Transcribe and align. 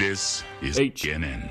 This 0.00 0.44
is 0.62 0.80
H. 0.80 1.02
HNN. 1.02 1.50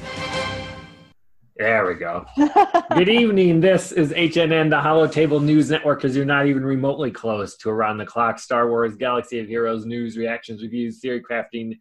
There 1.58 1.86
we 1.86 1.94
go. 1.94 2.26
Good 2.96 3.08
evening. 3.08 3.60
This 3.60 3.92
is 3.92 4.12
HNN, 4.12 4.72
the 4.72 4.82
Holotable 4.82 5.40
News 5.40 5.70
Network, 5.70 6.02
because 6.02 6.16
you're 6.16 6.26
not 6.26 6.48
even 6.48 6.66
remotely 6.66 7.12
close 7.12 7.56
to 7.58 7.70
around 7.70 8.00
the 8.00 8.08
clock 8.08 8.40
Star 8.40 8.68
Wars, 8.68 8.96
Galaxy 8.96 9.40
of 9.40 9.48
Heroes, 9.48 9.86
news, 9.86 10.18
reactions, 10.18 10.64
reviews, 10.64 11.00
theory 11.00 11.22
crafting, 11.22 11.78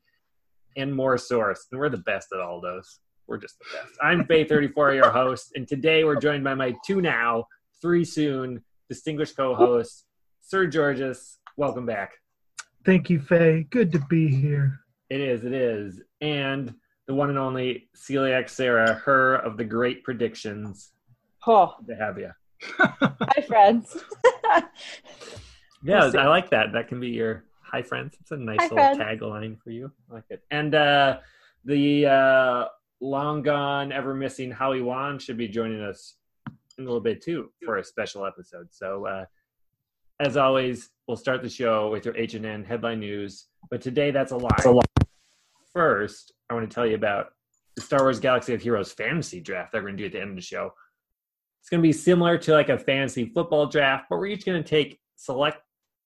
and 0.76 0.94
more 0.94 1.16
source. 1.16 1.68
And 1.72 1.80
we're 1.80 1.88
the 1.88 1.96
best 1.96 2.28
at 2.34 2.40
all 2.40 2.60
those. 2.60 3.00
We're 3.26 3.38
just 3.38 3.58
the 3.60 3.64
best. 3.72 3.94
I'm 4.02 4.24
Faye34, 4.26 4.94
your 4.94 5.10
host, 5.10 5.52
and 5.54 5.66
today 5.66 6.04
we're 6.04 6.20
joined 6.20 6.44
by 6.44 6.52
my 6.52 6.74
two 6.84 7.00
now, 7.00 7.46
three 7.80 8.04
soon 8.04 8.62
distinguished 8.90 9.38
co 9.38 9.54
hosts, 9.54 10.04
Sir 10.42 10.66
Georges. 10.66 11.38
Welcome 11.56 11.86
back. 11.86 12.12
Thank 12.84 13.08
you, 13.08 13.20
Faye. 13.20 13.66
Good 13.70 13.90
to 13.92 14.00
be 14.10 14.28
here. 14.28 14.80
It 15.10 15.20
is, 15.20 15.44
it 15.44 15.52
is. 15.52 16.00
And 16.20 16.74
the 17.06 17.14
one 17.14 17.30
and 17.30 17.38
only 17.38 17.88
Celiac 17.96 18.48
Sarah, 18.48 18.94
her 18.94 19.36
of 19.36 19.56
the 19.56 19.64
great 19.64 20.04
predictions. 20.04 20.92
Oh, 21.46 21.74
To 21.86 21.94
have 21.94 22.18
you. 22.18 22.30
hi 22.62 23.42
friends. 23.46 23.96
Yeah. 25.84 26.10
I 26.18 26.26
like 26.26 26.50
that. 26.50 26.72
That 26.72 26.88
can 26.88 27.00
be 27.00 27.10
your 27.10 27.44
hi 27.62 27.82
friends. 27.82 28.16
It's 28.20 28.30
a 28.30 28.36
nice 28.36 28.58
Hi, 28.60 28.68
little 28.92 29.04
tagline 29.04 29.60
for 29.62 29.70
you. 29.70 29.92
I 30.10 30.14
like 30.14 30.24
it. 30.30 30.42
And 30.50 30.74
uh, 30.74 31.18
the 31.64 32.06
uh, 32.06 32.64
long 33.00 33.42
gone, 33.42 33.92
ever 33.92 34.14
missing 34.14 34.50
Howie 34.50 34.82
Wan 34.82 35.18
should 35.18 35.36
be 35.36 35.48
joining 35.48 35.80
us 35.80 36.16
in 36.78 36.84
a 36.84 36.86
little 36.86 37.00
bit 37.00 37.22
too 37.22 37.50
for 37.64 37.76
a 37.76 37.84
special 37.84 38.26
episode. 38.26 38.68
So, 38.70 39.06
uh, 39.06 39.24
as 40.20 40.36
always, 40.36 40.90
we'll 41.06 41.16
start 41.16 41.42
the 41.42 41.48
show 41.48 41.90
with 41.90 42.04
your 42.04 42.16
H 42.16 42.34
and 42.34 42.44
N 42.44 42.64
headline 42.64 43.00
news. 43.00 43.46
But 43.70 43.80
today, 43.80 44.10
that's 44.10 44.32
a 44.32 44.36
lie. 44.36 44.56
First, 45.72 46.32
I 46.48 46.54
want 46.54 46.68
to 46.68 46.74
tell 46.74 46.86
you 46.86 46.94
about 46.94 47.28
the 47.76 47.82
Star 47.82 48.02
Wars 48.02 48.20
Galaxy 48.20 48.54
of 48.54 48.62
Heroes 48.62 48.92
fantasy 48.92 49.40
draft 49.40 49.72
that 49.72 49.78
we're 49.78 49.88
going 49.88 49.98
to 49.98 50.02
do 50.02 50.06
at 50.06 50.12
the 50.12 50.20
end 50.20 50.30
of 50.30 50.36
the 50.36 50.42
show. 50.42 50.72
It's 51.60 51.68
going 51.68 51.82
to 51.82 51.88
be 51.88 51.92
similar 51.92 52.38
to 52.38 52.52
like 52.52 52.70
a 52.70 52.78
fantasy 52.78 53.26
football 53.26 53.66
draft, 53.66 54.06
but 54.08 54.18
we're 54.18 54.26
each 54.26 54.46
going 54.46 54.62
to 54.62 54.68
take 54.68 54.98
select 55.16 55.60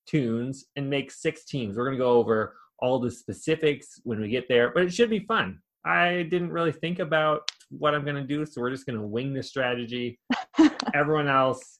toons 0.06 0.64
and 0.76 0.90
make 0.90 1.10
six 1.10 1.44
teams. 1.44 1.76
We're 1.76 1.84
going 1.84 1.96
to 1.96 2.04
go 2.04 2.12
over 2.12 2.56
all 2.78 2.98
the 2.98 3.10
specifics 3.10 4.00
when 4.02 4.20
we 4.20 4.28
get 4.28 4.48
there, 4.48 4.72
but 4.74 4.82
it 4.82 4.92
should 4.92 5.10
be 5.10 5.20
fun. 5.20 5.60
I 5.84 6.26
didn't 6.30 6.52
really 6.52 6.72
think 6.72 6.98
about 6.98 7.48
what 7.70 7.94
I'm 7.94 8.04
going 8.04 8.16
to 8.16 8.22
do, 8.22 8.44
so 8.44 8.60
we're 8.60 8.70
just 8.70 8.86
going 8.86 8.98
to 8.98 9.06
wing 9.06 9.32
the 9.32 9.42
strategy. 9.42 10.18
Everyone 10.94 11.28
else 11.28 11.78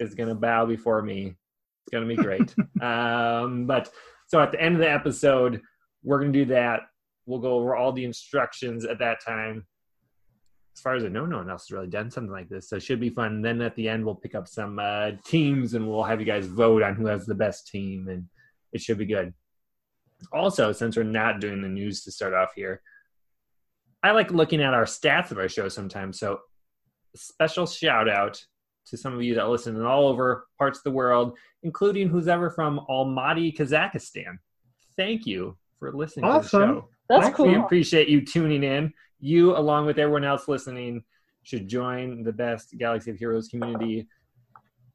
is 0.00 0.14
going 0.14 0.28
to 0.28 0.34
bow 0.34 0.66
before 0.66 1.02
me. 1.02 1.26
It's 1.26 1.92
going 1.92 2.08
to 2.08 2.14
be 2.14 2.20
great. 2.20 2.54
um, 2.82 3.66
but 3.66 3.90
so 4.26 4.40
at 4.40 4.52
the 4.52 4.60
end 4.60 4.74
of 4.74 4.80
the 4.80 4.90
episode, 4.90 5.60
we're 6.02 6.20
going 6.20 6.32
to 6.32 6.44
do 6.44 6.52
that. 6.52 6.82
We'll 7.30 7.38
go 7.38 7.54
over 7.54 7.76
all 7.76 7.92
the 7.92 8.04
instructions 8.04 8.84
at 8.84 8.98
that 8.98 9.24
time. 9.24 9.64
As 10.76 10.80
far 10.82 10.96
as 10.96 11.04
I 11.04 11.08
know, 11.08 11.26
no 11.26 11.36
one 11.38 11.50
else 11.50 11.68
has 11.68 11.72
really 11.72 11.88
done 11.88 12.10
something 12.10 12.32
like 12.32 12.48
this, 12.48 12.68
so 12.68 12.76
it 12.76 12.82
should 12.82 13.00
be 13.00 13.10
fun. 13.10 13.42
Then 13.42 13.60
at 13.60 13.76
the 13.76 13.88
end, 13.88 14.04
we'll 14.04 14.14
pick 14.14 14.34
up 14.34 14.48
some 14.48 14.78
uh, 14.78 15.12
teams 15.24 15.74
and 15.74 15.88
we'll 15.88 16.02
have 16.02 16.20
you 16.20 16.26
guys 16.26 16.46
vote 16.46 16.82
on 16.82 16.94
who 16.94 17.06
has 17.06 17.26
the 17.26 17.34
best 17.34 17.68
team, 17.68 18.08
and 18.08 18.26
it 18.72 18.80
should 18.80 18.98
be 18.98 19.06
good. 19.06 19.32
Also, 20.32 20.72
since 20.72 20.96
we're 20.96 21.02
not 21.04 21.40
doing 21.40 21.62
the 21.62 21.68
news 21.68 22.02
to 22.04 22.12
start 22.12 22.34
off 22.34 22.50
here, 22.54 22.82
I 24.02 24.10
like 24.12 24.30
looking 24.30 24.62
at 24.62 24.74
our 24.74 24.84
stats 24.84 25.30
of 25.30 25.38
our 25.38 25.48
show 25.48 25.68
sometimes. 25.68 26.18
So, 26.18 26.40
special 27.14 27.66
shout 27.66 28.08
out 28.08 28.42
to 28.86 28.96
some 28.96 29.14
of 29.14 29.22
you 29.22 29.34
that 29.36 29.48
listen 29.48 29.76
in 29.76 29.84
all 29.84 30.08
over 30.08 30.46
parts 30.58 30.78
of 30.78 30.84
the 30.84 30.90
world, 30.90 31.36
including 31.62 32.08
who's 32.08 32.28
ever 32.28 32.50
from 32.50 32.80
Almaty, 32.88 33.54
Kazakhstan. 33.56 34.38
Thank 34.96 35.26
you 35.26 35.56
for 35.78 35.92
listening 35.92 36.24
to 36.24 36.30
the 36.30 36.38
Awesome. 36.38 36.60
show. 36.62 36.88
That's 37.10 37.26
We 37.26 37.32
cool. 37.32 37.46
We 37.46 37.56
appreciate 37.56 38.08
you 38.08 38.24
tuning 38.24 38.62
in. 38.62 38.94
You, 39.18 39.56
along 39.56 39.86
with 39.86 39.98
everyone 39.98 40.24
else 40.24 40.46
listening, 40.46 41.02
should 41.42 41.68
join 41.68 42.22
the 42.22 42.32
best 42.32 42.78
Galaxy 42.78 43.10
of 43.10 43.18
Heroes 43.18 43.48
community 43.48 44.06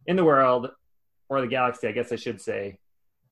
in 0.07 0.16
the 0.16 0.23
world, 0.23 0.69
or 1.29 1.41
the 1.41 1.47
galaxy, 1.47 1.88
I 1.88 1.91
guess 1.91 2.12
I 2.12 2.16
should 2.16 2.39
say, 2.39 2.79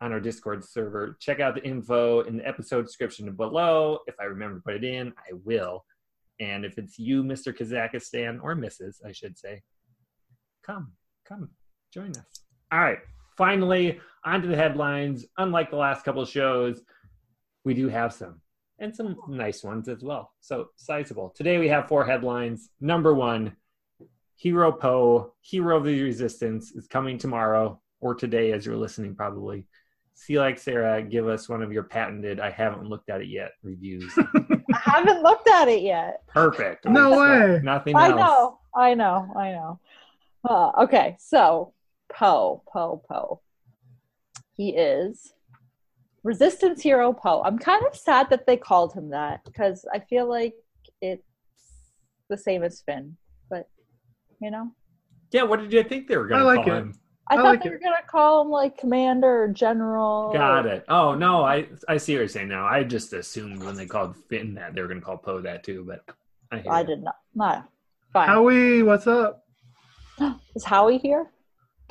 on 0.01 0.11
our 0.11 0.19
Discord 0.19 0.65
server. 0.65 1.15
Check 1.19 1.39
out 1.39 1.55
the 1.55 1.63
info 1.63 2.21
in 2.21 2.37
the 2.37 2.47
episode 2.47 2.85
description 2.85 3.31
below. 3.33 3.99
If 4.07 4.15
I 4.19 4.25
remember 4.25 4.57
to 4.57 4.63
put 4.63 4.75
it 4.75 4.83
in, 4.83 5.13
I 5.17 5.33
will. 5.45 5.85
And 6.39 6.65
if 6.65 6.77
it's 6.77 6.99
you, 6.99 7.23
Mr. 7.23 7.57
Kazakhstan, 7.57 8.39
or 8.43 8.55
Mrs., 8.55 8.97
I 9.05 9.13
should 9.13 9.37
say, 9.37 9.61
come, 10.65 10.91
come, 11.25 11.51
join 11.93 12.09
us. 12.11 12.43
All 12.71 12.79
right, 12.79 12.99
finally, 13.37 14.01
on 14.25 14.41
to 14.41 14.47
the 14.47 14.57
headlines. 14.57 15.25
Unlike 15.37 15.69
the 15.69 15.77
last 15.77 16.03
couple 16.03 16.23
of 16.23 16.29
shows, 16.29 16.81
we 17.63 17.73
do 17.73 17.87
have 17.87 18.11
some 18.11 18.41
and 18.79 18.95
some 18.95 19.17
nice 19.27 19.63
ones 19.63 19.87
as 19.87 20.03
well. 20.03 20.31
So 20.41 20.69
sizable. 20.75 21.29
Today 21.35 21.57
we 21.57 21.67
have 21.69 21.87
four 21.87 22.05
headlines. 22.05 22.69
Number 22.81 23.13
one, 23.13 23.55
Hero 24.35 24.71
Poe, 24.71 25.33
Hero 25.41 25.77
of 25.77 25.85
the 25.85 26.01
Resistance, 26.01 26.71
is 26.71 26.87
coming 26.87 27.17
tomorrow 27.17 27.79
or 28.01 28.15
today 28.15 28.51
as 28.51 28.65
you're 28.65 28.75
listening, 28.75 29.15
probably. 29.15 29.65
See, 30.15 30.37
like 30.37 30.59
Sarah, 30.59 31.01
give 31.01 31.27
us 31.27 31.49
one 31.49 31.61
of 31.63 31.71
your 31.71 31.83
patented, 31.83 32.39
I 32.39 32.51
haven't 32.51 32.87
looked 32.87 33.09
at 33.09 33.21
it 33.21 33.27
yet 33.29 33.51
reviews. 33.63 34.11
I 34.17 34.61
haven't 34.79 35.23
looked 35.23 35.47
at 35.47 35.67
it 35.67 35.81
yet. 35.81 36.21
Perfect. 36.27 36.85
No 36.85 37.11
So, 37.13 37.19
way. 37.21 37.61
Nothing 37.63 37.95
I 37.95 38.09
else. 38.09 38.15
know. 38.19 38.59
I 38.75 38.93
know. 38.93 39.31
I 39.35 39.51
know. 39.51 39.79
Uh, 40.47 40.71
okay, 40.83 41.15
so 41.19 41.73
Poe, 42.09 42.61
Poe, 42.71 43.01
Poe. 43.09 43.39
He 44.55 44.69
is 44.75 45.33
Resistance 46.23 46.81
Hero 46.81 47.11
Poe. 47.13 47.41
I'm 47.43 47.59
kind 47.59 47.85
of 47.85 47.95
sad 47.95 48.29
that 48.29 48.45
they 48.47 48.57
called 48.57 48.93
him 48.93 49.09
that 49.09 49.43
because 49.43 49.85
I 49.93 49.99
feel 49.99 50.27
like 50.27 50.53
it's 51.01 51.23
the 52.29 52.37
same 52.37 52.63
as 52.63 52.81
Finn, 52.81 53.17
but 53.49 53.67
you 54.41 54.49
know, 54.51 54.71
Yeah, 55.31 55.43
what 55.43 55.59
did 55.59 55.73
you 55.73 55.83
think 55.83 56.07
they 56.07 56.15
were 56.17 56.27
going 56.27 56.39
I 56.41 56.43
to 56.43 56.47
like 56.47 56.65
call 56.65 56.73
it. 56.75 56.77
him? 56.79 56.93
I, 57.29 57.33
I 57.33 57.37
thought 57.37 57.45
like 57.45 57.63
they 57.63 57.69
it. 57.69 57.73
were 57.73 57.79
gonna 57.79 57.95
call 58.09 58.41
him 58.41 58.49
like 58.49 58.77
Commander 58.77 59.43
or 59.43 59.47
General. 59.49 60.31
Got 60.33 60.65
it. 60.65 60.83
Oh 60.89 61.15
no, 61.15 61.43
I 61.43 61.67
I 61.87 61.97
see 61.97 62.13
what 62.13 62.19
you're 62.19 62.27
saying 62.27 62.49
now. 62.49 62.65
I 62.65 62.83
just 62.83 63.13
assumed 63.13 63.63
when 63.63 63.75
they 63.75 63.85
called 63.85 64.15
Finn 64.29 64.53
that 64.55 64.75
they 64.75 64.81
were 64.81 64.87
going 64.87 64.99
to 64.99 65.05
call 65.05 65.17
Poe 65.17 65.39
that 65.41 65.63
too, 65.63 65.85
but 65.87 66.03
I, 66.51 66.63
I 66.79 66.83
did 66.83 67.01
not. 67.01 67.15
No, 67.33 67.63
fine. 68.11 68.27
Howie, 68.27 68.83
what's 68.83 69.07
up? 69.07 69.45
Is 70.55 70.63
Howie 70.65 70.97
here? 70.97 71.31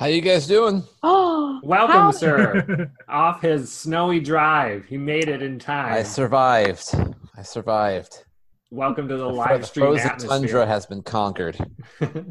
How 0.03 0.09
you 0.09 0.19
guys 0.19 0.47
doing? 0.47 0.83
Oh, 1.01 1.61
Welcome, 1.63 1.95
Howie. 1.95 2.11
sir. 2.11 2.91
Off 3.07 3.41
his 3.41 3.71
snowy 3.71 4.19
drive, 4.19 4.83
he 4.83 4.97
made 4.97 5.29
it 5.29 5.41
in 5.41 5.59
time. 5.59 5.93
I 5.93 6.03
survived. 6.03 6.93
I 7.37 7.41
survived. 7.41 8.25
Welcome 8.69 9.07
to 9.07 9.15
the 9.15 9.29
The, 9.29 9.33
fro- 9.33 9.45
live 9.45 9.61
the 9.61 9.67
stream 9.67 9.85
frozen 9.85 10.05
atmosphere. 10.07 10.29
tundra 10.29 10.67
has 10.67 10.85
been 10.85 11.03
conquered. 11.03 11.57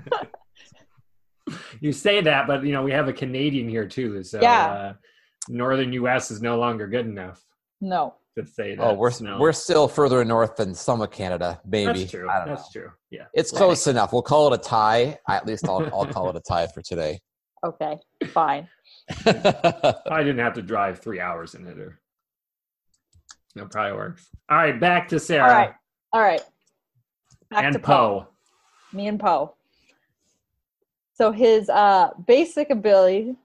you 1.81 1.93
say 1.93 2.21
that, 2.21 2.47
but 2.47 2.62
you 2.62 2.72
know 2.72 2.83
we 2.83 2.93
have 2.93 3.09
a 3.09 3.12
Canadian 3.15 3.71
here 3.71 3.89
too, 3.89 4.22
so 4.22 4.39
Yeah. 4.43 4.66
uh, 4.66 4.93
northern 5.49 5.94
U.S. 5.94 6.31
is 6.31 6.43
no 6.43 6.59
longer 6.59 6.87
good 6.89 7.06
enough 7.06 7.43
No. 7.81 8.16
to 8.37 8.44
say 8.47 8.75
that. 8.75 8.84
Oh, 8.84 8.93
we're 8.93 9.10
snow. 9.12 9.39
we're 9.39 9.53
still 9.54 9.89
further 9.89 10.22
north 10.27 10.56
than 10.56 10.75
some 10.75 11.00
of 11.00 11.10
Canada. 11.10 11.59
Maybe 11.65 12.00
That's 12.00 12.10
true. 12.10 12.28
I 12.28 12.41
don't 12.41 12.49
That's 12.49 12.75
know. 12.75 12.83
true. 12.83 12.91
Yeah, 13.10 13.25
It's 13.33 13.50
close 13.50 13.87
enough. 13.87 14.12
We'll 14.12 14.21
call 14.21 14.53
it 14.53 14.60
a 14.60 14.62
tie. 14.62 15.19
At 15.27 15.47
least 15.47 15.66
I'll 15.66 15.89
I'll 15.94 16.04
call 16.06 16.28
it 16.28 16.37
a 16.37 16.41
tie 16.41 16.66
for 16.66 16.83
today. 16.83 17.19
Okay. 17.64 17.98
Fine. 18.28 18.68
I 19.26 20.22
didn't 20.22 20.38
have 20.38 20.54
to 20.54 20.62
drive 20.62 20.98
three 20.98 21.20
hours 21.20 21.54
in 21.54 21.66
it, 21.66 21.78
or 21.78 22.00
that 23.54 23.70
probably 23.70 23.96
works. 23.96 24.28
All 24.50 24.56
right, 24.56 24.78
back 24.78 25.08
to 25.08 25.20
Sarah 25.20 25.44
All 25.44 25.54
right. 25.54 25.72
All 26.12 26.22
right. 26.22 26.42
Back 27.50 27.64
and 27.64 27.72
to 27.74 27.78
Poe. 27.78 28.20
Poe. 28.20 28.26
Me 28.92 29.06
and 29.06 29.20
Poe. 29.20 29.54
So 31.14 31.30
his 31.30 31.68
uh 31.68 32.10
basic 32.26 32.70
ability, 32.70 33.36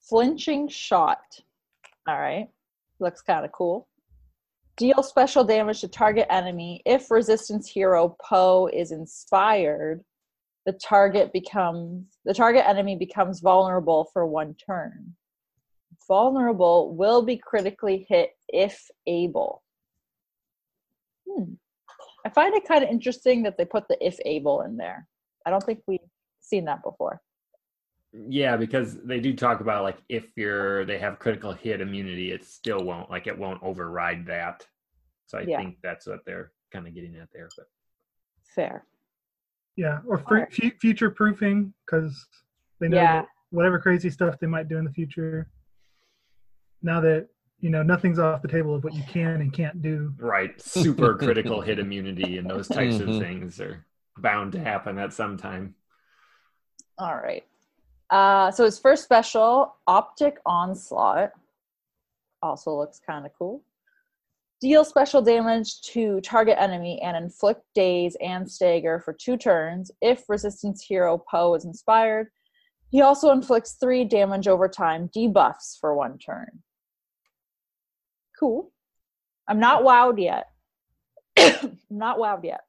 flinching 0.00 0.68
shot. 0.68 1.40
All 2.06 2.18
right. 2.18 2.48
Looks 3.00 3.20
kind 3.20 3.44
of 3.44 3.52
cool. 3.52 3.86
Deal 4.76 5.02
special 5.02 5.42
damage 5.44 5.80
to 5.80 5.88
target 5.88 6.26
enemy. 6.30 6.82
If 6.84 7.10
resistance 7.10 7.68
hero 7.68 8.16
Poe 8.22 8.68
is 8.72 8.92
inspired, 8.92 10.04
the 10.66 10.72
target 10.72 11.32
becomes 11.32 12.04
the 12.24 12.34
target 12.34 12.64
enemy 12.66 12.96
becomes 12.96 13.40
vulnerable 13.40 14.10
for 14.12 14.26
one 14.26 14.54
turn. 14.54 15.14
Vulnerable 16.08 16.94
will 16.94 17.22
be 17.22 17.38
critically 17.38 18.04
hit 18.08 18.30
if 18.48 18.90
able. 19.06 19.62
Hmm. 21.28 21.54
I 22.24 22.30
find 22.30 22.54
it 22.54 22.66
kind 22.66 22.82
of 22.82 22.90
interesting 22.90 23.44
that 23.44 23.56
they 23.56 23.64
put 23.64 23.86
the 23.88 23.96
if 24.04 24.18
able 24.24 24.62
in 24.62 24.76
there. 24.76 25.06
I 25.46 25.50
don't 25.50 25.62
think 25.62 25.80
we've 25.86 26.00
seen 26.40 26.64
that 26.64 26.82
before. 26.82 27.22
Yeah, 28.12 28.56
because 28.56 28.96
they 29.02 29.20
do 29.20 29.34
talk 29.34 29.60
about 29.60 29.84
like 29.84 29.98
if 30.08 30.36
you're 30.36 30.84
they 30.84 30.98
have 30.98 31.20
critical 31.20 31.52
hit 31.52 31.80
immunity, 31.80 32.32
it 32.32 32.44
still 32.44 32.82
won't 32.82 33.08
like 33.08 33.28
it 33.28 33.38
won't 33.38 33.62
override 33.62 34.26
that. 34.26 34.66
So 35.26 35.38
I 35.38 35.42
Yeah. 35.42 35.58
think 35.58 35.76
that's 35.82 36.06
what 36.08 36.24
they're 36.26 36.50
kind 36.72 36.88
of 36.88 36.94
getting 36.94 37.14
at 37.16 37.28
there. 37.32 37.48
But 37.56 37.66
Fair. 38.42 38.84
Yeah, 39.76 40.00
or 40.06 40.18
fr- 40.18 40.34
Alright. 40.34 40.52
fu- 40.52 40.70
future 40.80 41.10
proofing 41.10 41.72
because 41.84 42.26
they 42.80 42.88
know 42.88 42.96
Yeah. 42.96 43.24
whatever 43.50 43.78
crazy 43.78 44.10
stuff 44.10 44.38
they 44.40 44.46
might 44.46 44.68
do 44.68 44.78
in 44.78 44.84
the 44.84 44.90
future. 44.92 45.48
Now 46.82 47.00
that 47.00 47.28
you 47.60 47.70
know 47.70 47.82
nothing's 47.82 48.18
off 48.18 48.42
the 48.42 48.48
table 48.48 48.74
of 48.74 48.84
what 48.84 48.94
you 48.94 49.02
can 49.04 49.40
and 49.40 49.52
can't 49.52 49.80
do. 49.82 50.12
Right. 50.18 50.60
Super 50.60 51.14
critical 51.16 51.60
hit 51.60 51.78
immunity 51.78 52.38
and 52.38 52.48
those 52.48 52.68
types 52.68 53.00
of 53.00 53.08
Mhm. 53.08 53.20
things 53.20 53.60
are 53.60 53.84
bound 54.18 54.52
to 54.52 54.60
happen 54.60 54.98
at 54.98 55.12
some 55.12 55.36
time. 55.36 55.74
All 56.98 57.16
right. 57.16 57.46
Uh, 58.08 58.50
so 58.50 58.64
his 58.64 58.78
first 58.78 59.04
special, 59.04 59.74
Optic 59.86 60.38
Onslaught, 60.46 61.32
also 62.42 62.74
looks 62.76 62.98
kind 63.00 63.26
of 63.26 63.32
cool. 63.38 63.62
Deal 64.60 64.84
special 64.84 65.20
damage 65.20 65.82
to 65.82 66.20
target 66.22 66.56
enemy 66.58 67.00
and 67.02 67.16
inflict 67.16 67.62
daze 67.74 68.16
and 68.22 68.50
stagger 68.50 69.00
for 69.00 69.12
two 69.12 69.36
turns 69.36 69.90
if 70.00 70.24
resistance 70.28 70.82
hero 70.82 71.22
Poe 71.30 71.54
is 71.54 71.66
inspired. 71.66 72.28
He 72.90 73.02
also 73.02 73.30
inflicts 73.32 73.72
three 73.74 74.04
damage 74.04 74.48
over 74.48 74.68
time 74.68 75.10
debuffs 75.14 75.78
for 75.78 75.94
one 75.94 76.16
turn. 76.18 76.62
Cool. 78.38 78.72
I'm 79.46 79.60
not 79.60 79.82
wowed 79.82 80.22
yet. 80.22 80.46
I'm 81.38 81.78
not 81.90 82.18
wowed 82.18 82.44
yet. 82.44 82.62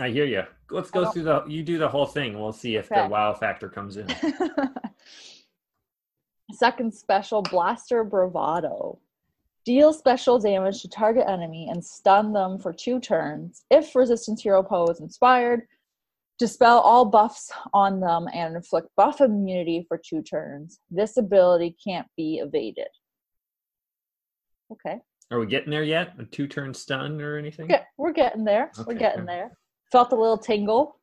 I 0.00 0.08
hear 0.08 0.24
you. 0.24 0.42
Let's 0.70 0.90
go 0.90 1.10
through 1.10 1.24
the. 1.24 1.44
You 1.46 1.62
do 1.62 1.78
the 1.78 1.88
whole 1.88 2.06
thing. 2.06 2.38
We'll 2.38 2.52
see 2.52 2.76
if 2.76 2.90
Okay. 2.90 3.02
the 3.02 3.08
wow 3.08 3.34
factor 3.34 3.68
comes 3.68 3.96
in. 3.96 4.06
Second 6.52 6.94
special, 6.94 7.42
Blaster 7.42 8.02
Bravado. 8.02 8.98
Deal 9.66 9.92
special 9.92 10.38
damage 10.38 10.80
to 10.82 10.88
target 10.88 11.26
enemy 11.28 11.68
and 11.70 11.84
stun 11.84 12.32
them 12.32 12.58
for 12.58 12.72
two 12.72 12.98
turns. 12.98 13.64
If 13.70 13.94
Resistance 13.94 14.42
Hero 14.42 14.62
Poe 14.62 14.86
is 14.86 15.00
inspired, 15.00 15.62
dispel 16.38 16.80
all 16.80 17.04
buffs 17.04 17.52
on 17.74 18.00
them 18.00 18.26
and 18.32 18.56
inflict 18.56 18.88
buff 18.96 19.20
immunity 19.20 19.84
for 19.86 20.00
two 20.02 20.22
turns. 20.22 20.80
This 20.90 21.18
ability 21.18 21.76
can't 21.86 22.06
be 22.16 22.40
evaded. 22.42 22.88
Okay. 24.72 24.98
Are 25.30 25.38
we 25.38 25.46
getting 25.46 25.70
there 25.70 25.84
yet? 25.84 26.14
A 26.18 26.24
two 26.24 26.48
turn 26.48 26.72
stun 26.72 27.20
or 27.20 27.36
anything? 27.36 27.66
Okay, 27.66 27.82
we're 27.98 28.12
getting 28.12 28.44
there. 28.44 28.72
We're 28.86 28.94
getting 28.94 29.26
there. 29.26 29.52
Felt 29.92 30.12
a 30.12 30.16
little 30.16 30.38
tingle. 30.38 30.98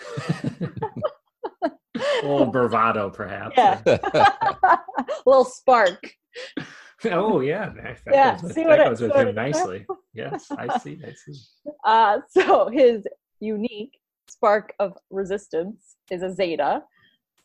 a 0.60 2.22
little 2.22 2.46
bravado, 2.46 3.10
perhaps. 3.10 3.54
Yeah. 3.56 3.80
a 3.86 4.78
little 5.26 5.44
spark. 5.44 6.10
oh 7.06 7.40
yeah, 7.40 7.70
that, 7.70 7.98
that 8.04 8.14
Yeah, 8.14 8.32
goes 8.34 8.42
with, 8.42 8.52
see 8.54 8.62
that 8.62 8.68
what 8.68 8.80
I- 8.80 8.84
goes 8.88 9.00
with 9.00 9.14
him 9.14 9.34
nicely. 9.34 9.86
Yes, 10.14 10.50
I 10.50 10.78
see. 10.78 11.00
I 11.06 11.12
see. 11.12 11.38
Uh, 11.84 12.18
so 12.28 12.68
his 12.68 13.06
unique 13.40 13.98
spark 14.28 14.74
of 14.78 14.96
resistance 15.10 15.96
is 16.10 16.22
a 16.22 16.30
zeta. 16.32 16.82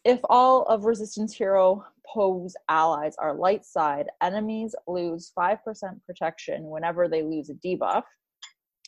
If 0.04 0.20
all 0.30 0.64
of 0.64 0.84
resistance 0.86 1.34
hero 1.34 1.84
Poe's 2.06 2.56
allies 2.70 3.16
are 3.20 3.34
light 3.34 3.66
side, 3.66 4.08
enemies 4.22 4.76
lose 4.88 5.32
5% 5.38 5.58
protection 6.06 6.64
whenever 6.70 7.08
they 7.08 7.24
lose 7.24 7.50
a 7.50 7.54
debuff. 7.56 8.04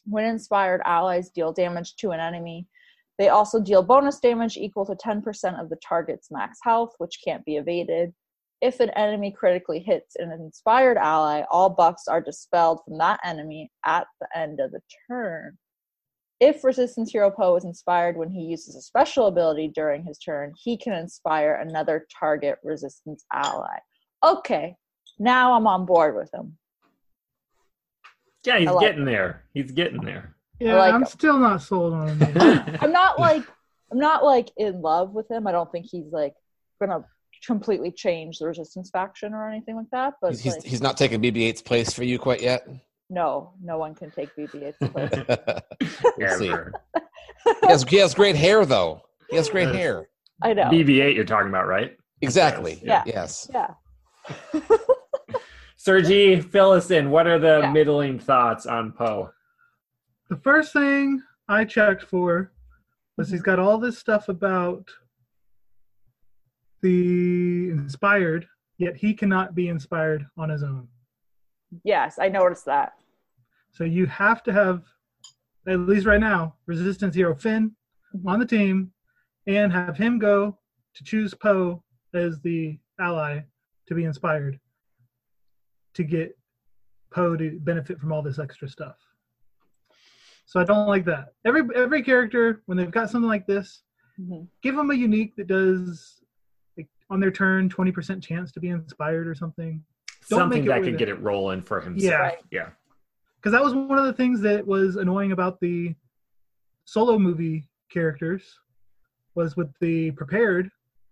When 0.06 0.26
inspired 0.26 0.82
allies 0.86 1.30
deal 1.30 1.52
damage 1.54 1.96
to 1.98 2.12
an 2.12 2.20
enemy, 2.20 2.68
they 3.18 3.30
also 3.30 3.60
deal 3.62 3.84
bonus 3.84 4.20
damage 4.20 4.56
equal 4.58 4.86
to 4.86 4.96
10% 4.96 5.60
of 5.62 5.70
the 5.70 5.78
target's 5.86 6.32
max 6.32 6.60
health, 6.64 6.94
which 7.00 7.20
can't 7.24 7.44
be 7.46 7.58
evaded. 7.58 8.14
If 8.62 8.80
an 8.82 8.90
enemy 8.92 9.32
critically 9.32 9.80
hits 9.80 10.16
an 10.18 10.32
inspired 10.32 10.98
ally, 10.98 11.44
all 11.50 11.70
buffs 11.70 12.08
are 12.08 12.22
dispelled 12.22 12.82
from 12.84 12.98
that 12.98 13.20
enemy 13.24 13.72
at 13.86 14.08
the 14.20 14.28
end 14.38 14.60
of 14.60 14.72
the 14.72 14.82
turn. 15.08 15.58
If 16.42 16.64
Resistance 16.64 17.12
Hero 17.12 17.32
Poe 17.32 17.56
is 17.56 17.66
inspired 17.66 18.18
when 18.18 18.30
he 18.30 18.42
uses 18.42 18.76
a 18.76 18.82
special 18.82 19.28
ability 19.28 19.72
during 19.76 20.04
his 20.04 20.18
turn, 20.18 20.54
he 20.62 20.78
can 20.78 20.94
inspire 20.94 21.56
another 21.56 22.06
target 22.18 22.60
resistance 22.64 23.26
ally. 23.32 23.78
Okay, 24.24 24.76
now 25.20 25.54
I'm 25.54 25.68
on 25.68 25.86
board 25.86 26.16
with 26.16 26.34
him. 26.34 26.58
Yeah, 28.46 28.60
he's 28.60 28.70
like 28.70 28.88
getting 28.88 29.06
there. 29.06 29.44
He's 29.54 29.72
getting 29.72 30.02
there. 30.04 30.36
Yeah, 30.60 30.76
like 30.76 30.94
I'm 30.94 31.02
him. 31.02 31.08
still 31.08 31.38
not 31.38 31.62
sold 31.62 31.94
on 31.94 32.18
him. 32.18 32.38
I'm 32.82 32.92
not 32.92 33.20
like 33.20 33.44
I'm 33.92 34.00
not 34.00 34.24
like 34.24 34.50
in 34.58 34.82
love 34.82 35.14
with 35.14 35.30
him. 35.30 35.48
I 35.48 35.52
don't 35.52 35.72
think 35.72 35.88
he's 35.90 36.12
like 36.12 36.34
gonna 36.80 37.04
completely 37.46 37.92
change 37.92 38.40
the 38.40 38.48
resistance 38.48 38.90
faction 38.90 39.34
or 39.34 39.48
anything 39.50 39.76
like 39.76 39.90
that. 39.92 40.14
But 40.22 40.32
He's, 40.32 40.42
he's, 40.42 40.54
like, 40.54 40.64
he's 40.64 40.82
not 40.82 40.98
taking 40.98 41.22
BB-8's 41.22 41.62
place 41.62 41.94
for 41.94 42.04
you 42.04 42.18
quite 42.20 42.42
yet. 42.42 42.68
no, 43.10 43.54
no 43.62 43.78
one 43.78 43.96
can 43.96 44.12
take 44.12 44.30
BB-8's 44.36 44.78
place. 44.92 46.02
we'll 46.18 46.38
see. 46.40 46.50
Ever. 46.50 46.74
He 47.62 47.68
has, 47.68 47.84
he 47.84 47.98
has 47.98 48.14
great 48.14 48.36
hair, 48.36 48.66
though. 48.66 49.02
He 49.30 49.36
has 49.38 49.50
great 49.50 49.74
hair. 49.74 50.10
I 50.42 50.54
know. 50.54 50.64
BB-8, 50.66 51.16
you're 51.16 51.26
talking 51.26 51.50
about, 51.50 51.68
right? 51.68 51.96
Exactly. 52.22 52.80
Yeah. 52.84 53.04
Yes. 53.06 53.50
Yeah. 53.54 53.74
Sergi, 55.78 56.42
fill 56.42 56.72
us 56.72 56.92
in. 56.92 57.10
What 57.10 57.28
are 57.28 57.40
the 57.40 57.60
Yeah. 57.64 57.72
middling 57.72 58.20
thoughts 58.20 58.66
on 58.66 58.92
Poe? 58.92 59.32
the 60.30 60.38
first 60.38 60.74
thing 60.74 61.24
I 61.48 61.66
checked 61.66 62.04
for 62.04 62.52
was 63.18 63.30
he's 63.32 63.42
got 63.42 63.58
all 63.58 63.80
this 63.80 63.98
stuff 63.98 64.30
about 64.30 64.88
the 66.82 67.70
inspired, 67.70 68.48
yet 68.78 68.96
he 68.96 69.14
cannot 69.14 69.56
be 69.56 69.68
inspired 69.70 70.26
on 70.38 70.50
his 70.50 70.64
own. 70.64 70.88
Yes, 71.84 72.18
I 72.20 72.30
noticed 72.30 72.66
that. 72.66 72.94
So 73.72 73.84
you 73.84 74.06
have 74.08 74.42
to 74.44 74.54
have, 74.54 74.84
at 75.68 75.80
least 75.82 76.06
right 76.06 76.20
now, 76.20 76.56
Resistance 76.66 77.16
Hero 77.16 77.36
Finn 77.36 77.76
on 78.26 78.40
the 78.40 78.46
team 78.46 78.92
and 79.48 79.72
have 79.72 79.96
him 79.98 80.18
go 80.20 80.58
to 80.96 81.04
choose 81.04 81.34
Poe 81.34 81.84
as 82.14 82.40
the 82.42 82.80
ally 83.00 83.42
to 83.88 83.94
be 83.96 84.06
inspired 84.06 84.60
to 85.94 86.04
get 86.04 86.38
Poe 87.12 87.36
to 87.36 87.60
benefit 87.60 88.00
from 88.00 88.12
all 88.12 88.22
this 88.22 88.40
extra 88.40 88.68
stuff. 88.68 88.96
So 90.46 90.60
I 90.60 90.64
don't 90.64 90.88
like 90.88 91.06
that. 91.06 91.34
Every 91.46 91.62
every 91.76 92.02
character, 92.02 92.64
when 92.66 92.78
they've 92.78 92.90
got 92.90 93.10
something 93.12 93.28
like 93.30 93.46
this, 93.46 93.84
Mhm. 94.20 94.48
give 94.64 94.76
them 94.76 94.90
a 94.92 94.96
unique 94.96 95.36
that 95.36 95.48
does 95.48 96.19
on 97.10 97.20
their 97.20 97.32
turn 97.32 97.70
20% 97.70 98.22
chance 98.22 98.52
to 98.52 98.60
be 98.60 98.70
inspired 98.70 99.28
or 99.28 99.36
something. 99.36 99.84
Don't 100.30 100.40
Something 100.40 100.66
that 100.66 100.80
with 100.80 100.86
can 100.86 100.96
it. 100.96 100.98
get 101.00 101.10
it 101.10 101.20
rolling 101.22 101.62
for 101.62 101.82
himself. 101.82 102.12
Yeah. 102.12 102.36
Yeah. 102.52 102.70
because 103.38 103.54
that 103.54 103.64
was 103.64 103.74
one 103.74 103.98
of 103.98 104.04
the 104.06 104.12
things 104.12 104.42
that 104.42 104.68
was 104.68 104.98
annoying 104.98 105.32
about 105.32 105.62
the 105.62 105.96
solo 106.84 107.18
movie 107.18 107.70
characters 107.90 108.60
was 109.34 109.56
with 109.56 109.70
the 109.80 110.12
prepared 110.12 110.70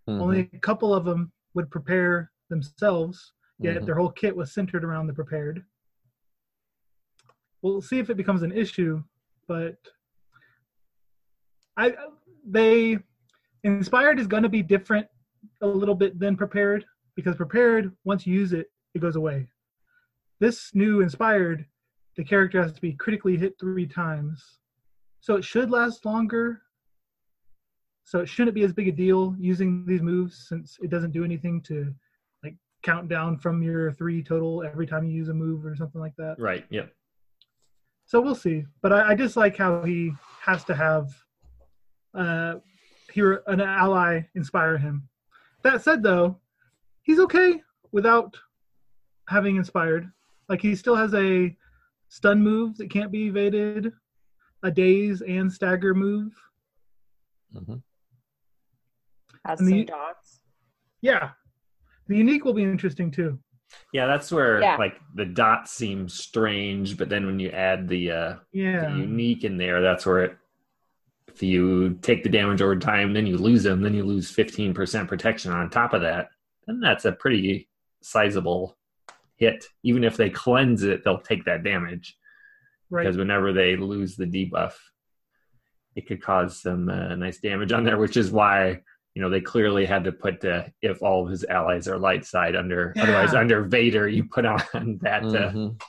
Mhm. 0.10 0.20
only 0.22 0.50
a 0.54 0.60
couple 0.60 0.94
of 0.94 1.06
them 1.06 1.32
would 1.54 1.72
prepare 1.72 2.30
themselves 2.50 3.32
yet 3.60 3.78
Mhm. 3.78 3.86
their 3.86 3.96
whole 3.96 4.12
kit 4.12 4.36
was 4.36 4.52
centered 4.54 4.84
around 4.84 5.08
the 5.08 5.14
prepared 5.14 5.64
we'll 7.62 7.82
see 7.82 7.98
if 8.00 8.10
it 8.10 8.18
becomes 8.18 8.42
an 8.44 8.52
issue 8.52 9.02
but 9.48 9.78
i 11.78 11.96
they 12.46 13.00
inspired 13.64 14.20
is 14.20 14.28
going 14.28 14.44
to 14.44 14.50
be 14.50 14.62
different 14.62 15.08
a 15.62 15.68
little 15.68 15.96
bit 15.96 16.20
than 16.20 16.38
prepared 16.38 16.86
because 17.16 17.36
prepared 17.36 17.92
once 18.04 18.26
you 18.28 18.34
use 18.34 18.54
it 18.54 18.68
it 18.94 19.00
goes 19.00 19.16
away. 19.16 19.48
This 20.40 20.72
new 20.74 21.02
inspired 21.02 21.66
the 22.16 22.24
character 22.24 22.62
has 22.62 22.74
to 22.74 22.82
be 22.82 22.94
critically 22.94 23.38
hit 23.38 23.54
three 23.60 23.86
times. 23.86 24.60
So 25.22 25.36
it 25.36 25.46
should 25.46 25.70
last 25.70 26.04
longer. 26.04 26.62
So 28.04 28.20
it 28.20 28.30
shouldn't 28.30 28.56
be 28.56 28.64
as 28.64 28.74
big 28.74 28.88
a 28.88 28.92
deal 28.92 29.36
using 29.40 29.86
these 29.86 30.02
moves 30.02 30.48
since 30.50 30.78
it 30.82 30.90
doesn't 30.90 31.12
do 31.12 31.24
anything 31.24 31.62
to 31.64 31.94
like 32.44 32.56
count 32.82 33.08
down 33.08 33.38
from 33.38 33.62
your 33.62 33.92
three 33.92 34.24
total 34.24 34.64
every 34.64 34.88
time 34.88 35.04
you 35.04 35.12
use 35.12 35.30
a 35.30 35.34
move 35.34 35.66
or 35.66 35.76
something 35.76 36.02
like 36.02 36.16
that. 36.18 36.40
Right. 36.40 36.66
yeah. 36.70 36.86
So 38.06 38.22
we'll 38.22 38.36
see. 38.36 38.66
But 38.82 38.94
i, 38.94 39.10
I 39.10 39.16
just 39.16 39.38
like 39.38 39.58
how 39.58 39.84
he 39.84 40.12
has 40.42 40.64
to 40.66 40.76
have 40.76 41.10
uh 42.14 42.56
here 43.12 43.44
an 43.48 43.62
ally 43.62 44.22
inspire 44.34 44.78
him 44.78 45.08
that 45.64 45.82
said 45.82 46.04
though 46.04 46.38
he's 47.04 47.20
okay 47.20 47.62
without 47.92 48.36
having 49.30 49.56
inspired 49.56 50.10
like 50.50 50.62
he 50.62 50.76
still 50.76 50.96
has 50.96 51.14
a 51.14 51.56
stun 52.10 52.42
move 52.42 52.78
that 52.78 52.90
can't 52.90 53.12
be 53.12 53.28
evaded 53.28 53.92
a 54.64 54.72
daze 54.72 55.22
and 55.22 55.52
stagger 55.52 55.94
move 55.94 56.34
Mhm. 57.54 57.82
Has 59.46 59.60
And 59.62 59.70
some 59.70 59.78
the- 59.80 59.86
dots. 59.86 60.42
yeah 61.02 61.32
the 62.08 62.18
unique 62.18 62.46
will 62.46 62.54
be 62.54 62.64
interesting 62.64 63.12
too 63.12 63.40
Yeah, 63.92 64.06
that's 64.06 64.32
where 64.32 64.62
Yeah. 64.62 64.78
like 64.78 64.98
the 65.16 65.26
dots 65.26 65.72
seem 65.72 66.08
strange, 66.08 66.98
but 66.98 67.10
then 67.10 67.26
when 67.26 67.38
you 67.38 67.50
add 67.50 67.90
the 67.90 68.12
uh 68.12 68.36
yeah 68.54 68.90
the 68.90 68.98
unique 69.00 69.44
in 69.44 69.58
there, 69.58 69.82
that's 69.82 70.06
where 70.06 70.24
it 70.24 70.38
if 71.38 71.44
you 71.44 71.94
take 72.02 72.24
the 72.24 72.30
damage 72.30 72.64
over 72.64 72.76
time, 72.76 73.14
then 73.14 73.28
you 73.28 73.38
lose 73.38 73.62
them, 73.62 73.82
then 73.84 73.94
you 73.94 74.04
lose 74.04 74.32
fifteen 74.32 74.74
percent 74.74 75.08
protection 75.08 75.52
on 75.52 75.70
top 75.70 75.94
of 75.94 76.02
that, 76.02 76.30
then 76.66 76.80
that's 76.80 77.06
a 77.06 77.12
pretty 77.12 77.70
sizable 78.02 78.76
hit. 79.36 79.64
Even 79.84 80.04
if 80.04 80.18
they 80.18 80.32
cleanse 80.32 80.82
it, 80.82 81.04
they'll 81.04 81.22
take 81.22 81.46
that 81.46 81.64
damage. 81.64 82.18
right 82.90 83.04
because 83.04 83.18
whenever 83.18 83.54
they 83.54 83.76
lose 83.76 84.16
the 84.16 84.26
debuff, 84.26 84.74
it 85.96 86.08
could 86.08 86.24
cause 86.24 86.60
some 86.60 86.90
uh, 86.90 87.16
nice 87.16 87.38
damage 87.40 87.72
on 87.72 87.84
there, 87.84 88.00
which 88.00 88.18
is 88.18 88.32
why 88.32 88.82
you 89.14 89.22
know 89.22 89.30
they 89.30 89.42
clearly 89.42 89.86
had 89.86 90.04
to 90.06 90.12
put 90.12 90.44
uh, 90.44 90.64
if 90.82 91.04
all 91.04 91.24
of 91.24 91.30
his 91.30 91.44
allies 91.44 91.88
are 91.88 92.00
light 92.00 92.26
side 92.26 92.56
under 92.56 92.94
Yeah. 92.96 93.04
otherwise 93.04 93.36
under 93.36 93.62
Vader 93.64 94.08
you 94.08 94.24
put 94.26 94.46
on 94.46 94.60
that 95.04 95.24
uh, 95.24 95.52
Mhm. 95.52 95.80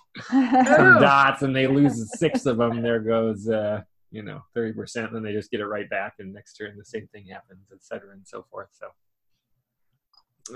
some 0.77 1.01
dots 1.01 1.41
and 1.41 1.57
they 1.57 1.67
lose 1.67 2.19
six 2.19 2.45
of 2.45 2.59
them 2.59 2.83
there 2.83 3.01
goes 3.01 3.49
uh, 3.49 3.81
you 4.11 4.23
know 4.23 4.41
30% 4.57 4.97
and 5.07 5.15
then 5.17 5.23
they 5.23 5.33
just 5.33 5.51
get 5.51 5.61
it 5.61 5.67
right 5.67 5.89
back 5.91 6.15
and 6.19 6.33
next 6.33 6.55
turn 6.55 6.75
the 6.79 6.85
same 6.85 7.07
thing 7.09 7.27
happens 7.27 7.67
et 7.73 7.83
cetera 7.83 8.13
and 8.13 8.27
so 8.27 8.45
forth. 8.51 8.69
So 8.73 8.89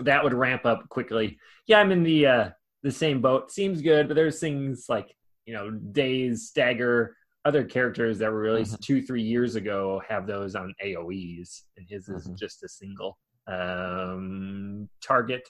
that 0.02 0.23
would 0.25 0.32
ramp 0.32 0.64
up 0.64 0.88
quickly. 0.88 1.38
Yeah 1.66 1.78
i'm 1.80 1.92
in 1.92 2.02
the 2.02 2.26
uh 2.26 2.50
the 2.82 2.90
same 2.90 3.21
boat. 3.21 3.50
Seems 3.52 3.80
good 3.82 4.09
but 4.09 4.14
there's 4.14 4.40
things 4.40 4.87
like 4.88 5.14
you 5.47 5.54
know 5.54 5.71
days 5.71 6.49
stagger. 6.49 7.16
Other 7.44 7.64
characters 7.64 8.18
that 8.21 8.30
were 8.30 8.38
released 8.38 8.80
two 8.82 9.02
three 9.02 9.23
years 9.23 9.56
ago 9.56 10.00
have 10.09 10.26
those 10.26 10.54
on 10.54 10.73
aoes 10.85 11.62
and 11.76 11.87
his 11.88 12.09
is 12.09 12.26
Mhm. 12.28 12.38
just 12.38 12.62
a 12.62 12.68
single 12.68 13.18
um 13.49 14.88
target 15.04 15.42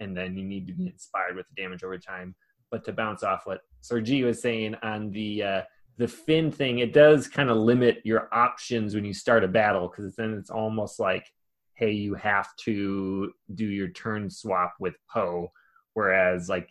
and 0.00 0.16
then 0.16 0.36
you 0.36 0.44
need 0.44 0.66
to 0.66 0.72
be 0.74 0.86
inspired 0.86 1.36
with 1.36 1.46
the 1.48 1.60
damage 1.62 1.82
over 1.82 1.98
time. 1.98 2.34
But 2.70 2.84
to 2.84 2.92
bounce 2.92 3.22
off 3.22 3.42
what 3.46 3.60
Sergi 3.80 4.22
was 4.22 4.40
saying 4.40 4.76
on 4.82 5.10
the 5.10 5.42
uh, 5.42 5.62
the 6.00 6.08
Finn 6.08 6.50
thing, 6.50 6.78
it 6.78 6.94
does 6.94 7.28
kind 7.28 7.50
of 7.50 7.58
limit 7.58 8.00
your 8.04 8.28
options 8.32 8.94
when 8.94 9.04
you 9.04 9.12
start 9.12 9.44
a 9.44 9.48
battle 9.48 9.86
because 9.86 10.16
then 10.16 10.32
it's 10.32 10.48
almost 10.48 10.98
like, 10.98 11.26
hey, 11.74 11.90
you 11.90 12.14
have 12.14 12.48
to 12.64 13.30
do 13.54 13.66
your 13.66 13.88
turn 13.88 14.30
swap 14.30 14.72
with 14.80 14.94
Poe, 15.12 15.52
whereas 15.92 16.48
like 16.48 16.70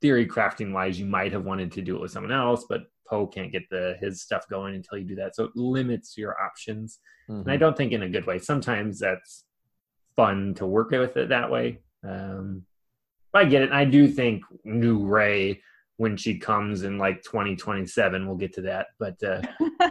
theory 0.00 0.26
crafting 0.26 0.72
wise, 0.72 0.98
you 0.98 1.04
might 1.04 1.32
have 1.32 1.44
wanted 1.44 1.70
to 1.72 1.82
do 1.82 1.96
it 1.96 2.00
with 2.00 2.12
someone 2.12 2.32
else, 2.32 2.64
but 2.66 2.84
Poe 3.06 3.26
can't 3.26 3.52
get 3.52 3.68
the 3.70 3.96
his 4.00 4.22
stuff 4.22 4.48
going 4.48 4.74
until 4.74 4.96
you 4.96 5.04
do 5.04 5.16
that, 5.16 5.36
so 5.36 5.44
it 5.44 5.50
limits 5.54 6.16
your 6.16 6.40
options. 6.40 6.98
And 7.28 7.50
I 7.50 7.56
Mhm. 7.56 7.60
don't 7.60 7.76
think 7.76 7.92
in 7.92 8.04
a 8.04 8.08
good 8.08 8.24
way. 8.26 8.38
Sometimes 8.38 8.98
that's 8.98 9.44
fun 10.16 10.54
to 10.54 10.64
work 10.66 10.92
with 10.92 11.18
it 11.18 11.28
that 11.28 11.50
way. 11.50 11.82
Um, 12.02 12.64
but 13.32 13.44
I 13.44 13.48
get 13.50 13.62
it. 13.62 13.66
And 13.66 13.74
I 13.74 13.84
do 13.84 14.08
think 14.08 14.44
new 14.64 15.04
Rey, 15.06 15.60
when 15.96 16.16
she 16.16 16.38
comes 16.38 16.82
in 16.82 16.98
like 16.98 17.22
2027, 17.22 18.26
we'll 18.26 18.36
get 18.36 18.52
to 18.54 18.62
that. 18.62 18.88
But 18.98 19.22
uh, 19.22 19.42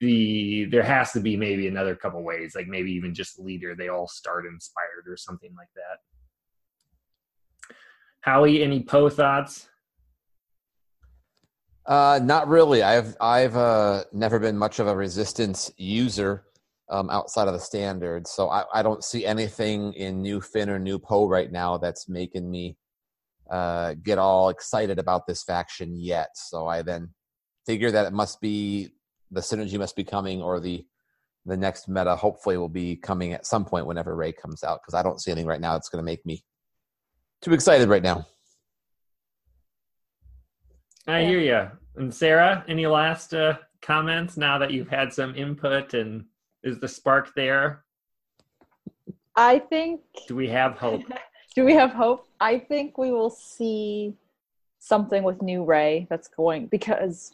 the 0.00 0.66
there 0.66 0.82
has 0.82 1.12
to 1.12 1.20
be 1.20 1.36
maybe 1.36 1.66
another 1.68 1.94
couple 1.94 2.22
ways, 2.22 2.54
like 2.54 2.68
maybe 2.68 2.92
even 2.92 3.14
just 3.14 3.38
leader. 3.38 3.74
They 3.74 3.88
all 3.88 4.08
start 4.08 4.46
inspired 4.46 5.06
or 5.08 5.16
something 5.16 5.54
like 5.56 5.70
that. 5.74 5.98
Howie, 8.20 8.62
any 8.62 8.82
Poe 8.82 9.08
thoughts? 9.08 9.68
Uh, 11.86 12.18
not 12.22 12.48
really. 12.48 12.82
I've 12.82 13.16
I've 13.20 13.56
uh, 13.56 14.04
never 14.12 14.38
been 14.38 14.58
much 14.58 14.80
of 14.80 14.88
a 14.88 14.96
resistance 14.96 15.72
user 15.76 16.44
um, 16.90 17.08
outside 17.10 17.46
of 17.46 17.54
the 17.54 17.60
standard, 17.60 18.26
so 18.26 18.50
I, 18.50 18.64
I 18.74 18.82
don't 18.82 19.04
see 19.04 19.24
anything 19.24 19.92
in 19.94 20.20
New 20.20 20.40
Finn 20.40 20.68
or 20.68 20.78
New 20.78 20.98
Poe 20.98 21.28
right 21.28 21.50
now 21.50 21.78
that's 21.78 22.08
making 22.08 22.50
me 22.50 22.76
uh, 23.50 23.94
get 24.02 24.18
all 24.18 24.48
excited 24.48 24.98
about 24.98 25.26
this 25.26 25.42
faction 25.42 25.96
yet. 25.98 26.30
So 26.34 26.66
I 26.66 26.82
then 26.82 27.10
figure 27.64 27.90
that 27.90 28.06
it 28.06 28.12
must 28.12 28.40
be 28.40 28.90
the 29.30 29.40
synergy 29.40 29.78
must 29.78 29.96
be 29.96 30.04
coming, 30.04 30.42
or 30.42 30.60
the 30.60 30.84
the 31.44 31.56
next 31.56 31.88
meta 31.88 32.16
hopefully 32.16 32.56
will 32.56 32.68
be 32.68 32.96
coming 32.96 33.32
at 33.32 33.46
some 33.46 33.64
point 33.64 33.86
whenever 33.86 34.16
Rey 34.16 34.32
comes 34.32 34.64
out, 34.64 34.80
because 34.82 34.94
I 34.94 35.02
don't 35.02 35.20
see 35.20 35.30
anything 35.30 35.46
right 35.46 35.60
now 35.60 35.74
that's 35.74 35.88
going 35.88 36.02
to 36.02 36.06
make 36.06 36.24
me 36.26 36.42
too 37.40 37.52
excited 37.52 37.88
right 37.88 38.02
now. 38.02 38.26
I 41.06 41.24
hear 41.24 41.38
you. 41.38 41.70
And 41.94 42.12
Sarah, 42.12 42.64
any 42.66 42.86
last 42.86 43.32
uh, 43.32 43.58
comments 43.80 44.36
now 44.36 44.58
that 44.58 44.72
you've 44.72 44.88
had 44.88 45.12
some 45.12 45.36
input 45.36 45.94
and 45.94 46.24
is 46.64 46.80
the 46.80 46.88
spark 46.88 47.32
there? 47.36 47.84
I 49.36 49.60
think. 49.60 50.00
Do 50.26 50.34
we 50.34 50.48
have 50.48 50.76
hope? 50.76 51.04
Do 51.56 51.64
we 51.64 51.72
have 51.72 51.92
hope? 51.92 52.28
I 52.38 52.58
think 52.58 52.98
we 52.98 53.10
will 53.10 53.30
see 53.30 54.14
something 54.78 55.22
with 55.22 55.40
New 55.40 55.64
Rey 55.64 56.06
that's 56.10 56.28
going 56.28 56.66
because. 56.66 57.32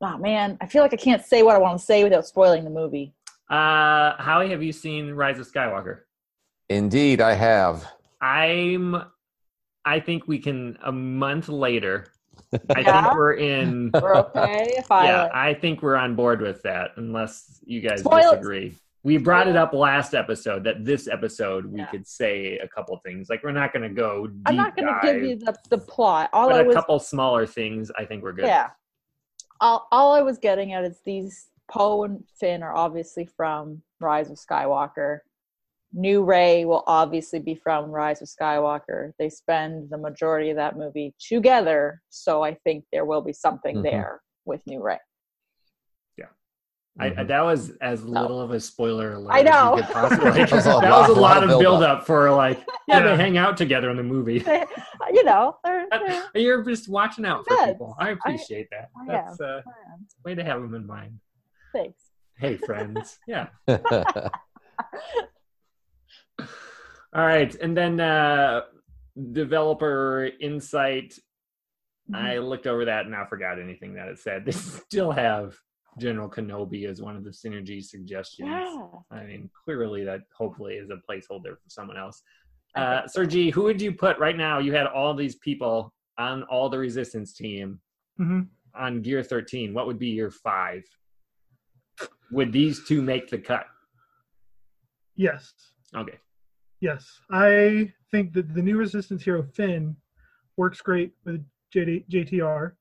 Oh 0.00 0.16
man, 0.16 0.56
I 0.60 0.66
feel 0.66 0.80
like 0.82 0.94
I 0.94 0.96
can't 0.96 1.24
say 1.24 1.42
what 1.42 1.54
I 1.54 1.58
want 1.58 1.78
to 1.78 1.84
say 1.84 2.02
without 2.04 2.24
spoiling 2.24 2.62
the 2.64 2.70
movie. 2.70 3.12
Uh, 3.50 4.14
Howie, 4.16 4.50
have 4.50 4.62
you 4.62 4.72
seen 4.72 5.10
Rise 5.10 5.38
of 5.40 5.50
Skywalker? 5.52 6.00
Indeed, 6.70 7.20
I 7.20 7.34
have. 7.34 7.84
I'm. 8.22 9.02
I 9.84 10.00
think 10.00 10.28
we 10.28 10.38
can 10.38 10.78
a 10.84 10.92
month 10.92 11.48
later. 11.48 12.06
I 12.74 12.80
Yeah? 12.80 13.02
think 13.02 13.14
we're 13.14 13.32
in. 13.34 13.90
We're 13.92 14.14
okay 14.16 14.72
if 14.78 14.88
I. 14.90 15.06
yeah, 15.06 15.28
I 15.34 15.52
think 15.52 15.82
we're 15.82 15.96
on 15.96 16.14
board 16.14 16.40
with 16.40 16.62
that, 16.62 16.92
unless 16.96 17.60
you 17.66 17.80
guys 17.80 18.00
Spoil 18.00 18.30
disagree. 18.32 18.74
We 19.04 19.16
brought 19.16 19.46
it 19.46 19.56
up 19.56 19.72
last 19.72 20.12
episode 20.14 20.64
that 20.64 20.84
this 20.84 21.06
episode 21.08 21.66
we 21.66 21.78
Yeah. 21.80 21.86
could 21.86 22.06
say 22.06 22.58
a 22.58 22.68
couple 22.68 22.98
things. 23.04 23.28
Like 23.30 23.42
we're 23.44 23.52
not 23.52 23.72
going 23.72 23.88
to 23.88 23.94
go. 23.94 24.26
Deep 24.26 24.36
I'm 24.46 24.56
not 24.56 24.76
going 24.76 24.88
to 24.88 24.98
give 25.02 25.22
you 25.22 25.36
the, 25.36 25.54
the 25.70 25.78
plot. 25.78 26.30
All 26.32 26.48
but 26.48 26.56
I 26.56 26.62
a 26.62 26.64
was 26.64 26.74
a 26.76 26.78
couple 26.80 26.98
smaller 26.98 27.46
things. 27.46 27.90
I 27.96 28.04
think 28.04 28.22
we're 28.22 28.32
good. 28.32 28.46
Yeah. 28.46 28.70
All, 29.60 29.86
all 29.92 30.12
I 30.12 30.20
was 30.22 30.38
getting 30.38 30.72
at 30.72 30.84
is 30.84 31.00
these 31.04 31.46
Poe 31.70 32.04
and 32.04 32.24
Finn 32.40 32.62
are 32.62 32.74
obviously 32.74 33.24
from 33.24 33.82
Rise 34.00 34.30
of 34.30 34.36
Skywalker. 34.36 35.18
New 35.92 36.22
Rey 36.22 36.64
will 36.64 36.84
obviously 36.86 37.38
be 37.38 37.54
from 37.54 37.90
Rise 37.90 38.20
of 38.20 38.28
Skywalker. 38.28 39.12
They 39.18 39.30
spend 39.30 39.90
the 39.90 39.96
majority 39.98 40.50
of 40.50 40.56
that 40.56 40.76
movie 40.76 41.14
together, 41.18 42.02
so 42.10 42.42
I 42.42 42.54
think 42.64 42.84
there 42.92 43.04
will 43.06 43.22
be 43.22 43.32
something 43.32 43.76
Mhm. 43.76 43.82
there 43.84 44.20
with 44.44 44.66
New 44.66 44.82
Rey. 44.82 44.98
I, 47.00 47.14
I, 47.18 47.22
that 47.24 47.42
was 47.44 47.70
as 47.80 48.02
little 48.04 48.40
of 48.40 48.50
a 48.50 48.58
spoiler 48.58 49.14
alert. 49.14 49.30
I 49.32 49.42
know. 49.42 49.74
As 49.74 49.80
you 49.80 49.86
could 49.86 49.92
possibly, 49.94 50.30
like, 50.30 50.34
That 50.50 50.56
was 50.56 50.66
a 50.66 50.70
lot- 50.70 51.08
was 51.08 51.08
a 51.08 51.12
lot 51.12 51.20
lot 51.20 51.36
of 51.38 51.42
of 51.44 51.48
build 51.50 51.60
build 51.62 51.82
up 51.84 52.04
for 52.06 52.30
like, 52.32 52.58
yeah, 52.88 52.98
Yeah. 52.98 53.16
they 53.16 53.22
hang 53.22 53.36
out 53.38 53.56
together 53.56 53.88
in 53.90 53.96
the 53.96 54.02
movie. 54.02 54.38
They- 54.40 54.64
you 55.12 55.24
know, 55.24 55.56
they're, 55.64 55.86
they're 55.90 56.24
You're 56.34 56.62
just 56.64 56.88
watching 56.88 57.24
out 57.24 57.46
for 57.46 57.54
Yes, 57.54 57.70
people. 57.70 57.96
I 57.98 58.10
appreciate 58.10 58.68
that. 58.72 58.90
I 59.00 59.06
That's 59.06 59.40
uh, 59.40 59.62
um, 59.66 60.06
way 60.24 60.34
to 60.34 60.44
have 60.44 60.60
them 60.60 60.74
in 60.74 60.86
mind. 60.86 61.18
thanks. 61.72 62.02
Hey, 62.36 62.56
friends. 62.56 63.18
yeah. 63.26 63.46
All 63.68 64.30
right, 67.26 67.54
and 67.54 67.76
then 67.76 68.00
uh, 68.00 68.62
developer 69.32 70.30
insight. 70.40 71.14
I 72.14 72.38
looked 72.38 72.66
over 72.66 72.86
that 72.86 73.04
and 73.06 73.14
I 73.14 73.24
forgot 73.26 73.58
anything 73.58 73.94
that 73.94 74.08
it 74.08 74.18
said. 74.18 74.44
They 74.46 74.52
still 74.52 75.12
have 75.12 75.54
General 75.98 76.28
Kenobi 76.28 76.86
as 76.88 77.00
one 77.02 77.16
of 77.16 77.24
the 77.24 77.30
synergy 77.30 77.82
suggestions. 77.82 78.48
Yeah. 78.48 78.86
I 79.10 79.24
mean, 79.24 79.50
clearly 79.64 80.04
that 80.04 80.20
hopefully 80.36 80.74
is 80.74 80.90
a 80.90 80.96
placeholder 81.10 81.56
for 81.56 81.68
someone 81.68 81.96
else. 81.96 82.22
I 82.74 82.80
Uh. 82.80 83.08
Sergi, 83.08 83.50
who 83.50 83.62
would 83.64 83.80
you 83.80 83.92
put 83.92 84.18
right 84.18 84.36
now? 84.36 84.58
You 84.58 84.72
had 84.72 84.86
all 84.86 85.14
these 85.14 85.36
people 85.36 85.92
on 86.18 86.42
all 86.44 86.68
the 86.68 86.78
resistance 86.78 87.32
team 87.32 87.80
hmm 88.16 88.42
on 88.74 89.02
Gear 89.02 89.22
13. 89.24 89.74
What 89.74 89.86
would 89.86 89.98
be 89.98 90.08
your 90.08 90.30
five? 90.30 90.84
Would 92.30 92.52
these 92.52 92.86
two 92.86 93.02
make 93.02 93.28
the 93.28 93.38
cut? 93.38 93.66
Yes. 95.16 95.52
Okay. 95.96 96.18
Yes, 96.80 97.20
I 97.30 97.92
think 98.10 98.32
that 98.34 98.54
the 98.54 98.62
new 98.62 98.76
Resistance 98.76 99.24
hero 99.24 99.42
Finn 99.42 99.96
works 100.56 100.80
great 100.80 101.12
with 101.24 101.44
JD, 101.74 102.08
JTR, 102.08 102.72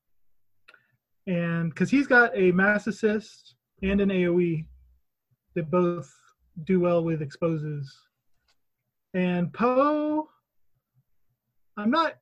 and 1.28 1.70
because 1.70 1.90
he's 1.90 2.08
got 2.08 2.32
a 2.36 2.52
mass 2.52 2.88
assist 2.88 3.56
and 3.84 4.02
an 4.02 4.10
AOE 4.10 4.66
that 5.56 5.70
both 5.70 6.12
do 6.64 6.80
well 6.80 7.04
with 7.04 7.22
exposes. 7.22 7.94
And 9.14 9.54
Poe, 9.54 10.28
I'm 11.76 11.92
not 11.92 12.14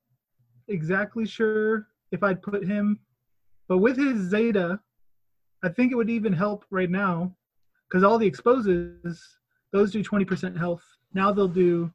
exactly 0.68 1.26
sure 1.26 1.88
if 2.12 2.24
I'd 2.24 2.42
put 2.42 2.66
him, 2.66 3.00
but 3.68 3.78
with 3.78 3.98
his 3.98 4.30
Zeta, 4.30 4.80
I 5.64 5.70
think 5.70 5.92
it 5.92 5.96
would 5.96 6.10
even 6.10 6.34
help 6.34 6.66
right 6.70 6.90
now 6.90 7.36
because 7.88 8.04
all 8.04 8.18
the 8.18 8.28
exposes 8.28 9.38
those 9.72 9.92
do 9.92 10.04
20% 10.04 10.58
health. 10.58 10.84
Now 11.14 11.32
they'll 11.32 11.48
do 11.48 11.92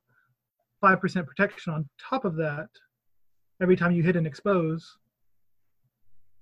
5% 0.83 1.26
protection 1.26 1.73
on 1.73 1.88
top 1.99 2.25
of 2.25 2.37
that 2.37 2.69
every 3.62 3.76
time 3.76 3.93
you 3.93 4.02
hit 4.02 4.17
an 4.17 4.26
expose. 4.26 4.97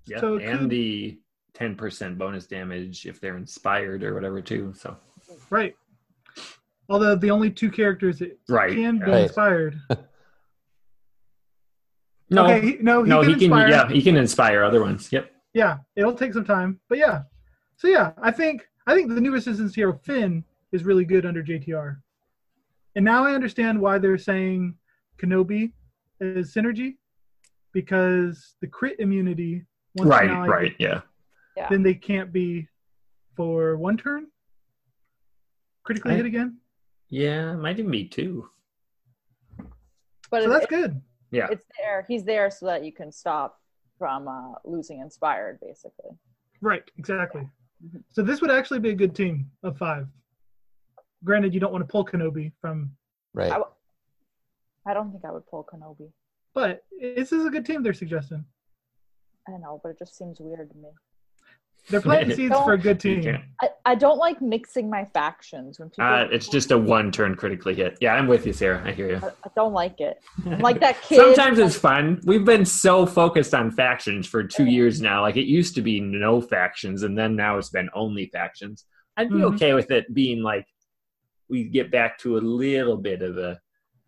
Yeah. 0.05 0.19
So 0.19 0.37
and 0.37 0.59
could- 0.61 0.69
the 0.69 1.19
10% 1.53 2.17
bonus 2.17 2.47
damage 2.47 3.05
if 3.05 3.19
they're 3.19 3.37
inspired 3.37 4.03
or 4.03 4.13
whatever, 4.13 4.41
too. 4.41 4.73
So, 4.75 4.97
Right. 5.49 5.75
Although 6.89 7.15
the 7.15 7.29
only 7.29 7.51
two 7.51 7.69
characters 7.69 8.19
that 8.19 8.37
right. 8.47 8.73
can 8.73 8.97
be. 8.97 9.05
Right. 9.05 9.23
inspired. 9.23 9.79
No, 12.31 12.45
okay, 12.45 12.61
he, 12.61 12.77
no, 12.79 13.03
he 13.03 13.09
no, 13.09 13.21
can 13.21 13.29
he 13.29 13.35
can, 13.35 13.43
inspire. 13.45 13.69
yeah, 13.69 13.89
he 13.89 14.01
can 14.01 14.15
inspire 14.15 14.63
other 14.63 14.81
ones. 14.81 15.11
Yep. 15.11 15.31
yeah, 15.53 15.77
it'll 15.95 16.13
take 16.13 16.33
some 16.33 16.45
time, 16.45 16.79
but 16.87 16.97
yeah. 16.99 17.23
So 17.77 17.87
yeah, 17.87 18.11
I 18.21 18.31
think 18.31 18.67
I 18.85 18.93
think 18.93 19.09
the 19.13 19.19
new 19.21 19.31
Resistance 19.31 19.73
hero 19.73 19.99
Finn 20.03 20.43
is 20.71 20.83
really 20.83 21.05
good 21.05 21.25
under 21.25 21.43
JTR, 21.43 21.97
and 22.95 23.03
now 23.03 23.25
I 23.25 23.33
understand 23.33 23.81
why 23.81 23.97
they're 23.97 24.17
saying 24.17 24.75
Kenobi 25.17 25.71
is 26.21 26.53
synergy 26.53 26.97
because 27.73 28.55
the 28.61 28.67
crit 28.67 28.99
immunity. 28.99 29.65
Once 29.99 30.09
Right, 30.09 30.27
now 30.29 30.45
right. 30.47 30.75
Yeah. 30.79 31.01
then 31.69 31.83
they 31.83 31.93
can't 31.93 32.31
be 32.31 32.67
for 33.35 33.75
one 33.77 33.97
turn 33.97 34.27
critically 35.83 36.13
I- 36.13 36.17
hit 36.17 36.25
again 36.25 36.57
Yeah, 37.09 37.53
it 37.53 37.57
might 37.57 37.77
even 37.79 37.91
be 37.91 38.07
two. 38.07 38.49
But 40.31 40.43
So 40.43 40.49
it- 40.49 40.53
that's 40.53 40.65
good. 40.67 41.01
Yeah. 41.31 41.47
it's 41.51 41.65
there. 41.77 42.05
He's 42.07 42.23
there 42.23 42.49
so 42.49 42.65
that 42.67 42.83
you 42.85 42.91
can 42.93 43.11
stop 43.11 43.59
from 43.97 44.27
uh, 44.27 44.53
losing 44.63 44.99
inspired, 45.01 45.59
basically. 45.59 46.11
Right, 46.61 46.83
exactly. 46.97 47.49
Mhm. 47.83 48.03
So 48.09 48.21
this 48.23 48.41
would 48.41 48.51
actually 48.51 48.79
be 48.79 48.91
a 48.91 48.95
good 48.95 49.15
team 49.15 49.51
of 49.63 49.77
five. 49.77 50.07
Granted, 51.23 51.53
you 51.53 51.59
don't 51.59 51.71
want 51.73 51.81
to 51.85 51.91
pull 51.91 52.05
Kenobi 52.05 52.53
from, 52.61 52.95
Right. 53.33 53.51
I- 53.51 53.63
I 54.85 54.93
don't 54.93 55.11
think 55.11 55.25
I 55.25 55.31
would 55.31 55.45
pull 55.47 55.63
Kenobi. 55.65 56.11
but 56.53 56.83
this 56.99 57.31
is 57.31 57.45
a 57.45 57.49
good 57.49 57.65
team 57.65 57.83
they're 57.83 57.93
suggesting. 57.93 58.43
I 59.53 59.57
know, 59.57 59.79
but 59.83 59.89
it 59.89 59.99
just 59.99 60.17
seems 60.17 60.39
weird 60.39 60.69
to 60.71 60.77
me. 60.77 60.89
They're 61.89 62.01
planting 62.01 62.35
seeds 62.35 62.55
for 62.55 62.73
a 62.73 62.77
good 62.77 62.99
team. 62.99 63.25
I, 63.61 63.69
I 63.85 63.95
don't 63.95 64.17
like 64.19 64.41
mixing 64.41 64.89
my 64.89 65.05
factions 65.05 65.79
when 65.79 65.89
people. 65.89 66.03
Uh, 66.05 66.25
it's 66.31 66.47
just 66.47 66.71
a 66.71 66.77
one 66.77 67.11
turn 67.11 67.35
critically 67.35 67.73
hit. 67.73 67.97
Yeah, 67.99 68.13
I'm 68.13 68.27
with 68.27 68.45
you, 68.45 68.53
Sarah. 68.53 68.81
I 68.85 68.91
hear 68.91 69.09
you. 69.09 69.15
I, 69.17 69.29
I 69.29 69.49
don't 69.55 69.73
like 69.73 69.99
it. 69.99 70.19
I'm 70.45 70.59
like 70.59 70.79
that 70.81 71.01
kid. 71.01 71.15
Sometimes 71.15 71.57
it's 71.57 71.75
fun. 71.77 72.21
We've 72.25 72.45
been 72.45 72.65
so 72.65 73.05
focused 73.05 73.55
on 73.55 73.71
factions 73.71 74.27
for 74.27 74.43
two 74.43 74.65
Yeah. 74.65 74.71
years 74.71 75.01
now. 75.01 75.21
Like 75.21 75.37
it 75.37 75.45
used 75.45 75.73
to 75.75 75.81
be 75.81 75.99
no 75.99 76.41
factions, 76.41 77.03
and 77.03 77.17
then 77.17 77.35
now 77.35 77.57
it's 77.57 77.69
been 77.69 77.89
only 77.95 78.27
factions. 78.27 78.85
I'd 79.17 79.29
be 79.29 79.35
Mhm. 79.37 79.55
okay 79.55 79.73
with 79.73 79.89
it 79.89 80.13
being 80.13 80.43
like 80.43 80.65
we 81.49 81.63
get 81.63 81.91
back 81.91 82.19
to 82.19 82.37
a 82.37 82.39
little 82.39 82.97
bit 82.97 83.21
of 83.23 83.37
a 83.37 83.59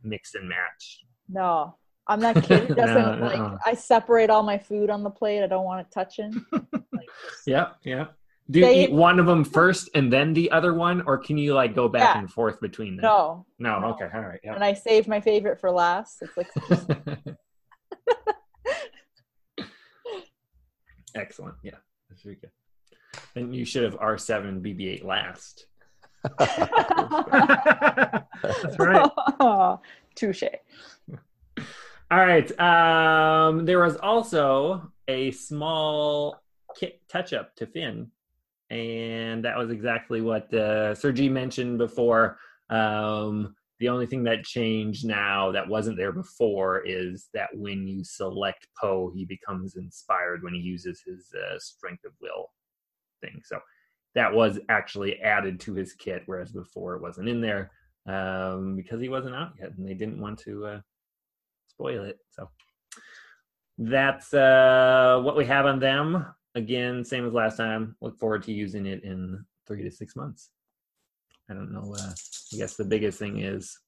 mix 0.03 0.35
and 0.35 0.47
match. 0.47 0.99
No, 1.27 1.77
I'm 2.07 2.19
that 2.21 2.43
kid 2.43 2.67
who 2.67 2.75
doesn't 2.83 3.19
No, 3.19 3.25
like. 3.25 3.59
I 3.65 3.73
separate 3.73 4.29
all 4.29 4.43
my 4.43 4.57
food 4.57 4.89
on 4.89 5.03
the 5.03 5.09
plate. 5.09 5.43
I 5.43 5.47
don't 5.47 5.65
want 5.65 5.81
it 5.81 5.91
touching. 5.93 6.45
Like, 6.93 7.07
yeah, 7.47 7.69
yep. 7.83 8.13
Do 8.49 8.59
you 8.59 8.67
eat 8.67 8.91
one 8.91 9.17
of 9.19 9.25
them 9.25 9.43
first 9.45 9.89
and 9.95 10.11
then 10.11 10.33
the 10.33 10.51
other 10.51 10.73
one, 10.73 11.01
or 11.07 11.17
can 11.17 11.37
you 11.37 11.53
like 11.53 11.73
go 11.73 11.87
back 11.87 12.15
Yeah. 12.15 12.19
and 12.19 12.29
forth 12.31 12.59
between 12.59 12.95
them? 12.97 13.03
No, 13.03 13.45
no. 13.59 13.79
no. 13.79 13.87
Okay, 13.93 14.07
all 14.13 14.21
right. 14.21 14.39
and 14.43 14.63
I 14.63 14.73
save 14.73 15.07
my 15.07 15.21
favorite 15.21 15.59
for 15.59 15.71
last. 15.71 16.21
It's 16.21 16.35
like 16.37 16.49
Excellent. 21.15 21.55
Yeah, 21.63 21.75
that's 22.09 22.21
very 22.23 22.35
good. 22.35 22.51
And 23.35 23.55
you 23.55 23.65
should 23.65 23.83
have 23.83 23.97
R 23.99 24.17
seven 24.17 24.61
BB 24.61 24.87
eight 24.87 25.05
last. 25.05 25.65
That's 26.37 26.57
right. 28.79 29.09
Touche. 30.15 30.43
All 32.11 32.17
right. 32.17 32.59
Um, 32.59 33.63
there 33.63 33.79
was 33.79 33.95
also 33.95 34.91
a 35.07 35.31
small 35.31 36.43
kit 36.77 36.99
touch 37.07 37.31
up 37.31 37.55
to 37.55 37.65
Finn, 37.65 38.11
and 38.69 39.45
that 39.45 39.57
was 39.57 39.71
exactly 39.71 40.19
what 40.19 40.53
uh, 40.53 40.93
Sergi 40.93 41.29
mentioned 41.29 41.77
before. 41.77 42.37
Um, 42.69 43.55
the 43.79 43.87
only 43.87 44.07
thing 44.07 44.23
that 44.23 44.43
changed 44.43 45.05
now 45.05 45.53
that 45.53 45.69
wasn't 45.69 45.95
there 45.95 46.11
before 46.11 46.85
is 46.85 47.29
that 47.33 47.47
when 47.53 47.87
you 47.87 48.03
select 48.03 48.67
Poe, 48.77 49.09
he 49.15 49.23
becomes 49.23 49.77
inspired 49.77 50.43
when 50.43 50.53
he 50.53 50.59
uses 50.59 51.01
his 51.07 51.33
uh, 51.33 51.57
strength 51.59 52.03
of 52.03 52.11
will 52.21 52.51
thing. 53.21 53.41
So 53.45 53.57
that 54.15 54.33
was 54.33 54.59
actually 54.67 55.17
added 55.21 55.61
to 55.61 55.73
his 55.75 55.93
kit, 55.93 56.23
whereas 56.25 56.51
before 56.51 56.95
it 56.95 57.01
wasn't 57.01 57.29
in 57.29 57.39
there 57.39 57.71
um, 58.05 58.75
because 58.75 58.99
he 58.99 59.07
wasn't 59.07 59.35
out 59.35 59.53
yet, 59.57 59.71
and 59.77 59.87
they 59.87 59.93
didn't 59.93 60.19
want 60.19 60.39
to. 60.39 60.65
Uh, 60.65 60.81
spoil 61.81 62.03
it. 62.05 62.19
So 62.29 62.49
that's 63.77 64.33
uh, 64.33 65.19
what 65.23 65.35
we 65.35 65.45
have 65.45 65.65
on 65.65 65.79
them. 65.79 66.25
Again, 66.53 67.03
same 67.03 67.25
as 67.25 67.33
last 67.33 67.57
time. 67.57 67.95
Look 68.01 68.19
forward 68.19 68.43
to 68.43 68.53
using 68.53 68.85
it 68.85 69.03
in 69.03 69.43
three 69.67 69.83
to 69.83 69.91
six 69.91 70.15
months. 70.15 70.49
I 71.49 71.53
don't 71.53 71.71
know. 71.71 71.95
Uh, 71.97 72.11
I 72.53 72.57
guess 72.57 72.75
the 72.75 72.85
biggest 72.85 73.17
thing 73.17 73.39
is 73.39 73.79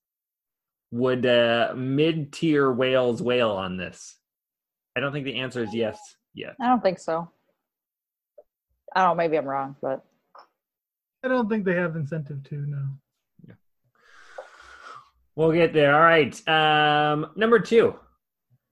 would 0.91 1.25
uh, 1.25 1.73
mid 1.75 2.33
tier 2.33 2.71
whales 2.71 3.21
whale 3.21 3.51
on 3.51 3.77
this? 3.77 4.15
I 4.95 5.00
don't 5.00 5.12
think 5.12 5.25
the 5.25 5.39
answer 5.39 5.63
is 5.63 5.73
yes 5.73 6.00
yet. 6.33 6.55
I 6.62 6.67
don't 6.67 6.81
think 6.81 7.00
so. 7.00 7.29
I 8.95 9.01
don't 9.01 9.09
know. 9.09 9.15
Maybe 9.15 9.38
I'm 9.38 9.45
wrong, 9.45 9.75
but 9.81 10.05
I 11.24 11.27
don't 11.27 11.50
think 11.50 11.65
they 11.65 11.75
have 11.75 11.96
incentive 11.96 12.44
to, 12.44 12.55
no. 12.55 12.87
We'll 15.35 15.51
get 15.51 15.74
there. 15.74 15.96
All 15.96 16.01
right. 16.01 16.48
Um, 16.48 17.31
number 17.35 17.59
two, 17.59 17.96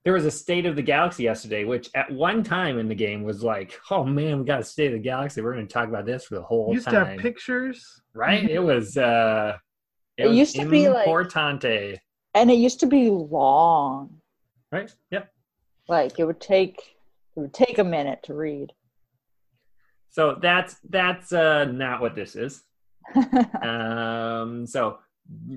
there 0.04 0.12
was 0.12 0.24
a 0.24 0.30
State 0.30 0.66
of 0.66 0.76
the 0.76 0.82
Galaxy 0.82 1.24
yesterday, 1.24 1.64
which 1.64 1.90
at 1.94 2.10
one 2.10 2.42
time 2.44 2.78
in 2.78 2.88
the 2.88 2.94
game 2.94 3.22
was 3.24 3.42
like, 3.42 3.78
oh 3.90 4.04
man, 4.04 4.38
we 4.40 4.44
got 4.44 4.60
a 4.60 4.64
State 4.64 4.86
of 4.88 4.92
the 4.94 4.98
Galaxy. 4.98 5.40
We're 5.40 5.54
going 5.54 5.66
to 5.66 5.72
talk 5.72 5.88
about 5.88 6.06
this 6.06 6.24
for 6.24 6.34
the 6.36 6.42
whole 6.42 6.72
Used 6.72 6.86
time. 6.86 6.94
to 6.94 7.04
have 7.12 7.18
pictures. 7.20 8.00
right? 8.14 8.48
It 8.48 8.60
was. 8.60 8.96
uh 8.96 9.56
It 10.16 10.28
was 10.28 10.36
used 10.36 10.56
to 10.56 10.68
be 10.68 10.88
like- 10.88 11.06
importante, 11.06 11.98
and 12.34 12.50
it 12.50 12.54
used 12.58 12.80
to 12.80 12.86
be 12.86 13.10
long. 13.10 14.20
right? 14.70 14.92
Yep. 15.10 15.28
Like 15.88 16.18
it 16.18 16.24
would 16.24 16.40
take 16.40 16.78
it 17.36 17.40
would 17.40 17.54
take 17.54 17.78
a 17.78 17.84
minute 17.84 18.20
to 18.24 18.34
read. 18.34 18.72
So 20.10 20.36
that's 20.40 20.76
that's 20.90 21.32
uh 21.32 21.64
not 21.64 22.00
what 22.00 22.14
this 22.14 22.36
is. 22.36 22.62
Um, 23.62 24.66
so 24.66 24.98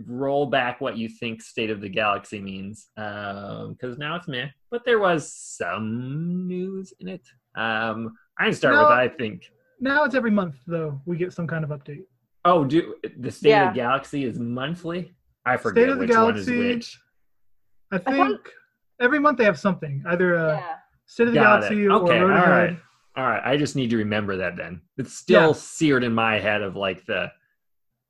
roll 0.08 0.46
back 0.46 0.82
what 0.82 0.98
you 0.98 1.08
think 1.10 1.42
State 1.42 1.70
of 1.70 1.82
the 1.82 1.90
Galaxy 1.90 2.40
means, 2.40 2.88
because 2.96 3.98
now 3.98 4.16
it's 4.16 4.28
meh. 4.28 4.48
But 4.72 4.84
there 4.86 5.00
was 5.00 5.32
some 5.34 6.48
news 6.48 6.94
in 7.00 7.08
it. 7.08 7.22
Um, 7.56 8.16
I 8.40 8.46
can 8.46 8.54
start 8.54 8.76
No. 8.76 8.82
with 8.84 8.90
I 8.92 9.08
think. 9.08 9.50
Now 9.80 10.04
it's 10.04 10.16
every 10.16 10.32
month, 10.32 10.56
though, 10.68 11.02
we 11.06 11.18
get 11.18 11.34
some 11.34 11.48
kind 11.48 11.64
of 11.64 11.70
update. 11.72 12.04
Oh, 12.44 12.64
do 12.64 12.96
the 13.18 13.32
State 13.32 13.50
Yeah. 13.50 13.68
of 13.70 13.74
the 13.74 13.80
Galaxy 13.80 14.24
is 14.26 14.40
monthly? 14.40 15.16
I 15.46 15.58
forget 15.58 15.84
State 15.84 15.90
of 15.92 15.96
the 16.00 16.06
which 16.06 16.16
one 16.16 16.38
is 16.38 16.46
Galaxy- 16.46 16.76
which. 16.76 17.00
I 17.92 17.98
think 18.00 18.40
every 19.00 19.20
month 19.20 19.38
they 19.38 19.44
have 19.46 19.60
something, 19.60 20.04
either 20.08 20.36
a 20.36 20.56
yeah. 20.58 20.76
State 21.06 21.28
of 21.28 21.34
the 21.34 21.40
Got 21.40 21.62
Galaxy 21.62 21.84
it. 21.84 21.88
or 21.88 21.92
Okay, 22.04 22.20
Road 22.20 22.32
all 22.32 22.38
Ahead. 22.38 22.70
right. 22.72 22.80
All 23.18 23.24
right, 23.26 23.42
I 23.46 23.56
just 23.58 23.76
need 23.76 23.90
to 23.92 23.98
remember 23.98 24.36
that 24.38 24.58
then. 24.58 24.82
It's 24.98 25.14
still 25.14 25.48
Yeah. 25.50 25.54
seared 25.54 26.04
in 26.04 26.14
my 26.14 26.38
head 26.40 26.62
of 26.62 26.76
like 26.76 27.06
the 27.06 27.32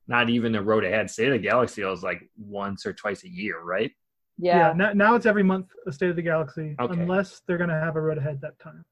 not 0.08 0.30
even 0.30 0.52
the 0.52 0.62
road 0.62 0.84
ahead. 0.84 1.10
State 1.10 1.28
of 1.28 1.34
the 1.34 1.40
Galaxy 1.40 1.82
is 1.82 2.04
like 2.04 2.30
once 2.38 2.86
or 2.86 2.94
twice 2.94 3.24
a 3.24 3.30
year, 3.30 3.62
right? 3.62 3.92
Yeah. 4.38 4.58
yeah 4.70 4.74
now, 4.74 4.94
now 4.94 5.16
it's 5.16 5.26
every 5.26 5.44
month 5.44 5.68
a 5.88 5.92
State 5.92 6.10
of 6.10 6.16
the 6.16 6.22
Galaxy, 6.22 6.76
Okay. 6.80 7.00
unless 7.02 7.42
they're 7.48 7.58
going 7.58 7.70
to 7.70 7.80
have 7.80 7.96
a 7.96 8.02
Road 8.02 8.18
Ahead 8.18 8.42
that 8.42 8.60
time. 8.60 8.84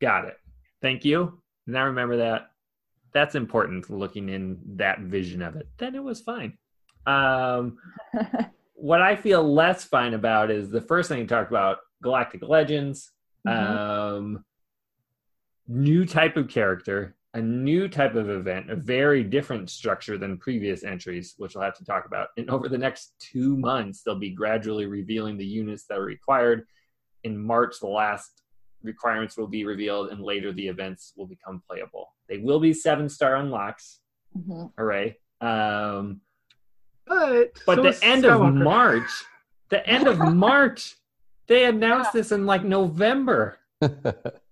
Got 0.00 0.26
it. 0.26 0.36
Thank 0.82 1.04
you. 1.04 1.40
Now 1.66 1.86
remember 1.86 2.16
that. 2.18 2.50
That's 3.12 3.34
important 3.36 3.88
looking 3.90 4.28
in 4.28 4.58
that 4.76 5.00
vision 5.00 5.40
of 5.42 5.56
it. 5.56 5.68
Then 5.78 5.94
it 5.94 6.02
was 6.02 6.20
fine. 6.20 6.58
Um, 7.06 7.78
what 8.74 9.00
I 9.02 9.14
feel 9.16 9.42
less 9.42 9.84
fine 9.84 10.14
about 10.14 10.50
is 10.50 10.70
the 10.70 10.80
first 10.80 11.08
thing 11.08 11.20
you 11.20 11.26
talked 11.26 11.50
about 11.50 11.78
Galactic 12.02 12.42
Legends, 12.42 13.12
Mhm. 13.46 13.76
um, 13.78 14.44
new 15.68 16.04
type 16.04 16.36
of 16.36 16.48
character, 16.48 17.14
a 17.34 17.40
new 17.42 17.88
type 17.88 18.14
of 18.14 18.30
event, 18.30 18.70
a 18.70 18.76
very 18.76 19.24
different 19.24 19.68
structure 19.68 20.16
than 20.16 20.38
previous 20.38 20.84
entries, 20.84 21.34
which 21.36 21.54
we'll 21.54 21.64
have 21.64 21.76
to 21.76 21.84
talk 21.84 22.06
about. 22.06 22.28
And 22.36 22.48
over 22.48 22.68
the 22.68 22.78
next 22.78 23.12
two 23.18 23.56
months, 23.56 24.02
they'll 24.02 24.18
be 24.18 24.30
gradually 24.30 24.86
revealing 24.86 25.36
the 25.36 25.44
units 25.44 25.84
that 25.88 25.98
are 25.98 26.04
required. 26.04 26.66
In 27.24 27.36
March, 27.36 27.80
the 27.80 27.88
last 27.88 28.42
requirements 28.84 29.36
will 29.36 29.48
be 29.48 29.64
revealed, 29.64 30.10
and 30.10 30.20
later 30.22 30.52
the 30.52 30.68
events 30.68 31.12
will 31.16 31.26
become 31.26 31.60
playable. 31.68 32.14
They 32.28 32.38
will 32.38 32.60
be 32.60 32.72
seven 32.72 33.08
star 33.08 33.36
unlocks. 33.36 34.00
Mhm. 34.38 34.72
Hooray. 34.78 35.18
Um, 35.40 36.20
But, 37.06 37.52
but 37.66 37.76
so 37.76 37.82
the 37.82 37.88
is 37.88 38.02
end 38.02 38.24
of 38.24 38.40
March, 38.54 39.10
the 39.70 39.86
end 39.86 40.06
of 40.06 40.18
March, 40.34 40.94
they 41.48 41.64
announced 41.64 42.12
this 42.12 42.30
in 42.32 42.46
like 42.46 42.64
November. 42.64 43.58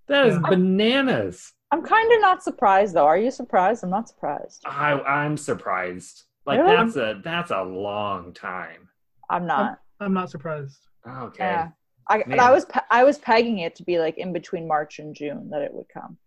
That 0.09 0.27
is 0.27 0.35
Yeah. 0.35 0.49
bananas. 0.51 1.53
I'm 1.72 1.82
kind 1.82 2.12
of 2.12 2.20
not 2.20 2.42
surprised 2.42 2.94
though. 2.94 3.06
Are 3.06 3.18
you 3.18 3.30
surprised? 3.30 3.82
I'm 3.82 3.90
not 3.90 4.08
surprised. 4.08 4.62
I, 4.66 4.92
I'm 5.00 5.37
surprised. 5.38 6.24
Like 6.44 6.61
Really? 6.61 6.76
that's 6.76 6.96
a 6.96 7.20
that's 7.24 7.50
a 7.50 7.62
long 7.62 8.35
time. 8.35 8.88
I'm 9.30 9.46
not. 9.46 9.78
I'm 9.98 10.12
not 10.12 10.30
surprised. 10.30 10.87
Okay. 11.08 11.44
Yeah. 11.44 11.68
I, 12.08 12.22
Man. 12.26 12.40
I 12.40 12.50
was 12.50 12.66
I 12.90 13.04
was 13.04 13.16
pegging 13.18 13.58
it 13.61 13.74
to 13.76 13.85
be 13.85 13.98
like 13.98 14.18
in 14.18 14.32
between 14.32 14.68
March 14.68 14.98
and 14.98 15.14
June 15.14 15.48
that 15.50 15.62
it 15.62 15.72
would 15.72 15.88
come. 15.88 16.18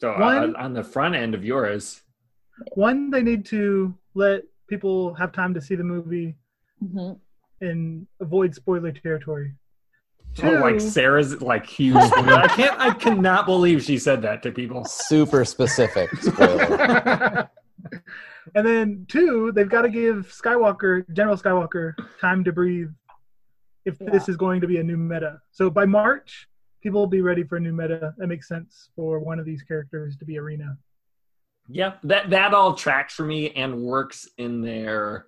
So 0.00 0.12
uh, 0.12 0.18
One- 0.18 0.56
on 0.56 0.74
the 0.74 0.84
front 0.84 1.14
end 1.14 1.34
of 1.34 1.44
yours, 1.44 2.02
One, 2.74 3.10
they 3.10 3.22
need 3.22 3.46
to 3.46 3.94
let 4.14 4.42
people 4.68 5.14
have 5.14 5.32
time 5.32 5.54
to 5.54 5.60
see 5.62 5.76
the 5.76 5.84
movie 5.84 6.36
hmm 6.80 7.12
and 7.60 8.06
avoid 8.20 8.54
spoiler 8.54 8.92
territory. 8.92 9.52
Oh, 10.42 10.60
like 10.60 10.80
Sarah's 10.80 11.40
like 11.42 11.66
huge. 11.66 11.96
I 12.16 12.48
can't. 12.48 12.80
I 12.80 12.94
cannot 12.94 13.46
believe 13.46 13.82
she 13.82 13.98
said 13.98 14.22
that 14.22 14.42
to 14.42 14.52
people. 14.52 14.84
Super 14.84 15.44
specific. 15.44 16.10
Spoiler. 16.20 17.50
and 18.54 18.66
then 18.66 19.06
two, 19.08 19.52
they've 19.52 19.68
got 19.68 19.82
to 19.82 19.88
give 19.88 20.32
Skywalker, 20.32 21.04
General 21.12 21.36
Skywalker, 21.36 21.94
time 22.20 22.44
to 22.44 22.52
breathe 22.52 22.90
if 23.84 23.98
this 23.98 24.28
is 24.28 24.36
going 24.36 24.60
to 24.60 24.66
be 24.66 24.78
a 24.78 24.82
new 24.82 24.96
meta. 24.96 25.40
So 25.50 25.70
by 25.70 25.86
March, 25.86 26.48
people 26.82 27.00
will 27.00 27.06
be 27.06 27.22
ready 27.22 27.42
for 27.42 27.56
a 27.56 27.60
new 27.60 27.72
meta. 27.72 28.14
That 28.18 28.26
makes 28.26 28.48
sense 28.48 28.90
for 28.94 29.18
one 29.18 29.38
of 29.38 29.46
these 29.46 29.62
characters 29.62 30.16
to 30.18 30.24
be 30.24 30.38
Arena. 30.38 30.76
Yeah, 31.68 31.94
that 32.04 32.30
that 32.30 32.54
all 32.54 32.74
tracks 32.74 33.14
for 33.14 33.24
me 33.24 33.50
and 33.50 33.82
works 33.82 34.28
in 34.38 34.62
their 34.62 35.26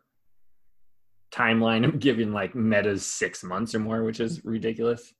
timeline 1.30 1.84
of 1.86 1.98
giving 2.00 2.32
like 2.32 2.54
metas 2.54 3.04
six 3.06 3.42
months 3.42 3.74
or 3.74 3.78
more, 3.78 4.02
which 4.04 4.20
is 4.20 4.44
ridiculous. 4.44 5.14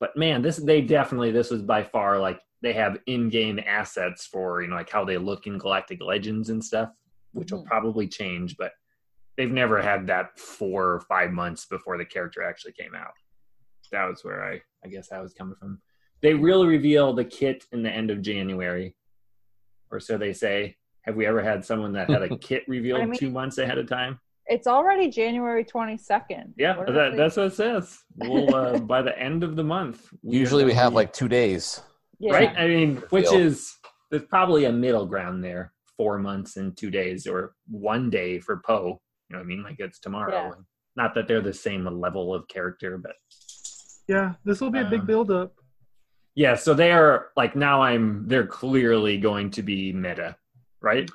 But 0.00 0.16
man, 0.16 0.42
this 0.42 0.56
they 0.56 0.80
definitely 0.80 1.30
this 1.30 1.50
was 1.50 1.62
by 1.62 1.82
far 1.82 2.18
like 2.18 2.40
they 2.62 2.72
have 2.74 2.98
in-game 3.06 3.58
assets 3.66 4.26
for 4.26 4.62
you 4.62 4.68
know 4.68 4.76
like 4.76 4.90
how 4.90 5.04
they 5.04 5.16
look 5.18 5.46
in 5.46 5.58
Galactic 5.58 6.02
Legends 6.02 6.50
and 6.50 6.62
stuff, 6.64 6.90
which 7.32 7.52
will 7.52 7.62
Mhm. 7.64 7.66
probably 7.68 8.06
change, 8.08 8.56
but 8.56 8.72
they've 9.36 9.50
never 9.50 9.80
had 9.82 10.06
that 10.08 10.38
four 10.38 10.92
or 10.92 11.00
five 11.00 11.30
months 11.32 11.66
before 11.66 11.96
the 11.98 12.04
character 12.04 12.42
actually 12.42 12.72
came 12.72 12.94
out. 12.94 13.12
That 13.92 14.06
was 14.06 14.24
where 14.24 14.42
I 14.44 14.60
I 14.84 14.88
guess 14.88 15.10
I 15.12 15.20
was 15.20 15.32
coming 15.34 15.56
from. 15.56 15.80
They 16.20 16.34
really 16.34 16.66
reveal 16.66 17.12
the 17.14 17.24
kit 17.24 17.64
in 17.72 17.82
the 17.82 17.90
end 17.90 18.10
of 18.10 18.20
January, 18.22 18.94
or 19.90 20.00
so 20.00 20.18
they 20.18 20.32
say. 20.32 20.76
Have 21.02 21.16
we 21.16 21.26
ever 21.26 21.42
had 21.42 21.62
someone 21.66 21.92
that 21.92 22.08
had 22.08 22.22
a 22.22 22.36
kit 22.38 22.64
revealed 22.66 23.02
I 23.02 23.04
mean- 23.04 23.18
two 23.18 23.30
months 23.30 23.58
ahead 23.58 23.76
of 23.76 23.86
time? 23.86 24.18
It's 24.46 24.66
already 24.66 25.10
January 25.10 25.64
22nd. 25.64 26.52
Yeah, 26.56 26.76
What 26.76 26.86
that, 26.92 27.10
they- 27.12 27.16
that's 27.16 27.36
what 27.36 27.46
it 27.46 27.54
says. 27.54 27.98
We'll, 28.16 28.54
uh, 28.54 28.78
by 28.94 29.02
the 29.02 29.18
end 29.18 29.42
of 29.42 29.56
the 29.56 29.64
month. 29.64 30.08
Usually 30.22 30.64
we 30.64 30.72
have 30.74 30.92
be- 30.92 30.96
like 30.96 31.12
two 31.12 31.28
days. 31.28 31.80
yeah. 32.18 32.32
right. 32.34 32.54
I 32.56 32.68
mean, 32.68 32.96
which 33.10 33.32
is 33.32 33.74
there's 34.10 34.24
probably 34.24 34.66
a 34.66 34.72
middle 34.72 35.06
ground 35.06 35.42
there. 35.42 35.72
Four 35.96 36.18
months 36.18 36.56
and 36.56 36.76
two 36.76 36.90
days, 36.90 37.24
or 37.26 37.54
one 37.68 38.10
day 38.10 38.40
for 38.40 38.60
Poe. 38.66 39.00
You 39.30 39.36
know 39.36 39.38
what 39.38 39.44
I 39.44 39.46
mean? 39.46 39.62
Like 39.62 39.76
it's 39.78 40.00
tomorrow. 40.00 40.32
Yeah. 40.32 40.50
Not 40.96 41.14
that 41.14 41.28
they're 41.28 41.40
the 41.40 41.52
same 41.54 41.84
level 42.00 42.34
of 42.34 42.46
character, 42.48 42.98
but 42.98 43.12
Yeah, 44.08 44.34
this 44.44 44.60
will 44.60 44.70
be 44.70 44.80
a 44.80 44.84
big 44.84 45.00
Um, 45.00 45.06
build 45.06 45.30
up. 45.30 45.52
yeah. 46.34 46.56
So 46.56 46.74
they 46.74 46.90
are 46.90 47.28
like 47.36 47.54
now. 47.56 47.80
I'm. 47.80 48.26
They're 48.26 48.46
clearly 48.46 49.18
going 49.18 49.50
to 49.52 49.62
be 49.62 49.92
meta, 49.92 50.36
right? 50.82 51.08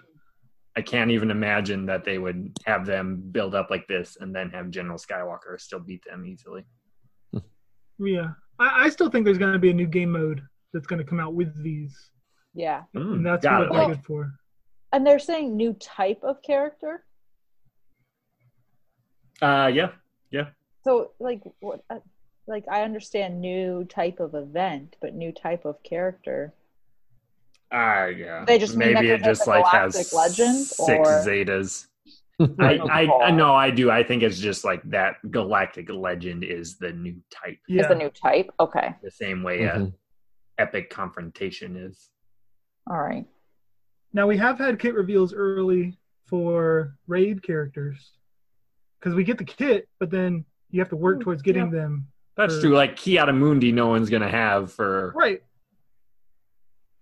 I 0.79 0.81
can't 0.81 1.11
even 1.11 1.29
imagine 1.29 1.85
that 1.87 2.05
they 2.05 2.17
would 2.19 2.57
have 2.65 2.85
them 2.85 3.21
build 3.31 3.53
up 3.53 3.69
like 3.69 3.85
this 3.89 4.15
and 4.21 4.33
then 4.33 4.49
have 4.51 4.69
General 4.71 4.97
Skywalker 4.97 5.59
still 5.59 5.79
beat 5.81 6.01
them 6.05 6.25
easily. 6.25 6.63
Yeah, 8.01 8.29
I, 8.57 8.85
I 8.85 8.89
still 8.89 9.09
think 9.09 9.25
there's 9.25 9.37
going 9.37 9.51
to 9.51 9.59
be 9.59 9.71
a 9.71 9.73
new 9.73 9.85
game 9.85 10.13
mode 10.13 10.41
that's 10.71 10.87
going 10.87 10.99
to 10.99 11.05
come 11.05 11.19
out 11.19 11.33
with 11.33 11.51
these, 11.61 12.11
Yeah. 12.53 12.83
Mm, 12.95 13.15
and 13.15 13.25
that's 13.25 13.43
got 13.43 13.59
what 13.59 13.65
it. 13.67 13.71
they're 13.73 13.79
Well- 13.79 13.89
good 13.89 14.05
for. 14.05 14.33
And 14.93 15.05
they're 15.05 15.19
saying 15.19 15.55
new 15.57 15.73
type 15.73 16.23
of 16.23 16.41
character. 16.41 17.03
Uh, 19.41 19.69
yeah. 19.73 19.89
Yeah. 20.31 20.47
So 20.85 21.11
like 21.19 21.41
what? 21.59 21.83
Uh, 21.89 21.99
like 22.47 22.63
I 22.71 22.83
understand 22.83 23.39
new 23.41 23.83
type 23.85 24.19
of 24.21 24.33
event, 24.33 24.95
but 25.01 25.13
new 25.13 25.31
type 25.33 25.65
of 25.65 25.83
character. 25.83 26.53
Uh, 27.71 28.07
yeah. 28.15 28.43
They 28.45 28.57
just 28.57 28.75
maybe 28.75 29.09
it 29.09 29.23
just 29.23 29.45
like 29.47 29.65
has 29.67 29.93
galactic 29.93 30.13
legend, 30.13 30.57
six 30.65 30.89
or- 30.89 31.23
zetas. 31.25 31.85
I, 32.59 32.77
I 32.77 33.25
I 33.25 33.31
know 33.31 33.53
I 33.53 33.69
do. 33.69 33.91
I 33.91 34.01
think 34.01 34.23
it's 34.23 34.39
just 34.39 34.63
like 34.63 34.81
that 34.91 35.15
galactic 35.29 35.89
legend 35.91 36.45
is 36.45 36.77
the 36.77 36.93
new 36.93 37.17
type, 37.29 37.57
Yeah, 37.67 37.81
Is 37.81 37.87
the 37.89 37.95
new 37.95 38.09
type? 38.09 38.49
Okay. 38.61 38.95
the 39.03 39.11
same 39.11 39.43
way 39.43 39.63
a 39.63 39.71
Mhm. 39.73 39.93
epic 40.57 40.89
confrontation 40.89 41.75
is. 41.75 42.09
All 42.89 42.97
right. 43.01 43.25
now 44.13 44.25
we 44.25 44.37
have 44.37 44.57
had 44.57 44.79
kit 44.79 44.95
reveals 44.95 45.33
early 45.33 45.97
for 46.27 46.95
raid 47.07 47.43
characters 47.43 48.13
because 48.99 49.13
we 49.13 49.23
get 49.25 49.37
the 49.37 49.43
kit, 49.43 49.87
but 49.99 50.09
then 50.09 50.45
you 50.71 50.79
have 50.79 50.89
to 50.89 50.95
work 50.95 51.17
Mm, 51.19 51.23
towards 51.23 51.41
getting 51.43 51.65
yeah. 51.65 51.71
them. 51.81 52.07
That's 52.37 52.55
For- 52.55 52.61
true. 52.61 52.69
Like 52.73 52.95
Ki-Adi-Mundi, 52.95 53.71
no 53.73 53.87
one's 53.89 54.09
gonna 54.09 54.29
have 54.31 54.71
for 54.71 55.11
Right. 55.15 55.43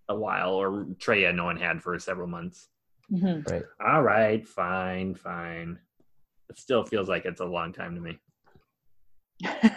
A 0.09 0.15
while, 0.15 0.51
or 0.51 0.85
Traya, 0.99 1.33
no 1.35 1.45
one 1.45 1.57
had 1.57 1.81
for 1.81 1.97
several 1.99 2.27
months. 2.27 2.69
hmm 3.09 3.39
All 3.85 4.01
right, 4.03 4.47
fine, 4.47 5.15
fine. 5.15 5.79
It 6.49 6.57
still 6.57 6.85
feels 6.85 7.09
like 7.09 7.25
it's 7.25 7.41
a 7.41 7.45
long 7.45 7.73
time 7.73 7.95
to 7.95 8.01
me. 8.01 8.19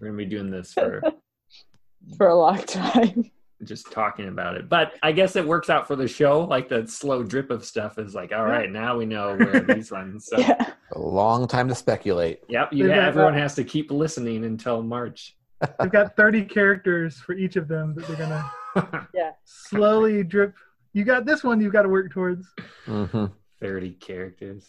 We're 0.00 0.08
gonna 0.08 0.16
be 0.16 0.24
doing 0.24 0.50
this 0.50 0.72
for 0.72 1.02
For 2.16 2.28
a 2.28 2.34
long 2.34 2.58
time. 2.64 3.30
just 3.64 3.92
talking 3.92 4.26
about 4.28 4.56
it. 4.56 4.68
But 4.68 4.94
I 5.04 5.12
guess 5.12 5.36
it 5.36 5.46
works 5.46 5.70
out 5.70 5.86
for 5.86 5.94
the 5.94 6.08
show. 6.08 6.40
Like 6.44 6.68
the 6.68 6.86
slow 6.88 7.22
drip 7.22 7.50
of 7.50 7.64
stuff 7.64 7.96
is 7.98 8.12
like, 8.14 8.32
all 8.32 8.44
right, 8.44 8.68
now 8.70 8.96
we 8.96 9.06
know 9.06 9.36
where 9.36 9.60
these 9.60 9.92
ones. 9.92 10.26
So, 10.26 10.36
Yeah. 10.40 10.72
A 10.94 10.98
long 10.98 11.46
time 11.46 11.68
to 11.68 11.74
speculate. 11.74 12.40
yep, 12.48 12.72
you, 12.72 12.88
They've 12.88 12.96
everyone 12.96 13.34
has 13.34 13.54
to 13.54 13.64
keep 13.64 13.90
listening 13.90 14.44
until 14.44 14.82
March. 14.82 15.36
They've 15.80 15.90
got 15.92 16.16
30 16.16 16.44
characters 16.44 17.16
for 17.18 17.34
each 17.34 17.56
of 17.56 17.68
them 17.68 17.94
that 17.94 18.06
they're 18.06 18.16
going 18.16 18.30
to 18.76 19.08
Yeah. 19.14 19.32
slowly 19.44 20.22
drip. 20.24 20.54
You 20.92 21.04
got 21.04 21.24
this 21.24 21.42
one 21.44 21.60
you've 21.60 21.72
got 21.72 21.82
to 21.82 21.88
work 21.88 22.10
towards. 22.12 22.46
hmm 22.84 23.26
30 23.60 23.90
characters. 23.92 24.66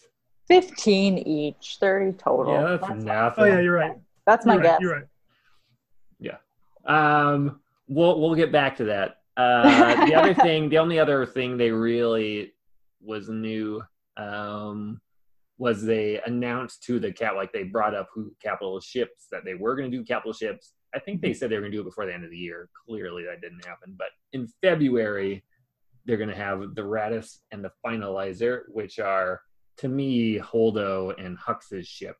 15 0.48 1.18
each, 1.18 1.78
30 1.80 2.12
total. 2.16 2.52
Yeah, 2.54 2.76
that's 2.80 3.02
nothing. 3.04 3.44
Oh, 3.44 3.46
yeah, 3.46 3.60
you're 3.60 3.74
right. 3.74 3.96
That's 4.26 4.46
my 4.46 4.54
You're 4.54 4.62
guess. 4.62 4.72
right. 4.72 4.80
You're 4.80 4.92
right. 4.94 5.04
Yeah. 6.20 6.36
Um, 6.86 7.60
we'll 7.88 8.20
we'll 8.20 8.34
get 8.34 8.52
back 8.52 8.76
to 8.76 8.84
that. 8.84 9.16
Uh, 9.36 10.04
the 10.06 10.14
other 10.14 10.32
thing, 10.42 10.68
the 10.68 10.78
only 10.78 10.98
other 10.98 11.26
thing 11.26 11.56
they 11.56 11.70
really 11.70 12.52
was 13.02 13.28
new 13.28 13.82
um, 14.16 15.00
was 15.58 15.82
they 15.82 16.20
announced 16.26 16.82
to 16.84 16.98
the 17.00 17.12
cap 17.12 17.34
like 17.34 17.52
they 17.52 17.64
brought 17.64 17.94
up 17.94 18.08
who 18.14 18.32
capital 18.42 18.78
ships 18.80 19.26
that 19.32 19.44
they 19.44 19.54
were 19.54 19.74
going 19.74 19.90
to 19.90 19.96
do 19.96 20.04
capital 20.04 20.32
ships. 20.32 20.72
I 20.94 20.98
think 21.00 21.20
they 21.20 21.34
said 21.34 21.50
they 21.50 21.56
were 21.56 21.62
going 21.62 21.72
to 21.72 21.76
do 21.78 21.82
it 21.82 21.84
before 21.84 22.06
the 22.06 22.14
end 22.14 22.24
of 22.24 22.30
the 22.30 22.36
year. 22.36 22.68
Clearly, 22.86 23.24
that 23.24 23.40
didn't 23.40 23.64
happen. 23.64 23.94
But 23.98 24.08
in 24.32 24.46
February, 24.62 25.44
they're 26.06 26.16
going 26.16 26.28
to 26.28 26.34
have 26.36 26.60
the 26.74 26.82
Raddus 26.82 27.38
and 27.50 27.64
the 27.64 27.72
Finalizer, 27.84 28.60
which 28.68 28.98
are 28.98 29.40
to 29.78 29.88
me 29.88 30.38
Holdo 30.38 31.14
and 31.18 31.36
Hux's 31.38 31.88
ship. 31.88 32.16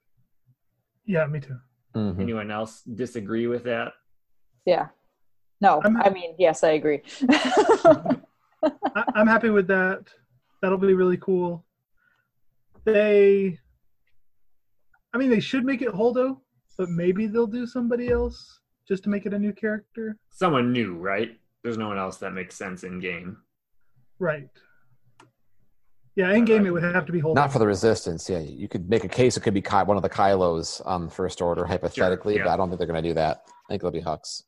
Yeah, 1.06 1.26
me 1.26 1.40
too. 1.40 1.58
hmm 1.94 2.20
Anyone 2.20 2.50
else 2.50 2.82
disagree 2.82 3.46
with 3.46 3.64
that? 3.64 3.92
Yeah. 4.64 4.88
No, 5.60 5.80
I'm- 5.82 5.96
I 6.02 6.10
mean, 6.10 6.34
yes, 6.38 6.64
I 6.64 6.70
agree. 6.70 7.02
I, 7.30 9.04
I'm 9.14 9.26
happy 9.26 9.50
with 9.50 9.66
that. 9.68 10.00
That'll 10.62 10.78
be 10.78 10.94
really 10.94 11.18
cool. 11.18 11.64
They, 12.84 13.58
I 15.12 15.18
mean, 15.18 15.30
they 15.30 15.40
should 15.40 15.64
make 15.64 15.82
it 15.82 15.92
Holdo, 15.92 16.38
but 16.78 16.88
maybe 16.88 17.26
they'll 17.26 17.46
do 17.46 17.66
somebody 17.66 18.08
else 18.10 18.60
just 18.86 19.02
to 19.04 19.08
make 19.10 19.26
it 19.26 19.34
a 19.34 19.38
new 19.38 19.52
character. 19.52 20.16
someone 20.30 20.72
new, 20.72 20.96
right? 20.96 21.38
There's 21.62 21.78
no 21.78 21.88
one 21.88 21.98
else 21.98 22.18
that 22.18 22.32
makes 22.32 22.54
sense 22.56 22.84
in 22.84 23.00
game. 23.00 23.38
Right. 24.18 24.48
Yeah, 26.16 26.30
in 26.32 26.44
game 26.44 26.64
it 26.64 26.70
would 26.70 26.84
have 26.84 27.06
to 27.06 27.12
be 27.12 27.20
Holdo. 27.20 27.34
Not 27.34 27.52
for 27.52 27.58
the 27.58 27.66
resistance. 27.66 28.30
Yeah, 28.30 28.38
you 28.38 28.68
could 28.68 28.88
make 28.88 29.02
a 29.02 29.08
case. 29.08 29.36
It 29.36 29.40
could 29.40 29.54
be 29.54 29.62
Ky- 29.62 29.82
one 29.82 29.96
of 29.96 30.02
the 30.02 30.10
Kylos 30.10 30.80
on 30.86 31.08
first 31.08 31.42
order, 31.42 31.64
hypothetically, 31.64 32.36
yeah. 32.36 32.44
but 32.44 32.50
I 32.50 32.56
don't 32.56 32.68
think 32.68 32.78
they're 32.78 32.86
going 32.86 33.02
to 33.02 33.08
do 33.08 33.14
that. 33.14 33.42
I 33.48 33.72
think 33.72 33.80
it'll 33.80 33.90
be 33.90 34.00
Hux. 34.00 34.42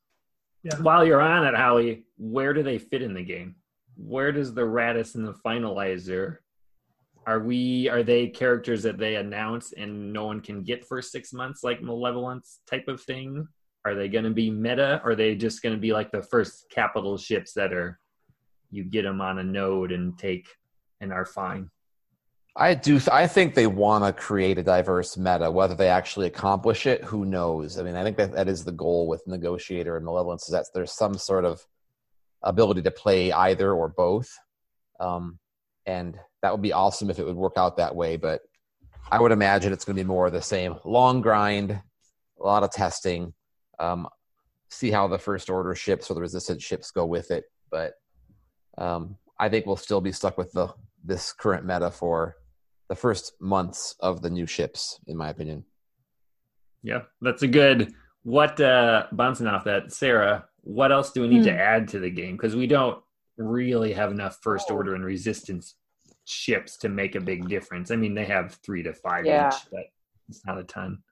yeah. 0.63 0.77
While 0.77 1.05
you're 1.05 1.21
on 1.21 1.45
it, 1.45 1.57
Howie, 1.57 2.05
where 2.19 2.53
do 2.53 2.63
they 2.63 2.79
fit 2.79 3.03
in 3.03 3.15
the 3.15 3.25
game? 3.25 3.57
Where 3.97 4.31
does 4.31 4.55
the 4.55 4.63
Raddus 4.63 5.17
and 5.17 5.27
the 5.27 5.33
Finalizer? 5.45 6.37
Are 7.27 7.41
we? 7.41 7.89
Are 7.89 8.05
they 8.05 8.29
characters 8.29 8.85
that 8.85 8.99
they 8.99 9.17
announce 9.17 9.73
and 9.73 10.13
no 10.13 10.27
one 10.27 10.41
can 10.41 10.63
get 10.63 10.87
for 10.87 11.03
six 11.03 11.33
months, 11.33 11.65
like 11.65 11.83
Malevolence 11.83 12.61
type 12.71 12.87
of 12.87 13.01
thing? 13.01 13.49
Are 13.87 13.95
they 13.95 14.09
going 14.09 14.25
to 14.25 14.31
be 14.31 14.51
meta? 14.51 15.01
Or 15.05 15.13
are 15.13 15.15
they 15.15 15.37
just 15.37 15.63
going 15.63 15.75
to 15.75 15.81
be 15.81 15.93
like 15.93 16.11
the 16.11 16.23
first 16.23 16.67
capital 16.71 17.17
ships 17.17 17.53
that 17.53 17.73
are 17.73 18.01
you 18.73 18.83
get 18.83 19.03
them 19.03 19.21
on 19.21 19.39
a 19.39 19.45
node 19.45 19.93
and 19.93 20.19
take 20.19 20.49
and 21.01 21.13
are 21.13 21.25
fine? 21.25 21.71
I 22.57 22.75
do. 22.75 22.99
I 23.13 23.29
think 23.29 23.55
they 23.55 23.69
want 23.69 24.05
to 24.05 24.13
create 24.13 24.59
a 24.59 24.63
diverse 24.65 25.17
meta. 25.17 25.49
Whether 25.51 25.77
they 25.77 25.89
actually 25.89 26.27
accomplish 26.27 26.87
it, 26.87 27.05
who 27.05 27.25
knows? 27.25 27.79
I 27.79 27.85
mean, 27.85 27.95
I 27.95 28.03
think 28.03 28.17
that 28.17 28.33
that 28.33 28.49
is 28.49 28.65
the 28.65 28.73
goal 28.73 29.07
with 29.07 29.27
Negotiator 29.29 29.97
and 29.97 30.05
Malevolence. 30.05 30.45
Is 30.45 30.53
that 30.53 30.67
there's 30.75 30.93
some 30.93 31.17
sort 31.17 31.45
of 31.45 31.65
ability 32.43 32.83
to 32.83 32.91
play 32.91 33.31
either 33.31 33.73
or 33.73 33.89
both, 33.89 34.31
um, 34.99 35.39
and 35.85 36.19
that 36.43 36.51
would 36.51 36.63
be 36.63 36.73
awesome 36.73 37.09
if 37.09 37.21
it 37.21 37.27
would 37.27 37.37
work 37.37 37.55
out 37.57 37.77
that 37.77 37.95
way. 37.95 38.17
But 38.17 38.41
I 39.13 39.21
would 39.21 39.33
imagine 39.33 39.73
it's 39.73 39.85
going 39.85 39.97
to 39.97 40.03
be 40.03 40.09
more 40.09 40.27
of 40.27 40.33
the 40.33 40.43
same: 40.43 40.77
long 40.85 41.21
grind, 41.21 41.71
a 41.73 42.43
lot 42.43 42.65
of 42.65 42.73
testing, 42.73 43.35
um, 43.79 44.09
see 44.69 44.91
how 44.91 45.07
the 45.09 45.19
first 45.19 45.49
order 45.51 45.75
ships 45.75 46.11
or 46.11 46.15
the 46.15 46.21
resistance 46.21 46.63
ships 46.63 46.91
go 46.91 47.07
with 47.07 47.31
it. 47.31 47.45
But 47.71 47.95
um, 48.79 49.17
I 49.39 49.49
think 49.49 49.67
we'll 49.67 49.77
still 49.77 50.01
be 50.01 50.13
stuck 50.13 50.39
with 50.39 50.53
the 50.53 50.69
this 51.05 51.33
current 51.33 51.65
meta 51.65 51.91
for 51.91 52.37
the 52.89 52.95
first 52.97 53.33
months 53.41 53.95
of 54.01 54.23
the 54.23 54.31
new 54.31 54.47
ships, 54.47 55.01
in 55.07 55.17
my 55.17 55.29
opinion. 55.29 55.65
Yeah, 56.83 57.03
that's 57.21 57.43
a 57.43 57.49
good. 57.49 57.95
What 58.23 58.61
uh 58.61 59.07
bouncing 59.13 59.47
off 59.47 59.65
that, 59.65 59.93
Sarah? 59.93 60.47
What 60.63 60.91
else 60.91 61.13
do 61.13 61.21
we 61.23 61.29
need 61.29 61.45
to 61.45 61.53
Hmm. 61.53 61.59
add 61.59 61.89
to 61.89 62.01
the 62.01 62.11
game? 62.11 62.37
Because 62.37 62.57
we 62.57 62.67
don't 62.67 63.01
really 63.39 63.93
have 63.93 64.11
enough 64.11 64.39
first 64.43 64.71
order 64.71 64.95
and 64.95 65.05
resistance 65.05 65.77
ships 66.25 66.77
to 66.79 66.89
make 66.89 67.15
a 67.15 67.21
big 67.21 67.49
difference. 67.49 67.91
I 67.93 67.97
mean, 67.97 68.15
they 68.15 68.25
have 68.25 68.55
three 68.65 68.83
to 68.83 68.93
five 68.93 69.27
Yeah. 69.27 69.49
each, 69.49 69.67
but 69.71 69.85
it's 70.29 70.45
not 70.45 70.59
a 70.59 70.65
ton. 70.65 71.03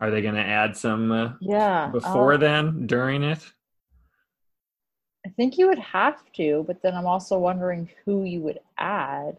Are 0.00 0.10
they 0.10 0.22
going 0.22 0.34
to 0.36 0.40
add 0.44 0.76
some 0.76 1.10
uh, 1.10 1.32
yeah. 1.40 1.88
before 1.88 2.34
uh, 2.34 2.36
then, 2.36 2.86
during 2.86 3.22
it? 3.24 3.40
I 5.26 5.30
think 5.30 5.58
you 5.58 5.66
would 5.68 5.78
have 5.80 6.20
to, 6.34 6.64
but 6.66 6.80
then 6.82 6.94
I'm 6.94 7.06
also 7.06 7.36
wondering 7.38 7.88
who 8.04 8.24
you 8.24 8.40
would 8.42 8.60
add. 8.78 9.36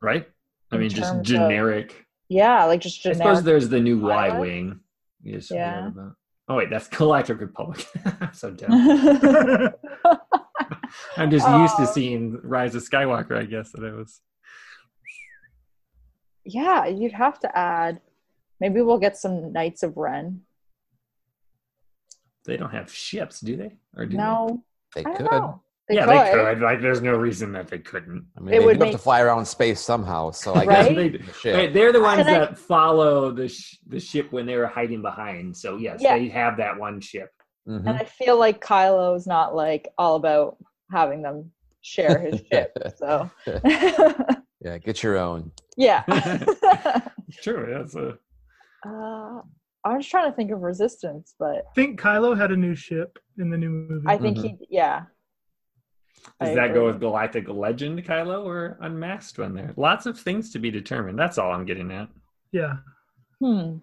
right? 0.00 0.28
I 0.70 0.76
mean, 0.76 0.90
just 0.90 1.10
terms 1.10 1.20
of- 1.20 1.24
generic. 1.26 2.04
Yeah, 2.28 2.64
like 2.66 2.80
just 2.82 3.04
I 3.06 3.14
suppose 3.14 3.42
there's 3.42 3.68
the 3.70 3.80
new 3.80 3.98
Y 3.98 4.38
wing. 4.38 4.80
You 5.22 5.36
just 5.36 5.48
forgot 5.48 5.60
Yeah. 5.60 5.88
about. 5.88 6.12
Oh 6.48 6.56
wait, 6.56 6.68
that's 6.70 6.86
Galactic 6.88 7.40
Republic. 7.40 7.86
So 8.34 8.50
dumb. 8.50 8.70
I'm 11.16 11.30
just 11.30 11.48
used 11.48 11.76
to 11.76 11.82
Oh. 11.82 11.92
seeing 11.92 12.38
Rise 12.42 12.74
of 12.74 12.82
Skywalker. 12.88 13.36
I 13.36 13.44
guess 13.44 13.72
that 13.72 13.82
it 13.82 13.94
was. 13.94 14.20
Yeah, 16.48 16.86
you'd 16.86 17.12
have 17.12 17.38
to 17.40 17.58
add. 17.58 18.00
Maybe 18.60 18.80
we'll 18.82 18.98
get 18.98 19.16
some 19.16 19.52
Knights 19.52 19.82
of 19.82 19.96
Ren. 19.96 20.40
They 22.44 22.56
don't 22.56 22.70
have 22.70 22.92
ships, 22.92 23.40
do 23.40 23.56
they? 23.56 23.72
Or 23.96 24.06
do 24.06 24.16
No, 24.16 24.62
They 24.94 25.02
I 25.02 25.04
could. 25.14 25.26
they? 25.26 25.40
They 25.88 25.94
Yeah, 25.96 26.06
could. 26.06 26.14
they 26.48 26.54
could. 26.54 26.62
Like, 26.62 26.80
there's 26.80 27.00
no 27.02 27.14
reason 27.16 27.52
that 27.52 27.68
they 27.68 27.78
couldn't. 27.78 28.26
I 28.36 28.40
mean, 28.40 28.54
It 28.54 28.60
they 28.60 28.64
would 28.66 28.78
do 28.78 28.84
have 28.86 28.92
to 28.92 28.98
fly 28.98 29.20
around 29.20 29.44
space 29.46 29.80
somehow, 29.80 30.30
so 30.30 30.54
I 30.54 30.64
Right? 30.64 30.88
guess 30.94 30.96
they, 30.96 31.08
the 31.50 31.52
right, 31.56 31.72
they're 31.74 31.92
the 31.92 32.00
ones 32.00 32.22
Can 32.24 32.34
I- 32.34 32.38
that 32.40 32.58
follow 32.58 33.30
the 33.32 33.48
sh- 33.48 33.78
the 33.86 34.00
ship 34.00 34.32
when 34.32 34.46
they 34.46 34.56
were 34.56 34.66
hiding 34.66 35.02
behind. 35.02 35.56
So 35.56 35.76
yes, 35.76 36.00
Yeah. 36.02 36.16
they 36.18 36.28
have 36.28 36.56
that 36.56 36.78
one 36.78 37.00
ship. 37.00 37.30
Mhm. 37.68 37.80
And 37.86 37.90
I 37.90 38.04
feel 38.04 38.38
like 38.38 38.64
Kylo's 38.64 39.26
not 39.26 39.54
like 39.54 39.88
all 39.98 40.16
about 40.16 40.56
having 40.90 41.20
them 41.22 41.52
share 41.82 42.18
his 42.18 42.40
ship. 42.52 42.72
So 42.96 43.30
yeah, 44.60 44.78
get 44.78 45.02
your 45.02 45.16
own. 45.18 45.52
yeah. 45.76 46.02
True. 47.42 47.74
That's 47.76 47.94
a. 47.94 48.18
uh, 48.86 49.42
I 49.84 49.96
was 49.96 50.06
trying 50.06 50.30
to 50.30 50.36
think 50.36 50.50
of 50.50 50.60
resistance, 50.60 51.34
but 51.38 51.58
I 51.70 51.74
think 51.74 52.00
Kylo 52.00 52.36
had 52.36 52.50
a 52.50 52.56
new 52.56 52.74
ship 52.74 53.18
in 53.38 53.50
the 53.50 53.56
new 53.56 53.70
movie. 53.70 54.06
I 54.08 54.18
think 54.18 54.38
Mhm. 54.38 54.42
he 54.58 54.66
yeah. 54.70 55.04
Does 56.40 56.50
I 56.50 56.54
that 56.54 56.74
go 56.74 56.84
with 56.86 57.00
Galactic 57.00 57.48
Legend 57.48 58.04
Kylo 58.04 58.44
or 58.44 58.76
Unmasked 58.80 59.38
one 59.38 59.54
there? 59.54 59.72
Lots 59.76 60.04
of 60.06 60.18
things 60.18 60.50
to 60.52 60.58
be 60.58 60.70
determined. 60.70 61.18
That's 61.18 61.38
all 61.38 61.52
I'm 61.52 61.64
getting 61.64 61.90
at. 61.92 62.08
yeah. 62.52 62.76
Hmm. 63.40 63.76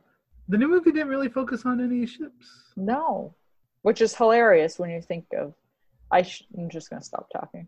The 0.50 0.58
new 0.58 0.68
movie 0.68 0.92
didn't 0.92 1.08
really 1.08 1.30
focus 1.30 1.66
on 1.66 1.82
any 1.82 2.06
ships. 2.06 2.46
No. 2.76 3.34
Which 3.84 4.02
is 4.02 4.14
hilarious 4.16 4.78
when 4.78 4.90
you 4.92 5.02
think 5.02 5.26
of 5.38 5.54
I 6.12 6.22
sh- 6.22 6.44
I'm 6.58 6.70
just 6.70 6.90
gonna 6.90 7.02
stop 7.02 7.28
talking. 7.32 7.68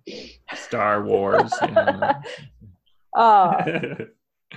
Star 0.54 1.02
Wars. 1.04 1.52
yeah. 1.62 2.22
Uh 3.18 3.64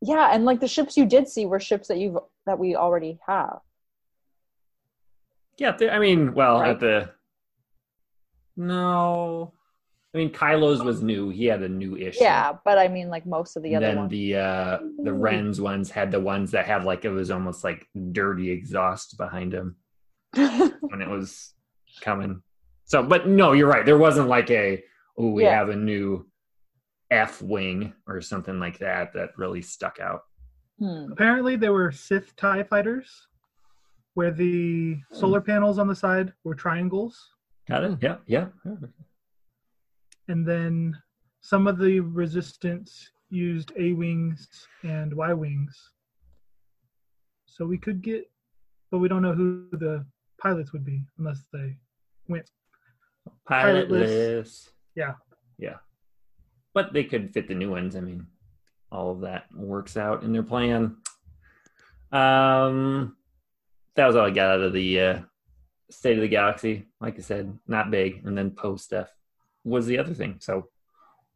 yeah, 0.00 0.30
and 0.32 0.44
like 0.44 0.60
the 0.60 0.68
ships 0.68 0.96
you 0.96 1.04
did 1.06 1.28
see 1.28 1.46
were 1.46 1.58
ships 1.60 1.88
that 1.88 1.98
you've 1.98 2.18
that 2.46 2.58
we 2.58 2.76
already 2.76 3.18
have. 3.26 3.58
yeah, 5.58 5.76
I 5.90 5.98
mean, 5.98 6.34
well, 6.34 6.60
Right. 6.60 6.70
at 6.70 6.80
the 6.80 7.10
no, 8.56 9.52
I 10.14 10.18
mean 10.18 10.30
Kylo's 10.30 10.82
was 10.82 11.02
new. 11.02 11.30
He 11.30 11.46
had 11.46 11.62
a 11.62 11.68
new 11.68 11.96
issue. 11.96 12.22
Yeah, 12.22 12.52
but 12.64 12.78
I 12.78 12.86
mean 12.88 13.08
like 13.10 13.26
most 13.26 13.56
of 13.56 13.62
the 13.64 13.74
And 13.74 13.84
other 13.84 13.86
then 13.94 13.96
ones. 14.02 14.10
the 14.10 14.36
uh 14.36 14.78
the 15.02 15.10
Ooh. 15.10 15.14
Rens 15.14 15.60
ones 15.60 15.90
had 15.90 16.10
the 16.12 16.20
ones 16.20 16.52
that 16.52 16.66
had 16.66 16.84
like 16.84 17.04
it 17.04 17.10
was 17.10 17.30
almost 17.32 17.64
like 17.64 17.86
dirty 18.12 18.50
exhaust 18.50 19.16
behind 19.18 19.52
him 19.52 19.76
when 20.34 21.02
it 21.02 21.08
was 21.08 21.54
coming. 22.00 22.42
So, 22.84 23.02
but 23.02 23.26
no, 23.26 23.52
you're 23.52 23.66
right. 23.68 23.84
There 23.86 23.98
wasn't 23.98 24.28
like 24.28 24.50
a 24.50 24.84
oh 25.18 25.30
we 25.30 25.44
Yeah. 25.44 25.58
have 25.58 25.70
a 25.70 25.76
new 25.76 26.28
F 27.10 27.42
wing 27.42 27.92
or 28.06 28.20
something 28.20 28.58
like 28.58 28.78
that 28.78 29.12
that 29.12 29.30
really 29.36 29.62
stuck 29.62 29.98
out. 30.00 30.22
Hmm. 30.78 31.12
Apparently, 31.12 31.56
there 31.56 31.72
were 31.72 31.92
Sith 31.92 32.34
TIE 32.36 32.62
fighters 32.64 33.28
where 34.14 34.30
the 34.30 34.98
solar 35.12 35.40
panels 35.40 35.78
on 35.78 35.88
the 35.88 35.94
side 35.94 36.32
were 36.44 36.54
triangles. 36.54 37.30
Got 37.68 37.84
it? 37.84 37.98
Yeah, 38.00 38.16
yeah. 38.26 38.46
And 40.28 40.46
then 40.46 40.96
some 41.40 41.66
of 41.66 41.78
the 41.78 42.00
resistance 42.00 43.10
used 43.30 43.72
A 43.78 43.92
wings 43.92 44.48
and 44.82 45.12
Y 45.12 45.32
wings. 45.32 45.90
So 47.46 47.66
we 47.66 47.78
could 47.78 48.02
get, 48.02 48.30
but 48.90 48.98
we 48.98 49.08
don't 49.08 49.22
know 49.22 49.34
who 49.34 49.68
the 49.72 50.04
pilots 50.40 50.72
would 50.72 50.84
be 50.84 51.04
unless 51.18 51.44
they 51.52 51.76
went. 52.28 52.48
Pilotless. 53.48 53.88
Pilotless. 53.88 54.68
Yeah. 54.94 55.14
Yeah. 55.58 55.76
But 56.74 56.92
they 56.92 57.04
could 57.04 57.32
fit 57.32 57.48
the 57.48 57.54
new 57.54 57.70
ones. 57.70 57.96
I 57.96 58.00
mean, 58.00 58.26
all 58.90 59.12
of 59.12 59.20
that 59.20 59.44
works 59.54 59.96
out 59.96 60.22
in 60.24 60.32
their 60.32 60.42
plan. 60.42 60.96
Um, 62.12 63.16
that 63.94 64.06
was 64.06 64.16
all 64.16 64.26
I 64.26 64.30
got 64.30 64.50
out 64.50 64.60
of 64.60 64.72
the 64.72 65.00
uh, 65.00 65.20
State 65.90 66.16
of 66.16 66.22
the 66.22 66.28
Galaxy. 66.28 66.86
Like 67.00 67.16
I 67.16 67.22
said, 67.22 67.56
not 67.66 67.90
big. 67.90 68.26
And 68.26 68.36
then 68.36 68.50
post 68.50 68.84
stuff 68.84 69.08
was 69.64 69.86
the 69.86 69.98
other 69.98 70.14
thing. 70.14 70.36
So 70.40 70.68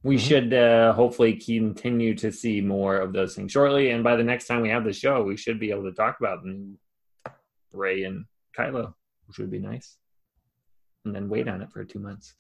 we 0.03 0.17
Mhm. 0.17 0.21
should 0.29 0.55
uh, 0.55 0.93
hopefully 0.93 1.35
continue 1.35 2.15
to 2.17 2.31
see 2.33 2.61
more 2.61 2.97
of 2.97 3.13
those 3.13 3.35
things 3.35 3.53
shortly. 3.53 3.91
And 3.91 4.05
by 4.05 4.17
the 4.17 4.25
next 4.25 4.47
time 4.47 4.63
we 4.63 4.69
have 4.71 4.85
the 4.85 4.93
show, 4.93 5.23
we 5.23 5.37
should 5.37 5.59
be 5.59 5.71
able 5.71 5.85
to 5.85 5.93
talk 5.93 6.19
about 6.21 6.43
the 6.43 6.51
new 6.51 6.79
Rey 7.73 8.05
and 8.05 8.25
Kylo, 8.57 8.95
which 9.27 9.39
would 9.39 9.51
be 9.51 9.59
nice. 9.59 9.97
And 11.09 11.17
then 11.17 11.29
wait 11.29 11.49
on 11.49 11.63
it 11.63 11.71
for 11.73 11.85
two 11.85 11.99
months. 11.99 12.35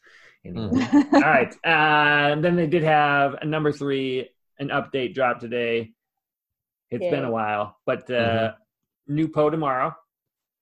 Anyway. 0.44 0.68
Mhm. 0.68 1.12
All 1.14 1.20
right. 1.20 1.52
Uh, 1.64 2.32
and 2.32 2.44
then 2.44 2.54
they 2.54 2.66
did 2.66 2.82
have 2.82 3.34
a 3.40 3.44
number 3.46 3.72
three, 3.72 4.28
an 4.58 4.68
update 4.68 5.14
drop 5.14 5.40
today. 5.40 5.92
It's 6.90 7.04
been 7.10 7.24
a 7.24 7.30
while, 7.30 7.76
but 7.86 8.10
uh, 8.10 8.52
new 9.06 9.28
Poe 9.28 9.50
tomorrow. 9.50 9.94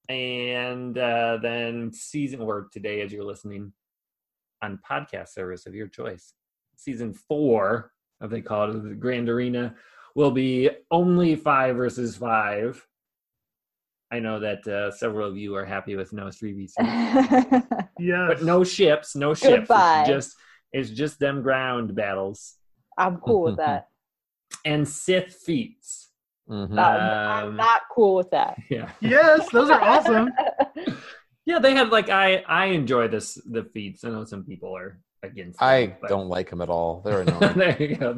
And 0.08 0.96
uh, 0.96 1.38
then 1.42 1.92
season 1.92 2.40
or 2.40 2.68
today, 2.72 3.00
as 3.00 3.12
you're 3.12 3.24
listening 3.24 3.72
on 4.62 4.78
podcast 4.88 5.30
service 5.30 5.66
of 5.66 5.74
your 5.74 5.88
choice, 5.88 6.32
season 6.76 7.12
four, 7.12 7.90
of 8.20 8.30
they 8.30 8.40
call 8.40 8.70
it 8.70 8.82
the 8.82 8.94
Grand 8.94 9.28
Arena, 9.28 9.74
will 10.14 10.30
be 10.30 10.70
only 10.90 11.34
five 11.36 11.76
versus 11.76 12.16
five. 12.16 12.86
I 14.10 14.20
know 14.20 14.38
that 14.40 14.66
uh, 14.68 14.90
several 14.92 15.28
of 15.28 15.36
you 15.36 15.54
are 15.56 15.64
happy 15.64 15.96
with 15.96 16.12
no 16.12 16.30
three 16.30 16.52
v 16.52 16.66
three 16.78 17.60
Yes. 17.98 18.28
but 18.28 18.42
no 18.42 18.62
ships, 18.64 19.16
no 19.16 19.34
ships. 19.34 19.66
Goodbye. 19.68 20.00
It's 20.02 20.08
just 20.08 20.36
it's 20.72 20.90
just 20.90 21.18
them 21.18 21.42
ground 21.42 21.94
battles 21.94 22.54
I'm 22.98 23.18
cool 23.18 23.42
with 23.42 23.56
that. 23.56 23.88
and 24.64 24.86
Sith 24.88 25.32
feats. 25.44 26.10
Mhm. 26.48 26.78
Uh, 26.78 26.80
I'm 26.80 27.48
Um, 27.48 27.56
not 27.56 27.82
cool 27.92 28.14
with 28.14 28.30
that. 28.30 28.56
Yeah, 28.70 28.90
Yes, 29.00 29.48
those 29.50 29.70
are 29.70 29.80
awesome. 29.82 30.30
yeah. 31.44 31.58
They 31.58 31.74
have 31.74 31.88
like 31.90 32.08
I 32.08 32.44
I 32.46 32.66
enjoy 32.66 33.08
this 33.08 33.34
the 33.34 33.64
feats. 33.64 34.04
I 34.04 34.10
know 34.10 34.24
some 34.24 34.44
people 34.44 34.76
are 34.76 35.00
against. 35.24 35.58
them, 35.58 35.68
I 35.68 35.96
but- 36.00 36.08
don't 36.08 36.28
like 36.28 36.50
them 36.50 36.60
at 36.62 36.68
all. 36.68 37.02
They're 37.04 37.22
annoying. 37.22 37.54
there 37.58 37.76
you 37.82 37.96
go. 37.96 38.10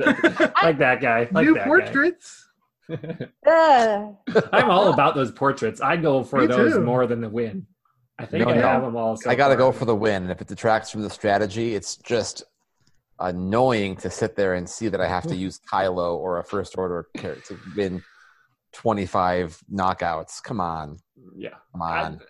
like 0.62 0.78
that 0.78 1.00
guy. 1.00 1.28
Like 1.32 1.46
New 1.46 1.54
that 1.54 1.64
portraits. 1.66 2.44
Guy. 2.44 2.47
Uh, 3.46 4.12
I'm 4.52 4.70
all 4.70 4.92
about 4.92 5.14
those 5.14 5.30
portraits. 5.32 5.80
I 5.80 5.96
go 5.96 6.22
for 6.22 6.40
Me 6.40 6.46
those 6.46 6.74
too. 6.74 6.80
more 6.82 7.06
than 7.06 7.20
the 7.22 7.28
win. 7.28 7.66
I 8.18 8.26
think 8.26 8.44
No, 8.46 8.52
I 8.52 8.56
no. 8.56 8.62
have 8.62 8.82
them 8.82 8.96
all. 8.96 9.16
So 9.16 9.30
I 9.30 9.34
got 9.34 9.48
to 9.48 9.56
go 9.56 9.72
for 9.72 9.84
the 9.86 9.94
win. 9.94 10.22
And 10.24 10.30
if 10.30 10.40
it 10.42 10.48
detracts 10.48 10.90
from 10.90 11.02
the 11.02 11.08
strategy, 11.10 11.74
it's 11.74 11.96
just 11.96 12.42
annoying 13.20 13.96
to 13.96 14.10
sit 14.10 14.36
there 14.36 14.54
and 14.54 14.68
see 14.68 14.88
that 14.88 15.00
I 15.00 15.08
have 15.08 15.26
to 15.28 15.36
use 15.46 15.60
Kylo 15.72 16.16
or 16.16 16.38
a 16.40 16.44
first 16.44 16.76
order 16.76 17.06
character 17.16 17.54
to 17.54 17.60
win 17.76 18.02
25 18.74 19.58
knockouts. 19.72 20.42
Come 20.42 20.60
on. 20.60 20.98
Yeah. 21.36 21.50
Come 21.72 21.82
on. 21.82 22.20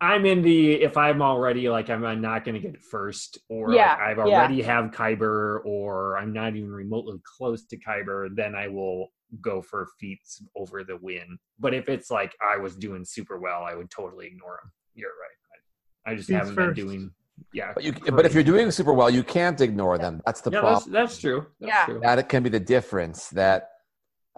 I'm 0.00 0.26
in 0.26 0.42
the 0.42 0.72
if 0.82 0.98
I'm 0.98 1.22
already 1.22 1.70
like 1.70 1.88
I'm 1.88 2.20
not 2.20 2.44
going 2.44 2.56
to 2.56 2.60
get 2.60 2.74
it 2.74 2.82
first, 2.82 3.38
or 3.48 3.72
Yeah, 3.72 3.92
like 3.92 4.00
I've 4.18 4.28
yeah. 4.28 4.38
already 4.40 4.60
have 4.60 4.90
Kyber, 4.90 5.64
or 5.64 6.18
I'm 6.18 6.32
not 6.34 6.54
even 6.56 6.70
remotely 6.70 7.18
close 7.38 7.64
to 7.66 7.78
Kyber, 7.78 8.28
then 8.34 8.54
I 8.54 8.68
will 8.68 9.12
go 9.40 9.62
for 9.62 9.86
feats 10.00 10.42
over 10.56 10.84
the 10.84 10.96
win. 10.96 11.38
But 11.58 11.74
if 11.74 11.88
it's 11.88 12.10
like 12.10 12.34
I 12.42 12.56
was 12.58 12.76
doing 12.76 13.04
super 13.04 13.38
well, 13.38 13.62
I 13.64 13.74
would 13.74 13.90
totally 13.90 14.26
ignore 14.26 14.60
them. 14.62 14.72
You're 14.94 15.10
right. 15.10 16.06
I, 16.06 16.10
I 16.12 16.14
just 16.16 16.28
Feats 16.28 16.38
haven't 16.38 16.54
first. 16.54 16.76
been 16.76 16.86
doing. 16.86 17.10
Yeah, 17.52 17.72
But, 17.74 17.82
you, 17.84 17.92
but 18.12 18.24
if 18.26 18.32
you're 18.34 18.44
doing 18.44 18.70
super 18.70 18.92
well, 18.92 19.10
you 19.10 19.24
can't 19.24 19.60
ignore 19.60 19.98
them. 19.98 20.22
That's 20.24 20.40
the 20.40 20.52
yeah, 20.52 20.60
problem. 20.60 20.92
that's 20.92 21.18
true. 21.18 21.46
That's 21.60 21.68
Yeah. 21.72 21.84
true. 21.86 22.00
That 22.00 22.18
it 22.20 22.28
can 22.28 22.42
be 22.44 22.48
the 22.50 22.60
difference 22.60 23.28
that 23.30 23.70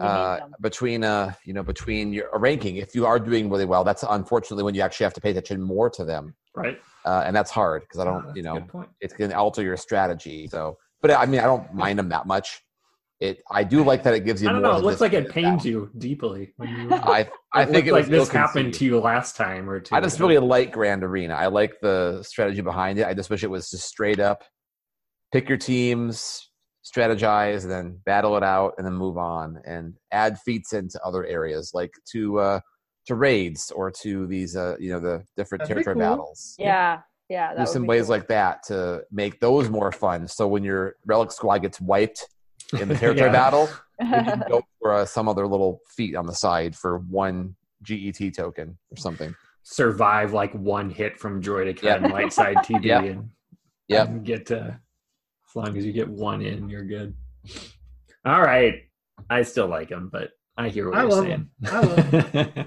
uh, 0.00 0.40
between 0.60 1.04
uh, 1.04 1.32
you 1.44 1.54
know 1.54 1.62
between 1.62 2.12
your 2.12 2.28
a 2.32 2.38
ranking. 2.38 2.76
If 2.76 2.94
you 2.94 3.06
are 3.06 3.18
doing 3.18 3.48
really 3.50 3.64
well, 3.64 3.82
that's 3.84 4.04
unfortunately 4.08 4.64
when 4.64 4.74
you 4.74 4.82
actually 4.82 5.04
have 5.04 5.14
to 5.14 5.20
pay 5.20 5.30
attention 5.30 5.60
more 5.62 5.88
to 5.90 6.04
them, 6.04 6.34
right. 6.54 6.78
uh, 7.06 7.22
and 7.26 7.34
that's 7.34 7.50
hard 7.50 7.82
because 7.82 8.00
I 8.00 8.04
don't 8.04 8.24
that's 8.26 8.36
you 8.36 8.42
know 8.42 8.54
good 8.54 8.68
point. 8.68 8.88
it's 9.00 9.14
going 9.14 9.30
to 9.30 9.36
alter 9.38 9.62
your 9.62 9.76
strategy. 9.78 10.48
So, 10.48 10.76
but 11.00 11.10
I 11.12 11.24
mean, 11.24 11.40
I 11.40 11.44
don't 11.44 11.72
mind 11.74 11.98
them 11.98 12.10
that 12.10 12.26
much. 12.26 12.60
It 13.18 13.42
I 13.50 13.64
do 13.64 13.82
like 13.82 14.02
that 14.02 14.14
it 14.14 14.20
gives 14.20 14.42
you. 14.42 14.48
I 14.48 14.52
don't 14.52 14.62
more 14.62 14.72
know. 14.72 14.78
It 14.78 14.84
looks 14.84 15.00
like 15.00 15.14
it 15.14 15.24
that. 15.24 15.32
pains 15.32 15.64
you 15.64 15.90
deeply. 15.96 16.52
When 16.56 16.68
you, 16.68 16.88
I 16.92 17.28
I 17.54 17.62
it 17.62 17.70
think 17.70 17.86
it 17.86 17.92
like 17.92 18.02
was 18.02 18.10
this 18.10 18.28
happened 18.28 18.74
to 18.74 18.84
you 18.84 19.00
last 19.00 19.36
time 19.36 19.70
or 19.70 19.80
two. 19.80 19.94
I 19.94 20.00
just 20.00 20.20
really 20.20 20.36
like 20.38 20.72
Grand 20.72 21.02
Arena. 21.02 21.34
I 21.34 21.46
like 21.46 21.80
the 21.80 22.22
strategy 22.22 22.60
behind 22.60 22.98
it. 22.98 23.06
I 23.06 23.14
just 23.14 23.30
wish 23.30 23.42
it 23.42 23.50
was 23.50 23.70
just 23.70 23.88
straight 23.88 24.20
up 24.20 24.44
pick 25.32 25.48
your 25.48 25.58
teams, 25.58 26.50
strategize, 26.84 27.66
then 27.66 27.98
battle 28.04 28.36
it 28.36 28.42
out, 28.42 28.74
and 28.78 28.86
then 28.86 28.94
move 28.94 29.18
on, 29.18 29.60
and 29.66 29.94
add 30.12 30.38
feats 30.40 30.72
into 30.72 31.00
other 31.04 31.24
areas. 31.26 31.72
Like 31.74 31.92
to 32.12 32.38
uh, 32.38 32.60
to 33.06 33.14
raids 33.14 33.70
or 33.70 33.90
to 33.90 34.26
these 34.26 34.56
uh 34.56 34.76
you 34.80 34.90
know 34.92 35.00
the 35.00 35.24
different 35.36 35.62
That'd 35.62 35.74
territory 35.84 35.94
cool. 35.94 36.16
battles. 36.16 36.54
Yeah, 36.58 37.00
yeah. 37.28 37.54
That 37.54 37.66
Do 37.66 37.72
some 37.72 37.86
ways 37.86 38.04
cool. 38.04 38.10
like 38.16 38.28
that 38.28 38.62
to 38.68 39.02
make 39.10 39.40
those 39.40 39.68
more 39.68 39.92
fun. 39.92 40.28
So 40.28 40.48
when 40.48 40.64
your 40.64 40.96
relic 41.04 41.32
squad 41.32 41.58
gets 41.58 41.80
wiped 41.80 42.26
in 42.80 42.88
the 42.88 42.94
territory 42.98 43.26
Yeah. 43.28 43.32
battle, 43.32 43.68
you 44.00 44.06
can 44.06 44.42
go 44.48 44.62
for 44.80 44.92
uh, 44.94 45.04
some 45.04 45.28
other 45.28 45.46
little 45.46 45.80
feat 45.96 46.14
on 46.16 46.26
the 46.26 46.34
side 46.34 46.74
for 46.76 46.98
one 46.98 47.56
GET 47.82 48.34
token 48.34 48.76
or 48.90 48.96
something. 48.96 49.34
Survive 49.62 50.32
like 50.32 50.52
one 50.54 50.90
hit 50.90 51.18
from 51.18 51.42
Droidic 51.42 51.82
Yep. 51.82 51.96
and 52.02 52.12
light 52.12 52.32
side 52.32 52.56
TB 52.58 52.84
Yep. 52.84 53.04
and, 53.04 53.30
Yep. 53.88 54.08
and 54.08 54.24
get 54.24 54.46
to 54.46 54.80
as 55.48 55.56
long 55.56 55.76
as 55.76 55.84
you 55.86 55.92
get 55.92 56.08
one 56.08 56.42
in, 56.42 56.68
you're 56.68 56.84
good. 56.84 57.14
All 58.24 58.42
right. 58.42 58.82
I 59.30 59.42
still 59.42 59.68
like 59.68 59.88
him, 59.90 60.08
but 60.12 60.30
I 60.56 60.68
hear 60.68 60.90
what 60.90 60.98
I 60.98 61.02
you're 61.02 61.10
love 61.10 61.24
saying. 61.24 61.30
him. 61.30 61.50
I 61.66 61.80
love 61.80 62.66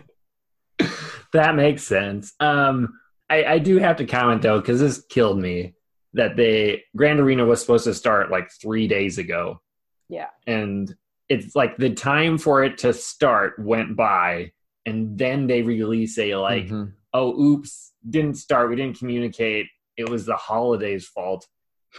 that 1.33 1.55
makes 1.55 1.83
sense. 1.83 2.33
Um, 2.39 2.93
I, 3.29 3.43
I 3.43 3.59
do 3.59 3.77
have 3.77 3.97
to 3.97 4.05
comment 4.05 4.41
though, 4.41 4.59
because 4.59 4.79
this 4.79 5.03
killed 5.09 5.39
me 5.39 5.75
that 6.13 6.35
they 6.35 6.83
Grand 6.95 7.19
Arena 7.19 7.45
was 7.45 7.61
supposed 7.61 7.83
to 7.83 7.93
start 7.93 8.31
like 8.31 8.49
three 8.61 8.87
days 8.87 9.17
ago. 9.19 9.61
Yeah. 10.09 10.27
And 10.47 10.93
it's 11.29 11.55
like 11.55 11.77
the 11.77 11.93
time 11.93 12.37
for 12.37 12.63
it 12.63 12.77
to 12.79 12.93
start 12.93 13.53
went 13.59 13.95
by, 13.95 14.51
and 14.85 15.17
then 15.17 15.47
they 15.47 15.61
release 15.61 16.17
a 16.17 16.35
like, 16.35 16.65
Mhm. 16.67 16.93
oh, 17.13 17.39
oops, 17.39 17.93
didn't 18.09 18.35
start. 18.35 18.69
We 18.69 18.75
didn't 18.75 18.97
communicate. 18.97 19.67
It 19.97 20.09
was 20.09 20.25
the 20.25 20.35
holidays' 20.35 21.07
fault 21.07 21.47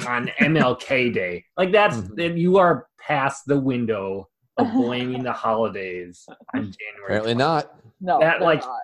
on 0.07 0.29
MLK 0.41 1.13
Day. 1.13 1.45
Like 1.57 1.71
that's 1.73 1.97
Mhm. 1.99 2.39
you 2.39 2.59
are 2.59 2.87
past 3.01 3.43
the 3.47 3.61
window 3.61 4.29
of 4.57 4.67
blaming 4.75 5.23
the 5.23 5.33
holidays 5.33 6.25
on 6.55 6.73
January. 6.73 7.05
Apparently 7.05 7.35
20th 7.35 7.39
not. 7.39 7.81
no, 8.01 8.19
that, 8.21 8.41
like, 8.43 8.61
not. 8.61 8.81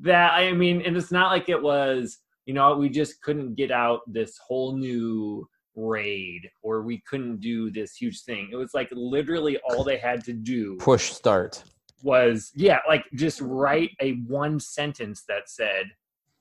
that 0.00 0.32
i 0.34 0.52
mean 0.52 0.82
and 0.82 0.96
it's 0.96 1.12
not 1.12 1.30
like 1.30 1.48
it 1.48 1.62
was 1.62 2.18
you 2.46 2.52
know 2.54 2.76
we 2.76 2.88
just 2.88 3.22
couldn't 3.22 3.54
get 3.54 3.70
out 3.70 4.00
this 4.06 4.36
whole 4.38 4.76
new 4.76 5.46
raid 5.76 6.48
or 6.62 6.82
we 6.82 7.02
couldn't 7.08 7.40
do 7.40 7.70
this 7.70 7.96
huge 7.96 8.22
thing 8.22 8.48
it 8.52 8.56
was 8.56 8.74
like 8.74 8.88
literally 8.92 9.58
all 9.68 9.82
they 9.84 9.96
had 9.96 10.24
to 10.24 10.32
do 10.32 10.76
Push 10.78 11.10
start. 11.12 11.62
was 12.02 12.50
yeah 12.54 12.78
like 12.88 13.04
just 13.14 13.40
write 13.40 13.90
a 14.00 14.12
one 14.26 14.60
sentence 14.60 15.24
that 15.28 15.48
said 15.48 15.86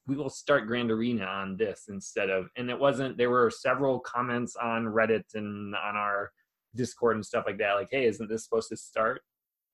we 0.06 0.16
will 0.16 0.30
start 0.30 0.68
grand 0.68 0.92
arena 0.92 1.26
on 1.26 1.56
this 1.58 1.86
instead 1.90 2.30
of 2.30 2.48
and 2.58 2.70
it 2.70 2.78
wasn't 2.80 3.18
there 3.18 3.30
were 3.30 3.50
several 3.50 4.00
comments 4.02 4.56
on 4.56 4.86
reddit 4.86 5.24
and 5.34 5.74
on 5.76 5.96
our 5.96 6.30
discord 6.76 7.16
and 7.16 7.26
stuff 7.26 7.46
like 7.48 7.58
that 7.58 7.74
like 7.74 7.88
hey 7.92 8.06
isn't 8.06 8.30
this 8.30 8.44
supposed 8.44 8.70
to 8.70 8.78
start 8.78 9.22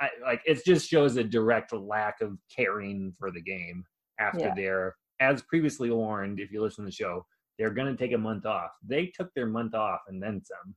I, 0.01 0.09
like 0.23 0.41
it 0.45 0.63
just 0.65 0.87
shows 0.89 1.17
a 1.17 1.23
direct 1.23 1.73
lack 1.73 2.21
of 2.21 2.37
caring 2.55 3.13
for 3.19 3.31
the 3.31 3.41
game 3.41 3.83
after 4.19 4.39
Yeah. 4.45 4.53
they're 4.55 4.95
as 5.19 5.41
previously 5.41 5.91
warned 5.91 6.39
if 6.39 6.51
you 6.51 6.61
listen 6.61 6.85
to 6.85 6.89
the 6.89 6.95
show 6.95 7.25
they're 7.59 7.69
going 7.69 7.95
to 7.95 8.01
take 8.01 8.13
a 8.13 8.17
month 8.17 8.45
off 8.47 8.71
they 8.87 9.05
took 9.07 9.31
their 9.35 9.45
month 9.45 9.75
off 9.75 9.99
and 10.07 10.23
then 10.23 10.41
some 10.43 10.73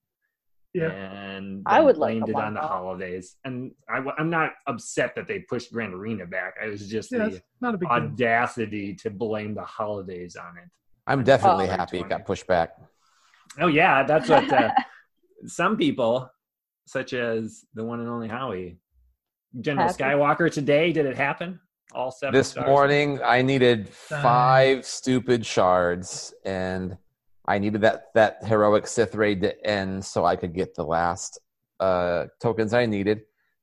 Yeah. 0.75 0.90
and 0.90 1.62
I 1.64 1.77
then 1.77 1.85
would 1.87 1.97
like 1.97 2.16
it 2.16 2.23
on 2.25 2.33
month 2.33 2.55
the 2.57 2.61
off. 2.62 2.71
holidays 2.71 3.37
and 3.45 3.73
I, 3.88 4.03
am 4.18 4.29
not 4.29 4.51
upset 4.66 5.14
that 5.14 5.27
they 5.29 5.38
pushed 5.40 5.73
grand 5.73 5.95
arena 5.95 6.27
back 6.27 6.55
i 6.62 6.66
was 6.66 6.88
just 6.90 7.12
Yeah, 7.12 7.29
the 7.29 7.40
not 7.61 7.75
a 7.75 7.79
big 7.79 7.88
deal. 7.88 7.97
audacity 7.99 8.95
to 8.97 9.09
blame 9.11 9.55
the 9.55 9.62
holidays 9.62 10.37
on 10.37 10.59
it 10.59 10.68
I'm 11.07 11.25
definitely 11.25 11.68
Oh. 11.68 11.77
happy 11.77 11.99
it 12.01 12.09
got 12.09 12.27
pushed 12.27 12.47
back. 12.47 12.71
oh 13.61 13.68
yeah 13.68 14.03
that's 14.03 14.29
what 14.29 14.53
uh, 14.53 14.71
some 15.47 15.77
people 15.77 16.29
such 16.87 17.12
as 17.12 17.64
the 17.75 17.85
one 17.85 18.01
and 18.01 18.09
only 18.09 18.29
howie 18.29 18.77
general 19.61 19.87
Happy. 19.87 20.03
skywalker 20.03 20.51
today 20.51 20.92
did 20.92 21.07
it 21.07 21.16
happen 21.16 21.61
all 21.94 22.11
seven 22.11 22.35
This 22.35 22.48
stars? 22.48 22.66
morning, 22.66 23.20
I 23.24 23.42
needed 23.42 23.90
Dang. 24.09 24.22
five 24.22 24.87
stupid 24.87 25.44
shards, 25.44 26.35
and 26.44 26.96
I 27.46 27.59
needed 27.59 27.81
that 27.83 28.07
that 28.14 28.44
heroic 28.44 28.87
Sith 28.87 29.14
raid 29.14 29.40
to 29.42 29.66
end 29.66 30.05
so 30.05 30.24
I 30.24 30.37
could 30.37 30.55
get 30.55 30.74
the 30.74 30.85
last 30.85 31.38
uh, 31.81 32.26
tokens 32.40 32.72
I 32.74 32.87
needed. 32.87 33.22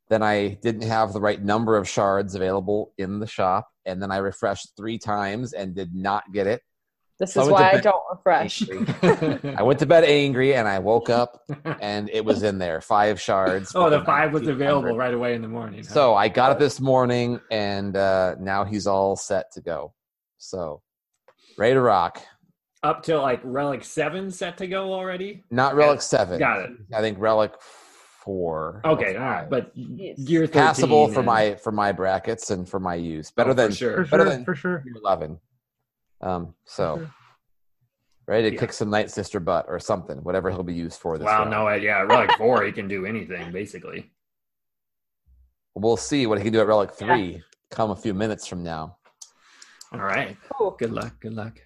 Then 0.10 0.24
I 0.24 0.50
didn't 0.62 0.84
have 0.84 1.13
the 1.13 1.22
right 1.22 1.42
number 1.42 1.78
of 1.78 1.88
shards 1.88 2.36
available 2.36 2.94
in 2.98 3.20
the 3.20 3.28
shop, 3.28 3.70
and 3.86 4.02
then 4.02 4.12
I 4.12 4.18
refreshed 4.18 4.74
three 4.76 4.98
times 4.98 5.54
and 5.54 5.76
did 5.76 5.94
not 5.94 6.24
get 6.34 6.48
it. 6.48 6.62
This 7.20 7.36
is 7.36 7.48
it 7.48 7.52
why 7.52 7.72
I 7.74 7.82
don't 7.82 8.02
refresh. 8.10 8.64
I 9.58 9.62
went 9.62 9.80
to 9.80 9.86
bed 9.86 10.06
angry, 10.06 10.56
and 10.56 10.68
I 10.68 10.80
woke 10.80 11.10
up, 11.10 11.44
and 11.82 12.10
it 12.10 12.24
was 12.24 12.44
in 12.44 12.58
there 12.60 12.80
five 12.80 13.20
shards. 13.20 13.74
oh 13.76 13.90
the 13.90 14.04
five 14.06 14.32
was 14.32 14.48
available 14.48 14.96
right 14.96 15.14
away 15.14 15.34
in 15.36 15.42
the 15.42 15.48
morning 15.50 15.84
huh? 15.84 15.94
So 15.94 16.16
I 16.16 16.30
got 16.30 16.54
it 16.54 16.60
this 16.60 16.80
morning, 16.80 17.42
and 17.52 17.98
uh, 17.98 18.36
now 18.40 18.64
he's 18.64 18.88
all 18.88 19.18
set 19.18 19.52
to 19.54 19.62
go. 19.62 19.94
So 20.38 20.82
ready 21.58 21.74
to 21.74 21.82
rock. 21.82 22.22
up 22.84 23.04
till 23.04 23.22
like 23.22 23.42
relic 23.44 23.84
seven 23.84 24.32
set 24.32 24.58
to 24.60 24.68
go 24.68 24.94
already 24.94 25.44
Not 25.52 25.76
relic 25.76 26.02
seven. 26.02 26.40
got 26.40 26.62
it 26.62 26.70
I 26.94 27.02
think 27.02 27.20
relic 27.20 27.52
four. 28.24 28.82
okay 28.86 29.18
all 29.18 29.24
right 29.26 29.50
but 29.50 29.72
Yes. 29.76 30.18
gear 30.24 30.46
13 30.48 30.54
passable 30.62 31.08
for 31.10 31.22
my 31.22 31.56
for 31.56 31.74
my 31.74 31.92
brackets 31.92 32.50
and 32.52 32.68
for 32.70 32.80
my 32.80 32.96
use. 32.96 33.32
Better 33.32 33.50
Oh, 33.50 33.54
for 33.54 33.62
than 33.64 33.72
sure 33.74 33.96
For 34.06 34.12
better 34.12 34.24
sure, 34.24 34.30
than- 34.32 34.46
for 34.46 34.56
sure. 34.56 34.78
Gear 34.80 34.94
eleven. 35.04 35.40
Um. 36.22 36.54
So 36.66 36.98
sure. 36.98 37.12
ready 38.28 38.50
to 38.50 38.56
Yeah. 38.56 38.60
kick 38.60 38.74
some 38.74 38.90
night 38.90 39.10
sister 39.12 39.40
butt 39.40 39.66
or 39.68 39.80
something, 39.80 40.18
whatever 40.20 40.50
he'll 40.52 40.64
be 40.64 40.74
used 40.74 41.00
for 41.00 41.18
this. 41.18 41.26
wow 41.26 41.40
round. 41.40 41.52
no 41.52 41.68
uh, 41.68 41.74
yeah 41.76 42.02
relic 42.02 42.32
four 42.38 42.64
he 42.64 42.72
can 42.72 42.88
do 42.88 43.06
anything 43.06 43.52
basically 43.52 44.12
We'll 45.76 45.98
see 45.98 46.28
what 46.28 46.38
he 46.40 46.44
can 46.44 46.52
do 46.52 46.60
at 46.60 46.68
relic 46.68 46.92
three. 46.92 47.42
Come 47.72 47.92
a 47.92 47.96
few 47.96 48.14
minutes 48.14 48.46
from 48.48 48.64
now. 48.64 48.98
all 49.94 50.00
right 50.02 50.36
Cool. 50.58 50.72
good 50.72 50.92
luck 50.92 51.14
good 51.22 51.34
luck 51.34 51.60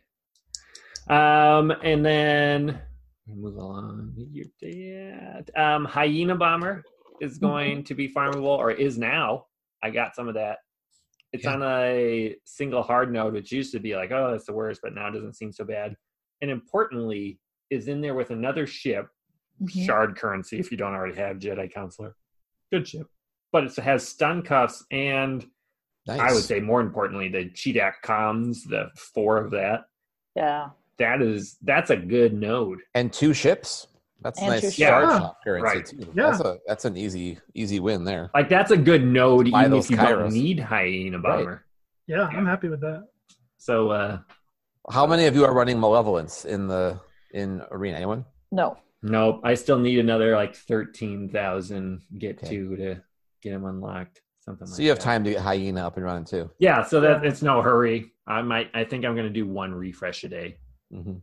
um 1.10 1.72
and 1.84 2.06
then 2.06 2.80
move 3.28 3.56
along 3.58 4.14
You're 4.16 4.46
dead. 4.62 5.50
um 5.58 5.86
hyena 5.86 6.36
bomber 6.36 6.84
is 7.22 7.38
going 7.40 7.84
to 7.86 7.94
be 7.96 8.08
farmable 8.08 8.58
or 8.58 8.72
is 8.72 8.98
now 8.98 9.46
i 9.82 9.90
got 9.90 10.16
some 10.16 10.28
of 10.28 10.36
that 10.36 10.60
it's 11.34 11.44
Yeah. 11.46 11.54
on 11.54 11.64
a 11.64 12.36
single 12.46 12.84
hard 12.84 13.12
node 13.12 13.34
which 13.34 13.52
used 13.52 13.72
to 13.74 13.80
be 13.80 13.96
like 13.96 14.12
oh 14.12 14.32
that's 14.32 14.46
the 14.46 14.54
worst 14.54 14.80
but 14.84 14.94
now 14.94 15.08
it 15.08 15.12
doesn't 15.12 15.34
seem 15.36 15.52
so 15.52 15.64
bad 15.66 15.96
and 16.42 16.50
importantly 16.52 17.40
is 17.70 17.88
in 17.88 18.02
there 18.02 18.14
with 18.16 18.30
another 18.32 18.66
ship 18.68 19.08
Mhm. 19.62 19.86
shard 19.86 20.16
currency 20.16 20.60
if 20.60 20.72
you 20.72 20.78
don't 20.78 20.94
already 20.94 21.16
have 21.16 21.38
jedi 21.38 21.72
counselor 21.72 22.16
good 22.72 22.88
ship 22.88 23.08
but 23.52 23.64
it 23.66 23.76
has 23.78 24.08
stun 24.08 24.42
cuffs 24.42 24.86
and 24.92 25.46
Nice. 26.06 26.20
I 26.20 26.34
would 26.34 26.44
say 26.44 26.60
more 26.60 26.82
importantly, 26.82 27.30
the 27.30 27.46
Cheedak 27.50 27.94
comms, 28.04 28.68
the 28.68 28.90
four 28.98 29.38
of 29.38 29.52
that. 29.52 29.86
Yeah. 30.36 30.72
That 31.00 31.22
is 31.22 31.58
that's 31.62 31.92
a 31.92 31.96
good 31.96 32.34
node. 32.34 32.80
and 32.94 33.14
two 33.14 33.34
ships. 33.34 33.88
That's 34.24 34.40
And 34.40 34.50
nice 34.50 34.62
ships. 34.62 34.76
start 34.76 35.04
Yeah. 35.10 35.30
currency 35.44 35.78
Right. 35.78 35.86
too. 35.86 36.14
Yeah. 36.16 36.32
That's 36.32 36.40
a 36.40 36.58
that's 36.66 36.86
an 36.86 36.96
easy 36.98 37.38
easy 37.54 37.80
win 37.80 38.04
there. 38.06 38.32
Like 38.34 38.50
that's 38.50 38.72
a 38.72 38.78
good 38.78 39.04
node, 39.06 39.52
Buy 39.52 39.60
even 39.62 39.72
those 39.72 39.86
if 39.86 39.92
you 39.92 39.98
Kairos. 39.98 40.20
don't 40.20 40.34
need 40.34 40.60
hyena 40.60 41.20
bomber. 41.20 41.66
Yeah, 42.08 42.24
I'm 42.24 42.46
happy 42.46 42.70
with 42.70 42.82
that. 42.82 43.08
So 43.58 43.90
uh 43.92 44.20
How 44.92 45.06
many 45.06 45.26
of 45.26 45.36
you 45.36 45.46
are 45.46 45.54
running 45.54 45.80
malevolence 45.80 46.46
in 46.46 46.68
the 46.68 47.00
in 47.32 47.62
arena? 47.72 47.98
Anyone? 47.98 48.26
No. 48.52 48.78
nope. 49.02 49.42
I 49.44 49.56
still 49.56 49.80
need 49.80 50.00
another 50.00 50.36
like 50.36 50.56
thirteen 50.56 51.30
thousand 51.30 52.02
get 52.18 52.38
Okay. 52.38 52.48
to 52.56 52.76
to 52.78 52.96
get 53.42 53.52
them 53.52 53.66
unlocked. 53.66 54.22
Something 54.40 54.68
like 54.68 54.76
So 54.76 54.84
you 54.84 54.90
have 54.90 55.00
that. 55.00 55.04
time 55.06 55.24
to 55.24 55.32
get 55.32 55.40
hyena 55.42 55.86
up 55.88 55.96
and 55.98 56.06
running 56.06 56.26
too. 56.26 56.50
Yeah, 56.60 56.84
so 56.84 57.00
that 57.02 57.26
it's 57.26 57.42
no 57.42 57.62
hurry. 57.62 58.12
I 58.28 58.42
might 58.42 58.70
I 58.74 58.84
think 58.86 59.06
I'm 59.06 59.16
gonna 59.16 59.30
do 59.30 59.48
one 59.48 59.74
refresh 59.74 60.24
a 60.24 60.30
day 60.30 60.58
hmm 60.92 61.16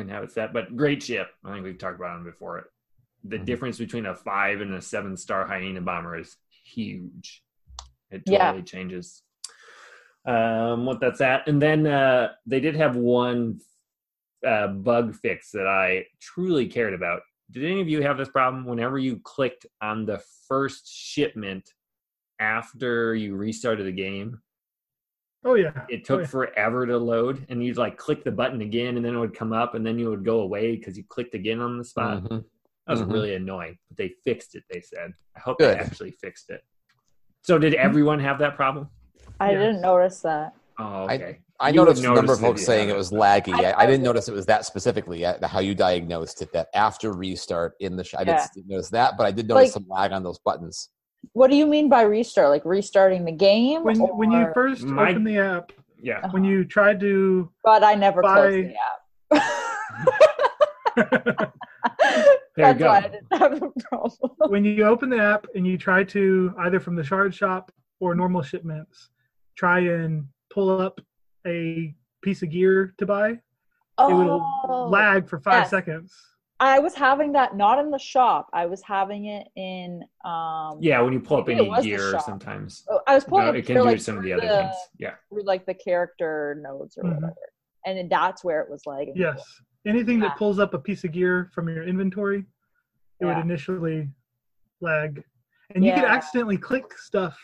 and 0.00 0.10
have 0.10 0.24
it 0.24 0.32
set. 0.32 0.52
But 0.52 0.76
great 0.76 1.02
ship. 1.02 1.28
I 1.44 1.52
think 1.52 1.64
we've 1.64 1.78
talked 1.78 1.96
about 1.96 2.16
them 2.16 2.24
before. 2.24 2.70
The 3.24 3.38
Mhm. 3.38 3.44
difference 3.44 3.78
between 3.78 4.06
a 4.06 4.14
five 4.14 4.60
and 4.60 4.74
a 4.74 4.80
seven 4.80 5.16
star 5.16 5.46
hyena 5.46 5.80
bomber 5.82 6.16
is 6.18 6.36
huge. 6.64 7.44
It 8.10 8.22
Yeah. 8.26 8.46
totally 8.46 8.64
changes 8.64 9.22
um, 10.26 10.84
what 10.84 11.00
that's 11.00 11.22
at. 11.22 11.48
And 11.48 11.60
then 11.62 11.86
uh, 11.86 12.34
they 12.44 12.60
did 12.60 12.76
have 12.76 12.94
one 12.96 13.60
uh, 14.46 14.68
bug 14.68 15.14
fix 15.14 15.50
that 15.50 15.66
I 15.66 16.06
truly 16.20 16.66
cared 16.66 16.92
about. 16.94 17.22
Did 17.50 17.64
any 17.64 17.80
of 17.80 17.88
you 17.88 18.02
have 18.02 18.16
this 18.18 18.28
problem? 18.28 18.64
Whenever 18.66 18.98
you 18.98 19.18
clicked 19.24 19.64
on 19.80 20.04
the 20.06 20.22
first 20.46 20.86
shipment 20.90 21.72
after 22.38 23.14
you 23.14 23.34
restarted 23.34 23.86
the 23.86 23.92
game, 23.92 24.40
Oh 25.44 25.54
yeah. 25.54 25.72
it 25.88 26.00
Oh, 26.02 26.04
took 26.04 26.20
yeah. 26.20 26.26
forever 26.26 26.86
to 26.86 26.98
load 26.98 27.46
and 27.48 27.64
you'd 27.64 27.78
like 27.78 27.96
click 27.96 28.24
the 28.24 28.30
button 28.30 28.60
again 28.60 28.96
and 28.96 29.04
then 29.04 29.14
it 29.14 29.18
would 29.18 29.34
come 29.34 29.52
up 29.52 29.74
and 29.74 29.86
then 29.86 29.98
you 29.98 30.10
would 30.10 30.24
go 30.24 30.40
away 30.40 30.76
because 30.76 30.98
you 30.98 31.04
clicked 31.08 31.34
again 31.34 31.60
on 31.60 31.78
the 31.78 31.84
spot 31.84 32.22
Mhm. 32.24 32.44
that 32.86 32.92
was 32.92 33.00
Mhm. 33.02 33.12
really 33.12 33.34
annoying 33.34 33.78
but 33.88 33.96
they 33.96 34.08
fixed 34.22 34.54
it 34.54 34.64
they 34.70 34.80
said 34.80 35.12
i 35.36 35.40
hope 35.40 35.58
Good. 35.58 35.78
they 35.78 35.80
actually 35.80 36.10
fixed 36.10 36.50
it 36.50 36.62
so 37.42 37.58
did 37.58 37.72
everyone 37.74 38.20
have 38.20 38.38
that 38.40 38.54
problem 38.56 38.88
I 39.38 39.52
Yes. 39.52 39.60
didn't 39.60 39.80
notice 39.80 40.20
that. 40.20 40.52
oh 40.78 41.06
I- 41.06 41.14
okay 41.14 41.38
I 41.58 41.68
You 41.70 41.80
would 41.80 41.86
noticed 41.88 42.04
a 42.04 42.12
number 42.14 42.32
of 42.34 42.40
folks 42.40 42.60
you 42.62 42.66
saying 42.66 42.88
had 42.88 42.92
it 42.92 42.94
it, 42.94 42.98
was 42.98 43.10
laggy. 43.10 43.52
I, 43.52 43.70
I- 43.72 43.82
I 43.82 43.86
didn't 43.86 44.02
notice 44.02 44.28
it 44.28 44.32
was 44.34 44.46
that 44.46 44.64
specifically. 44.64 45.26
uh, 45.26 45.46
How 45.46 45.60
you 45.60 45.74
diagnosed 45.74 46.40
it 46.40 46.50
that 46.54 46.68
after 46.72 47.12
restart 47.12 47.74
in 47.80 47.96
the 47.96 48.04
sh- 48.04 48.14
I 48.14 48.22
Yeah. 48.22 48.46
didn't 48.54 48.66
notice 48.70 48.88
that, 48.90 49.18
but 49.18 49.26
I 49.26 49.30
did 49.30 49.46
notice 49.46 49.64
Like- 49.64 49.72
some 49.72 49.86
lag 49.86 50.12
on 50.12 50.22
those 50.22 50.38
buttons. 50.38 50.88
What 51.32 51.50
do 51.50 51.56
you 51.56 51.66
mean 51.66 51.88
by 51.88 52.02
restart? 52.02 52.48
Like 52.48 52.64
restarting 52.64 53.24
the 53.24 53.32
game? 53.32 53.84
When 53.84 53.98
when 54.00 54.30
you 54.30 54.48
first 54.54 54.82
My- 54.84 55.10
open 55.10 55.24
the 55.24 55.38
app, 55.38 55.72
Yeah. 55.98 56.28
when 56.30 56.44
you 56.44 56.64
try 56.64 56.94
to 56.94 57.50
But 57.64 57.82
I 57.84 57.94
never 57.94 58.22
closed 58.22 58.56
By- 58.56 58.74
the 59.30 59.40
app. 59.40 61.52
There 62.56 62.72
you 62.72 62.78
go. 62.78 62.86
why 62.88 62.98
I 62.98 63.00
didn't 63.02 63.26
have 63.32 63.62
a 63.62 63.70
problem. 63.88 64.30
when 64.48 64.64
you 64.64 64.84
open 64.84 65.08
the 65.08 65.18
app 65.22 65.46
and 65.54 65.66
you 65.66 65.78
try 65.78 66.02
to 66.04 66.52
either 66.58 66.80
from 66.80 66.96
the 66.96 67.04
shard 67.04 67.34
shop 67.34 67.70
or 68.00 68.14
normal 68.14 68.42
shipments, 68.42 69.08
try 69.56 69.78
and 69.80 70.26
pull 70.50 70.80
up 70.80 71.00
a 71.46 71.94
piece 72.22 72.42
of 72.42 72.50
gear 72.50 72.92
to 72.98 73.06
buy, 73.06 73.30
it 73.30 73.38
will 73.98 74.44
Oh, 74.68 74.88
lag 74.88 75.28
for 75.28 75.38
five 75.38 75.62
yes. 75.62 75.70
seconds. 75.70 76.14
I 76.62 76.78
was 76.78 76.94
having 76.94 77.32
that 77.32 77.56
not 77.56 77.78
in 77.78 77.90
the 77.90 77.98
shop. 77.98 78.50
I 78.52 78.66
was 78.66 78.82
having 78.82 79.26
it 79.26 79.48
in 79.56 80.02
um 80.24 80.76
Yeah, 80.80 81.00
when 81.00 81.12
you 81.14 81.20
pull 81.20 81.38
up 81.38 81.48
any 81.48 81.68
gear 81.82 82.20
sometimes. 82.20 82.84
oh, 82.90 83.00
I 83.06 83.14
was 83.14 83.24
pulling 83.24 83.46
No, 83.46 83.52
it 83.52 83.56
it 83.60 83.66
can 83.66 83.76
do 83.76 83.82
like, 83.84 84.00
some 84.00 84.18
of 84.18 84.22
the 84.22 84.32
through 84.32 84.38
other 84.48 84.62
things. 84.64 84.76
Yeah. 84.98 85.14
through 85.30 85.44
like 85.44 85.64
the 85.64 85.74
character 85.74 86.60
nodes 86.62 86.98
or 86.98 87.04
Mhm. 87.04 87.14
whatever. 87.14 87.34
And 87.86 87.96
then 87.96 88.08
that's 88.10 88.44
where 88.44 88.60
it 88.60 88.70
was 88.70 88.84
like. 88.84 89.08
Yes. 89.14 89.42
Anything 89.86 90.20
Yeah. 90.20 90.28
that 90.28 90.36
pulls 90.36 90.58
up 90.58 90.74
a 90.74 90.78
piece 90.78 91.02
of 91.04 91.12
gear 91.12 91.50
from 91.54 91.66
your 91.68 91.82
inventory, 91.84 92.44
it 93.20 93.24
would 93.24 93.38
initially 93.38 94.10
lag. 94.80 95.24
And 95.74 95.82
you 95.84 95.94
could 95.94 96.04
accidentally 96.04 96.58
click 96.58 96.92
stuff 96.98 97.38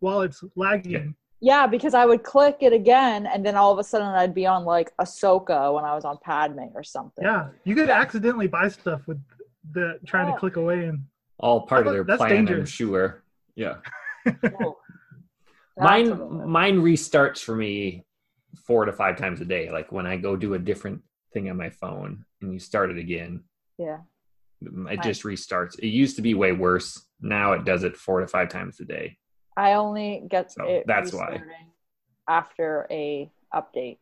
while 0.00 0.20
it's 0.20 0.44
lagging. 0.56 1.14
Yeah, 1.40 1.66
because 1.66 1.94
I 1.94 2.04
would 2.04 2.22
click 2.24 2.58
it 2.62 2.72
again 2.72 3.26
and 3.26 3.46
then 3.46 3.54
all 3.54 3.72
of 3.72 3.78
a 3.78 3.84
sudden 3.84 4.08
I'd 4.08 4.34
be 4.34 4.46
on 4.46 4.64
like 4.64 4.92
Ahsoka 5.00 5.72
when 5.72 5.84
I 5.84 5.94
was 5.94 6.04
on 6.04 6.18
Padme 6.22 6.70
or 6.74 6.82
something. 6.82 7.24
Yeah. 7.24 7.48
You 7.64 7.74
could 7.76 7.90
accidentally 7.90 8.48
buy 8.48 8.68
stuff 8.68 9.06
with 9.06 9.20
the 9.72 10.00
trying 10.06 10.28
Oh. 10.28 10.32
to 10.32 10.38
click 10.38 10.56
away 10.56 10.84
and 10.86 11.04
All 11.38 11.66
part 11.66 11.86
of 11.86 11.92
their 11.92 12.02
That's 12.08 12.18
plan, 12.18 12.48
I'm 12.48 12.66
sure. 12.66 13.22
Yeah. 13.54 13.76
That's 14.24 14.38
a 14.42 14.74
mine 15.80 16.48
mine 16.50 16.82
restarts 16.82 17.38
for 17.42 17.54
me 17.54 18.04
four 18.66 18.84
to 18.84 18.92
five 18.92 19.16
times 19.16 19.40
a 19.40 19.44
day. 19.44 19.70
Like 19.70 19.92
when 19.92 20.06
I 20.06 20.16
go 20.16 20.34
do 20.36 20.54
a 20.54 20.58
different 20.58 21.02
thing 21.32 21.48
on 21.50 21.56
my 21.56 21.70
phone 21.70 22.24
and 22.42 22.52
you 22.52 22.58
start 22.58 22.90
it 22.90 22.98
again, 22.98 23.44
Yeah. 23.78 23.98
it 24.60 25.02
just 25.02 25.22
restarts. 25.22 25.78
It 25.78 25.86
used 25.88 26.16
to 26.16 26.22
be 26.22 26.34
way 26.34 26.50
worse. 26.50 27.06
Now 27.20 27.52
it 27.52 27.64
does 27.64 27.84
it 27.84 27.96
four 27.96 28.20
to 28.20 28.26
five 28.26 28.48
times 28.48 28.80
a 28.80 28.84
day. 28.84 29.18
I 29.58 29.72
only 29.74 30.22
get 30.30 30.52
So 30.52 30.64
it 30.66 30.84
that's 30.86 31.12
why. 31.12 31.42
after 32.28 32.86
a 32.90 33.28
update. 33.52 33.98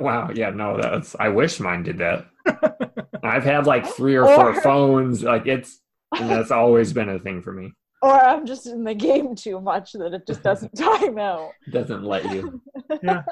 Wow. 0.00 0.30
Yeah. 0.32 0.50
No. 0.50 0.80
That's. 0.80 1.16
I 1.18 1.28
wish 1.30 1.58
mine 1.58 1.82
did 1.82 1.98
that. 1.98 2.26
I've 3.24 3.42
had 3.44 3.66
like 3.66 3.84
three 3.86 4.14
or 4.14 4.24
Or- 4.26 4.36
four 4.36 4.60
phones. 4.62 5.22
Like 5.24 5.46
it's. 5.46 5.80
And 6.16 6.30
that's 6.30 6.50
always 6.52 6.92
been 6.92 7.08
a 7.08 7.18
thing 7.18 7.42
for 7.42 7.52
me. 7.52 7.72
Or 8.02 8.12
I'm 8.12 8.46
just 8.46 8.66
in 8.66 8.82
the 8.84 8.94
game 8.94 9.34
too 9.34 9.60
much 9.60 9.92
that 9.92 10.14
it 10.14 10.26
just 10.26 10.42
doesn't 10.42 10.74
time 10.76 11.18
out. 11.18 11.50
Doesn't 11.70 12.04
let 12.04 12.24
you. 12.32 12.60
yeah. 13.02 13.22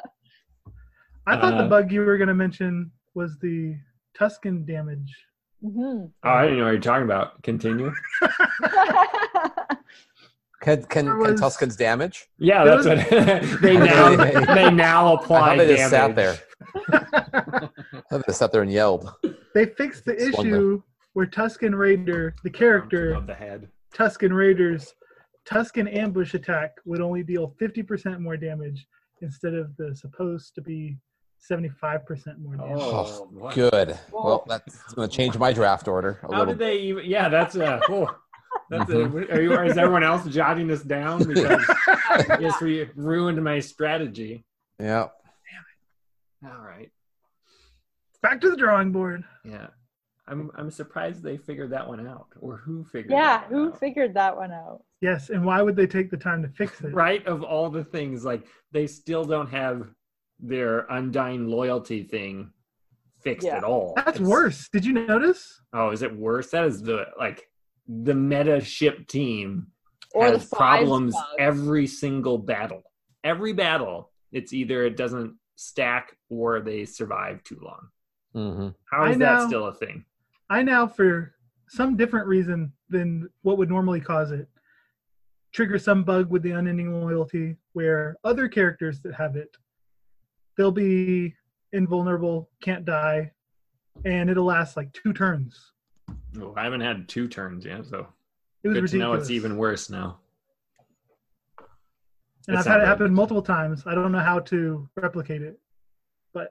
I 1.27 1.37
thought 1.41 1.57
the 1.59 1.65
Uh, 1.65 1.69
bug 1.69 1.91
you 1.93 2.01
were 2.01 2.19
going 2.19 2.29
to 2.29 2.35
mention 2.35 2.91
was 3.15 3.39
the 3.41 3.77
Tusken 4.19 4.67
damage. 4.67 5.15
hmm 5.63 6.05
Oh, 6.25 6.29
I 6.31 6.43
didn't 6.43 6.59
know 6.59 6.65
what 6.65 6.71
you're 6.73 6.81
talking 6.81 7.05
about. 7.05 7.43
Continue. 7.43 7.93
Can 10.61 10.83
can, 10.85 11.05
There 11.07 11.19
can 11.19 11.37
Tuskens 11.37 11.77
damage? 11.77 12.27
Yeah, 12.39 12.65
There 12.65 12.83
that's 12.83 13.11
what 13.11 13.61
they 13.63 13.77
now 13.77 14.17
they 14.55 14.71
now 14.71 15.15
apply. 15.15 15.39
I 15.55 15.57
thought 15.57 15.67
they 15.67 15.77
just 15.77 15.91
sat 15.91 16.17
there. 16.17 16.37
I 16.93 17.69
thought 18.11 18.27
they 18.27 18.33
sat 18.33 18.53
there 18.53 18.63
and 18.63 18.73
yelled. 18.73 19.13
They 19.55 19.67
fixed 19.67 20.05
the 20.05 20.15
Just 20.17 20.37
wonder. 20.37 20.57
issue 20.57 20.83
where 21.13 21.27
Tusken 21.27 21.77
Raider, 21.77 22.35
the 22.45 22.51
character 22.51 23.13
of 23.15 23.27
the 23.27 23.35
head. 23.35 23.69
Tusken 23.95 24.33
Raiders, 24.37 24.95
Tusken 25.49 25.93
ambush 25.95 26.35
attack 26.35 26.73
would 26.85 27.01
only 27.01 27.23
deal 27.23 27.55
50% 27.61 28.21
more 28.21 28.37
damage 28.37 28.87
instead 29.23 29.55
of 29.55 29.77
the 29.77 29.95
supposed 29.97 30.55
to 30.57 30.61
be 30.61 30.97
75% 31.51 32.39
more 32.41 32.57
damage. 32.57 32.73
Oh. 32.81 33.51
Good. 33.55 33.99
Well- 34.13 34.25
Well, 34.25 34.45
that's 34.49 34.93
going 34.95 35.09
to 35.09 35.17
change 35.17 35.39
my 35.39 35.53
draft 35.53 35.87
order 35.89 36.19
a 36.23 36.27
How 36.33 36.39
little. 36.41 36.47
did 36.55 36.59
they 36.59 36.79
even? 36.79 37.05
Yeah, 37.07 37.29
that's 37.29 37.57
uh. 37.57 37.81
oh, 37.89 38.09
that's 38.71 38.91
Mhm. 38.91 39.29
a, 39.29 39.33
are 39.35 39.41
you, 39.41 39.53
is 39.61 39.77
everyone 39.79 40.03
else 40.05 40.27
jotting 40.27 40.67
this 40.67 40.83
down 40.83 41.23
because 41.27 41.65
just 42.41 42.61
re- 42.61 42.91
ruined 42.95 43.43
my 43.43 43.61
strategy? 43.61 44.45
Yeah. 44.79 45.09
All 46.45 46.61
right. 46.63 46.91
Back 48.23 48.41
to 48.43 48.51
the 48.51 48.57
drawing 48.57 48.93
board. 48.93 49.25
Yeah. 49.45 49.69
I'm 50.27 50.51
I'm 50.57 50.71
surprised 50.71 51.23
they 51.23 51.39
figured 51.39 51.71
that 51.71 51.89
one 51.89 52.07
out, 52.07 52.27
or 52.41 52.59
who 52.59 52.85
figured. 52.85 53.13
yeah, 53.13 53.39
that 53.39 53.51
one 53.51 53.61
who 53.61 53.69
out. 53.73 53.81
figured 53.81 54.15
that 54.15 54.37
one 54.37 54.53
out? 54.53 54.83
Yes, 55.01 55.31
and 55.31 55.43
why 55.45 55.63
would 55.63 55.75
they 55.75 55.87
take 55.87 56.11
the 56.11 56.19
time 56.19 56.43
to 56.43 56.49
fix 56.49 56.81
it? 56.83 56.93
right 56.93 57.27
of 57.27 57.43
all 57.43 57.71
the 57.71 57.83
things 57.85 58.25
like 58.27 58.45
they 58.71 58.87
still 58.87 59.25
don't 59.25 59.49
have 59.49 59.89
their 60.39 60.81
undying 60.91 61.47
loyalty 61.49 62.03
thing 62.03 62.53
fixed 63.23 63.47
Yeah. 63.47 63.57
at 63.57 63.65
all 63.65 63.95
That's 63.97 64.17
It's- 64.19 64.29
worse. 64.29 64.69
Did 64.69 64.85
you 64.85 64.93
notice? 64.93 65.63
oh 65.73 65.91
is 65.91 66.03
it 66.03 66.15
worse 66.15 66.51
that 66.51 66.67
is 66.67 66.83
the 66.83 67.07
like 67.19 67.49
the 67.89 68.15
meta 68.15 68.61
ship 68.61 69.07
team 69.09 69.69
Or 70.15 70.27
has 70.27 70.45
fives 70.45 70.51
problems 70.51 71.15
bug. 71.15 71.25
every 71.39 71.87
single 71.87 72.39
battle. 72.39 72.83
Every 73.25 73.53
battle 73.53 74.11
it's 74.31 74.53
either 74.53 74.85
it 74.85 74.97
doesn't 74.97 75.35
stack 75.57 76.15
or 76.29 76.61
they 76.61 76.85
survive 76.85 77.43
too 77.45 77.59
long. 77.63 77.89
Hmm 78.35 78.69
how 78.91 79.05
I 79.05 79.11
is 79.13 79.19
that 79.19 79.47
still 79.49 79.67
a 79.67 79.75
thing? 79.75 80.05
I 80.51 80.63
now, 80.63 80.87
for 80.87 81.35
some 81.69 81.97
different 81.97 82.27
reason 82.27 82.73
than 82.91 83.29
what 83.43 83.59
would 83.59 83.69
normally 83.71 84.01
cause 84.01 84.31
it, 84.33 84.49
trigger 85.53 85.79
some 85.79 86.05
bug 86.05 86.31
with 86.31 86.43
the 86.43 86.53
unending 86.53 87.03
loyalty 87.03 87.57
where 87.73 88.17
other 88.25 88.49
characters 88.49 89.01
that 89.01 89.15
have 89.15 89.37
it, 89.37 89.57
they'll 90.57 90.71
be 90.71 91.35
invulnerable, 91.73 92.49
can't 92.63 92.85
die, 92.85 93.33
and 94.05 94.31
it'll 94.31 94.45
last 94.47 94.77
like 94.77 94.93
two 94.93 95.13
turns. 95.13 95.73
Oh, 96.41 96.55
i 96.57 96.65
haven't 96.65 96.81
had 96.81 97.09
two 97.09 97.29
turns 97.29 97.65
yet 97.65 97.85
so 97.87 98.07
It 98.63 98.69
was 98.69 98.75
good 98.75 98.83
ridiculous. 98.83 98.91
to 98.93 98.99
know 98.99 99.13
it's 99.15 99.31
even 99.31 99.57
worse 99.57 99.89
now 99.91 100.19
and 102.47 102.57
It's 102.57 102.67
I've 102.67 102.73
had 102.73 102.79
not 102.79 102.85
it 102.85 102.87
happen 102.89 103.13
multiple 103.15 103.43
times. 103.43 103.83
I 103.87 103.95
don't 103.95 104.11
know 104.11 104.21
how 104.21 104.39
to 104.41 104.89
replicate 104.97 105.43
it, 105.43 105.59
but 106.33 106.51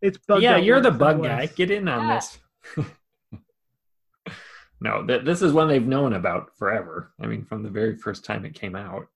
it's 0.00 0.16
bugged. 0.16 0.42
yeah 0.42 0.56
you're 0.56 0.80
the 0.80 0.90
bug 0.90 1.22
guy 1.22 1.42
was. 1.42 1.52
get 1.52 1.70
in 1.70 1.88
on 1.88 2.08
Yeah. 2.08 2.14
this 2.14 2.38
no 4.80 5.06
th- 5.06 5.24
this 5.24 5.42
is 5.42 5.52
one 5.52 5.68
they've 5.68 5.86
known 5.86 6.12
about 6.14 6.56
forever 6.56 7.12
i 7.20 7.26
mean 7.26 7.44
from 7.44 7.62
the 7.62 7.70
very 7.70 7.96
first 7.96 8.24
time 8.24 8.44
it 8.44 8.54
came 8.54 8.74
out 8.76 9.06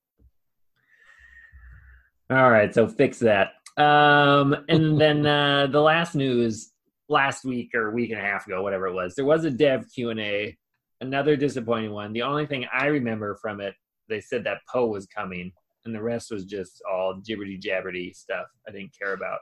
all 2.31 2.51
right 2.51 2.73
so 2.75 2.87
fix 2.89 3.19
that 3.19 3.53
um 3.77 4.55
and 4.69 5.01
then 5.01 5.27
uh 5.27 5.67
the 5.67 5.81
last 5.81 6.15
news 6.15 6.73
last 7.11 7.45
week 7.45 7.75
or 7.75 7.91
week 7.91 8.11
and 8.11 8.21
a 8.21 8.25
half 8.25 8.47
ago 8.47 8.63
whatever 8.63 8.87
it 8.87 8.95
was 8.95 9.15
there 9.15 9.25
was 9.25 9.45
a 9.45 9.51
dev 9.51 9.85
q&a 9.95 10.57
another 11.03 11.37
disappointing 11.37 11.91
one 11.93 12.13
the 12.13 12.23
only 12.23 12.47
thing 12.47 12.65
i 12.73 12.87
remember 12.87 13.37
from 13.43 13.61
it 13.61 13.75
they 14.09 14.21
said 14.21 14.45
that 14.45 14.59
poe 14.73 14.87
was 14.87 15.07
coming 15.07 15.53
and 15.85 15.95
the 15.95 16.03
rest 16.03 16.31
was 16.31 16.45
just 16.45 16.83
all 16.91 17.21
jibberty 17.29 17.61
jabberty 17.61 18.15
stuff 18.15 18.47
i 18.67 18.71
didn't 18.71 18.97
care 18.99 19.13
about 19.13 19.39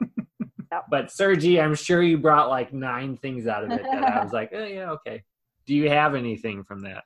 Yep. 0.72 0.84
but 0.90 1.10
sergi 1.10 1.60
i'm 1.60 1.74
sure 1.74 2.02
you 2.02 2.18
brought 2.18 2.48
like 2.48 2.72
nine 2.72 3.16
things 3.18 3.46
out 3.46 3.64
of 3.64 3.70
it 3.70 3.82
that 3.82 4.02
i 4.04 4.22
was 4.24 4.32
like 4.32 4.50
oh 4.54 4.64
yeah 4.64 4.90
okay 4.92 5.22
do 5.66 5.74
you 5.74 5.88
have 5.90 6.14
anything 6.14 6.64
from 6.64 6.80
that 6.80 7.04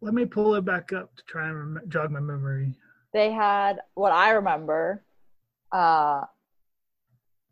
Let 0.00 0.14
me 0.14 0.26
pull 0.26 0.54
it 0.54 0.64
back 0.64 0.92
up 0.92 1.14
to 1.16 1.22
try 1.26 1.48
and 1.48 1.56
rem- 1.76 1.88
jog 1.88 2.10
my 2.10 2.20
memory. 2.20 2.74
They 3.12 3.30
had 3.32 3.80
what 3.94 4.12
I 4.12 4.30
remember. 4.30 5.04
Uh, 5.70 6.22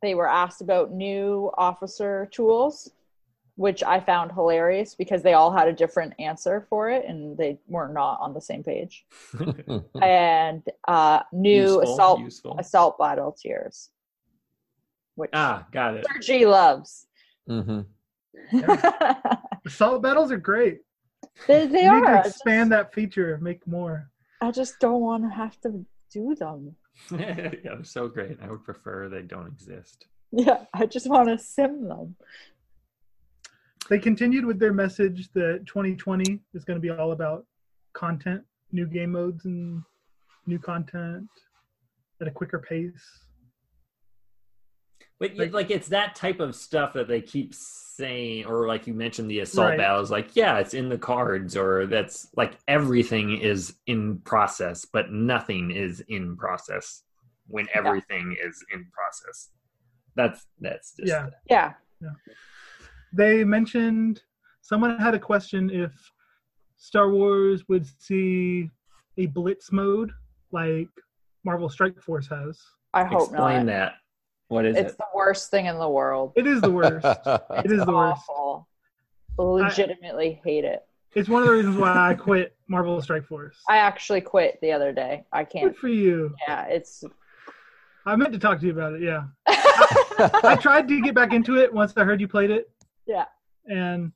they 0.02 0.14
were 0.14 0.28
asked 0.28 0.60
about 0.60 0.92
new 0.92 1.50
officer 1.58 2.28
tools, 2.32 2.90
which 3.56 3.82
I 3.82 4.00
found 4.00 4.32
hilarious 4.32 4.94
because 4.94 5.22
they 5.22 5.34
all 5.34 5.52
had 5.52 5.68
a 5.68 5.72
different 5.72 6.14
answer 6.18 6.66
for 6.70 6.88
it 6.90 7.04
and 7.06 7.36
they 7.36 7.58
were 7.68 7.88
not 7.88 8.18
on 8.20 8.32
the 8.32 8.40
same 8.40 8.62
page. 8.62 9.04
and 10.02 10.62
uh, 10.88 11.20
new 11.32 11.62
Useful, 11.62 11.82
assault 11.82 12.20
useful. 12.20 12.56
assault 12.58 12.98
battle 12.98 13.32
tiers, 13.32 13.90
which 15.16 15.30
ah 15.34 15.66
got 15.72 15.94
it 15.96 16.06
Sergi 16.12 16.46
loves. 16.46 17.06
hmm 17.46 17.80
Assault 19.66 20.02
battles 20.02 20.32
are 20.32 20.38
great. 20.38 20.80
they 21.46 21.66
they 21.66 21.84
you 21.84 21.90
need 21.90 22.04
are. 22.04 22.06
to 22.06 22.12
I 22.20 22.22
just- 22.22 22.36
expand 22.36 22.72
that 22.72 22.94
feature, 22.94 23.38
make 23.42 23.66
more. 23.66 24.08
I 24.40 24.50
just 24.50 24.78
don't 24.80 25.02
want 25.02 25.24
to 25.24 25.28
have 25.28 25.60
to 25.62 25.84
do 26.10 26.34
them. 26.34 26.76
yeah, 27.10 27.50
they're 27.62 27.84
so 27.84 28.08
great. 28.08 28.38
I 28.42 28.50
would 28.50 28.64
prefer 28.64 29.08
they 29.08 29.22
don't 29.22 29.46
exist. 29.46 30.06
Yeah, 30.32 30.64
I 30.74 30.86
just 30.86 31.08
want 31.08 31.28
to 31.28 31.38
sim 31.38 31.88
them. 31.88 32.16
They 33.88 33.98
continued 33.98 34.44
with 34.44 34.60
their 34.60 34.72
message 34.72 35.32
that 35.34 35.64
2020 35.66 36.40
is 36.54 36.64
going 36.64 36.76
to 36.76 36.80
be 36.80 36.90
all 36.90 37.12
about 37.12 37.44
content, 37.92 38.42
new 38.70 38.86
game 38.86 39.12
modes, 39.12 39.44
and 39.44 39.82
new 40.46 40.58
content 40.58 41.28
at 42.20 42.28
a 42.28 42.30
quicker 42.30 42.58
pace. 42.58 43.26
But 45.20 45.30
like, 45.32 45.38
Like- 45.38 45.52
like 45.52 45.70
it's 45.70 45.88
that 45.88 46.14
type 46.16 46.40
of 46.40 46.54
stuff 46.56 46.94
that 46.94 47.06
they 47.06 47.20
keep 47.20 47.54
saying, 47.54 48.46
or 48.46 48.66
like 48.66 48.86
you 48.86 48.94
mentioned 48.94 49.30
the 49.30 49.40
assault 49.40 49.68
Right. 49.70 49.78
battles. 49.78 50.10
Like, 50.10 50.34
yeah, 50.34 50.58
it's 50.58 50.72
in 50.72 50.88
the 50.88 50.96
cards, 50.98 51.56
or 51.56 51.86
that's 51.86 52.28
like 52.36 52.56
everything 52.66 53.36
is 53.36 53.76
in 53.86 54.18
process, 54.20 54.86
but 54.86 55.12
nothing 55.12 55.70
is 55.70 56.00
in 56.08 56.36
process 56.38 57.04
when 57.46 57.66
Yeah. 57.66 57.72
everything 57.84 58.34
is 58.42 58.64
in 58.72 58.86
process. 58.90 59.50
That's 60.16 60.46
that's 60.60 60.94
just 60.96 61.08
Yeah. 61.08 61.28
Yeah. 61.50 61.74
They 63.12 63.44
mentioned 63.44 64.22
someone 64.62 64.98
had 64.98 65.14
a 65.14 65.18
question 65.18 65.68
if 65.68 65.92
Star 66.76 67.10
Wars 67.10 67.68
would 67.68 67.84
see 68.00 68.70
a 69.18 69.26
blitz 69.26 69.70
mode 69.70 70.12
like 70.52 70.88
Marvel 71.44 71.68
Strike 71.68 72.00
Force 72.00 72.28
has. 72.28 72.62
I 72.94 73.04
hope 73.04 73.12
not. 73.12 73.22
explain 73.32 73.66
not. 73.66 73.66
that. 73.66 73.94
What 74.50 74.66
is 74.66 74.76
it? 74.76 74.80
It's 74.80 74.92
it? 74.94 74.98
the 74.98 75.06
worst 75.14 75.50
thing 75.50 75.66
in 75.66 75.78
the 75.78 75.88
world. 75.88 76.32
It 76.34 76.46
is 76.46 76.60
the 76.60 76.70
worst. 76.70 77.06
it 77.26 77.70
is 77.70 77.84
the 77.84 77.92
worst. 77.92 78.22
Awful. 78.28 78.68
Legitimately 79.38 80.40
hate 80.44 80.64
it. 80.64 80.84
It's 81.14 81.28
one 81.28 81.42
of 81.42 81.48
the 81.48 81.54
reasons 81.54 81.76
why 81.76 82.10
I 82.10 82.14
quit 82.14 82.56
Marvel 82.68 83.00
Strike 83.00 83.26
Force. 83.26 83.56
I 83.68 83.76
actually 83.76 84.20
quit 84.20 84.58
the 84.60 84.72
other 84.72 84.92
day. 84.92 85.24
I 85.32 85.44
can't. 85.44 85.66
Good 85.66 85.76
for 85.76 85.86
you. 85.88 86.34
Yeah, 86.48 86.64
it's. 86.64 87.04
I 88.06 88.16
meant 88.16 88.32
to 88.32 88.40
talk 88.40 88.58
to 88.60 88.66
you 88.66 88.72
about 88.72 88.94
it. 88.94 89.02
Yeah, 89.02 89.24
I 89.46 90.58
tried 90.60 90.88
to 90.88 91.00
get 91.00 91.14
back 91.14 91.32
into 91.32 91.56
it 91.56 91.72
once 91.72 91.92
I 91.96 92.02
heard 92.02 92.20
you 92.20 92.26
played 92.26 92.50
it. 92.50 92.70
Yeah. 93.06 93.24
and 93.66 94.12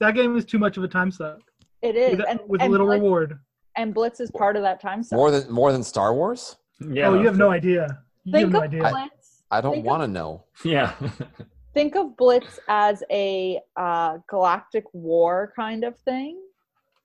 that 0.00 0.14
game 0.14 0.36
is 0.36 0.44
too 0.44 0.58
much 0.58 0.76
of 0.76 0.84
a 0.84 0.88
time 0.88 1.10
suck 1.10 1.40
it 1.82 1.96
is, 1.96 2.16
with, 2.16 2.26
and, 2.28 2.40
with 2.46 2.62
and 2.62 2.70
little 2.72 2.86
Blitz, 2.86 3.02
reward. 3.02 3.38
and 3.76 3.94
Blitz 3.94 4.20
is 4.20 4.30
part 4.30 4.56
of 4.56 4.62
that 4.62 4.80
time 4.80 5.02
suck. 5.02 5.16
more 5.16 5.30
than 5.30 5.50
more 5.50 5.72
than 5.72 5.82
Star 5.82 6.14
Wars. 6.14 6.56
Yeah, 6.80 7.08
oh, 7.08 7.18
you 7.18 7.26
have 7.26 7.36
no 7.36 7.50
idea. 7.50 8.02
You 8.24 8.32
Think 8.32 8.44
have 8.44 8.52
no 8.52 8.58
of 8.58 8.64
idea. 8.64 8.90
Blitz. 8.90 9.17
I 9.50 9.60
don't 9.60 9.82
want 9.82 10.02
to 10.02 10.08
know. 10.08 10.44
Yeah. 10.64 10.94
Think 11.74 11.96
of 11.96 12.16
Blitz 12.16 12.58
as 12.68 13.02
a 13.10 13.60
uh, 13.76 14.18
galactic 14.28 14.84
war 14.92 15.52
kind 15.54 15.84
of 15.84 15.98
thing, 16.00 16.40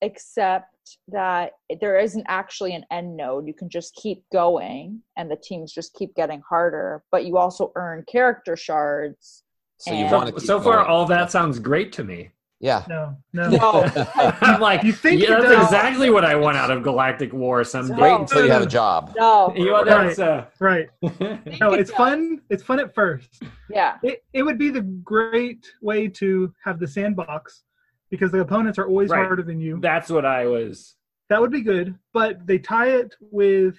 except 0.01 0.97
that 1.07 1.51
there 1.79 1.99
isn't 1.99 2.25
actually 2.27 2.73
an 2.73 2.85
end 2.91 3.15
node. 3.15 3.47
You 3.47 3.53
can 3.53 3.69
just 3.69 3.95
keep 3.95 4.23
going, 4.31 5.01
and 5.17 5.29
the 5.29 5.35
teams 5.35 5.71
just 5.71 5.93
keep 5.93 6.15
getting 6.15 6.41
harder. 6.47 7.03
But 7.11 7.25
you 7.25 7.37
also 7.37 7.71
earn 7.75 8.03
character 8.07 8.55
shards. 8.55 9.43
So 9.77 9.93
you 9.93 10.05
want 10.05 10.33
to 10.33 10.39
so, 10.39 10.45
so 10.45 10.61
far, 10.61 10.77
going. 10.77 10.87
all 10.87 11.05
that 11.05 11.31
sounds 11.31 11.59
great 11.59 11.91
to 11.93 12.03
me. 12.03 12.31
Yeah. 12.63 12.85
No, 12.87 13.17
no. 13.33 13.49
No, 13.49 13.83
I'm 14.15 14.61
like, 14.61 14.83
You 14.83 14.93
think 14.93 15.21
yeah, 15.21 15.31
that's 15.41 15.43
does. 15.51 15.63
exactly 15.65 16.09
what 16.09 16.23
I 16.23 16.35
want 16.35 16.55
out 16.55 16.71
of 16.71 16.81
Galactic 16.81 17.33
War 17.33 17.65
someday. 17.65 17.93
Wait 17.95 18.09
No. 18.09 18.21
until 18.21 18.45
you 18.45 18.51
have 18.51 18.61
a 18.61 18.65
job. 18.65 19.13
no. 19.17 19.53
You 19.53 19.65
know, 19.65 19.83
that's 19.83 20.17
uh, 20.17 20.45
Right. 20.61 20.87
Think 21.17 21.59
No, 21.59 21.73
it's 21.73 21.91
fun. 21.91 22.39
It's 22.49 22.63
fun 22.63 22.79
at 22.79 22.95
first. 22.95 23.43
Yeah, 23.69 23.97
It, 24.01 24.23
it 24.31 24.43
would 24.43 24.57
be 24.57 24.69
the 24.69 24.79
great 24.81 25.65
way 25.81 26.07
to 26.07 26.53
have 26.63 26.79
the 26.79 26.87
sandbox 26.87 27.63
because 28.09 28.31
the 28.31 28.39
opponents 28.39 28.79
are 28.79 28.87
always 28.87 29.09
Right. 29.09 29.25
harder 29.25 29.43
than 29.43 29.59
you. 29.59 29.79
that's 29.81 30.09
what 30.09 30.25
I 30.25 30.45
was. 30.45 30.95
That 31.29 31.41
would 31.41 31.51
be 31.51 31.61
good, 31.61 31.95
but 32.13 32.47
they 32.47 32.59
tie 32.59 32.91
it 32.91 33.13
with 33.19 33.75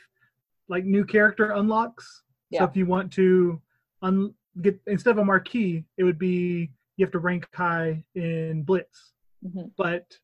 like 0.69 0.85
new 0.85 1.07
character 1.07 1.53
unlocks. 1.53 2.23
Yeah. 2.51 2.61
So 2.61 2.65
if 2.67 2.77
you 2.77 2.85
want 2.85 3.11
to 3.15 3.63
un- 4.03 4.35
get 4.61 4.79
instead 4.87 5.13
of 5.13 5.19
a 5.19 5.25
marquee, 5.25 5.85
it 5.97 6.05
would 6.05 6.19
be 6.19 6.71
you 6.97 7.05
have 7.05 7.13
to 7.13 7.19
rank 7.19 7.49
high 7.55 8.05
in 8.15 8.63
Blitz. 8.63 9.13
Mhm. 9.45 9.71
But 9.77 10.19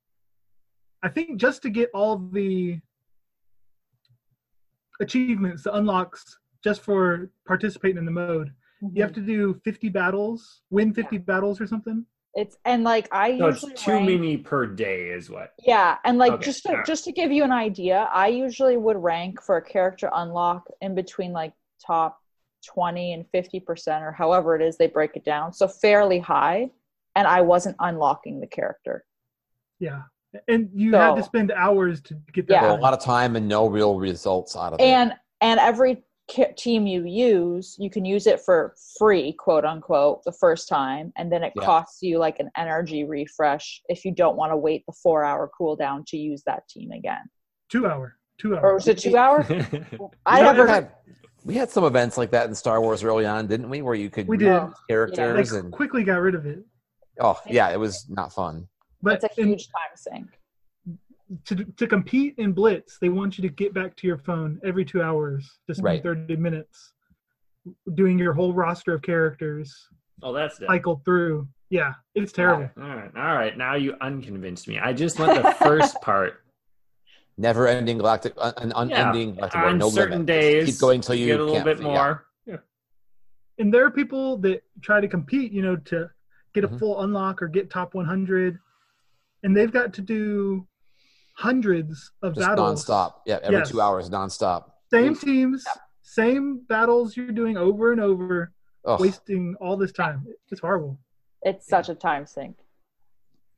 I 1.02 1.08
think 1.08 1.38
just 1.40 1.62
to 1.62 1.70
get 1.70 1.90
all 1.94 2.18
the 2.18 2.80
achievements, 5.00 5.64
the 5.64 5.74
unlocks, 5.74 6.38
just 6.62 6.82
for 6.82 7.30
participating 7.46 7.98
in 7.98 8.04
the 8.04 8.10
mode, 8.10 8.52
you 8.94 9.02
have 9.02 9.12
to 9.12 9.20
do 9.20 9.54
50 9.64 9.88
battles, 9.88 10.62
win 10.70 10.92
50 10.94 11.18
battles 11.18 11.60
or 11.60 11.66
something. 11.66 12.04
it's 12.34 12.56
and 12.64 12.84
like 12.84 13.08
I 13.12 13.36
So 13.38 13.46
it's 13.48 13.62
usually 13.62 13.74
too 13.76 13.90
rank- 13.90 14.06
many 14.08 14.36
per 14.36 14.64
day, 14.66 15.08
is 15.10 15.28
what. 15.30 15.52
Yeah, 15.66 15.98
and 16.04 16.16
like 16.16 16.32
Okay, 16.34 16.44
just 16.44 16.62
to, 16.62 16.68
alright. 16.70 16.86
just 16.86 17.04
to 17.06 17.12
give 17.12 17.32
you 17.32 17.42
an 17.42 17.50
idea, 17.50 18.08
I 18.12 18.28
usually 18.28 18.76
would 18.76 18.96
rank 18.96 19.42
for 19.42 19.56
a 19.56 19.62
character 19.62 20.08
unlock 20.14 20.64
in 20.80 20.94
between 20.94 21.32
like 21.32 21.52
top 21.84 22.19
20 22.66 23.12
and 23.12 23.24
50% 23.34 24.02
or 24.02 24.12
however 24.12 24.56
it 24.56 24.62
is 24.62 24.76
they 24.76 24.86
break 24.86 25.12
it 25.16 25.24
down. 25.24 25.52
So 25.52 25.68
fairly 25.68 26.18
high 26.18 26.70
and 27.16 27.26
I 27.26 27.40
wasn't 27.40 27.76
unlocking 27.80 28.40
the 28.40 28.46
character. 28.46 29.04
Yeah. 29.78 30.02
And 30.48 30.70
you 30.72 30.92
had 30.94 31.16
to 31.16 31.22
spend 31.22 31.50
hours 31.50 32.00
to 32.02 32.14
get 32.32 32.46
that. 32.48 32.62
Yeah. 32.62 32.76
A 32.76 32.78
lot 32.78 32.92
of 32.94 33.00
time 33.00 33.34
and 33.36 33.48
no 33.48 33.66
real 33.68 33.98
results 33.98 34.54
out 34.56 34.74
of 34.74 34.80
it. 34.80 34.84
And 34.84 35.12
and 35.40 35.58
every 35.58 36.04
team 36.56 36.86
you 36.86 37.04
use, 37.04 37.74
you 37.80 37.90
can 37.90 38.04
use 38.04 38.28
it 38.28 38.40
for 38.40 38.76
free, 38.98 39.32
quote 39.32 39.64
unquote, 39.64 40.22
the 40.24 40.30
first 40.30 40.68
time 40.68 41.12
and 41.16 41.32
then 41.32 41.42
it 41.42 41.52
Yeah. 41.56 41.64
costs 41.64 42.02
you 42.02 42.18
like 42.18 42.38
an 42.38 42.50
energy 42.56 43.02
refresh 43.04 43.82
if 43.88 44.04
you 44.04 44.12
don't 44.12 44.36
want 44.36 44.52
to 44.52 44.56
wait 44.56 44.84
the 44.86 44.92
4-hour 45.04 45.50
cooldown 45.58 46.06
to 46.06 46.16
use 46.16 46.44
that 46.44 46.68
team 46.68 46.92
again. 46.92 47.28
Two 47.68 47.86
hour. 47.88 48.16
Two 48.38 48.54
Or 48.54 48.72
hours. 48.74 48.86
was 48.86 48.88
it 48.88 48.98
2 48.98 49.16
hours? 49.16 49.46
I 50.26 50.40
We 50.40 50.46
never 50.46 50.66
had, 50.68 50.92
we 51.44 51.54
had 51.54 51.70
some 51.70 51.84
events 51.84 52.18
like 52.18 52.30
that 52.32 52.48
in 52.48 52.54
Star 52.54 52.80
Wars 52.80 53.02
early 53.04 53.26
on, 53.26 53.46
didn't 53.46 53.70
we? 53.70 53.82
Where 53.82 53.94
you 53.94 54.10
could 54.10 54.28
We 54.28 54.36
read 54.36 54.46
did. 54.46 54.68
They 54.88 54.94
characters 54.94 55.52
and 55.52 55.72
quickly 55.72 56.04
got 56.04 56.16
rid 56.20 56.34
of 56.34 56.46
it. 56.46 56.60
oh 57.20 57.38
yeah, 57.48 57.70
it 57.70 57.78
was 57.78 58.06
not 58.08 58.32
fun. 58.32 58.68
But 59.02 59.22
it's 59.22 59.38
a 59.38 59.40
in- 59.40 59.48
huge 59.48 59.68
time 59.68 59.96
sink. 59.96 60.26
to, 61.46 61.64
to 61.64 61.86
compete 61.86 62.34
in 62.38 62.52
Blitz, 62.52 62.98
they 63.00 63.08
want 63.08 63.38
you 63.38 63.42
to 63.42 63.48
get 63.54 63.72
back 63.72 63.96
to 63.96 64.06
your 64.06 64.18
phone 64.18 64.60
every 64.64 64.84
two 64.84 65.00
hours 65.02 65.58
just 65.68 65.80
Right. 65.82 66.02
30 66.02 66.36
minutes 66.36 66.92
doing 67.94 68.18
your 68.18 68.32
whole 68.32 68.52
roster 68.54 68.94
of 68.94 69.02
characters, 69.02 69.86
oh, 70.22 70.32
that's 70.32 70.58
done. 70.58 70.68
cycle 70.68 71.00
through. 71.04 71.46
Yeah, 71.68 71.92
it's 72.16 72.32
terrible. 72.32 72.68
All 72.76 72.82
right, 72.88 73.10
all 73.16 73.34
right. 73.34 73.56
Now 73.56 73.76
you 73.76 73.94
unconvinced 74.00 74.66
me. 74.66 74.78
I 74.80 74.92
just 74.92 75.18
want 75.20 75.40
the 75.40 75.52
first 75.64 76.00
part. 76.02 76.39
Never 77.40 77.66
ending 77.66 77.96
galactic, 77.96 78.34
un, 78.36 78.52
un- 78.58 78.72
unending 78.76 79.34
galactic 79.34 79.60
war, 79.62 79.70
On 79.70 79.78
no 79.78 79.88
certain 79.88 80.10
limit. 80.12 80.26
days, 80.26 80.66
Keep 80.66 80.78
going 80.78 81.00
till 81.00 81.14
you 81.14 81.24
get 81.26 81.40
a 81.40 81.42
little 81.44 81.54
can't- 81.54 81.64
bit 81.64 81.78
yeah. 81.78 81.84
more. 81.84 82.26
And 83.58 83.72
there 83.72 83.84
are 83.84 83.90
people 83.90 84.36
that 84.38 84.62
try 84.82 85.00
to 85.00 85.08
compete, 85.08 85.50
you 85.52 85.60
know, 85.62 85.76
to 85.76 86.10
get 86.54 86.64
a 86.64 86.68
Mhm. 86.68 86.78
full 86.78 87.00
unlock 87.02 87.42
or 87.42 87.48
get 87.48 87.70
top 87.70 87.94
100, 87.94 88.58
and 89.42 89.54
they've 89.56 89.72
got 89.72 89.92
to 89.94 90.02
do 90.02 90.66
hundreds 91.36 92.10
of 92.22 92.34
Just 92.34 92.46
battles. 92.46 92.84
nonstop. 92.86 93.14
Yeah, 93.26 93.38
every 93.42 93.58
Yes. 93.58 93.70
two 93.70 93.80
hours, 93.80 94.08
nonstop. 94.10 94.70
Same 94.90 95.12
Oof. 95.12 95.20
teams, 95.20 95.66
same 96.02 96.58
battles 96.68 97.16
you're 97.16 97.32
doing 97.32 97.56
over 97.58 97.92
and 97.92 98.00
over, 98.02 98.52
Ugh. 98.86 98.98
wasting 99.00 99.56
all 99.60 99.76
this 99.78 99.92
time. 99.92 100.26
It's 100.50 100.60
horrible. 100.60 100.98
It's 101.42 101.66
such 101.66 101.88
a 101.88 101.94
time 101.94 102.26
sink. 102.26 102.56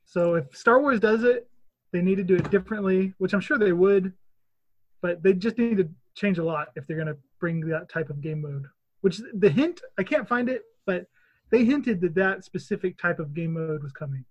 So 0.04 0.34
if 0.34 0.54
Star 0.56 0.80
Wars 0.80 0.98
does 1.00 1.22
it, 1.24 1.48
they 1.92 2.02
need 2.02 2.16
to 2.16 2.24
do 2.24 2.36
it 2.36 2.50
differently, 2.50 3.14
which 3.18 3.34
I'm 3.34 3.40
sure 3.40 3.58
they 3.58 3.72
would, 3.72 4.12
but 5.02 5.22
they 5.22 5.34
just 5.34 5.58
need 5.58 5.76
to 5.76 5.88
change 6.14 6.38
a 6.38 6.44
lot 6.44 6.68
if 6.76 6.86
they're 6.86 6.96
going 6.96 7.08
to 7.08 7.16
bring 7.38 7.60
that 7.68 7.88
type 7.88 8.10
of 8.10 8.20
game 8.20 8.42
mode. 8.42 8.66
Which 9.02 9.20
the 9.34 9.50
hint, 9.50 9.80
I 9.98 10.02
can't 10.02 10.28
find 10.28 10.48
it, 10.48 10.62
but 10.86 11.06
they 11.50 11.64
hinted 11.64 12.00
that 12.00 12.14
that 12.14 12.44
specific 12.44 12.98
type 12.98 13.18
of 13.18 13.34
game 13.34 13.52
mode 13.54 13.82
was 13.82 13.92
coming. 13.92 14.24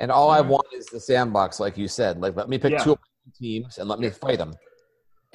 And 0.00 0.10
all 0.10 0.30
I 0.30 0.40
want 0.40 0.66
is 0.72 0.86
the 0.86 0.98
sandbox, 0.98 1.60
like 1.60 1.76
you 1.76 1.86
said. 1.86 2.20
Like, 2.20 2.34
let 2.34 2.48
me 2.48 2.58
pick 2.58 2.72
Yeah. 2.72 2.82
two 2.82 2.96
teams 3.38 3.78
and 3.78 3.88
let 3.88 4.00
me 4.00 4.08
fight 4.08 4.38
them, 4.38 4.54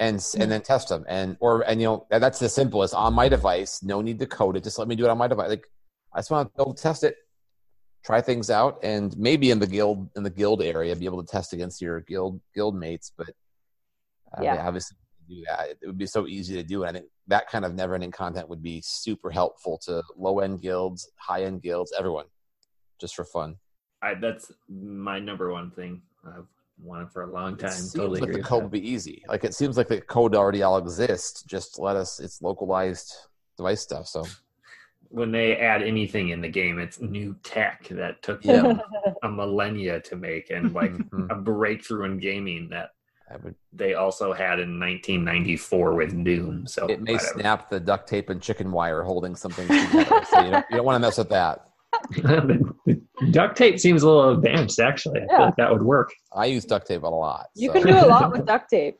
and 0.00 0.16
and 0.38 0.50
then 0.50 0.60
test 0.60 0.88
them. 0.88 1.04
And 1.08 1.36
or 1.38 1.62
and 1.62 1.80
you 1.80 1.86
know 1.86 2.06
that's 2.10 2.40
the 2.40 2.48
simplest 2.48 2.92
on 2.92 3.14
my 3.14 3.28
device. 3.28 3.82
No 3.84 4.02
need 4.02 4.18
to 4.18 4.26
code 4.26 4.56
it. 4.56 4.64
Just 4.64 4.78
let 4.78 4.88
me 4.88 4.96
do 4.96 5.04
it 5.04 5.10
on 5.10 5.18
my 5.18 5.28
device. 5.28 5.48
Like, 5.48 5.66
I 6.12 6.18
just 6.18 6.32
want 6.32 6.52
to 6.52 6.64
go 6.64 6.72
test 6.72 7.04
it, 7.04 7.14
try 8.06 8.20
things 8.20 8.50
out, 8.50 8.78
and 8.84 9.16
maybe 9.18 9.50
in 9.50 9.58
the 9.58 9.66
guild 9.66 10.08
in 10.16 10.22
the 10.22 10.30
guild 10.30 10.62
area, 10.62 10.94
be 10.94 11.06
able 11.06 11.22
to 11.22 11.30
test 11.30 11.52
against 11.52 11.82
your 11.82 12.00
guild 12.02 12.40
guild 12.54 12.76
mates. 12.76 13.12
But 13.16 13.30
uh, 14.38 14.42
Yeah. 14.42 14.54
yeah, 14.54 14.66
obviously 14.66 14.96
do 15.28 15.42
that. 15.48 15.70
It 15.70 15.86
would 15.86 15.98
be 15.98 16.06
so 16.06 16.28
easy 16.28 16.54
to 16.54 16.62
do. 16.62 16.84
And 16.84 16.90
I 16.90 17.00
think 17.00 17.10
that 17.26 17.48
kind 17.48 17.64
of 17.64 17.74
never 17.74 17.94
ending 17.94 18.12
content 18.12 18.48
would 18.48 18.62
be 18.62 18.80
super 18.84 19.30
helpful 19.30 19.76
to 19.86 20.04
low 20.16 20.38
end 20.38 20.62
guilds, 20.62 21.10
high 21.16 21.42
end 21.42 21.62
guilds, 21.62 21.92
everyone, 21.98 22.26
just 23.00 23.16
for 23.16 23.24
fun. 23.24 23.56
I, 24.02 24.14
that's 24.14 24.52
my 24.68 25.18
number 25.18 25.52
one 25.52 25.72
thing. 25.72 26.02
I've 26.24 26.46
wanted 26.80 27.10
for 27.10 27.22
a 27.24 27.32
long 27.32 27.56
time. 27.56 27.70
It 27.70 27.72
seems 27.72 27.94
Totally 27.94 28.20
like 28.20 28.32
the 28.32 28.42
code 28.42 28.62
would 28.62 28.72
be 28.72 28.88
easy. 28.88 29.24
Like 29.28 29.42
it 29.42 29.54
seems 29.54 29.76
like 29.76 29.88
the 29.88 30.00
code 30.00 30.36
already 30.36 30.62
all 30.62 30.78
exists. 30.78 31.42
Just 31.42 31.78
let 31.80 31.96
us. 31.96 32.20
It's 32.20 32.40
localized 32.40 33.12
device 33.56 33.80
stuff. 33.80 34.06
So 34.06 34.24
When 35.10 35.30
they 35.32 35.56
add 35.56 35.82
anything 35.82 36.30
in 36.30 36.40
the 36.40 36.48
game, 36.48 36.78
it's 36.78 37.00
new 37.00 37.36
tech 37.42 37.86
that 37.90 38.22
took 38.22 38.44
Yeah. 38.44 38.62
them 38.62 38.80
a 39.22 39.28
millennia 39.30 40.00
to 40.02 40.16
make, 40.16 40.50
and 40.50 40.72
like 40.74 40.92
Mhm. 40.92 41.30
a 41.30 41.34
breakthrough 41.36 42.04
in 42.04 42.18
gaming 42.18 42.68
that 42.70 42.90
I 43.30 43.36
would. 43.38 43.54
they 43.72 43.94
also 43.94 44.32
had 44.32 44.60
in 44.60 44.78
1994 44.78 45.94
with 45.94 46.24
Doom. 46.24 46.66
So 46.66 46.86
It 46.86 47.02
may 47.02 47.14
whatever. 47.14 47.40
snap 47.40 47.68
the 47.70 47.80
duct 47.80 48.08
tape 48.08 48.30
and 48.30 48.40
chicken 48.40 48.70
wire 48.72 49.02
holding 49.02 49.34
something 49.36 49.66
together. 49.66 50.24
so 50.30 50.40
you 50.42 50.50
don't, 50.50 50.66
you 50.70 50.76
don't 50.76 50.86
want 50.86 50.96
to 50.96 51.00
mess 51.00 51.18
with 51.18 51.28
that. 51.30 51.66
Duct 53.30 53.56
tape 53.56 53.80
seems 53.80 54.02
a 54.02 54.06
little 54.08 54.30
advanced, 54.32 54.78
actually. 54.80 55.20
I 55.22 55.26
feel 55.26 55.32
Yeah. 55.38 55.44
like 55.46 55.56
that 55.56 55.72
would 55.72 55.82
work. 55.82 56.12
I 56.34 56.44
use 56.46 56.64
duct 56.66 56.86
tape 56.86 57.02
a 57.02 57.06
lot. 57.08 57.46
You 57.54 57.68
so- 57.68 57.72
can 57.72 57.86
do 57.86 57.94
a 57.94 58.06
lot 58.06 58.30
with 58.32 58.44
duct 58.46 58.68
tape. 58.68 58.98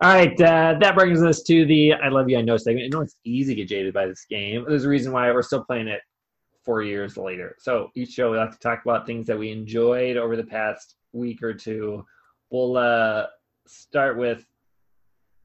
All 0.00 0.14
right, 0.14 0.40
uh, 0.40 0.76
that 0.78 0.94
brings 0.94 1.24
us 1.24 1.42
to 1.42 1.66
the 1.66 1.94
I 1.94 2.08
Love 2.08 2.28
You, 2.28 2.38
I 2.38 2.40
Know 2.40 2.56
segment. 2.56 2.84
I 2.84 2.96
know 2.96 3.02
it's 3.02 3.16
easy 3.24 3.52
to 3.52 3.62
get 3.62 3.68
jaded 3.68 3.92
by 3.92 4.06
this 4.06 4.24
game. 4.30 4.64
There's 4.68 4.84
a 4.84 4.88
reason 4.88 5.10
why 5.10 5.28
we're 5.32 5.42
still 5.42 5.64
playing 5.64 5.88
it 5.88 6.02
four 6.64 6.82
years 6.82 7.16
later. 7.16 7.56
So 7.58 7.90
each 7.96 8.10
show 8.10 8.30
we 8.30 8.36
like 8.36 8.52
to 8.52 8.58
talk 8.58 8.82
about 8.84 9.06
things 9.06 9.26
that 9.26 9.36
we 9.36 9.50
enjoyed 9.50 10.16
over 10.16 10.36
the 10.36 10.44
past 10.44 10.94
week 11.12 11.42
or 11.42 11.52
two. 11.52 12.06
We'll 12.50 12.76
uh, 12.76 13.26
start 13.66 14.16
with 14.16 14.46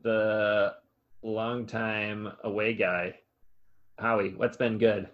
the 0.04 0.76
longtime 1.24 2.34
away 2.44 2.76
guy, 2.76 3.16
Howie. 3.98 4.36
What's 4.36 4.58
been 4.58 4.78
good? 4.78 5.10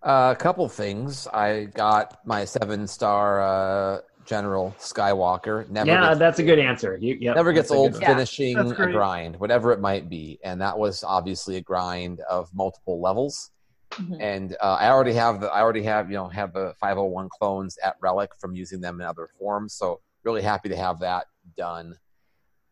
Uh, 0.00 0.32
a 0.32 0.40
couple 0.40 0.68
things. 0.68 1.26
I 1.26 1.64
got 1.64 2.24
my 2.24 2.44
seven 2.44 2.86
star 2.86 3.42
uh, 3.42 4.00
General 4.24 4.74
Skywalker. 4.78 5.68
Never 5.68 5.90
yeah, 5.90 6.08
gets, 6.08 6.18
that's 6.18 6.38
a 6.38 6.42
good 6.42 6.58
answer. 6.58 6.96
You, 7.00 7.16
yep, 7.20 7.36
never 7.36 7.52
gets 7.52 7.70
old 7.70 7.92
good 7.92 8.02
Yeah. 8.02 8.14
finishing 8.14 8.56
That's 8.56 8.70
a 8.72 8.74
grind, 8.74 9.38
whatever 9.38 9.72
it 9.72 9.80
might 9.80 10.08
be. 10.08 10.38
And 10.44 10.60
that 10.60 10.78
was 10.78 11.02
obviously 11.04 11.56
a 11.56 11.60
grind 11.60 12.20
of 12.30 12.52
multiple 12.54 13.00
levels. 13.00 13.50
Mhm. 13.92 14.20
And 14.20 14.56
uh, 14.60 14.76
I 14.80 14.88
already 14.88 15.12
have 15.14 15.40
the 15.40 15.52
I 15.52 15.60
already 15.60 15.82
have 15.82 16.10
you 16.10 16.16
know 16.16 16.28
have 16.28 16.52
the 16.54 16.74
501 16.80 17.28
clones 17.28 17.76
at 17.84 17.96
Relic 18.00 18.30
from 18.38 18.54
using 18.54 18.80
them 18.80 19.00
in 19.00 19.06
other 19.06 19.28
forms. 19.38 19.74
So 19.74 20.00
really 20.24 20.42
happy 20.42 20.68
to 20.70 20.76
have 20.76 21.00
that 21.00 21.26
done. 21.56 21.98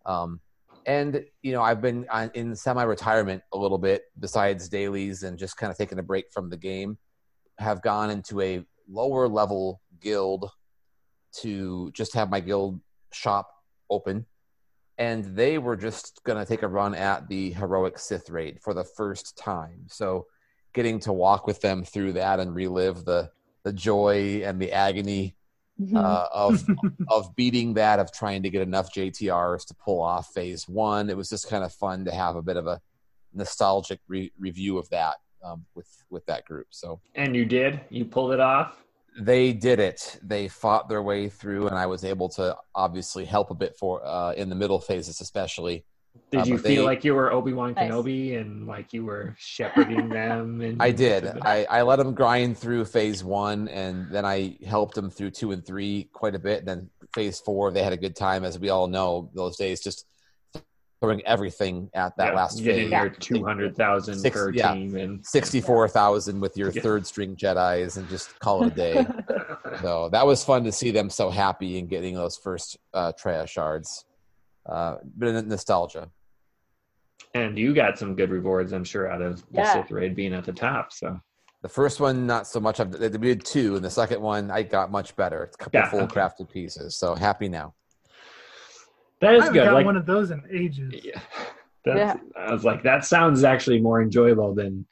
Um, 0.06 0.40
and 0.86 1.22
you 1.42 1.52
know 1.52 1.62
I've 1.62 1.82
been 1.82 2.06
in 2.34 2.56
semi-retirement 2.56 3.42
a 3.52 3.58
little 3.58 3.76
bit 3.76 4.04
besides 4.18 4.68
dailies 4.68 5.22
and 5.22 5.38
just 5.38 5.56
kind 5.58 5.70
of 5.70 5.76
taking 5.76 5.98
a 5.98 6.02
break 6.02 6.32
from 6.32 6.48
the 6.48 6.56
game. 6.56 6.96
Have 7.58 7.82
gone 7.82 8.10
into 8.10 8.40
a 8.40 8.64
lower 8.88 9.28
level 9.28 9.82
guild 10.00 10.50
to 11.32 11.90
just 11.92 12.14
have 12.14 12.30
my 12.30 12.40
guild 12.40 12.80
shop 13.12 13.50
open 13.88 14.26
and 14.98 15.24
they 15.36 15.58
were 15.58 15.76
just 15.76 16.20
going 16.24 16.38
to 16.38 16.44
take 16.44 16.62
a 16.62 16.68
run 16.68 16.94
at 16.94 17.28
the 17.28 17.52
heroic 17.52 17.98
sith 17.98 18.28
raid 18.30 18.58
for 18.62 18.74
the 18.74 18.84
first 18.84 19.36
time 19.36 19.80
so 19.88 20.26
getting 20.74 21.00
to 21.00 21.12
walk 21.12 21.46
with 21.46 21.60
them 21.60 21.82
through 21.84 22.12
that 22.12 22.38
and 22.40 22.54
relive 22.54 23.04
the 23.04 23.30
the 23.64 23.72
joy 23.72 24.42
and 24.44 24.60
the 24.60 24.72
agony 24.72 25.36
Mhm. 25.80 25.96
uh, 25.96 26.28
of 26.30 26.62
of 27.08 27.34
beating 27.36 27.72
that 27.74 28.00
of 28.00 28.12
trying 28.12 28.42
to 28.42 28.50
get 28.50 28.60
enough 28.60 28.92
JTRs 28.92 29.64
to 29.68 29.74
pull 29.74 30.02
off 30.02 30.26
phase 30.34 30.68
one. 30.68 31.08
It 31.08 31.16
was 31.16 31.30
just 31.30 31.48
kind 31.48 31.64
of 31.64 31.72
fun 31.72 32.04
to 32.04 32.10
have 32.10 32.36
a 32.36 32.42
bit 32.42 32.58
of 32.58 32.66
a 32.66 32.82
nostalgic 33.32 33.98
re- 34.06 34.30
review 34.38 34.76
of 34.76 34.86
that 34.90 35.14
um, 35.42 35.64
with 35.74 35.88
with 36.10 36.26
that 36.26 36.44
group. 36.44 36.66
So 36.68 37.00
And 37.14 37.34
you 37.34 37.46
did? 37.46 37.80
You 37.88 38.04
pulled 38.04 38.32
it 38.32 38.40
off? 38.40 38.84
They 39.18 39.52
did 39.52 39.80
it. 39.80 40.18
They 40.22 40.48
fought 40.48 40.88
their 40.88 41.02
way 41.02 41.28
through, 41.28 41.66
and 41.68 41.76
I 41.76 41.86
was 41.86 42.04
able 42.04 42.28
to 42.30 42.56
obviously 42.74 43.24
help 43.24 43.50
a 43.50 43.54
bit 43.54 43.76
for 43.76 44.04
uh, 44.06 44.32
in 44.32 44.48
the 44.48 44.54
middle 44.54 44.80
phases, 44.80 45.20
especially. 45.20 45.84
Did 46.32 46.40
Uh, 46.40 46.44
you 46.44 46.58
feel 46.58 46.82
they- 46.82 46.86
like 46.86 47.04
you 47.04 47.14
were 47.14 47.32
Obi 47.32 47.52
Wan 47.52 47.72
Nice. 47.74 47.90
Kenobi 47.90 48.40
and 48.40 48.66
like 48.66 48.92
you 48.92 49.04
were 49.04 49.34
shepherding 49.38 50.08
them? 50.20 50.60
And 50.60 50.82
I 50.82 50.90
did. 50.90 51.26
I, 51.42 51.64
I 51.70 51.82
let 51.82 51.96
them 51.96 52.14
grind 52.14 52.58
through 52.58 52.84
phase 52.84 53.22
one, 53.24 53.68
and 53.68 54.10
then 54.10 54.24
I 54.24 54.56
helped 54.66 54.94
them 54.94 55.10
through 55.10 55.30
two 55.30 55.52
and 55.52 55.64
three 55.64 56.08
quite 56.12 56.34
a 56.34 56.38
bit. 56.38 56.60
And 56.60 56.68
then 56.68 56.90
phase 57.14 57.40
four, 57.40 57.70
they 57.70 57.82
had 57.82 57.92
a 57.92 57.96
good 57.96 58.16
time, 58.16 58.44
as 58.44 58.58
we 58.58 58.70
all 58.70 58.86
know 58.88 59.30
those 59.34 59.56
days, 59.56 59.80
just 59.80 60.06
throwing 61.00 61.24
everything 61.26 61.88
at 61.94 62.16
that 62.16 62.28
Yeah, 62.28 62.34
last 62.34 62.62
getting 62.62 62.90
phase. 62.90 62.92
your 62.92 63.10
two 63.10 63.44
hundred 63.44 63.76
thousand 63.76 64.18
Six- 64.18 64.36
per 64.36 64.50
yeah. 64.50 64.74
team, 64.74 64.96
and 64.96 65.24
Sixty-four 65.26 65.88
thousand 65.88 66.40
with 66.40 66.56
your 66.56 66.70
Yeah. 66.74 66.82
third 66.82 67.06
string 67.06 67.36
Jedi's, 67.36 67.96
and 67.96 68.08
just 68.08 68.38
call 68.38 68.64
it 68.64 68.72
a 68.72 68.76
day. 68.76 69.06
so 69.80 70.08
that 70.10 70.26
was 70.26 70.44
fun 70.44 70.64
to 70.64 70.72
see 70.72 70.90
them 70.90 71.08
so 71.10 71.30
happy 71.30 71.78
and 71.78 71.88
getting 71.88 72.14
those 72.14 72.36
first 72.36 72.76
uh, 72.94 73.12
Traya 73.12 73.48
shards. 73.48 74.04
Uh, 74.66 74.96
bit 75.18 75.34
of 75.34 75.46
nostalgia. 75.46 76.10
and 77.34 77.58
you 77.58 77.74
got 77.74 77.98
some 77.98 78.14
good 78.14 78.30
rewards, 78.30 78.72
I'm 78.72 78.84
sure, 78.84 79.10
out 79.10 79.22
of 79.22 79.40
the 79.52 79.60
Yeah. 79.62 79.72
Sith 79.72 79.90
raid 79.90 80.14
being 80.14 80.34
at 80.34 80.44
the 80.44 80.52
top. 80.52 80.92
So 80.92 81.18
The 81.62 81.68
first 81.68 81.98
one, 81.98 82.26
not 82.26 82.46
so 82.46 82.60
much. 82.60 82.78
Of, 82.78 82.92
we 82.92 83.08
did 83.08 83.44
two, 83.44 83.76
and 83.76 83.84
the 83.84 83.90
second 83.90 84.20
one, 84.20 84.50
I 84.50 84.62
got 84.62 84.90
much 84.90 85.16
better. 85.16 85.44
It's 85.44 85.56
a 85.56 85.58
couple 85.58 85.80
Yeah, 85.80 85.88
full 85.90 86.00
okay. 86.02 86.14
crafted 86.20 86.50
pieces. 86.50 86.94
So 86.94 87.14
happy 87.14 87.48
now. 87.48 87.72
That 89.20 89.30
I 89.32 89.34
is 89.36 89.40
haven't 89.44 89.54
good. 89.54 89.64
got 89.64 89.74
Like, 89.74 89.86
one 89.86 89.96
of 89.96 90.06
those 90.06 90.30
in 90.30 90.42
ages. 90.52 90.94
yeah, 91.04 91.20
that's, 91.84 92.20
I 92.36 92.52
was 92.52 92.64
like, 92.64 92.82
that 92.82 93.04
sounds 93.04 93.44
actually 93.44 93.80
more 93.80 94.00
enjoyable 94.02 94.54
than 94.54 94.86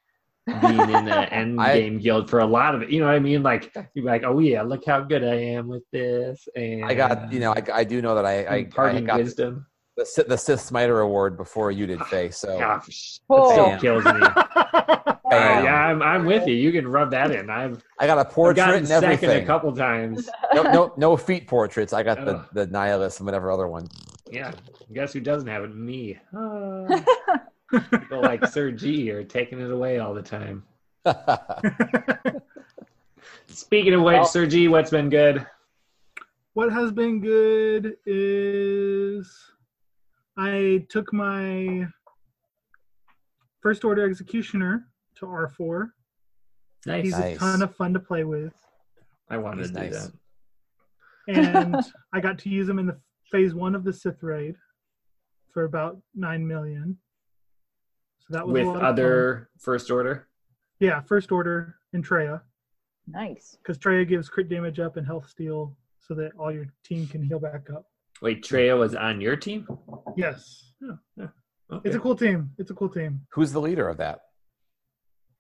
being 0.47 0.81
in 0.81 1.05
the 1.05 1.29
end 1.33 1.61
I- 1.61 1.79
game 1.81 1.99
guild 1.99 2.31
for 2.31 2.41
a 2.41 2.47
lot 2.47 2.75
of 2.75 2.83
it. 2.83 2.91
You 2.91 3.01
know 3.01 3.07
what 3.07 3.15
I 3.17 3.19
mean? 3.19 3.43
Like 3.43 3.75
you're 3.95 4.05
like, 4.05 4.25
oh 4.25 4.39
yeah, 4.39 4.63
look 4.63 4.85
how 4.87 5.01
good 5.01 5.23
I 5.25 5.35
am 5.35 5.69
with 5.69 5.83
this, 5.93 6.49
and 6.57 6.85
I 6.85 6.95
got, 6.95 7.33
you 7.33 7.41
know, 7.41 7.53
I, 7.53 7.63
I 7.73 7.85
do 7.85 8.01
know 8.03 8.15
that 8.15 8.25
I, 8.25 8.45
I, 8.45 8.55
I 8.83 9.01
got 9.01 9.19
wisdom. 9.19 9.67
the, 9.97 10.07
Sith- 10.07 10.29
the 10.29 10.37
Sith 10.39 10.61
Smiter 10.61 11.01
Award 11.01 11.37
before 11.37 11.71
you 11.71 11.87
did, 11.87 12.01
Faye. 12.07 12.31
So 12.31 12.59
Gosh, 12.59 13.21
Oh. 13.29 13.49
that 13.69 13.79
still 13.81 14.03
kills 14.03 14.05
me. 14.05 14.27
Uh, 15.31 15.35
yeah, 15.63 15.75
I'm, 15.75 16.01
I'm 16.01 16.25
with 16.25 16.47
you. 16.49 16.55
You 16.55 16.73
can 16.73 16.89
rub 16.89 17.11
that 17.11 17.31
in. 17.31 17.51
I've, 17.51 17.85
I 18.01 18.07
got 18.07 18.17
a 18.17 18.23
I've 18.23 18.31
portrait 18.31 18.57
gotten 18.65 18.79
and 18.79 18.89
second 18.89 19.29
a 19.31 19.45
couple 19.45 19.77
times. 19.77 20.27
No, 20.55 20.63
no, 20.63 20.95
no 20.97 21.17
feet 21.19 21.47
portraits. 21.47 21.93
I 21.93 22.03
got 22.03 22.25
the, 22.25 22.37
Ugh. 22.37 22.47
the 22.55 22.67
nihilist 22.69 23.21
and 23.21 23.27
whatever 23.27 23.51
other 23.53 23.69
one. 23.69 23.89
Yeah, 24.31 24.53
guess 24.93 25.13
who 25.13 25.21
doesn't 25.21 25.49
have 25.49 25.65
it? 25.65 25.75
Me. 25.75 26.19
Ah. 26.35 26.87
People 27.91 28.23
like 28.23 28.47
Sir 28.47 28.71
G 28.71 29.11
are 29.11 29.23
taking 29.25 29.61
it 29.61 29.71
away 29.71 29.99
all 29.99 30.15
the 30.15 30.23
time. 30.23 30.65
Speaking 33.47 33.95
of 33.95 34.03
which, 34.03 34.15
Well- 34.15 34.25
Sir 34.25 34.47
G, 34.47 34.69
what's 34.69 34.91
been 34.91 35.09
good? 35.11 35.47
what 36.55 36.73
has 36.73 36.91
been 36.91 37.21
good 37.21 37.97
is 38.05 39.33
I 40.37 40.85
took 40.89 41.13
my 41.13 41.87
first 43.61 43.85
order 43.85 44.05
executioner 44.05 44.89
to 45.17 45.27
R4. 45.27 45.91
Nice. 46.87 47.05
He's 47.05 47.13
Nice. 47.13 47.37
a 47.37 47.39
ton 47.39 47.63
of 47.63 47.77
fun 47.77 47.93
to 47.95 48.01
play 48.01 48.25
with. 48.25 48.53
I 49.31 49.37
wanted 49.37 49.67
He's 49.67 49.71
to 49.71 49.81
do 49.85 49.91
that. 49.91 50.13
And 51.29 51.77
I 52.13 52.19
got 52.21 52.41
to 52.41 52.49
use 52.49 52.69
him 52.69 52.81
in 52.81 52.87
the 52.87 52.99
phase 53.31 53.55
one 53.55 53.75
of 53.75 53.85
the 53.85 53.93
Sith 53.93 54.23
raid 54.23 54.55
for 55.53 55.65
about 55.65 55.99
nine 56.15 56.47
million. 56.47 56.97
So 58.21 58.27
that 58.35 58.47
was 58.47 58.53
a 58.53 58.55
With 58.55 58.67
lot 58.67 58.77
of 58.77 58.83
other 58.83 59.51
first 59.59 59.91
order. 59.91 60.29
Yeah, 60.81 61.01
first 61.03 61.33
order 61.33 61.77
in 61.93 62.03
Traya. 62.03 62.41
nice. 63.07 63.57
Because 63.63 63.79
Traya 63.79 64.07
gives 64.07 64.29
crit 64.29 64.49
damage 64.49 64.79
up 64.79 64.97
and 64.97 65.07
health 65.07 65.29
steal 65.29 65.77
so 65.99 66.15
that 66.15 66.33
all 66.39 66.53
your 66.53 66.67
team 66.85 67.07
can 67.07 67.23
heal 67.23 67.39
back 67.39 67.69
up. 67.75 67.87
Wait, 68.23 68.43
Traya 68.45 68.79
was 68.79 68.95
on 68.95 69.21
your 69.21 69.37
team? 69.37 69.67
Yes. 70.17 70.73
Oh, 70.83 70.99
okay. 71.73 71.83
It's 71.85 71.97
a 71.97 72.01
cool 72.01 72.17
team. 72.17 72.51
It's 72.59 72.71
a 72.71 72.75
cool 72.75 72.89
team. 72.89 73.21
Who's 73.33 73.53
the 73.53 73.61
leader 73.61 73.89
of 73.89 73.97
that? 73.99 74.21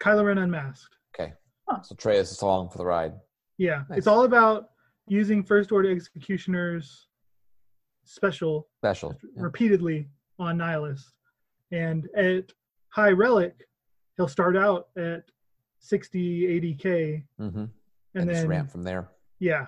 Kylo 0.01 0.25
Ren 0.25 0.39
unmasked. 0.39 0.95
Okay. 1.15 1.33
Huh. 1.69 1.83
So 1.83 1.95
Trey 1.95 2.19
is 2.19 2.41
along 2.41 2.71
for 2.71 2.79
the 2.79 2.85
ride. 2.87 3.13
Yeah, 3.57 3.83
Nice. 3.89 3.99
it's 3.99 4.07
all 4.07 4.25
about 4.25 4.71
using 5.09 5.43
first 5.43 5.73
order 5.73 5.91
executioners 5.91 7.09
special 8.09 8.67
Special. 8.81 9.15
Yeah. 9.37 9.43
repeatedly 9.43 10.09
on 10.39 10.57
Nihilist. 10.59 11.13
And 11.73 12.09
at 12.17 12.53
high 12.89 13.11
relic, 13.11 13.55
he'll 14.17 14.29
start 14.29 14.57
out 14.57 14.89
at 14.97 15.23
60, 15.81 16.47
80k, 16.61 17.25
Mm-hmm. 17.41 17.59
And, 17.59 17.71
and, 18.15 18.29
then 18.31 18.49
ramp 18.49 18.71
from 18.71 18.83
there. 18.83 19.09
yeah. 19.39 19.67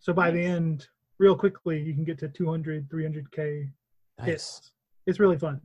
So 0.00 0.12
by 0.12 0.30
the 0.30 0.40
end, 0.40 0.86
real 1.18 1.34
quickly, 1.36 1.82
you 1.82 1.92
can 1.92 2.04
get 2.04 2.18
to 2.20 2.28
200, 2.28 2.88
300k 2.88 3.68
Nice. 4.18 4.26
hits. 4.26 4.72
It's 5.06 5.18
really 5.18 5.36
fun. 5.38 5.60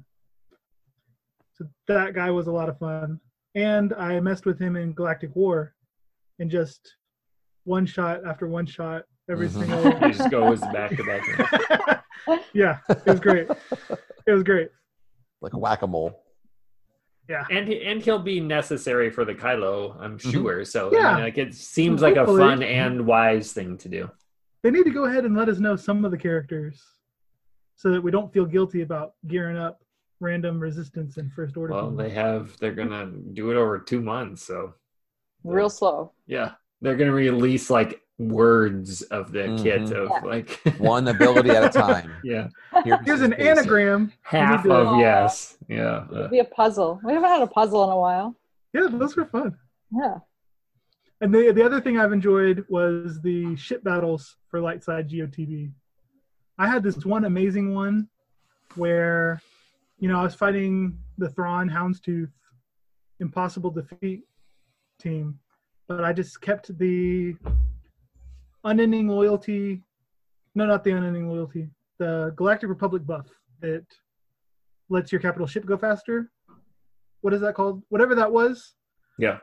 So 1.54 1.66
that 1.88 2.16
guy 2.16 2.32
was 2.32 2.48
a 2.48 2.52
lot 2.52 2.68
of 2.68 2.80
fun, 2.80 3.20
and 3.54 3.94
I 3.94 4.20
messed 4.20 4.48
with 4.48 4.60
him 4.60 4.76
in 4.76 4.94
Galactic 4.94 5.36
War, 5.36 5.76
and 6.40 6.50
just 6.50 6.96
one 7.66 7.86
shot 7.86 8.26
after 8.26 8.48
one 8.48 8.66
shot 8.66 9.04
every 9.30 9.48
Mhm. 9.48 9.52
single 9.52 10.00
He 10.08 10.12
just 10.14 10.30
go 10.32 10.42
goes 10.50 10.62
back 10.62 10.92
to 10.96 11.04
back. 11.04 12.04
yeah, 12.54 12.80
it 12.90 13.06
was 13.06 13.20
great. 13.20 13.48
It 14.26 14.32
was 14.32 14.44
great. 14.44 14.70
Like 15.42 15.54
a 15.54 15.58
whack 15.58 15.82
a 15.82 15.88
mole. 15.88 16.20
Yeah. 17.30 17.46
And 17.50 17.68
he, 17.68 17.82
and 17.86 18.02
he'll 18.02 18.20
be 18.20 18.40
necessary 18.42 19.10
for 19.10 19.24
the 19.24 19.34
Kylo, 19.34 19.96
I'm 20.00 20.18
Mhm. 20.18 20.32
sure. 20.32 20.66
So 20.66 20.90
I 20.90 20.98
Yeah. 20.98 21.14
mean, 21.16 21.24
like 21.24 21.38
it 21.38 21.54
seems 21.54 22.02
like 22.02 22.18
a 22.18 22.26
fun 22.26 22.62
and 22.64 23.06
wise 23.06 23.54
thing 23.54 23.78
to 23.80 23.90
do. 23.90 24.12
They 24.62 24.72
need 24.72 24.84
to 24.84 24.92
go 24.92 25.06
ahead 25.06 25.26
and 25.26 25.36
let 25.36 25.50
us 25.50 25.60
know 25.60 25.76
some 25.76 26.06
of 26.06 26.12
the 26.12 26.18
characters 26.18 26.84
so 27.76 27.92
that 27.92 28.02
we 28.02 28.12
don't 28.12 28.32
feel 28.32 28.46
guilty 28.46 28.82
about 28.82 29.14
gearing 29.28 29.58
up 29.58 29.82
random 30.20 30.60
resistance 30.60 31.18
and 31.18 31.32
first 31.34 31.58
order. 31.58 31.74
Well, 31.74 31.92
they 31.92 32.10
have 32.12 32.58
they're 32.60 32.74
gonna 32.76 33.08
do 33.34 33.52
it 33.52 33.58
over 33.58 33.80
two 33.80 34.02
months, 34.02 34.46
so 34.46 34.74
Real 35.44 35.70
slow. 35.70 36.14
yeah, 36.28 36.54
they're 36.82 36.96
gonna 36.96 37.12
release 37.14 37.70
like 37.70 38.02
words 38.20 39.02
of 39.04 39.32
the 39.32 39.60
kit 39.62 39.82
Mhm. 39.82 39.92
of 40.04 40.10
Yeah. 40.10 40.20
like 40.24 40.62
One 40.78 41.08
ability 41.16 41.50
at 41.50 41.64
a 41.64 41.70
time. 41.70 42.12
yeah 42.24 42.48
Here's, 42.84 43.00
Here's 43.06 43.22
an 43.22 43.32
basic. 43.32 43.46
anagram. 43.58 44.14
half 44.22 44.64
need 44.64 44.70
to- 44.70 44.76
of 44.76 45.00
yes 45.00 45.58
yeah. 45.68 46.06
It'd 46.12 46.30
be 46.32 46.40
a 46.40 46.44
puzzle. 46.46 47.00
We 47.04 47.14
haven't 47.14 47.30
had 47.30 47.42
a 47.42 47.48
puzzle 47.48 47.84
in 47.86 47.90
a 47.90 47.98
while. 47.98 48.36
Yeah, 48.74 48.88
those 48.92 49.16
were 49.16 49.26
fun. 49.26 49.58
Yeah. 49.92 50.18
And 51.22 51.34
the 51.34 51.52
the 51.52 51.64
other 51.66 51.80
thing 51.82 51.98
I've 51.98 52.12
enjoyed 52.12 52.66
was 52.70 53.22
the 53.22 53.56
ship 53.56 53.84
battles 53.84 54.36
for 54.50 54.60
Lightside 54.60 55.10
GOTV. 55.10 55.72
I 56.60 56.68
had 56.68 56.84
this 56.84 57.04
one 57.06 57.26
amazing 57.26 57.74
one 57.74 58.10
where, 58.76 59.42
you 60.00 60.08
know, 60.10 60.20
I 60.20 60.24
was 60.24 60.36
fighting 60.36 61.00
the 61.18 61.30
Thrawn 61.30 61.70
Houndstooth 61.70 62.32
impossible 63.20 63.72
defeat 63.72 64.24
team, 65.00 65.40
but 65.88 66.04
I 66.04 66.12
just 66.14 66.42
kept 66.42 66.78
the 66.78 67.36
unending 68.64 69.08
loyalty. 69.08 69.82
No, 70.56 70.66
not 70.66 70.84
the 70.84 70.92
unending 70.92 71.28
loyalty. 71.30 71.70
The 72.00 72.34
Galactic 72.36 72.70
Republic 72.70 73.06
buff 73.06 73.28
that 73.62 73.86
lets 74.90 75.12
your 75.12 75.22
capital 75.22 75.48
ship 75.48 75.66
go 75.66 75.78
faster. 75.78 76.32
What 77.22 77.34
is 77.34 77.42
that 77.42 77.56
called? 77.56 77.84
Whatever 77.90 78.16
that 78.16 78.32
was. 78.32 78.76
Yeah. 79.18 79.38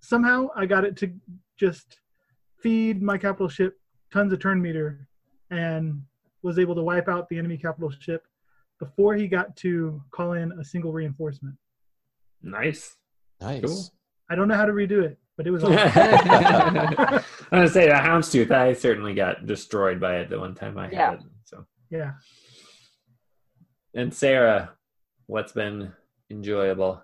Somehow 0.00 0.48
I 0.54 0.66
got 0.66 0.84
it 0.84 0.96
to 0.98 1.12
just 1.58 1.98
feed 2.60 3.02
my 3.02 3.16
capital 3.16 3.48
ship 3.48 3.78
tons 4.12 4.32
of 4.32 4.40
turn 4.40 4.60
meter 4.60 5.08
and 5.50 6.02
was 6.42 6.58
able 6.58 6.74
to 6.74 6.82
wipe 6.82 7.08
out 7.08 7.28
the 7.28 7.38
enemy 7.38 7.56
capital 7.56 7.90
ship 7.90 8.26
before 8.78 9.14
he 9.14 9.26
got 9.26 9.56
to 9.56 10.02
call 10.10 10.32
in 10.32 10.52
a 10.60 10.64
single 10.64 10.92
reinforcement. 10.92 11.56
Nice. 12.42 12.96
Nice. 13.40 13.62
Cool. 13.62 13.84
I 14.30 14.34
don't 14.34 14.48
know 14.48 14.56
how 14.56 14.66
to 14.66 14.72
redo 14.72 15.02
it, 15.02 15.18
but 15.36 15.46
it 15.46 15.50
was 15.50 15.64
I'm 15.64 15.72
gonna 17.50 17.68
say 17.68 17.86
the 17.88 17.94
houndstooth. 17.94 18.50
I 18.50 18.72
certainly 18.72 19.14
got 19.14 19.46
destroyed 19.46 20.00
by 20.00 20.18
it 20.18 20.30
the 20.30 20.38
one 20.38 20.54
time 20.54 20.78
I 20.78 20.84
had 20.84 20.92
Yeah. 20.92 21.12
it. 21.14 21.20
So, 21.44 21.66
yeah. 21.90 22.12
and 23.94 24.12
Sarah, 24.14 24.70
what's 25.26 25.52
been 25.52 25.92
enjoyable? 26.30 27.02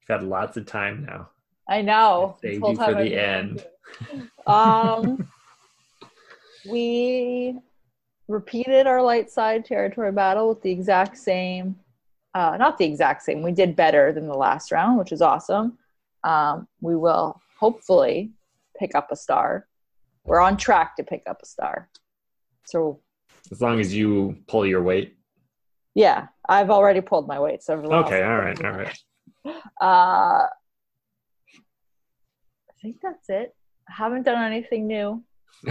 You've 0.00 0.20
had 0.20 0.26
lots 0.26 0.56
of 0.56 0.66
time 0.66 1.04
now. 1.08 1.30
I 1.68 1.82
know. 1.82 2.36
Save 2.40 2.60
This 2.62 2.70
you 2.70 2.76
for 2.76 2.94
the 2.94 3.16
end. 3.16 3.64
Um, 4.48 5.28
we 6.68 7.58
repeated 8.28 8.86
our 8.86 9.00
light 9.02 9.30
side 9.30 9.64
territory 9.64 10.12
battle 10.12 10.48
with 10.48 10.62
the 10.62 10.70
exact 10.70 11.16
same, 11.18 11.76
uh, 12.34 12.56
not 12.56 12.78
the 12.78 12.84
exact 12.84 13.22
same. 13.22 13.42
We 13.42 13.52
did 13.52 13.74
better 13.76 14.12
than 14.12 14.26
the 14.28 14.34
last 14.36 14.70
round, 14.72 14.98
which 14.98 15.12
is 15.12 15.22
awesome. 15.22 15.78
Um, 16.26 16.66
we 16.80 16.96
will 16.96 17.40
hopefully 17.58 18.32
pick 18.78 18.94
up 18.96 19.08
a 19.12 19.16
star. 19.16 19.68
We're 20.24 20.40
on 20.40 20.56
track 20.56 20.96
to 20.96 21.04
pick 21.04 21.22
up 21.26 21.38
a 21.42 21.46
star. 21.46 21.88
So 22.64 23.00
As 23.52 23.60
long 23.62 23.78
as 23.78 23.94
you 23.94 24.36
pull 24.48 24.66
your 24.66 24.82
weight. 24.82 25.16
yeah, 25.94 26.26
I've 26.48 26.70
already 26.70 27.00
pulled 27.00 27.28
my 27.28 27.38
weight 27.38 27.62
several. 27.62 27.92
Okay. 28.04 28.22
All 28.24 28.36
right. 28.38 28.64
All 28.64 28.72
right. 28.72 28.98
Uh, 29.80 30.46
I 32.68 32.82
think 32.82 32.96
that's 33.00 33.28
it. 33.28 33.54
I 33.88 33.92
haven't 33.92 34.24
done 34.24 34.42
anything 34.42 34.88
new. 34.88 35.22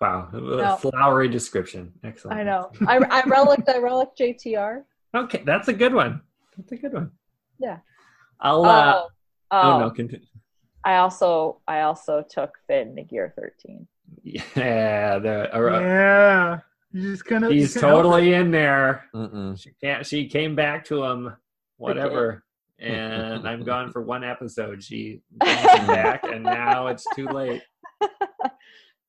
wow. 0.00 0.28
A 0.32 0.40
No. 0.40 0.76
flowery 0.76 1.28
description. 1.28 1.92
Excellent. 2.02 2.40
I 2.40 2.42
know. 2.44 2.70
I, 2.88 2.96
I 2.96 3.22
relic 3.26 3.60
I 3.68 3.76
relic 3.78 4.10
JTR. 4.18 4.84
Okay, 5.14 5.42
that's 5.44 5.66
a 5.68 5.72
good 5.74 5.92
one. 5.92 6.22
That's 6.56 6.70
a 6.72 6.76
good 6.76 6.92
one. 6.94 7.10
Yeah. 7.58 7.78
I'll. 8.40 8.64
Uh, 8.64 8.94
oh, 9.02 9.08
oh, 9.50 9.72
oh, 9.72 9.78
no, 9.80 9.90
continue. 9.90 10.26
I 10.84 10.96
also 10.96 11.60
I 11.68 11.82
also 11.82 12.24
took 12.28 12.54
Finn 12.66 12.96
to 12.96 13.02
gear 13.02 13.32
thirteen. 13.36 13.86
Yeah, 14.22 15.18
the, 15.18 15.54
uh, 15.56 15.80
Yeah. 15.80 16.58
You 16.92 17.12
just 17.12 17.24
kind 17.24 17.44
of. 17.44 17.52
he's 17.52 17.74
totally 17.74 18.34
in 18.34 18.50
there. 18.50 19.04
Mm-mm. 19.14 19.60
She 19.60 19.70
can't. 19.82 20.04
She 20.04 20.26
came 20.28 20.56
back 20.56 20.84
to 20.86 21.04
him, 21.04 21.36
whatever, 21.76 22.42
and 22.80 23.46
I'm 23.46 23.62
gone 23.62 23.92
for 23.92 24.02
one 24.02 24.24
episode. 24.24 24.82
She 24.82 25.20
came 25.42 25.86
back, 25.86 26.24
and 26.24 26.42
now 26.42 26.88
it's 26.88 27.06
too 27.14 27.26
late. 27.28 27.62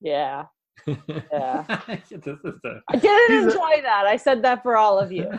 Yeah, 0.03 0.45
Yeah. 0.87 1.63
this 2.09 2.25
is 2.25 2.39
the. 2.63 2.81
I 2.89 2.95
didn't 2.97 3.31
He's 3.35 3.43
a- 3.43 3.47
enjoy 3.49 3.81
that. 3.83 4.05
I 4.07 4.17
said 4.17 4.41
that 4.41 4.63
for 4.63 4.77
all 4.77 4.97
of 4.97 5.11
you. 5.11 5.29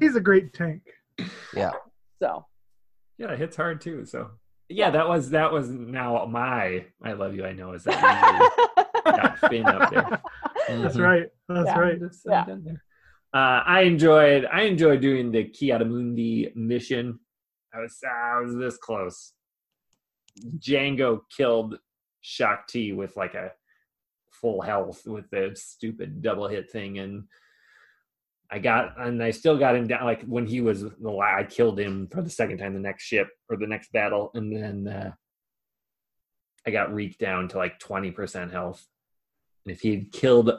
He's 0.00 0.16
a 0.16 0.20
great 0.20 0.52
tank. 0.52 0.82
Yeah. 1.54 1.72
so 2.20 2.46
yeah, 3.18 3.32
it 3.32 3.38
hits 3.38 3.56
hard 3.56 3.80
too. 3.80 4.04
So 4.04 4.30
yeah, 4.68 4.90
that 4.90 5.08
was 5.08 5.30
that 5.30 5.52
was 5.52 5.68
now 5.70 6.24
my 6.26 6.86
I 7.02 7.12
love 7.12 7.34
you. 7.34 7.44
I 7.44 7.52
know 7.52 7.72
is 7.74 7.84
that 7.84 8.50
you 9.06 9.12
got 9.12 9.38
Finn 9.50 9.66
up 9.66 9.90
there. 9.90 10.22
That's 10.68 10.96
Mhm. 10.96 11.04
right. 11.04 11.26
That's 11.48 11.66
Yeah. 11.66 11.78
right. 11.78 12.00
That's, 12.00 12.22
Yeah. 12.26 12.40
I'm 12.42 12.46
done 12.48 12.64
there. 12.64 12.82
Uh, 13.34 13.62
I 13.66 13.80
enjoyed 13.82 14.44
I 14.46 14.62
enjoyed 14.62 15.00
doing 15.00 15.30
the 15.32 15.44
Ki-Adi-Mundi 15.44 16.52
mission. 16.54 17.18
I 17.74 17.80
was 17.80 17.98
I 18.04 18.40
was 18.40 18.56
this 18.56 18.76
close. 18.76 19.32
Django 20.58 21.20
killed 21.34 21.78
Shaak 22.20 22.66
Ti 22.66 22.92
with 22.92 23.16
like 23.16 23.34
a 23.34 23.52
full 24.30 24.60
health 24.62 25.02
with 25.06 25.28
the 25.30 25.52
stupid 25.54 26.22
double 26.22 26.48
hit 26.48 26.70
thing, 26.70 26.98
and 26.98 27.24
I 28.54 28.58
got 28.58 29.00
and 29.00 29.22
I 29.22 29.30
still 29.30 29.56
got 29.56 29.74
him 29.74 29.86
down. 29.86 30.04
Like 30.04 30.22
when 30.24 30.46
he 30.46 30.60
was 30.60 30.84
I 30.84 31.44
killed 31.44 31.80
him 31.80 32.06
for 32.12 32.20
the 32.20 32.28
second 32.28 32.58
time 32.58 32.74
the 32.74 32.80
next 32.80 33.04
ship 33.04 33.28
or 33.48 33.56
the 33.56 33.66
next 33.66 33.90
battle, 33.92 34.30
and 34.34 34.54
then 34.54 34.86
uh, 34.86 35.12
I 36.66 36.70
got 36.70 36.92
reeked 36.92 37.18
down 37.18 37.48
to 37.48 37.56
like 37.56 37.78
twenty 37.78 38.10
percent 38.10 38.52
health. 38.52 38.86
And 39.64 39.74
if 39.74 39.80
he 39.80 39.90
had 39.90 40.12
killed 40.12 40.52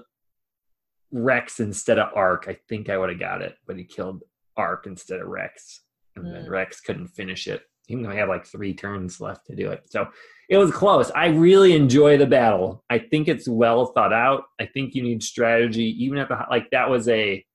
Rex 1.11 1.59
instead 1.59 1.99
of 1.99 2.09
Ark, 2.15 2.45
I 2.47 2.57
think 2.67 2.89
I 2.89 2.97
would 2.97 3.09
have 3.09 3.19
got 3.19 3.43
it. 3.43 3.55
But 3.67 3.77
he 3.77 3.83
killed 3.83 4.23
Ark 4.57 4.85
instead 4.87 5.19
of 5.19 5.27
Rex, 5.27 5.81
and 6.15 6.25
then 6.25 6.45
Mm. 6.45 6.49
Rex 6.49 6.81
couldn't 6.81 7.09
finish 7.09 7.45
it, 7.47 7.61
even 7.89 8.03
though 8.03 8.09
I 8.09 8.15
had 8.15 8.27
like 8.27 8.47
three 8.47 8.73
turns 8.73 9.21
left 9.21 9.45
to 9.47 9.55
do 9.55 9.69
it. 9.69 9.83
So 9.85 10.07
it 10.49 10.57
was 10.57 10.71
close. 10.71 11.11
I 11.11 11.27
really 11.27 11.75
enjoy 11.75 12.17
the 12.17 12.25
battle. 12.25 12.83
I 12.89 12.97
think 12.97 13.27
it's 13.27 13.47
well 13.47 13.85
thought 13.87 14.13
out. 14.13 14.45
I 14.59 14.65
think 14.65 14.95
you 14.95 15.03
need 15.03 15.21
strategy, 15.21 15.95
even 16.03 16.17
at 16.17 16.27
the 16.27 16.39
like 16.49 16.71
that 16.71 16.89
was 16.89 17.07
a. 17.07 17.45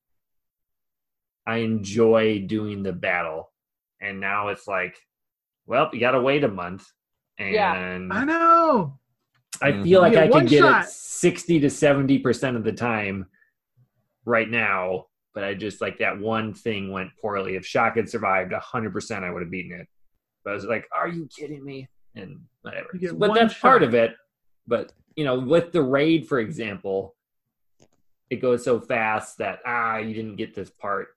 I 1.48 1.56
enjoy 1.58 2.40
doing 2.46 2.82
the 2.82 2.92
battle, 2.92 3.50
and 4.02 4.20
now 4.20 4.48
it's 4.48 4.68
like, 4.68 4.94
well, 5.66 5.88
you 5.94 5.98
got 5.98 6.10
to 6.10 6.20
wait 6.20 6.44
a 6.44 6.48
month, 6.48 6.86
and 7.38 7.54
Yeah. 7.54 7.72
I 7.72 8.24
know. 8.26 8.98
I 9.62 9.82
feel 9.82 10.02
like 10.02 10.14
I 10.14 10.28
can 10.28 10.44
get 10.44 10.58
shot. 10.60 10.84
it 10.84 10.90
60 10.90 11.60
to 11.60 11.66
70% 11.68 12.54
of 12.54 12.64
the 12.64 12.72
time 12.72 13.26
right 14.26 14.48
now, 14.48 15.06
but 15.34 15.42
I 15.42 15.54
just 15.54 15.80
like 15.80 15.98
that 16.00 16.18
one 16.18 16.52
thing 16.52 16.92
went 16.92 17.10
poorly. 17.20 17.56
If 17.56 17.64
Shaak 17.64 17.96
had 17.96 18.10
survived 18.10 18.52
100%, 18.52 19.24
I 19.24 19.30
would 19.30 19.42
have 19.42 19.50
beaten 19.50 19.80
it. 19.80 19.88
But 20.44 20.50
I 20.50 20.54
was 20.54 20.64
like, 20.66 20.86
are 20.94 21.08
you 21.08 21.26
kidding 21.34 21.64
me? 21.64 21.88
And 22.14 22.40
whatever. 22.60 22.88
You 22.92 23.14
But 23.14 23.30
one 23.30 23.38
that's 23.38 23.58
part 23.58 23.82
of 23.82 23.94
it. 23.94 24.14
But, 24.66 24.92
you 25.16 25.24
know, 25.24 25.40
with 25.40 25.72
the 25.72 25.82
raid, 25.82 26.28
for 26.28 26.40
example, 26.40 27.16
it 28.30 28.36
goes 28.36 28.62
so 28.62 28.78
fast 28.80 29.38
that, 29.38 29.60
ah, 29.66 29.96
you 29.96 30.12
didn't 30.12 30.36
get 30.36 30.54
this 30.54 30.70
part. 30.70 31.08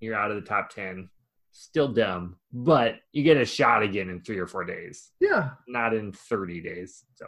You're 0.00 0.16
out 0.16 0.30
of 0.30 0.36
the 0.42 0.48
top 0.48 0.70
10. 0.70 1.08
Still 1.52 1.88
dumb, 1.88 2.36
but 2.52 2.96
you 3.12 3.22
get 3.24 3.36
a 3.36 3.44
shot 3.44 3.82
again 3.82 4.08
in 4.08 4.20
three 4.22 4.38
or 4.38 4.46
four 4.46 4.64
days 4.64 5.10
Yeah. 5.20 5.50
not 5.66 5.92
in 5.94 6.12
30 6.12 6.60
days. 6.62 7.04
So, 7.16 7.26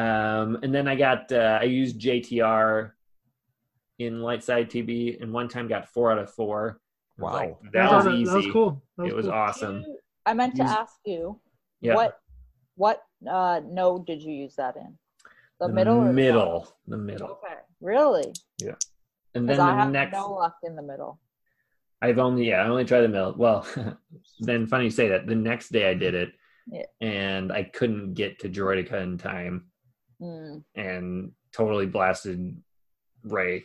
um, 0.00 0.58
and 0.62 0.74
then 0.74 0.88
I 0.88 0.94
got 0.96 1.30
uh, 1.30 1.58
I 1.60 1.64
used 1.64 2.00
JTR 2.00 2.92
in 3.98 4.22
light 4.22 4.42
side 4.44 4.70
TB, 4.70 5.22
and 5.22 5.30
one 5.32 5.48
time 5.48 5.68
got 5.68 5.88
four 5.88 6.10
out 6.10 6.18
of 6.18 6.30
four. 6.30 6.80
Wow. 7.18 7.32
like, 7.34 7.56
that 7.64 7.72
That 7.72 7.92
was 7.92 8.04
was, 8.06 8.14
easy. 8.14 8.24
that 8.30 8.36
was 8.36 8.46
cool. 8.52 8.82
That 8.96 9.02
was 9.04 9.12
It 9.12 9.16
was 9.16 9.26
cool. 9.26 9.34
awesome. 9.34 9.76
You- 9.82 9.98
I 10.26 10.34
meant 10.34 10.56
to 10.56 10.62
Use- 10.62 10.70
ask 10.72 10.94
you 11.04 11.40
Yeah, 11.82 11.94
what 11.94 12.18
what 12.76 13.02
uh, 13.30 13.60
node 13.64 14.06
did 14.06 14.22
you 14.22 14.32
use 14.34 14.56
that 14.56 14.76
in? 14.76 14.98
The, 15.60 15.68
middle. 15.68 16.02
The 16.02 16.12
middle, 16.12 16.60
top? 16.62 16.76
the 16.88 16.96
middle, 16.98 17.28
Okay, 17.44 17.54
really? 17.80 18.32
Yeah. 18.58 18.74
And 19.34 19.46
Because 19.46 19.58
then 19.58 19.66
I 19.68 19.70
the 19.72 19.76
have 19.82 19.90
next. 19.92 20.12
no 20.12 20.32
luck 20.32 20.56
in 20.62 20.76
the 20.76 20.82
middle. 20.82 21.18
I've 22.02 22.18
only 22.18 22.48
yeah, 22.48 22.62
I 22.62 22.68
only 22.68 22.84
tried 22.84 23.02
the 23.02 23.08
middle. 23.08 23.34
Well, 23.36 23.66
then 24.40 24.66
funny 24.66 24.84
you 24.84 24.90
say 24.90 25.08
that. 25.08 25.26
The 25.26 25.34
next 25.34 25.70
day 25.70 25.88
I 25.90 25.94
did 25.94 26.14
it, 26.14 26.32
Yeah. 26.70 26.82
and 27.00 27.52
I 27.52 27.62
couldn't 27.64 28.14
get 28.14 28.38
to 28.40 28.48
Droideka 28.48 29.02
in 29.02 29.18
time. 29.18 29.66
Mm. 30.18 30.64
and 30.74 31.32
totally 31.52 31.84
blasted 31.84 32.56
Rey, 33.22 33.64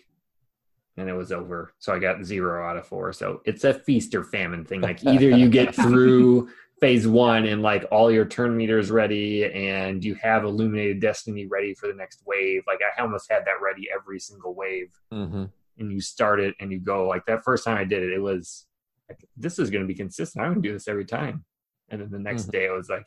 and 0.97 1.07
it 1.09 1.13
was 1.13 1.31
over. 1.31 1.71
So 1.79 1.93
I 1.93 1.99
got 1.99 2.25
zero 2.25 2.67
out 2.67 2.75
of 2.75 2.85
four. 2.85 3.13
So 3.13 3.41
it's 3.45 3.63
a 3.63 3.73
feast 3.73 4.13
or 4.15 4.25
famine 4.25 4.65
thing. 4.65 4.81
Like 4.81 5.05
either 5.05 5.29
you 5.29 5.47
get 5.49 5.73
through 5.83 6.49
phase 6.81 7.07
one 7.07 7.45
and 7.45 7.61
like 7.61 7.85
all 7.89 8.11
your 8.11 8.25
turn 8.25 8.57
meters 8.57 8.91
ready, 8.91 9.45
and 9.45 10.03
you 10.03 10.13
have 10.15 10.43
illuminated 10.43 10.99
destiny 10.99 11.45
ready 11.45 11.73
for 11.73 11.87
the 11.87 11.93
next 11.93 12.21
wave. 12.25 12.63
Like 12.67 12.79
I 12.97 13.01
almost 13.01 13.31
had 13.31 13.45
that 13.45 13.61
ready 13.61 13.87
every 13.93 14.19
single 14.19 14.53
wave, 14.53 14.89
Mm-hmm. 15.13 15.45
And 15.77 15.91
you 15.91 16.01
start 16.01 16.39
it 16.39 16.55
and 16.59 16.71
you 16.71 16.79
go. 16.79 17.07
Like 17.07 17.25
that 17.27 17.43
first 17.43 17.63
time 17.65 17.77
I 17.77 17.83
did 17.83 18.03
it, 18.03 18.11
it 18.13 18.19
was 18.21 18.65
like 19.09 19.19
this 19.37 19.59
is 19.59 19.69
going 19.69 19.83
to 19.83 19.87
be 19.87 19.95
consistent. 19.95 20.43
I'm 20.43 20.51
going 20.53 20.63
to 20.63 20.69
do 20.69 20.73
this 20.73 20.87
every 20.87 21.05
time. 21.05 21.45
And 21.89 22.01
then 22.01 22.09
the 22.11 22.19
next 22.19 22.47
Mhm. 22.47 22.51
day, 22.51 22.67
I 22.67 22.71
was 22.71 22.89
like, 22.89 23.05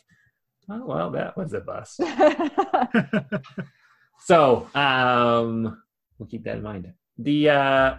oh 0.69 0.85
well, 0.87 1.11
that 1.13 1.37
was 1.37 1.53
a 1.55 1.61
bust. 1.61 2.01
So 4.27 4.69
um, 4.75 5.83
we'll 6.19 6.29
keep 6.29 6.45
that 6.45 6.57
in 6.57 6.63
mind. 6.63 6.93
The 7.19 7.51
uh, 7.51 7.97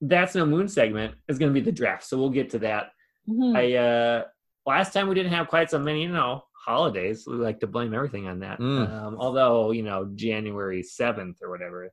that's 0.00 0.34
no 0.34 0.44
moon 0.44 0.68
segment 0.68 1.14
is 1.28 1.38
going 1.38 1.50
to 1.52 1.58
be 1.58 1.64
the 1.64 1.72
draft, 1.72 2.04
so 2.04 2.18
we'll 2.18 2.30
get 2.30 2.50
to 2.50 2.58
that. 2.60 2.90
Mhm. 3.28 3.56
I 3.56 3.74
uh, 3.76 4.24
last 4.66 4.92
time 4.92 5.08
we 5.08 5.14
didn't 5.14 5.32
have 5.32 5.48
quite 5.48 5.70
so 5.70 5.78
many, 5.78 6.02
you 6.02 6.08
know, 6.10 6.44
holidays. 6.52 7.24
We 7.26 7.34
like 7.36 7.60
to 7.60 7.66
blame 7.66 7.94
everything 7.94 8.26
on 8.26 8.40
that. 8.40 8.58
Mm. 8.58 8.90
Um, 8.92 9.16
although 9.18 9.70
you 9.70 9.82
know, 9.82 10.10
January 10.14 10.82
seventh 10.82 11.38
or 11.42 11.48
whatever, 11.50 11.86
I 11.86 11.88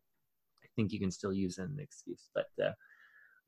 think 0.76 0.92
you 0.92 1.00
can 1.00 1.12
still 1.12 1.34
use 1.34 1.58
an 1.58 1.78
excuse. 1.80 2.30
But 2.34 2.48
uh, 2.64 2.72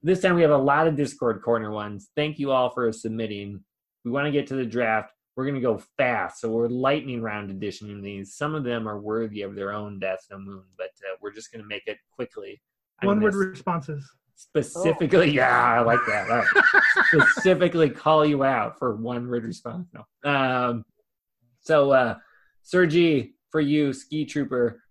this 0.02 0.22
time 0.22 0.36
we 0.36 0.42
have 0.42 0.52
a 0.52 0.58
lot 0.58 0.88
of 0.88 0.96
Discord 0.96 1.42
corner 1.42 1.72
ones. 1.72 2.10
Thank 2.16 2.40
you 2.40 2.52
all 2.52 2.70
for 2.70 2.92
submitting. 2.92 3.64
We 4.04 4.12
want 4.12 4.26
to 4.26 4.32
get 4.32 4.48
to 4.48 4.56
the 4.56 4.66
draft. 4.66 5.12
We're 5.36 5.46
going 5.46 5.56
to 5.56 5.62
go 5.62 5.82
fast, 5.98 6.42
so 6.42 6.50
we're 6.50 6.68
lightning 6.68 7.22
round 7.22 7.50
edition 7.50 7.88
editioning 7.88 8.04
these. 8.04 8.36
Some 8.36 8.54
of 8.54 8.64
them 8.64 8.88
are 8.88 9.00
worthy 9.00 9.42
of 9.42 9.56
their 9.56 9.74
own 9.74 9.98
Death 9.98 10.20
No 10.30 10.38
Moon, 10.38 10.64
but 10.78 10.90
uh, 11.10 11.16
we're 11.22 11.34
just 11.34 11.52
going 11.52 11.64
to 11.64 11.68
make 11.68 11.88
it 11.88 11.98
quickly. 12.12 12.62
I'm 13.02 13.08
One 13.08 13.22
word 13.22 13.34
responses. 13.34 14.08
specifically, 14.36 15.32
yeah, 15.32 15.74
I 15.74 15.80
like 15.80 16.02
that. 16.08 16.30
All 16.30 16.44
right. 16.44 16.84
specifically 17.32 17.90
call 17.90 18.24
you 18.24 18.44
out 18.44 18.78
for 18.78 18.96
one 18.96 19.28
word 19.28 19.44
response. 19.46 19.88
No. 19.92 20.30
Um, 20.32 20.86
so, 21.62 21.92
uh, 21.92 22.18
Sergi, 22.62 23.34
for 23.50 23.62
you, 23.62 23.92
Ski 23.92 24.26
Trooper, 24.26 24.83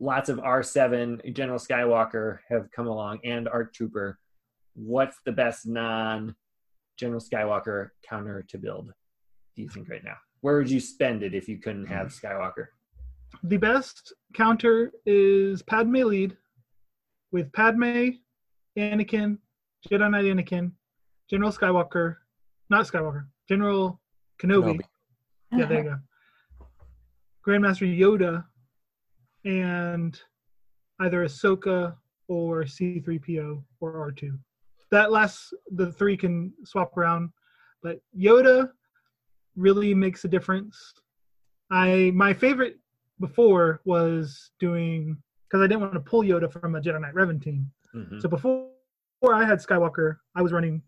lots 0.00 0.28
of 0.28 0.38
R7, 0.38 1.34
General 1.34 1.58
Skywalker 1.58 2.38
have 2.48 2.70
come 2.70 2.86
along, 2.86 3.20
and 3.24 3.48
Arc 3.48 3.72
Trooper. 3.74 4.18
What's 4.74 5.18
the 5.24 5.32
best 5.32 5.66
non 5.66 6.34
General 6.98 7.20
Skywalker 7.20 7.90
counter 8.08 8.44
to 8.48 8.58
build, 8.58 8.92
do 9.56 9.62
you 9.62 9.68
think, 9.68 9.88
right 9.88 10.04
now? 10.04 10.16
Where 10.40 10.56
would 10.56 10.70
you 10.70 10.80
spend 10.80 11.22
it 11.22 11.34
if 11.34 11.48
you 11.48 11.58
couldn't 11.58 11.86
have 11.86 12.08
Skywalker? 12.08 12.66
The 13.42 13.56
best 13.56 14.12
counter 14.34 14.92
is 15.04 15.62
Padme 15.62 15.96
lead 15.96 16.36
with 17.32 17.52
Padme, 17.52 18.10
Anakin, 18.78 19.38
Jedi 19.88 20.10
Knight 20.10 20.24
Anakin, 20.24 20.72
General 21.28 21.52
Skywalker, 21.52 22.16
not 22.70 22.86
Skywalker, 22.86 23.26
General 23.48 24.00
Kenobi. 24.40 24.78
Kenobi. 24.78 24.80
Yeah, 25.52 25.66
there 25.66 25.78
you 25.78 25.90
go. 25.90 25.96
Grandmaster 27.46 27.98
Yoda 27.98 28.44
and 29.44 30.20
either 31.00 31.24
Ahsoka 31.24 31.96
or 32.28 32.64
C3PO 32.64 33.62
or 33.80 34.12
R2. 34.12 34.38
That 34.90 35.10
last, 35.12 35.54
the 35.70 35.92
three 35.92 36.16
can 36.16 36.52
swap 36.64 36.96
around, 36.96 37.30
but 37.82 38.00
Yoda 38.18 38.70
really 39.56 39.94
makes 39.94 40.24
a 40.24 40.28
difference. 40.28 40.94
I 41.70 42.10
my 42.14 42.32
favorite 42.32 42.78
before 43.20 43.80
was 43.84 44.50
doing 44.58 45.16
because 45.46 45.62
I 45.62 45.66
didn't 45.66 45.80
want 45.80 45.94
to 45.94 46.00
pull 46.00 46.22
Yoda 46.22 46.50
from 46.50 46.74
a 46.74 46.80
Jedi 46.80 47.00
Knight 47.00 47.14
Revan 47.14 47.42
team. 47.42 47.70
Mhm. 47.94 48.20
So 48.20 48.28
before, 48.28 48.70
before 49.20 49.34
I 49.34 49.44
had 49.44 49.58
Skywalker, 49.58 50.18
I 50.34 50.42
was 50.42 50.52
running 50.52 50.82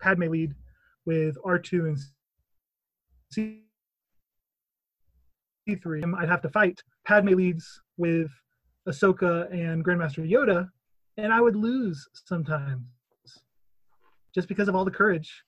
Padme 0.00 0.24
lead 0.24 0.54
with 1.06 1.36
R2 1.44 1.86
and 1.88 1.98
C3. 5.68 6.14
I'd 6.18 6.28
have 6.28 6.42
to 6.42 6.48
fight 6.48 6.82
Padme 7.06 7.34
leads 7.34 7.80
with 7.96 8.30
Ahsoka 8.88 9.52
and 9.52 9.84
Grandmaster 9.84 10.28
Yoda, 10.28 10.68
and 11.16 11.32
I 11.32 11.40
would 11.40 11.56
lose 11.56 12.06
sometimes 12.14 12.82
just 14.34 14.48
because 14.48 14.68
of 14.68 14.74
all 14.74 14.84
the 14.84 14.90
courage. 14.90 15.42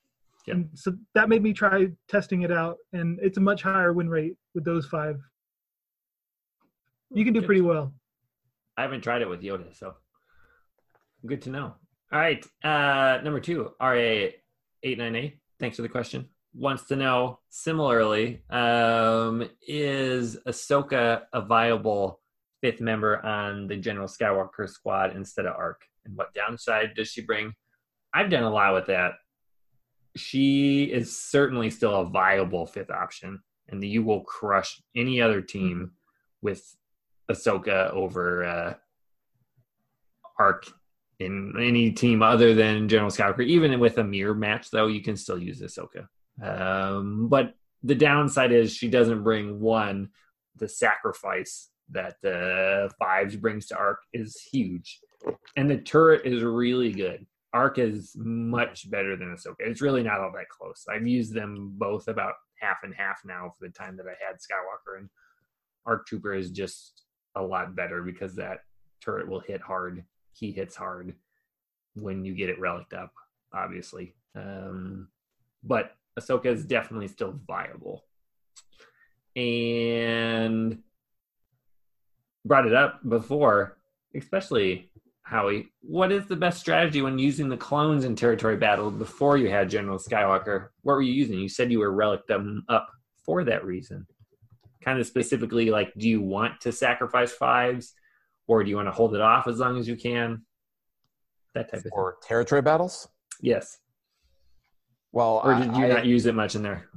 Yeah. 0.46 0.54
And 0.54 0.68
so 0.74 0.94
that 1.14 1.28
made 1.28 1.42
me 1.42 1.52
try 1.52 1.88
testing 2.08 2.42
it 2.42 2.52
out, 2.52 2.76
and 2.92 3.18
it's 3.22 3.38
a 3.38 3.40
much 3.40 3.62
higher 3.62 3.92
win 3.92 4.08
rate 4.08 4.36
with 4.54 4.64
those 4.64 4.86
five. 4.86 5.18
You 7.12 7.24
can 7.24 7.34
do 7.34 7.42
pretty 7.42 7.60
well. 7.60 7.92
I 8.76 8.82
haven't 8.82 9.02
tried 9.02 9.22
it 9.22 9.28
with 9.28 9.42
Yoda, 9.42 9.76
so 9.76 9.94
good 11.26 11.42
to 11.42 11.50
know. 11.50 11.74
All 12.12 12.18
right, 12.18 12.44
uh, 12.64 13.22
number 13.22 13.40
two, 13.40 13.70
RA 13.80 13.92
eight 13.94 14.98
nine 14.98 15.14
eight. 15.14 15.38
Thanks 15.58 15.76
for 15.76 15.82
the 15.82 15.88
question. 15.88 16.28
Wants 16.52 16.84
to 16.86 16.96
know 16.96 17.38
similarly, 17.48 18.42
um, 18.50 19.48
is 19.66 20.36
Ahsoka 20.48 21.22
a 21.32 21.40
viable 21.40 22.20
fifth 22.60 22.80
member 22.80 23.24
on 23.24 23.68
the 23.68 23.76
General 23.76 24.08
Skywalker 24.08 24.68
squad 24.68 25.14
instead 25.14 25.46
of 25.46 25.54
Arc? 25.54 25.82
And 26.04 26.16
what 26.16 26.34
downside 26.34 26.94
does 26.96 27.08
she 27.08 27.22
bring? 27.22 27.54
I've 28.12 28.30
done 28.30 28.42
a 28.42 28.50
lot 28.50 28.74
with 28.74 28.86
that. 28.86 29.12
She 30.16 30.84
is 30.84 31.16
certainly 31.16 31.70
still 31.70 32.00
a 32.00 32.10
viable 32.10 32.66
fifth 32.66 32.90
option, 32.90 33.40
and 33.68 33.82
you 33.84 34.02
will 34.02 34.22
crush 34.22 34.82
any 34.96 35.20
other 35.20 35.40
team 35.40 35.92
with 36.42 36.76
Ahsoka 37.30 37.90
over 37.92 38.44
uh, 38.44 38.74
Arc 40.36 40.66
in 41.20 41.54
any 41.60 41.92
team 41.92 42.22
other 42.22 42.54
than 42.54 42.88
General 42.88 43.10
Skywalker. 43.10 43.46
Even 43.46 43.78
with 43.78 43.98
a 43.98 44.04
mirror 44.04 44.34
match, 44.34 44.70
though, 44.72 44.88
you 44.88 45.00
can 45.00 45.16
still 45.16 45.38
use 45.38 45.62
Ahsoka. 45.62 46.08
Um, 46.42 47.28
but 47.28 47.54
the 47.82 47.94
downside 47.94 48.52
is 48.52 48.74
she 48.74 48.88
doesn't 48.88 49.22
bring 49.22 49.60
one. 49.60 50.10
The 50.56 50.68
sacrifice 50.68 51.70
that 51.90 52.16
uh, 52.24 52.92
Fives 52.98 53.36
brings 53.36 53.66
to 53.66 53.76
Arc 53.76 54.00
is 54.12 54.40
huge, 54.52 55.00
and 55.56 55.70
the 55.70 55.78
turret 55.78 56.26
is 56.26 56.42
really 56.42 56.92
good. 56.92 57.26
Arc 57.52 57.78
is 57.78 58.14
much 58.16 58.88
better 58.90 59.16
than 59.16 59.34
Ahsoka. 59.34 59.56
It's 59.60 59.80
really 59.80 60.02
not 60.02 60.20
all 60.20 60.32
that 60.32 60.48
close. 60.48 60.84
I've 60.88 61.06
used 61.06 61.34
them 61.34 61.72
both 61.76 62.06
about 62.06 62.34
half 62.60 62.78
and 62.84 62.94
half 62.94 63.20
now 63.24 63.52
for 63.58 63.66
the 63.66 63.72
time 63.72 63.96
that 63.96 64.06
I 64.06 64.14
had 64.24 64.36
Skywalker, 64.36 64.98
and 64.98 65.08
Arc 65.86 66.06
Trooper 66.06 66.34
is 66.34 66.50
just 66.50 67.04
a 67.34 67.42
lot 67.42 67.74
better 67.74 68.02
because 68.02 68.36
that 68.36 68.60
turret 69.02 69.28
will 69.28 69.40
hit 69.40 69.60
hard. 69.60 70.04
He 70.32 70.52
hits 70.52 70.76
hard 70.76 71.14
when 71.94 72.24
you 72.24 72.34
get 72.34 72.50
it 72.50 72.60
relicked 72.60 72.92
up, 72.92 73.12
obviously. 73.52 74.14
Um, 74.36 75.08
but 75.64 75.92
Ahsoka 76.18 76.46
is 76.46 76.64
definitely 76.64 77.08
still 77.08 77.38
viable. 77.46 78.04
And 79.36 80.78
brought 82.44 82.66
it 82.66 82.74
up 82.74 83.00
before, 83.08 83.78
especially 84.14 84.90
Howie. 85.22 85.68
What 85.82 86.10
is 86.10 86.26
the 86.26 86.36
best 86.36 86.58
strategy 86.58 87.00
when 87.02 87.18
using 87.18 87.48
the 87.48 87.56
clones 87.56 88.04
in 88.04 88.16
territory 88.16 88.56
battle 88.56 88.90
before 88.90 89.36
you 89.36 89.50
had 89.50 89.70
General 89.70 89.98
Skywalker? 89.98 90.68
What 90.82 90.94
were 90.94 91.02
you 91.02 91.12
using? 91.12 91.38
You 91.38 91.48
said 91.48 91.70
you 91.70 91.78
were 91.78 91.92
relic 91.92 92.26
them 92.26 92.64
up 92.68 92.88
for 93.24 93.44
that 93.44 93.64
reason 93.64 94.06
kind 94.82 94.98
of 94.98 95.06
specifically 95.06 95.70
like 95.70 95.92
do 95.96 96.08
you 96.08 96.20
want 96.20 96.60
to 96.60 96.72
sacrifice 96.72 97.32
fives 97.32 97.94
or 98.46 98.64
do 98.64 98.70
you 98.70 98.76
want 98.76 98.88
to 98.88 98.92
hold 98.92 99.14
it 99.14 99.20
off 99.20 99.46
as 99.46 99.58
long 99.58 99.78
as 99.78 99.86
you 99.86 99.96
can 99.96 100.42
that 101.54 101.70
type 101.70 101.78
of 101.78 101.82
thing 101.82 101.92
For 101.92 102.16
territory 102.22 102.62
battles? 102.62 103.08
yes 103.40 103.78
Well, 105.12 105.40
or 105.44 105.54
did 105.54 105.76
you 105.76 105.84
I, 105.84 105.88
not 105.88 106.06
use 106.06 106.26
it 106.26 106.34
much 106.34 106.54
in 106.54 106.62
there 106.62 106.88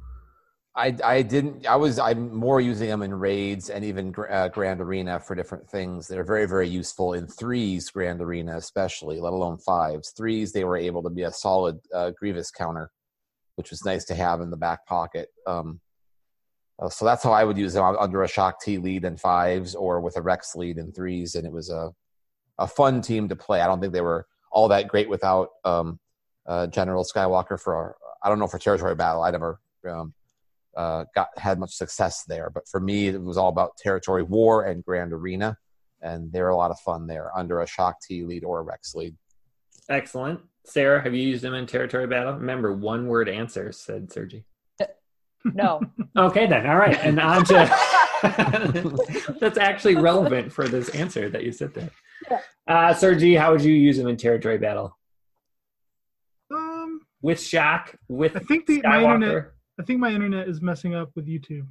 I, 0.75 0.95
I 1.03 1.21
didn't. 1.21 1.67
I 1.67 1.75
was. 1.75 1.99
I'm 1.99 2.33
more 2.35 2.59
using 2.59 2.89
them 2.89 3.03
in 3.03 3.13
raids 3.13 3.69
and 3.69 3.85
even 3.85 4.13
uh, 4.29 4.47
Grand 4.47 4.81
Arena 4.81 5.19
for 5.19 5.35
different 5.35 5.69
things. 5.69 6.07
They're 6.07 6.23
very, 6.23 6.47
very 6.47 6.67
useful 6.67 7.13
in 7.13 7.27
threes, 7.27 7.91
Grand 7.91 8.21
Arena 8.21 8.57
especially, 8.57 9.19
let 9.19 9.33
alone 9.33 9.59
fives. 9.59 10.13
Threes, 10.17 10.51
they 10.51 10.63
were 10.63 10.77
able 10.77 11.03
to 11.03 11.11
be 11.11 11.23
a 11.23 11.31
solid 11.31 11.77
uh, 11.93 12.11
Grievous 12.17 12.49
counter, 12.49 12.89
which 13.55 13.69
was 13.69 13.85
nice 13.85 14.03
to 14.05 14.15
have 14.15 14.41
in 14.41 14.49
the 14.49 14.57
back 14.57 14.83
pocket. 14.87 15.29
Um, 15.45 15.79
uh, 16.81 16.89
so 16.89 17.05
that's 17.05 17.23
how 17.23 17.31
I 17.31 17.43
would 17.43 17.57
use 17.57 17.73
them 17.73 17.83
uh, 17.83 17.93
under 17.99 18.23
a 18.23 18.27
Shaak 18.27 18.59
Ti 18.59 18.79
lead 18.79 19.05
in 19.05 19.15
fives 19.15 19.75
or 19.75 20.01
with 20.01 20.17
a 20.17 20.23
Rex 20.23 20.55
lead 20.55 20.79
in 20.79 20.91
threes, 20.91 21.35
and 21.35 21.45
it 21.45 21.53
was 21.53 21.69
a 21.69 21.91
a 22.57 22.67
fun 22.67 22.99
team 23.01 23.29
to 23.29 23.35
play. 23.35 23.61
I 23.61 23.67
don't 23.67 23.79
think 23.79 23.93
they 23.93 24.01
were 24.01 24.25
all 24.51 24.69
that 24.69 24.87
great 24.87 25.09
without 25.09 25.49
um, 25.65 25.99
uh, 26.47 26.65
General 26.65 27.05
Skywalker 27.05 27.59
for. 27.59 27.95
I 28.23 28.29
don't 28.29 28.39
know 28.39 28.47
for 28.47 28.59
territory 28.59 28.95
battle. 28.95 29.23
I 29.23 29.31
never. 29.31 29.59
Um, 29.89 30.13
uh, 30.75 31.05
got 31.13 31.27
had 31.37 31.59
much 31.59 31.73
success 31.75 32.23
there. 32.27 32.49
But 32.49 32.67
for 32.67 32.79
me, 32.79 33.07
it 33.09 33.21
was 33.21 33.37
all 33.37 33.49
about 33.49 33.77
territory 33.77 34.23
war 34.23 34.63
and 34.63 34.83
Grand 34.83 35.13
Arena, 35.13 35.55
and 36.01 36.31
they're 36.31 36.49
a 36.49 36.55
lot 36.57 36.71
of 36.71 36.79
fun 36.79 37.05
there 37.05 37.29
under 37.37 37.61
a 37.61 37.67
Shaak 37.67 37.95
Ti 38.01 38.23
lead 38.23 38.43
or 38.43 38.59
a 38.59 38.63
Rex 38.63 38.95
lead. 38.95 39.15
excellent 39.89 40.39
sarah 40.65 41.03
have 41.03 41.13
you 41.13 41.21
used 41.21 41.43
them 41.43 41.53
in 41.53 41.67
territory 41.67 42.07
battle 42.07 42.33
remember 42.33 42.73
one 42.73 43.05
word 43.07 43.27
answers 43.27 43.77
said 43.81 44.09
sergi 44.11 44.45
No. 45.43 45.81
okay 46.17 46.47
then 46.47 46.65
all 46.65 46.77
right 46.77 46.97
and 47.01 47.19
on 47.19 47.43
to 47.45 47.53
that's 49.41 49.57
actually 49.57 49.95
relevant 49.95 50.51
for 50.53 50.67
this 50.69 50.87
answer 50.89 51.29
that 51.29 51.43
you 51.43 51.51
said 51.51 51.73
there 51.73 51.89
Yeah. 52.31 52.39
uh 52.67 52.93
sergi 52.93 53.35
how 53.35 53.51
would 53.51 53.61
you 53.61 53.73
use 53.73 53.97
them 53.97 54.07
in 54.07 54.15
territory 54.17 54.57
battle 54.57 54.97
with 57.23 57.39
Shaak 57.41 57.97
with 58.07 58.35
I 58.35 58.39
think 58.39 58.67
the 58.67 58.81
my 58.83 59.01
internet. 59.03 59.51
I 59.79 59.83
think 59.83 59.99
my 59.99 60.11
internet 60.11 60.47
is 60.47 60.61
messing 60.61 60.93
up 60.93 61.09
with 61.15 61.25
YouTube, 61.25 61.65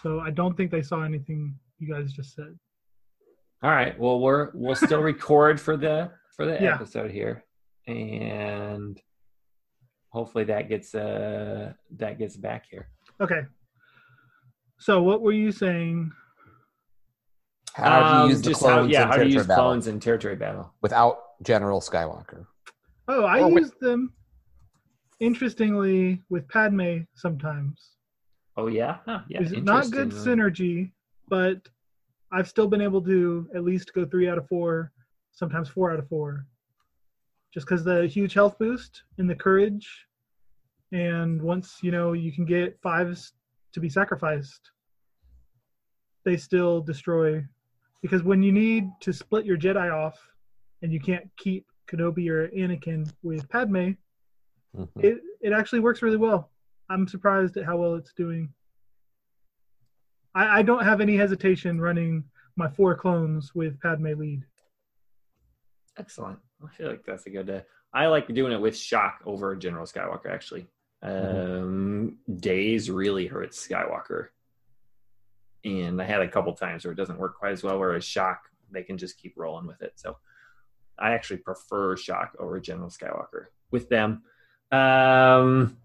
so 0.00 0.20
I 0.20 0.30
don't 0.30 0.56
think 0.56 0.70
they 0.70 0.82
saw 0.82 1.02
anything 1.02 1.56
you 1.80 1.92
guys 1.92 2.12
just 2.12 2.36
said. 2.36 2.56
All 3.64 3.70
right. 3.70 3.98
Well, 3.98 4.20
we're 4.20 4.50
we'll 4.54 4.76
still 4.76 5.00
record 5.12 5.60
for 5.60 5.76
the 5.76 6.12
for 6.36 6.46
the 6.46 6.52
Yeah. 6.62 6.74
episode 6.74 7.10
here, 7.10 7.44
and 7.88 9.00
hopefully 10.10 10.44
that 10.44 10.68
gets 10.68 10.94
uh 10.94 11.72
that 11.96 12.18
gets 12.18 12.36
back 12.36 12.66
here. 12.70 12.88
Okay. 13.20 13.40
So 14.78 15.02
what 15.02 15.22
were 15.22 15.32
you 15.32 15.50
saying? 15.50 16.12
How 17.72 18.00
do 18.00 18.06
Um, 18.06 18.22
you 18.24 18.28
use 18.28 18.42
the 18.42 18.50
just 18.50 18.62
how, 18.62 18.68
clones 18.68 18.90
yeah, 18.92 19.02
in 19.02 19.08
how 19.08 19.14
do 19.14 19.20
you 19.22 19.24
territory 19.24 19.32
use 19.40 19.46
battle 19.46 19.64
clones 19.64 19.86
in 19.88 19.98
territory 19.98 20.36
battle? 20.36 20.74
without 20.82 21.18
General 21.42 21.80
Skywalker? 21.80 22.46
Oh, 23.08 23.24
I 23.24 23.42
wait. 23.44 23.54
used 23.62 23.80
them. 23.80 24.12
Interestingly, 25.20 26.22
with 26.28 26.48
Padme 26.48 26.98
sometimes. 27.14 27.96
Oh 28.56 28.66
yeah, 28.66 28.98
huh, 29.06 29.20
yeah. 29.28 29.42
It's 29.42 29.52
not 29.52 29.90
good 29.90 30.10
synergy, 30.10 30.92
but 31.28 31.58
I've 32.32 32.48
still 32.48 32.68
been 32.68 32.80
able 32.80 33.02
to 33.02 33.48
at 33.54 33.64
least 33.64 33.92
go 33.94 34.04
three 34.04 34.28
out 34.28 34.38
of 34.38 34.48
four, 34.48 34.92
sometimes 35.32 35.68
four 35.68 35.92
out 35.92 35.98
of 35.98 36.08
four, 36.08 36.46
just 37.52 37.66
because 37.66 37.84
the 37.84 38.06
huge 38.06 38.34
health 38.34 38.58
boost 38.58 39.02
and 39.18 39.28
the 39.28 39.34
courage, 39.34 39.88
and 40.92 41.40
once 41.40 41.78
you 41.82 41.90
know 41.90 42.12
you 42.12 42.32
can 42.32 42.44
get 42.44 42.78
fives 42.82 43.32
to 43.72 43.80
be 43.80 43.88
sacrificed, 43.88 44.70
they 46.24 46.36
still 46.36 46.80
destroy. 46.80 47.44
Because 48.02 48.22
when 48.22 48.42
you 48.42 48.52
need 48.52 48.88
to 49.00 49.12
split 49.12 49.46
your 49.46 49.56
Jedi 49.56 49.92
off, 49.92 50.18
and 50.82 50.92
you 50.92 51.00
can't 51.00 51.28
keep 51.38 51.66
Kenobi 51.90 52.28
or 52.28 52.48
Anakin 52.48 53.10
with 53.22 53.48
Padme, 53.48 53.92
Mhm. 54.76 55.04
it 55.04 55.18
it 55.40 55.52
actually 55.52 55.80
works 55.80 56.02
really 56.02 56.16
well. 56.16 56.50
I'm 56.90 57.06
surprised 57.08 57.56
at 57.56 57.64
how 57.64 57.76
well 57.76 57.94
it's 57.94 58.12
doing. 58.12 58.52
I, 60.34 60.58
I 60.58 60.62
don't 60.62 60.84
have 60.84 61.00
any 61.00 61.16
hesitation 61.16 61.80
running 61.80 62.24
my 62.56 62.68
four 62.68 62.94
clones 62.96 63.54
with 63.54 63.80
Padme 63.80 64.18
lead. 64.18 64.44
Excellent. 65.96 66.38
I 66.64 66.68
feel 66.74 66.88
like 66.88 67.04
that's 67.04 67.26
a 67.26 67.30
good. 67.30 67.50
Uh, 67.50 67.60
I 67.92 68.06
like 68.08 68.26
doing 68.32 68.52
it 68.52 68.60
with 68.60 68.76
shock 68.76 69.20
over 69.24 69.54
General 69.54 69.86
Skywalker. 69.86 70.30
Actually, 70.30 70.66
um, 71.02 72.18
days 72.36 72.90
really 72.90 73.26
hurts 73.26 73.64
Skywalker, 73.66 74.28
and 75.64 76.00
I 76.02 76.04
had 76.04 76.20
a 76.20 76.28
couple 76.28 76.52
times 76.54 76.84
where 76.84 76.92
it 76.92 76.96
doesn't 76.96 77.18
work 77.18 77.38
quite 77.38 77.52
as 77.52 77.62
well. 77.62 77.78
Whereas 77.78 78.04
shock, 78.04 78.48
they 78.72 78.82
can 78.82 78.98
just 78.98 79.18
keep 79.18 79.34
rolling 79.36 79.66
with 79.66 79.82
it. 79.82 79.92
So, 79.96 80.16
I 80.98 81.12
actually 81.12 81.38
prefer 81.38 81.96
shock 81.96 82.34
over 82.40 82.58
General 82.58 82.88
Skywalker 82.90 83.46
with 83.70 83.88
them. 83.88 84.22
Um, 84.74 85.76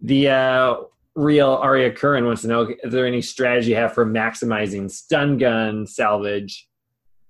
the 0.00 0.28
uh, 0.28 0.76
real 1.14 1.50
Arya 1.50 1.92
Curran 1.92 2.24
wants 2.26 2.42
to 2.42 2.48
know: 2.48 2.68
Is 2.82 2.92
there 2.92 3.06
any 3.06 3.22
strategy 3.22 3.70
you 3.70 3.76
have 3.76 3.94
for 3.94 4.04
maximizing 4.06 4.90
stun 4.90 5.38
gun 5.38 5.86
salvage? 5.86 6.68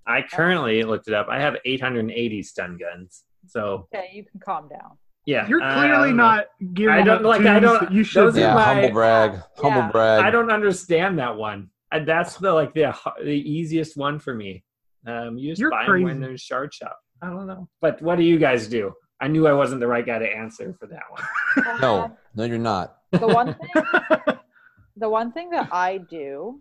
I 0.07 0.23
currently 0.23 0.83
looked 0.83 1.07
it 1.09 1.15
up. 1.15 1.29
I 1.31 1.41
have 1.41 1.57
880 1.65 2.43
stun 2.43 2.77
guns. 2.77 3.23
So 3.47 3.87
Okay, 3.95 4.11
you 4.13 4.25
can 4.25 4.41
calm 4.41 4.69
down. 4.69 4.99
yeah, 5.27 5.47
You're 5.47 5.61
clearly 5.61 6.11
um, 6.11 6.17
not 6.17 6.47
gearing 6.75 7.01
I 7.03 7.05
don't- 7.05 7.23
like, 7.23 7.43
I 7.43 7.61
don't- 7.61 7.93
you 7.93 8.03
should. 8.03 8.23
those 8.25 8.37
are 8.37 8.41
Yeah, 8.41 8.55
my- 8.55 8.63
humble 8.65 8.91
brag. 8.91 9.41
Humble 9.59 9.81
Yeah. 9.81 9.91
brag. 9.93 10.25
I 10.25 10.31
don't 10.31 10.51
understand 10.51 11.19
that 11.21 11.37
one. 11.37 11.71
And 11.93 12.07
that's 12.07 12.37
the 12.39 12.53
like 12.53 12.73
the 12.75 12.95
the 13.23 13.31
easiest 13.31 13.97
one 13.97 14.19
for 14.19 14.35
me. 14.35 14.65
Um, 15.07 15.37
you 15.39 15.51
just 15.51 15.61
You're 15.61 15.71
buy 15.71 15.85
them 15.87 16.03
when 16.03 16.21
there's 16.21 16.41
shard 16.41 16.73
shop. 16.75 16.99
I 17.21 17.27
don't 17.29 17.47
know, 17.47 17.69
but 17.81 18.01
what 18.03 18.17
do 18.17 18.25
you 18.25 18.39
guys 18.39 18.67
do? 18.67 18.95
I 19.23 19.29
knew 19.29 19.47
I 19.47 19.53
wasn't 19.53 19.81
the 19.81 19.87
right 19.87 20.05
guy 20.05 20.19
to 20.19 20.29
answer 20.29 20.75
for 20.81 20.87
that 20.89 21.05
one. 21.09 21.79
No, 21.81 22.17
no, 22.35 22.45
you're 22.45 22.59
not. 22.59 22.99
The 23.13 23.29
one 23.29 23.55
thing 23.55 24.35
the 24.97 25.09
one 25.09 25.31
thing 25.31 25.51
that 25.51 25.69
I 25.73 25.99
do, 25.99 26.61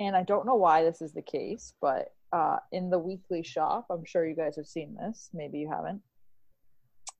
and 0.00 0.16
I 0.16 0.22
don't 0.22 0.46
know 0.46 0.54
why 0.54 0.82
this 0.82 1.02
is 1.02 1.12
the 1.12 1.22
case, 1.22 1.74
but 1.82 2.14
uh, 2.32 2.56
in 2.72 2.88
the 2.88 2.98
weekly 2.98 3.42
shop, 3.42 3.86
I'm 3.90 4.04
sure 4.06 4.26
you 4.26 4.34
guys 4.34 4.56
have 4.56 4.66
seen 4.66 4.96
this. 4.96 5.28
Maybe 5.34 5.58
you 5.58 5.68
haven't. 5.70 6.00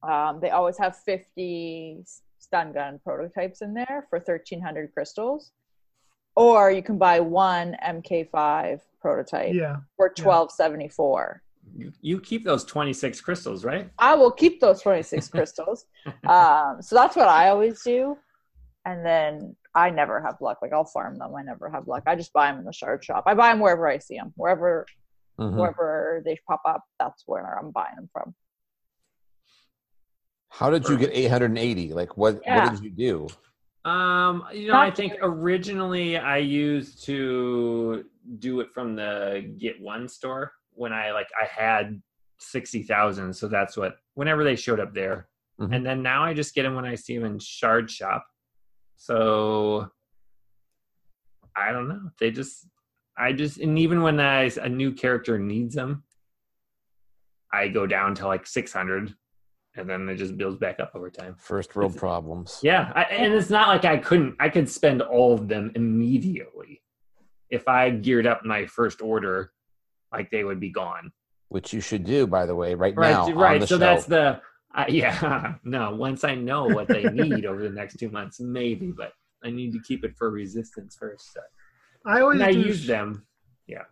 Um, 0.02 0.40
they 0.40 0.50
always 0.50 0.78
have 0.78 0.96
50 0.96 2.04
stun 2.38 2.72
gun 2.72 2.98
prototypes 3.04 3.60
in 3.60 3.74
there 3.74 4.06
for 4.08 4.18
1,300 4.18 4.92
crystals, 4.94 5.52
or 6.34 6.70
you 6.70 6.82
can 6.82 6.96
buy 6.96 7.20
one 7.20 7.76
MK5 7.86 8.80
prototype 9.02 9.52
yeah, 9.52 9.76
for 9.96 10.12
Yeah. 10.16 11.45
1274. 11.74 11.76
You, 11.76 11.92
you 12.16 12.20
keep 12.20 12.44
those 12.44 12.64
26 12.64 13.20
crystals, 13.20 13.64
right? 13.64 13.90
I 13.98 14.14
will 14.14 14.30
keep 14.32 14.60
those 14.60 14.80
26 14.82 15.28
crystals. 15.34 15.86
um, 16.26 16.78
so 16.80 16.94
that's 16.96 17.16
what 17.16 17.28
I 17.28 17.48
always 17.50 17.82
do. 17.82 18.16
And 18.84 19.04
then 19.04 19.56
I 19.74 19.90
never 19.90 20.20
have 20.22 20.36
luck. 20.40 20.58
Like 20.62 20.72
I'll 20.72 20.84
farm 20.84 21.18
them. 21.18 21.34
I 21.34 21.42
never 21.42 21.68
have 21.70 21.88
luck. 21.88 22.04
I 22.06 22.14
just 22.14 22.32
buy 22.32 22.50
them 22.50 22.60
in 22.60 22.64
the 22.64 22.72
shard 22.72 23.04
shop. 23.04 23.24
I 23.26 23.34
buy 23.34 23.50
them 23.50 23.60
wherever 23.60 23.88
I 23.88 23.98
see 23.98 24.16
them. 24.16 24.32
Wherever 24.36 24.86
Mhm. 25.38 25.54
wherever 25.56 26.22
they 26.24 26.38
pop 26.48 26.62
up, 26.66 26.82
that's 26.98 27.22
where 27.26 27.58
I'm 27.58 27.70
buying 27.70 27.94
them 27.96 28.08
from. 28.10 28.34
How 30.48 30.70
did 30.70 30.88
you 30.88 30.96
get 30.96 31.10
880? 31.12 31.92
Like, 31.92 32.16
what? 32.16 32.40
Yeah. 32.42 32.64
What 32.64 32.74
did 32.76 32.84
you 32.84 32.90
do? 32.90 33.90
Um, 33.90 34.46
you 34.52 34.68
know, 34.68 34.72
Not 34.74 34.86
I 34.86 34.90
think 34.90 35.12
very- 35.14 35.24
originally 35.30 36.16
I 36.16 36.38
used 36.38 37.04
to 37.04 38.04
do 38.38 38.60
it 38.60 38.72
from 38.72 38.96
the 38.96 39.54
Get 39.58 39.78
One 39.80 40.08
store 40.08 40.52
when 40.76 40.92
I 40.92 41.10
like 41.12 41.28
I 41.40 41.46
had 41.46 42.00
sixty 42.38 42.82
thousand, 42.82 43.32
so 43.34 43.48
that's 43.48 43.76
what 43.76 43.96
whenever 44.14 44.44
they 44.44 44.56
showed 44.56 44.78
up 44.80 44.94
there, 44.94 45.28
Mhm. 45.60 45.74
and 45.74 45.86
then 45.86 46.02
now 46.02 46.24
I 46.24 46.34
just 46.34 46.54
get 46.54 46.62
them 46.62 46.74
when 46.74 46.84
I 46.84 46.94
see 46.94 47.16
them 47.16 47.26
in 47.26 47.38
Shard 47.38 47.90
Shop. 47.90 48.26
So 48.96 49.90
I 51.56 51.72
don't 51.72 51.88
know. 51.88 52.10
They 52.20 52.30
just 52.30 52.66
I 53.16 53.32
just 53.32 53.58
and 53.58 53.78
even 53.78 54.02
when 54.02 54.20
I 54.20 54.50
a 54.60 54.68
new 54.68 54.92
character 54.92 55.38
needs 55.38 55.74
them, 55.74 56.04
I 57.52 57.68
go 57.68 57.86
down 57.86 58.14
to 58.16 58.26
like 58.26 58.46
six 58.46 58.72
hundred, 58.72 59.14
and 59.74 59.88
then 59.88 60.08
it 60.08 60.16
just 60.16 60.36
builds 60.36 60.58
back 60.58 60.80
up 60.80 60.92
over 60.94 61.10
time. 61.10 61.36
First 61.38 61.74
world 61.74 61.92
It's- 61.92 62.00
problems. 62.00 62.60
Yeah, 62.62 62.92
I, 62.94 63.02
and 63.04 63.32
it's 63.32 63.50
not 63.50 63.68
like 63.68 63.84
I 63.86 63.96
couldn't. 63.96 64.36
I 64.38 64.48
could 64.50 64.68
spend 64.68 65.00
all 65.00 65.32
of 65.32 65.48
them 65.48 65.72
immediately 65.74 66.82
if 67.48 67.66
I 67.68 67.90
geared 67.90 68.26
up 68.26 68.44
my 68.44 68.66
first 68.66 69.00
order. 69.00 69.52
Like 70.12 70.30
they 70.30 70.44
would 70.44 70.60
be 70.60 70.70
gone. 70.70 71.12
Which 71.48 71.72
you 71.72 71.80
should 71.80 72.04
do, 72.04 72.26
by 72.26 72.46
the 72.46 72.54
way, 72.54 72.74
right, 72.74 72.94
Right, 72.96 73.10
now. 73.12 73.26
on 73.26 73.34
right. 73.34 73.60
the 73.60 73.66
So 73.66 73.74
show. 73.76 73.78
that's 73.78 74.06
the. 74.06 74.40
I 74.72 74.86
yeah, 74.88 75.54
no. 75.64 75.94
Once 75.94 76.24
I 76.24 76.34
know 76.34 76.64
what 76.66 76.88
they 76.88 77.04
need 77.04 77.46
over 77.46 77.62
the 77.62 77.70
next 77.70 77.98
two 77.98 78.10
months, 78.10 78.40
maybe, 78.40 78.90
but 78.90 79.12
I 79.44 79.50
need 79.50 79.72
to 79.72 79.80
keep 79.80 80.04
it 80.04 80.16
for 80.16 80.30
resistance 80.30 80.96
first. 80.96 81.32
So. 81.32 81.40
I 82.04 82.20
always 82.20 82.40
And 82.40 82.48
I 82.48 82.52
do 82.52 82.60
use 82.60 82.82
sh- 82.82 82.86
them. 82.88 83.24
Yeah. 83.66 83.82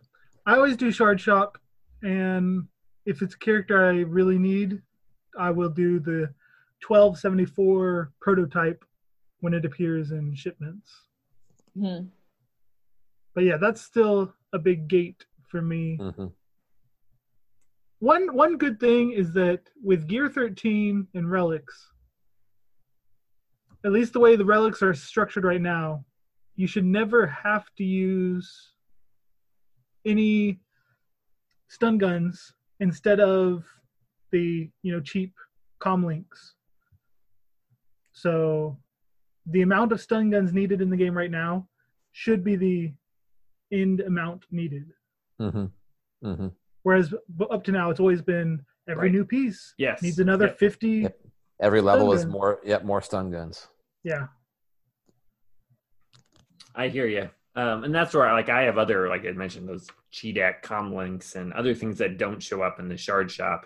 I 0.45 0.55
always 0.55 0.77
do 0.77 0.91
shard 0.91 1.19
shop, 1.19 1.57
and 2.03 2.67
if 3.05 3.21
it's 3.21 3.33
a 3.35 3.37
character 3.39 3.85
I 3.87 4.01
really 4.01 4.37
need, 4.37 4.81
I 5.39 5.49
will 5.49 5.69
do 5.69 5.99
the 5.99 6.29
1274 6.87 8.11
prototype 8.21 8.83
when 9.39 9.53
it 9.53 9.65
appears 9.65 10.11
in 10.11 10.35
shipments. 10.35 10.91
Hmm. 11.79 12.05
But 13.33 13.43
yeah, 13.45 13.57
that's 13.57 13.81
still 13.81 14.33
a 14.53 14.59
big 14.59 14.87
gate 14.87 15.25
for 15.55 15.61
me. 15.61 15.97
Mhm. 15.97 16.33
One 17.99 18.35
one 18.35 18.57
good 18.57 18.77
thing 18.77 19.13
is 19.13 19.31
that 19.35 19.61
with 19.81 20.05
Gear 20.05 20.27
13 20.27 21.07
and 21.13 21.31
relics, 21.31 21.93
at 23.85 23.93
least 23.93 24.11
the 24.11 24.19
way 24.19 24.35
the 24.35 24.43
relics 24.43 24.83
are 24.83 24.93
structured 24.93 25.45
right 25.45 25.61
now, 25.61 26.05
you 26.57 26.67
should 26.67 26.83
never 26.83 27.25
have 27.25 27.73
to 27.77 27.85
use 27.85 28.73
any 30.03 30.59
stun 31.69 31.97
guns 31.97 32.53
instead 32.81 33.21
of 33.21 33.63
the 34.31 34.69
you 34.81 34.91
know 34.91 34.99
cheap 34.99 35.33
com 35.79 36.03
links. 36.03 36.55
So 38.11 38.77
the 39.45 39.61
amount 39.61 39.93
of 39.93 40.01
stun 40.01 40.31
guns 40.31 40.51
needed 40.51 40.81
in 40.81 40.89
the 40.89 40.97
game 40.97 41.15
right 41.15 41.31
now 41.31 41.69
should 42.11 42.43
be 42.43 42.57
the 42.57 42.93
end 43.71 44.01
amount 44.01 44.45
needed. 44.51 44.93
Mhm. 45.41 45.71
Mm-hmm. 46.23 46.47
Whereas 46.83 47.13
up 47.51 47.63
to 47.65 47.71
now, 47.71 47.89
it's 47.89 47.99
always 47.99 48.21
been 48.21 48.63
every 48.87 49.07
Right. 49.07 49.11
new 49.11 49.25
piece 49.25 49.73
Yes. 49.77 50.01
needs 50.01 50.19
another 50.19 50.47
Yep. 50.47 50.59
50. 50.59 50.87
Yep. 50.89 51.19
Every 51.61 51.81
level 51.81 52.13
is 52.13 52.23
gun. 52.23 52.31
more. 52.31 52.59
Yep, 52.63 52.83
more 52.83 53.01
stun 53.01 53.31
guns. 53.31 53.67
Yeah. 54.03 54.27
I 56.75 56.89
hear 56.89 57.07
you. 57.07 57.29
Um, 57.55 57.85
and 57.85 57.95
that's 57.95 58.13
where, 58.13 58.29
like, 58.33 58.49
I 58.49 58.63
have 58.63 58.77
other, 58.77 59.07
like 59.07 59.25
I 59.25 59.31
mentioned, 59.31 59.67
those 59.67 59.87
Chedak 60.11 60.61
com 60.61 60.93
links 60.93 61.35
and 61.35 61.53
other 61.53 61.73
things 61.73 61.97
that 61.99 62.17
don't 62.17 62.43
show 62.43 62.61
up 62.61 62.79
in 62.79 62.89
the 62.89 62.97
shard 62.97 63.31
shop 63.31 63.65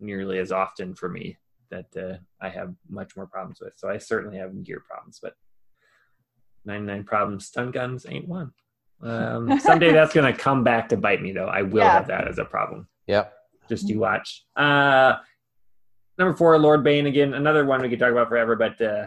nearly 0.00 0.38
as 0.38 0.50
often 0.50 0.94
for 0.94 1.08
me 1.10 1.36
that 1.70 1.94
uh, 1.96 2.16
I 2.40 2.48
have 2.48 2.74
much 2.88 3.16
more 3.16 3.26
problems 3.26 3.60
with. 3.60 3.74
So 3.76 3.88
I 3.90 3.98
certainly 3.98 4.38
have 4.38 4.62
gear 4.64 4.82
problems, 4.88 5.18
but 5.22 5.34
99 6.64 7.04
problems, 7.04 7.46
stun 7.46 7.70
guns 7.70 8.06
ain't 8.08 8.26
one. 8.28 8.52
Um, 9.02 9.58
someday 9.60 9.92
that's 9.92 10.12
going 10.12 10.32
to 10.32 10.38
come 10.38 10.64
back 10.64 10.88
to 10.90 10.96
bite 10.96 11.22
me, 11.22 11.32
though. 11.32 11.46
I 11.46 11.62
will 11.62 11.78
Yeah. 11.84 11.92
have 11.92 12.08
that 12.08 12.28
as 12.28 12.38
a 12.38 12.44
problem. 12.44 12.88
Yep. 13.06 13.32
Just 13.68 13.88
you 13.88 14.00
watch. 14.00 14.44
Uh, 14.56 15.16
number 16.18 16.36
four, 16.36 16.58
Lord 16.58 16.82
Bane 16.82 17.06
again. 17.06 17.34
Another 17.34 17.64
one 17.64 17.80
we 17.82 17.88
could 17.88 17.98
talk 17.98 18.10
about 18.12 18.28
forever, 18.28 18.56
but 18.56 18.80
uh, 18.80 19.06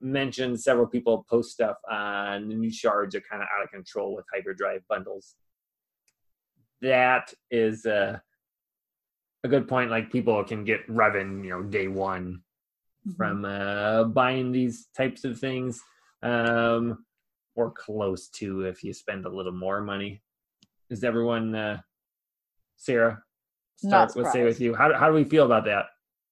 mentioned 0.00 0.60
several 0.60 0.86
people 0.86 1.26
post 1.28 1.50
stuff 1.52 1.76
on 1.90 2.48
the 2.48 2.54
new 2.54 2.70
shards 2.70 3.14
are 3.14 3.20
kind 3.20 3.42
of 3.42 3.48
out 3.56 3.64
of 3.64 3.70
control 3.70 4.14
with 4.14 4.24
hyperdrive 4.32 4.82
bundles. 4.88 5.34
That 6.82 7.32
is 7.50 7.86
uh, 7.86 8.18
a 9.44 9.48
good 9.48 9.66
point. 9.68 9.90
Like 9.90 10.10
people 10.12 10.42
can 10.44 10.64
get 10.64 10.86
Revan, 10.88 11.42
you 11.42 11.50
know, 11.50 11.62
day 11.62 11.88
one 11.88 12.42
from 13.16 13.44
uh, 13.44 14.04
buying 14.04 14.50
these 14.52 14.88
types 14.96 15.24
of 15.24 15.38
things, 15.38 15.80
um, 16.22 17.04
or 17.56 17.72
close 17.72 18.28
to 18.28 18.62
if 18.62 18.84
you 18.84 18.92
spend 18.92 19.24
a 19.24 19.28
little 19.28 19.52
more 19.52 19.80
money. 19.80 20.22
Is 20.90 21.02
everyone, 21.02 21.54
uh, 21.54 21.80
Sarah? 22.76 23.22
Start, 23.76 24.14
let's 24.16 24.32
say 24.32 24.44
with 24.44 24.60
you. 24.60 24.74
How, 24.74 24.94
how 24.94 25.08
do 25.08 25.14
we 25.14 25.24
feel 25.24 25.44
about 25.46 25.64
that? 25.64 25.86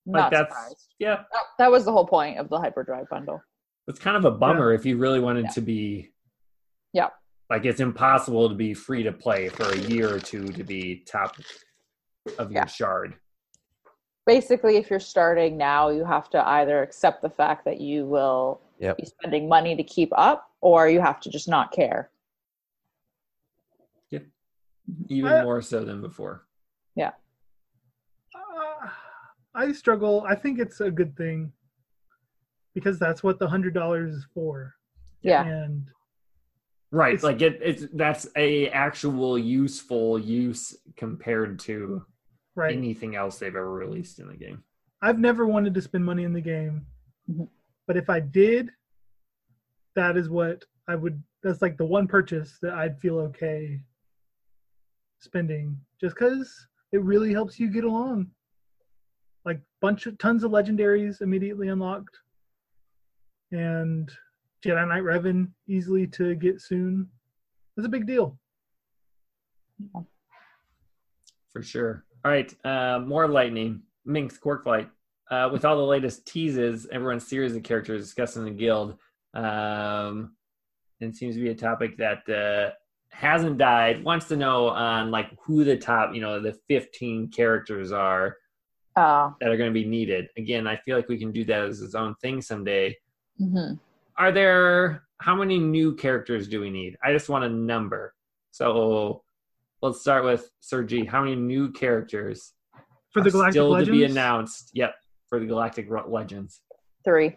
Not 0.07 0.31
that's 0.31 0.55
surprised. 0.55 0.95
yeah, 0.99 1.17
That- 1.33 1.43
That 1.59 1.71
was 1.71 1.85
the 1.85 1.93
whole 1.93 2.07
point 2.07 2.39
of 2.39 2.49
the 2.49 2.59
hyperdrive 2.59 3.09
bundle. 3.11 3.43
it's 3.89 3.99
kind 3.99 4.17
of 4.17 4.25
a 4.25 4.31
bummer 4.31 4.73
if 4.73 4.87
you 4.87 4.97
really 4.97 5.21
wanted 5.21 5.45
Yeah. 5.47 5.51
to 5.51 5.61
be 5.61 6.13
Yeah. 6.93 7.09
Like 7.51 7.65
it's 7.67 7.81
impossible 7.81 8.49
to 8.49 8.55
be 8.55 8.73
free 8.73 9.03
to 9.03 9.13
play 9.13 9.49
for 9.49 9.65
a 9.71 9.77
year 9.77 10.15
or 10.15 10.19
two 10.21 10.47
to 10.49 10.63
be 10.65 11.05
top 11.05 11.37
of 12.39 12.51
your 12.53 12.63
Yeah. 12.63 12.67
shard. 12.67 13.17
Basically, 14.27 14.77
if 14.77 14.89
you're 14.89 15.01
starting 15.01 15.59
now, 15.59 15.91
you 15.91 16.05
have 16.05 16.31
to 16.31 16.47
either 16.49 16.83
accept 16.83 17.21
the 17.21 17.29
fact 17.29 17.67
that 17.67 17.79
you 17.81 18.07
will 18.07 18.63
Yep. 18.79 18.99
be 18.99 19.05
spending 19.07 19.49
money 19.49 19.77
to 19.77 19.83
keep 19.85 20.11
up, 20.17 20.51
or 20.61 20.89
you 20.89 21.01
have 21.01 21.21
to 21.21 21.31
just 21.31 21.49
not 21.49 21.73
care. 21.73 22.11
Yeah. 24.11 24.21
Even 25.09 25.33
I- 25.33 25.43
more 25.45 25.63
so 25.63 25.85
than 25.85 26.01
before. 26.01 26.47
Uh, 28.37 28.89
I 29.55 29.73
struggle. 29.73 30.25
I 30.29 30.35
think 30.35 30.59
it's 30.59 30.81
a 30.81 30.91
good 30.91 31.17
thing 31.17 31.53
because 32.75 32.99
that's 32.99 33.23
what 33.23 33.39
the 33.39 33.47
hundred 33.49 33.73
dollars 33.75 34.13
is 34.15 34.27
for. 34.35 34.75
Yeah. 35.23 35.45
And 35.47 35.89
Right. 36.91 37.15
It's- 37.15 37.23
like 37.25 37.41
it, 37.43 37.61
it's 37.63 37.87
that's 37.93 38.27
a 38.37 38.69
actual 38.71 39.39
useful 39.39 40.19
use 40.19 40.77
compared 40.97 41.59
to 41.61 42.05
right, 42.57 42.77
anything 42.77 43.15
else 43.17 43.39
they've 43.39 43.55
ever 43.55 43.73
released 43.73 44.19
in 44.19 44.29
the 44.29 44.37
game. 44.37 44.63
I've 45.03 45.19
never 45.19 45.47
wanted 45.47 45.75
to 45.75 45.83
spend 45.83 46.05
money 46.05 46.25
in 46.25 46.33
the 46.33 46.41
game, 46.41 46.87
Mhm. 47.31 47.49
But 47.87 47.97
if 47.97 48.09
I 48.11 48.21
did, 48.21 48.71
that 49.97 50.17
is 50.17 50.29
what 50.29 50.65
I 50.89 50.95
would. 50.95 51.23
That's 51.43 51.63
like 51.63 51.77
the 51.77 51.85
one 51.85 52.07
purchase 52.07 52.59
that 52.63 52.73
I'd 52.73 52.99
feel 53.01 53.19
okay 53.19 53.81
spending, 55.21 55.79
just 56.01 56.15
because 56.17 56.67
it 56.93 57.03
really 57.03 57.33
helps 57.33 57.59
you 57.59 57.69
get 57.69 57.85
along. 57.85 58.31
Like 59.45 59.61
bunch 59.81 60.07
of 60.07 60.17
tons 60.19 60.45
of 60.45 60.53
legendaries 60.53 61.21
immediately 61.21 61.69
unlocked, 61.69 62.19
and 63.53 64.11
Jedi 64.65 64.89
Knight 64.89 65.03
Revan 65.03 65.49
easily 65.69 66.07
to 66.09 66.35
get 66.35 66.61
soon. 66.61 67.09
That's 67.77 67.87
a 67.87 67.91
big 67.91 68.07
deal. 68.07 68.39
For 71.53 71.63
sure. 71.63 72.05
All 72.25 72.31
right. 72.31 72.55
Uh, 72.65 73.01
more 73.01 73.29
lightning. 73.29 73.83
Minx 74.07 74.39
Quarkflight. 74.39 74.89
Uh, 75.31 75.49
with 75.53 75.65
all 75.65 75.77
the 75.77 75.83
latest 75.83 76.27
teases, 76.27 76.87
everyone's 76.93 77.27
series 77.27 77.57
of 77.57 77.63
characters 77.63 78.03
discussed 78.03 78.37
in 78.37 78.45
the 78.45 78.51
guild, 78.51 78.97
um, 79.35 80.35
and 81.01 81.17
seems 81.17 81.35
to 81.35 81.41
be 81.41 81.49
a 81.51 81.55
topic 81.55 81.97
that 81.97 82.29
uh, 82.29 82.73
hasn't 83.11 83.57
died. 83.59 84.05
Wants 84.05 84.29
to 84.29 84.37
know 84.37 84.69
on 84.69 85.11
like 85.11 85.31
who 85.43 85.65
the 85.65 85.77
top, 85.77 86.15
you 86.15 86.21
know, 86.21 86.41
the 86.41 86.53
15 86.69 87.29
characters 87.29 87.91
are 87.91 88.37
Uh, 88.97 89.31
that 89.41 89.51
are 89.51 89.57
going 89.57 89.71
to 89.71 89.75
be 89.75 89.87
needed. 89.87 90.29
Again, 90.37 90.67
I 90.67 90.77
feel 90.77 90.97
like 90.97 91.09
we 91.09 91.19
can 91.19 91.33
do 91.33 91.45
that 91.47 91.63
as 91.63 91.81
its 91.81 91.95
own 91.95 92.15
thing 92.17 92.41
someday. 92.43 92.97
mhm. 93.41 93.79
Are 94.17 94.31
there 94.31 95.03
how 95.19 95.35
many 95.35 95.59
new 95.59 95.95
characters 95.97 96.47
do 96.49 96.61
we 96.61 96.71
need? 96.71 96.97
I 97.03 97.13
just 97.13 97.29
want 97.29 97.45
a 97.45 97.49
number. 97.49 98.15
So 98.53 99.25
let's 99.83 100.01
start 100.01 100.23
with 100.25 100.49
Sergi. 100.61 101.05
How 101.05 101.21
many 101.25 101.35
new 101.35 101.73
characters 101.73 102.53
For 103.11 103.21
the 103.23 103.31
are 103.31 103.33
Galactic 103.33 103.53
still 103.55 103.71
Legends, 103.71 103.89
to 103.89 103.93
be 103.93 104.05
announced? 104.05 104.71
Yep, 104.75 104.95
for 105.35 105.41
the 105.41 105.47
Galactic 105.47 105.89
Legends. 106.07 106.61
Three. 107.05 107.37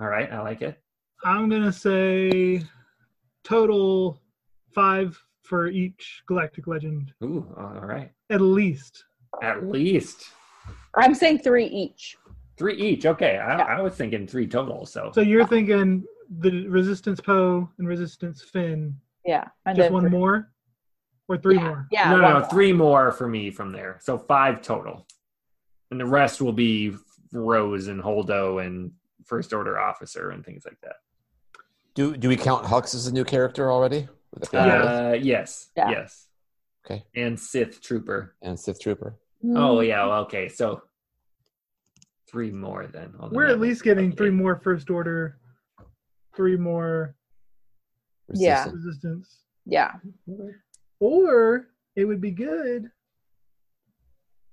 All 0.00 0.06
right, 0.06 0.32
I 0.32 0.40
like 0.40 0.62
it. 0.62 0.80
I'm 1.24 1.48
gonna 1.48 1.72
say 1.72 2.62
total 3.42 4.20
five 4.72 5.20
for 5.42 5.66
each 5.66 6.22
Galactic 6.28 6.68
Legend, 6.68 7.12
Ooh, 7.24 7.44
all 7.56 7.80
right. 7.80 8.12
at 8.30 8.40
least. 8.40 9.04
At 9.42 9.66
least 9.66 10.30
I'm 10.94 11.12
saying 11.14 11.40
three 11.40 11.66
each. 11.66 12.16
three 12.56 12.76
each. 12.76 13.04
Okay, 13.04 13.36
I, 13.38 13.58
Yeah. 13.58 13.64
I 13.64 13.80
was 13.82 13.94
thinking 13.94 14.26
three 14.28 14.46
total. 14.46 14.86
So, 14.86 15.10
So 15.12 15.20
you're 15.20 15.46
thinking 15.46 16.04
the 16.38 16.68
Resistance 16.68 17.20
Poe 17.20 17.68
and 17.78 17.88
Resistance 17.88 18.42
Finn, 18.42 18.94
Yeah. 19.24 19.44
And 19.66 19.76
just 19.76 19.90
one 19.90 20.02
three- 20.04 20.10
more, 20.10 20.52
or 21.26 21.36
three 21.36 21.56
yeah, 21.56 21.64
more? 21.64 21.88
Yeah. 21.90 22.10
no, 22.12 22.18
no, 22.20 22.38
no, 22.38 22.44
three 22.46 22.72
more 22.72 23.10
for 23.10 23.26
me 23.26 23.50
from 23.50 23.72
there. 23.72 23.98
So 24.02 24.18
five 24.18 24.62
total, 24.62 25.04
and 25.90 25.98
the 25.98 26.06
rest 26.06 26.40
will 26.40 26.52
be 26.52 26.94
Rose 27.32 27.88
and 27.88 28.02
Holdo 28.02 28.64
and 28.64 28.92
First 29.24 29.52
Order 29.52 29.78
officer 29.78 30.30
and 30.30 30.44
things 30.44 30.64
like 30.64 30.80
that. 30.82 30.96
Do 31.94 32.16
do 32.16 32.28
we 32.28 32.36
count 32.36 32.64
Hux 32.64 32.94
as 32.94 33.06
a 33.06 33.12
new 33.12 33.24
character 33.24 33.70
already? 33.70 34.08
With 34.32 34.50
the 34.50 34.56
Yeah. 34.56 34.82
Uh, 34.82 35.12
yes, 35.20 35.70
Yeah. 35.76 35.90
yes. 35.90 36.28
Okay. 36.84 37.04
And 37.14 37.38
Sith 37.38 37.80
Trooper. 37.82 38.34
and 38.42 38.58
Sith 38.58 38.80
Trooper. 38.80 39.16
Oh 39.44 39.76
Mm, 39.78 39.86
yeah, 39.88 40.06
well, 40.06 40.20
okay. 40.22 40.48
So 40.48 40.82
three 42.26 42.50
more 42.50 42.86
then. 42.86 43.12
Hold 43.18 43.30
on, 43.32 43.36
We're 43.36 43.46
at 43.46 43.60
least 43.60 43.82
getting 43.82 44.12
three 44.12 44.30
more 44.30 44.56
First 44.56 44.90
Order, 44.90 45.38
three 46.34 46.56
more 46.56 47.14
Yeah. 48.32 48.64
Resistance. 48.64 48.84
Resistance, 48.84 49.42
Yeah. 49.66 49.94
or 51.00 51.68
it 51.96 52.04
would 52.04 52.20
be 52.20 52.30
good. 52.30 52.90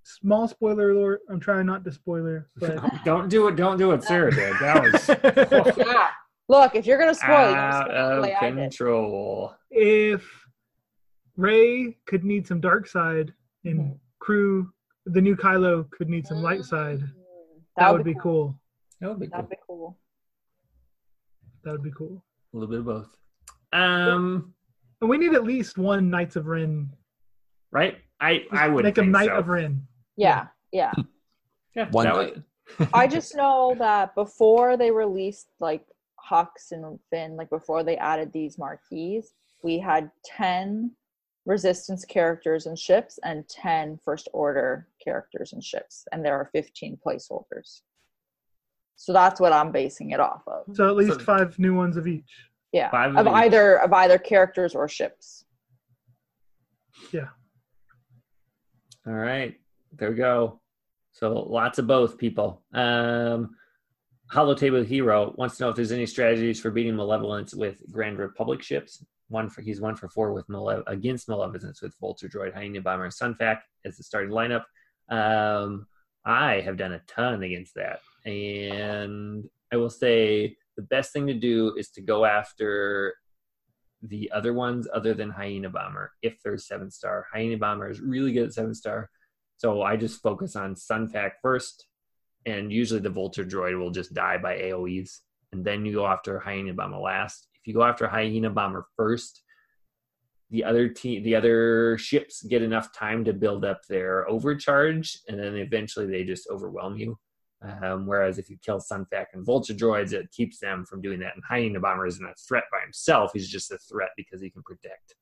Small 0.07 0.47
spoiler 0.47 0.91
alert. 0.91 1.21
I'm 1.31 1.39
trying 1.39 1.65
not 1.65 1.83
to 1.83 1.91
spoiler, 1.91 2.47
but 2.57 2.77
Don't 3.05 3.27
do 3.27 3.47
it. 3.47 3.55
Don't 3.55 3.77
do 3.77 3.91
it, 3.91 4.03
Sarah 4.03 4.29
did. 4.31 4.53
That 4.61 4.83
was 4.83 5.77
Yeah. 5.77 6.09
Look, 6.47 6.75
if 6.75 6.85
you're 6.85 6.99
gonna 6.99 7.15
spoil, 7.15 7.49
you're 7.49 7.57
out 7.57 7.87
gonna 7.87 7.97
spoil 7.97 8.17
of 8.17 8.23
way 8.23 8.35
I 8.35 8.49
did. 8.51 8.55
control. 8.55 9.55
if 9.71 10.45
Rey 11.37 11.97
could 12.05 12.23
need 12.23 12.45
some 12.47 12.61
dark 12.61 12.87
side 12.87 13.33
and 13.65 13.79
Mhm. 13.79 13.99
crew, 14.19 14.71
the 15.07 15.19
new 15.21 15.35
Kylo 15.35 15.89
could 15.89 16.07
need 16.07 16.27
some 16.27 16.37
light 16.43 16.63
side. 16.63 16.99
Mm, 16.99 17.61
That 17.77 17.91
would 17.91 18.03
be 18.05 18.13
cool. 18.15 18.59
That 19.01 19.09
would 19.09 19.19
be 19.19 19.25
cool. 19.27 19.35
That'd 19.37 19.49
be 19.49 19.57
cool. 19.67 19.97
That 21.63 21.71
would 21.71 21.83
be 21.83 21.91
cool. 21.91 22.23
A 22.53 22.57
little 22.57 22.69
bit 22.69 22.79
of 22.79 22.85
both. 22.85 23.17
Um, 23.73 24.53
And 25.01 25.09
we 25.09 25.17
need 25.17 25.33
at 25.33 25.43
least 25.43 25.77
one 25.79 26.09
Knights 26.11 26.35
of 26.35 26.45
Ren. 26.45 26.95
right? 27.71 27.97
I 28.21 28.45
I 28.51 28.69
would 28.69 28.85
make 28.85 28.97
a 28.97 29.03
Knight 29.03 29.27
so. 29.27 29.35
of 29.37 29.47
Ren. 29.49 29.85
Yeah. 30.17 30.47
Yeah. 30.71 30.91
Yeah, 31.75 31.85
hmm. 31.85 31.91
One 31.91 32.05
night. 32.05 32.15
would- 32.15 32.43
I 32.93 33.05
just 33.07 33.35
know 33.35 33.75
that 33.77 34.15
before 34.15 34.75
they 34.77 34.89
released 34.91 35.47
like 35.59 35.85
Hux 36.31 36.71
and 36.71 36.99
Finn, 37.11 37.35
like 37.35 37.49
before 37.49 37.83
they 37.83 37.97
added 37.97 38.31
these 38.33 38.57
marquees, 38.57 39.33
we 39.63 39.77
had 39.77 40.09
10 40.25 40.91
resistance 41.45 42.03
characters 42.05 42.65
and 42.65 42.77
ships 42.79 43.19
and 43.23 43.47
10 43.49 43.99
first 44.03 44.27
order 44.33 44.87
characters 45.03 45.53
and 45.53 45.63
ships. 45.63 46.05
And 46.11 46.25
there 46.25 46.35
are 46.35 46.49
15 46.53 46.97
placeholders. 47.05 47.81
So 48.95 49.13
that's 49.13 49.39
what 49.39 49.53
I'm 49.53 49.71
basing 49.71 50.11
it 50.11 50.19
off 50.19 50.41
of. 50.47 50.75
So 50.75 50.89
at 50.89 50.95
least 50.95 51.19
So- 51.19 51.25
five 51.25 51.59
new 51.59 51.75
ones 51.75 51.97
of 51.97 52.07
each. 52.07 52.49
Yeah. 52.71 52.89
Five 52.89 53.11
of 53.11 53.17
Of 53.17 53.27
each. 53.27 53.33
either 53.33 53.75
of 53.81 53.93
either 53.93 54.17
characters 54.17 54.73
or 54.73 54.87
ships. 54.89 55.45
Yeah 57.11 57.27
all 59.07 59.13
right, 59.13 59.55
there 59.97 60.09
we 60.09 60.15
go. 60.15 60.61
So 61.11 61.33
lots 61.33 61.79
of 61.79 61.87
both 61.87 62.17
people. 62.17 62.61
Um, 62.73 63.55
Holotable 64.31 64.85
Hero 64.85 65.33
wants 65.37 65.57
to 65.57 65.63
know 65.63 65.69
if 65.69 65.75
there's 65.75 65.91
any 65.91 66.05
strategies 66.05 66.59
for 66.59 66.71
beating 66.71 66.95
Malevolence 66.95 67.53
with 67.53 67.81
Grand 67.91 68.17
Republic 68.17 68.61
ships. 68.61 69.03
One 69.29 69.49
for 69.49 69.61
he's 69.61 69.81
one 69.81 69.95
for 69.95 70.09
four 70.09 70.33
with 70.33 70.47
Male- 70.49 70.83
against 70.87 71.29
Malevolence 71.29 71.81
with 71.81 71.95
Vulture 71.99 72.27
Droid, 72.27 72.53
Hyena 72.53 72.81
Bomber, 72.81 73.05
and 73.05 73.13
Sun 73.13 73.35
Fac 73.35 73.63
as 73.85 73.97
the 73.97 74.03
starting 74.03 74.31
lineup. 74.31 74.63
Um, 75.09 75.87
I 76.25 76.61
have 76.61 76.77
done 76.77 76.93
a 76.93 77.01
ton 77.07 77.43
against 77.43 77.75
that, 77.75 77.99
and 78.25 79.47
I 79.71 79.77
will 79.77 79.89
say 79.89 80.57
the 80.75 80.83
best 80.83 81.13
thing 81.13 81.27
to 81.27 81.33
do 81.33 81.75
is 81.77 81.89
to 81.91 82.01
go 82.01 82.25
after 82.25 83.15
the 84.01 84.29
other 84.31 84.53
ones 84.53 84.87
other 84.93 85.13
than 85.13 85.29
Hyena 85.29 85.69
Bomber 85.69 86.11
if 86.21 86.41
there's 86.43 86.67
seven 86.67 86.91
star. 86.91 87.25
Hyena 87.31 87.57
Bomber 87.57 87.89
is 87.89 88.01
really 88.01 88.31
good 88.31 88.47
at 88.47 88.53
seven 88.53 88.73
star. 88.73 89.09
So 89.57 89.83
I 89.83 89.95
just 89.95 90.21
focus 90.21 90.55
on 90.55 90.75
Sun 90.75 91.09
Fac 91.09 91.41
first, 91.41 91.87
and 92.45 92.71
usually 92.71 92.99
the 92.99 93.09
Vulture 93.09 93.45
droid 93.45 93.79
will 93.79 93.91
just 93.91 94.13
die 94.13 94.37
by 94.37 94.57
AoEs, 94.57 95.19
and 95.51 95.63
then 95.63 95.85
you 95.85 95.93
go 95.93 96.05
after 96.05 96.39
Hyena 96.39 96.73
Bomber 96.73 96.97
last. 96.97 97.47
If 97.55 97.67
you 97.67 97.73
go 97.73 97.83
after 97.83 98.07
Hyena 98.07 98.49
Bomber 98.49 98.85
first, 98.97 99.43
the 100.51 100.63
other 100.63 100.89
team, 100.89 101.23
the 101.23 101.35
other 101.35 101.97
ships 101.97 102.43
get 102.43 102.61
enough 102.61 102.93
time 102.93 103.23
to 103.25 103.33
build 103.33 103.65
up 103.65 103.81
their 103.87 104.29
overcharge, 104.29 105.19
and 105.27 105.39
then 105.39 105.55
eventually 105.55 106.05
they 106.05 106.23
just 106.23 106.49
overwhelm 106.49 106.97
you. 106.97 107.17
Um, 107.61 108.05
whereas 108.05 108.37
if 108.37 108.49
you 108.49 108.57
kill 108.63 108.79
Sun 108.79 109.07
Fac 109.09 109.29
and 109.33 109.45
Vulture 109.45 109.73
droids, 109.73 110.13
it 110.13 110.29
keeps 110.31 110.59
them 110.59 110.85
from 110.85 111.01
doing 111.01 111.19
that. 111.21 111.33
And 111.33 111.43
Hyena 111.47 111.79
Bomber 111.79 112.05
isn't 112.05 112.23
a 112.23 112.35
threat 112.47 112.65
by 112.71 112.81
himself; 112.83 113.31
he's 113.33 113.49
just 113.49 113.71
a 113.71 113.77
threat 113.77 114.09
because 114.17 114.41
he 114.41 114.49
can 114.49 114.63
protect 114.63 115.15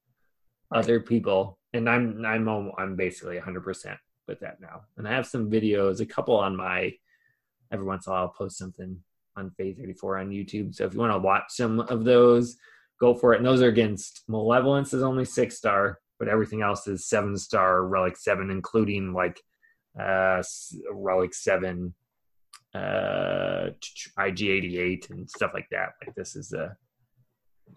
other 0.73 0.99
people. 0.99 1.60
And 1.73 1.88
I'm 1.88 2.26
I'm 2.26 2.72
I'm 2.77 2.95
basically 2.95 3.35
100 3.35 3.61
percent 3.61 3.99
with 4.28 4.40
that 4.41 4.60
now. 4.62 4.82
And 4.98 5.08
I 5.08 5.12
have 5.14 5.28
some 5.28 5.50
videos, 5.50 6.00
a 6.00 6.06
couple 6.06 6.36
on 6.36 6.56
my. 6.56 6.94
Every 7.72 7.86
once 7.86 8.06
in 8.06 8.12
a 8.12 8.14
while, 8.14 8.24
I'll 8.24 8.30
post 8.30 8.58
something 8.58 8.98
on 9.36 9.52
Faith 9.52 9.78
34 9.80 10.20
on 10.20 10.30
YouTube. 10.30 10.76
So 10.76 10.86
if 10.86 10.94
you 10.94 11.00
want 11.00 11.14
to 11.14 11.20
watch 11.20 11.45
some 11.50 11.80
of 11.80 12.04
those, 12.04 12.58
go 13.00 13.14
for 13.14 13.34
it. 13.34 13.38
And 13.38 13.45
those 13.45 13.62
are 13.62 13.68
against 13.68 14.24
Malevolence 14.28 14.94
is 14.94 15.04
only 15.04 15.26
six 15.26 15.58
star, 15.58 16.00
but 16.20 16.28
everything 16.28 16.62
else 16.62 16.88
is 16.88 17.08
seven 17.08 17.38
star, 17.38 17.86
Relic 17.86 18.18
seven, 18.18 18.50
including 18.50 19.14
like 19.14 19.40
uh 20.00 20.41
Relic 20.91 21.34
seven, 21.34 21.94
uh 22.76 23.70
IG88 24.20 25.10
and 25.10 25.30
stuff 25.30 25.52
like 25.54 25.68
that. 25.72 25.90
Like 26.06 26.16
this 26.16 26.36
is 26.36 26.54
a 26.54 26.76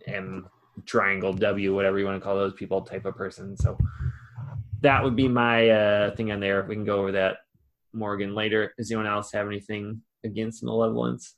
M 0.06 0.46
triangle 0.84 1.32
W, 1.32 1.74
whatever 1.74 1.98
you 1.98 2.04
want 2.04 2.20
to 2.20 2.24
call 2.24 2.36
those 2.36 2.52
people, 2.52 2.82
type 2.82 3.06
of 3.06 3.16
person. 3.16 3.56
So 3.56 3.78
that 4.80 5.02
would 5.02 5.16
be 5.16 5.28
my 5.28 5.68
uh, 5.70 6.14
thing 6.16 6.30
on 6.32 6.40
there. 6.40 6.64
We 6.64 6.74
can 6.74 6.84
go 6.84 6.98
over 6.98 7.12
that 7.12 7.38
Morgan 7.92 8.34
later. 8.34 8.72
Does 8.76 8.90
anyone 8.90 9.06
else 9.06 9.32
have 9.32 9.46
anything 9.46 10.02
against 10.24 10.62
malevolence? 10.62 11.34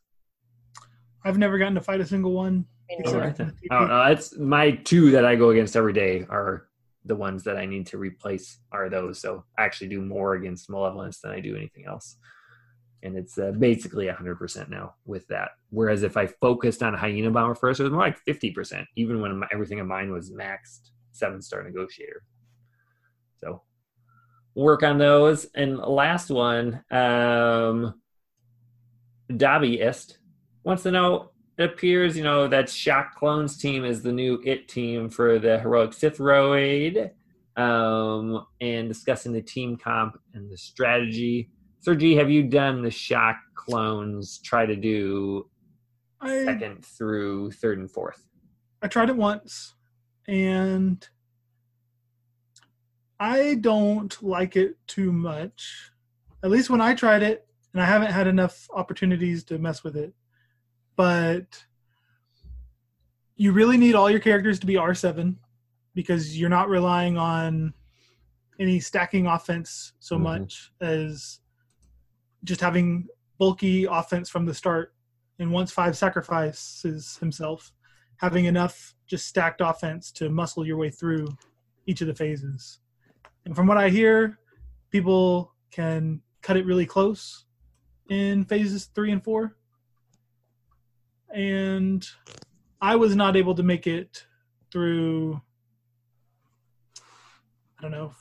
I've 1.25 1.39
never 1.39 1.59
gotten 1.59 1.75
to 1.75 1.81
fight 1.81 2.01
a 2.01 2.07
single 2.07 2.33
one. 2.33 2.65
Me 2.89 2.97
Except 3.01 3.07
neither. 3.07 3.19
Alright 3.19 3.37
for 3.37 3.45
then. 3.45 3.57
the 3.63 3.77
Oh, 3.77 3.87
no, 3.87 4.09
that's 4.09 4.39
my 4.39 4.73
two 4.73 5.11
that 5.13 5.25
I 5.25 5.37
go 5.37 5.51
against 5.51 5.77
every 5.77 5.93
day 5.93 6.27
are 6.29 6.69
the 7.05 7.17
ones 7.17 7.45
that 7.45 7.57
I 7.57 7.67
need 7.67 7.87
to 7.89 7.99
replace 7.99 8.59
are 8.73 8.89
those. 8.89 9.21
So 9.21 9.45
I 9.59 9.65
actually 9.65 9.89
do 9.89 10.01
more 10.01 10.35
against 10.35 10.71
malevolence 10.71 11.21
than 11.21 11.33
I 11.33 11.41
do 11.41 11.57
anything 11.57 11.87
else. 11.87 12.17
And 13.03 13.17
it's 13.17 13.39
uh, 13.39 13.53
basically 13.53 14.07
100% 14.07 14.69
now 14.69 14.95
with 15.07 15.27
that. 15.29 15.51
Whereas 15.71 16.03
if 16.03 16.17
I 16.17 16.27
focused 16.27 16.83
on 16.83 16.95
Hyena 16.95 17.31
Bomber 17.31 17.55
first, 17.55 17.79
it 17.79 17.85
was 17.85 17.93
more 17.93 18.03
like 18.03 18.19
50%, 18.27 18.85
even 18.97 19.21
when 19.21 19.39
my, 19.39 19.47
everything 19.53 19.79
of 19.81 19.87
mine 19.87 20.11
was 20.11 20.33
maxed 20.33 20.91
seven 21.13 21.41
star 21.41 21.63
negotiator. 21.63 22.23
So 23.41 23.63
work 24.55 24.83
on 24.83 24.99
those. 24.99 25.47
And 25.55 25.79
last 25.79 26.31
one, 26.31 26.83
um, 26.91 28.01
Dobbyist 29.31 30.19
wants 30.65 30.83
to 30.83 30.91
know 30.91 31.31
it 31.59 31.65
appears, 31.65 32.17
you 32.17 32.23
know, 32.23 32.47
that 32.49 32.71
Shaak 32.71 33.17
Clones 33.17 33.59
team 33.59 33.85
is 33.85 34.03
the 34.03 34.13
new 34.13 34.41
IT 34.45 34.69
team 34.69 35.11
for 35.11 35.39
the 35.39 35.59
Heroic 35.59 35.93
Sith 35.93 36.21
Raid, 36.21 37.11
um, 37.57 38.47
and 38.61 38.89
discussing 38.89 39.33
the 39.33 39.43
team 39.43 39.77
comp 39.77 40.17
and 40.35 40.51
the 40.51 40.57
strategy. 40.57 41.51
Sir 41.81 41.97
G, 41.97 42.15
have 42.15 42.31
you 42.31 42.45
done 42.45 42.83
the 42.83 42.91
Shaak 42.91 43.39
Clones 43.55 44.39
try 44.39 44.67
to 44.67 44.77
do 44.77 45.51
I, 46.21 46.45
second 46.45 46.85
through 46.85 47.51
third 47.53 47.79
and 47.79 47.91
fourth? 47.91 48.25
I 48.81 48.87
tried 48.87 49.11
it 49.11 49.17
once, 49.17 49.75
and 50.29 51.07
I 53.21 53.57
don't 53.57 54.21
like 54.23 54.57
it 54.57 54.77
too 54.87 55.13
much. 55.13 55.91
At 56.43 56.51
least 56.51 56.71
when 56.71 56.81
I 56.81 56.95
tried 56.95 57.23
it, 57.23 57.47
and 57.73 57.83
I 57.83 57.87
haven't 57.87 58.13
had 58.13 58.27
enough 58.27 58.69
opportunities 58.73 59.45
to 59.45 59.59
mess 59.59 59.83
with 59.85 59.97
it. 59.97 60.15
But 60.97 61.65
you 63.37 63.53
really 63.53 63.77
need 63.77 63.95
all 63.95 64.11
your 64.11 64.21
characters 64.21 64.59
to 64.61 64.67
be 64.67 64.75
R7 64.75 65.37
because 65.95 66.39
you're 66.39 66.49
not 66.49 66.69
relying 66.69 67.17
on 67.19 67.75
any 68.59 68.81
stacking 68.81 69.27
offense 69.27 69.93
so 70.01 70.17
Mhm. 70.17 70.23
much 70.23 70.73
as 70.81 71.41
just 72.45 72.61
having 72.61 73.07
bulky 73.39 73.85
offense 73.85 74.29
from 74.29 74.47
the 74.47 74.55
start. 74.55 74.95
And 75.39 75.53
once 75.53 75.71
five 75.71 75.97
sacrifices 75.97 77.17
himself, 77.19 77.73
having 78.17 78.47
enough 78.47 78.97
just 79.07 79.27
stacked 79.27 79.61
offense 79.61 80.11
to 80.13 80.29
muscle 80.29 80.67
your 80.67 80.77
way 80.77 80.91
through 80.91 81.37
each 81.87 82.01
of 82.01 82.09
the 82.09 82.15
phases. 82.15 82.81
And 83.49 83.57
from 83.57 83.67
what 83.67 83.79
I 83.79 83.89
hear, 83.89 84.39
people 84.91 85.55
can 85.71 86.21
cut 86.43 86.59
it 86.59 86.67
really 86.67 86.85
close 86.85 87.47
in 88.11 88.45
phases 88.45 88.91
three 88.95 89.11
and 89.11 89.25
four. 89.25 89.57
And 91.35 92.07
I 92.83 92.97
was 92.97 93.17
not 93.17 93.37
able 93.37 93.55
to 93.55 93.63
make 93.63 93.87
it 93.87 94.27
through, 94.71 95.41
I 97.79 97.81
don't 97.83 97.91
know, 97.91 98.13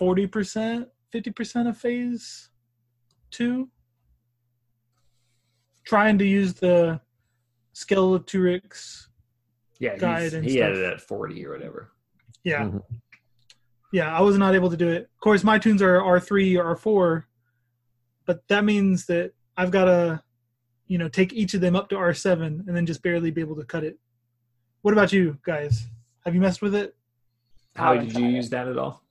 40%, 0.00 0.86
50% 1.14 1.68
of 1.68 1.78
phase 1.78 2.50
two. 3.30 3.68
Trying 5.84 6.18
to 6.18 6.24
use 6.24 6.52
the 6.54 7.00
Skelturix 7.76 9.06
Yeah, 9.78 9.96
Guide 9.98 10.22
he's, 10.24 10.34
and 10.34 10.44
he 10.44 10.50
stuff. 10.56 10.62
had 10.70 10.76
it 10.78 10.84
at 10.84 11.00
40 11.00 11.46
or 11.46 11.52
whatever. 11.52 11.92
Yeah. 12.42 12.64
Mhm. 12.64 12.82
Yeah, 13.92 14.16
I 14.16 14.20
was 14.20 14.36
not 14.36 14.54
able 14.54 14.70
to 14.70 14.76
do 14.76 14.88
it. 14.88 15.02
Of 15.02 15.20
course, 15.20 15.42
my 15.42 15.58
toons 15.58 15.80
are 15.80 16.00
R3 16.00 16.58
or 16.58 16.76
R4, 16.76 17.24
but 18.26 18.46
that 18.48 18.64
means 18.64 19.06
that 19.06 19.32
I've 19.56 19.70
got 19.70 19.86
to, 19.86 20.22
you 20.86 20.98
know, 20.98 21.08
take 21.08 21.32
each 21.32 21.54
of 21.54 21.60
them 21.60 21.74
up 21.74 21.88
to 21.88 21.96
R7 21.96 22.66
and 22.66 22.76
then 22.76 22.86
just 22.86 23.02
barely 23.02 23.30
be 23.30 23.40
able 23.40 23.56
to 23.56 23.64
cut 23.64 23.84
it. 23.84 23.98
What 24.82 24.92
about 24.92 25.12
you 25.12 25.38
guys? 25.42 25.86
Have 26.24 26.34
you 26.34 26.40
messed 26.40 26.60
with 26.60 26.74
it? 26.74 26.94
How 27.74 27.94
did 27.94 28.12
you 28.16 28.26
use 28.26 28.50
that 28.50 28.68
at 28.68 28.76
all? 28.76 29.02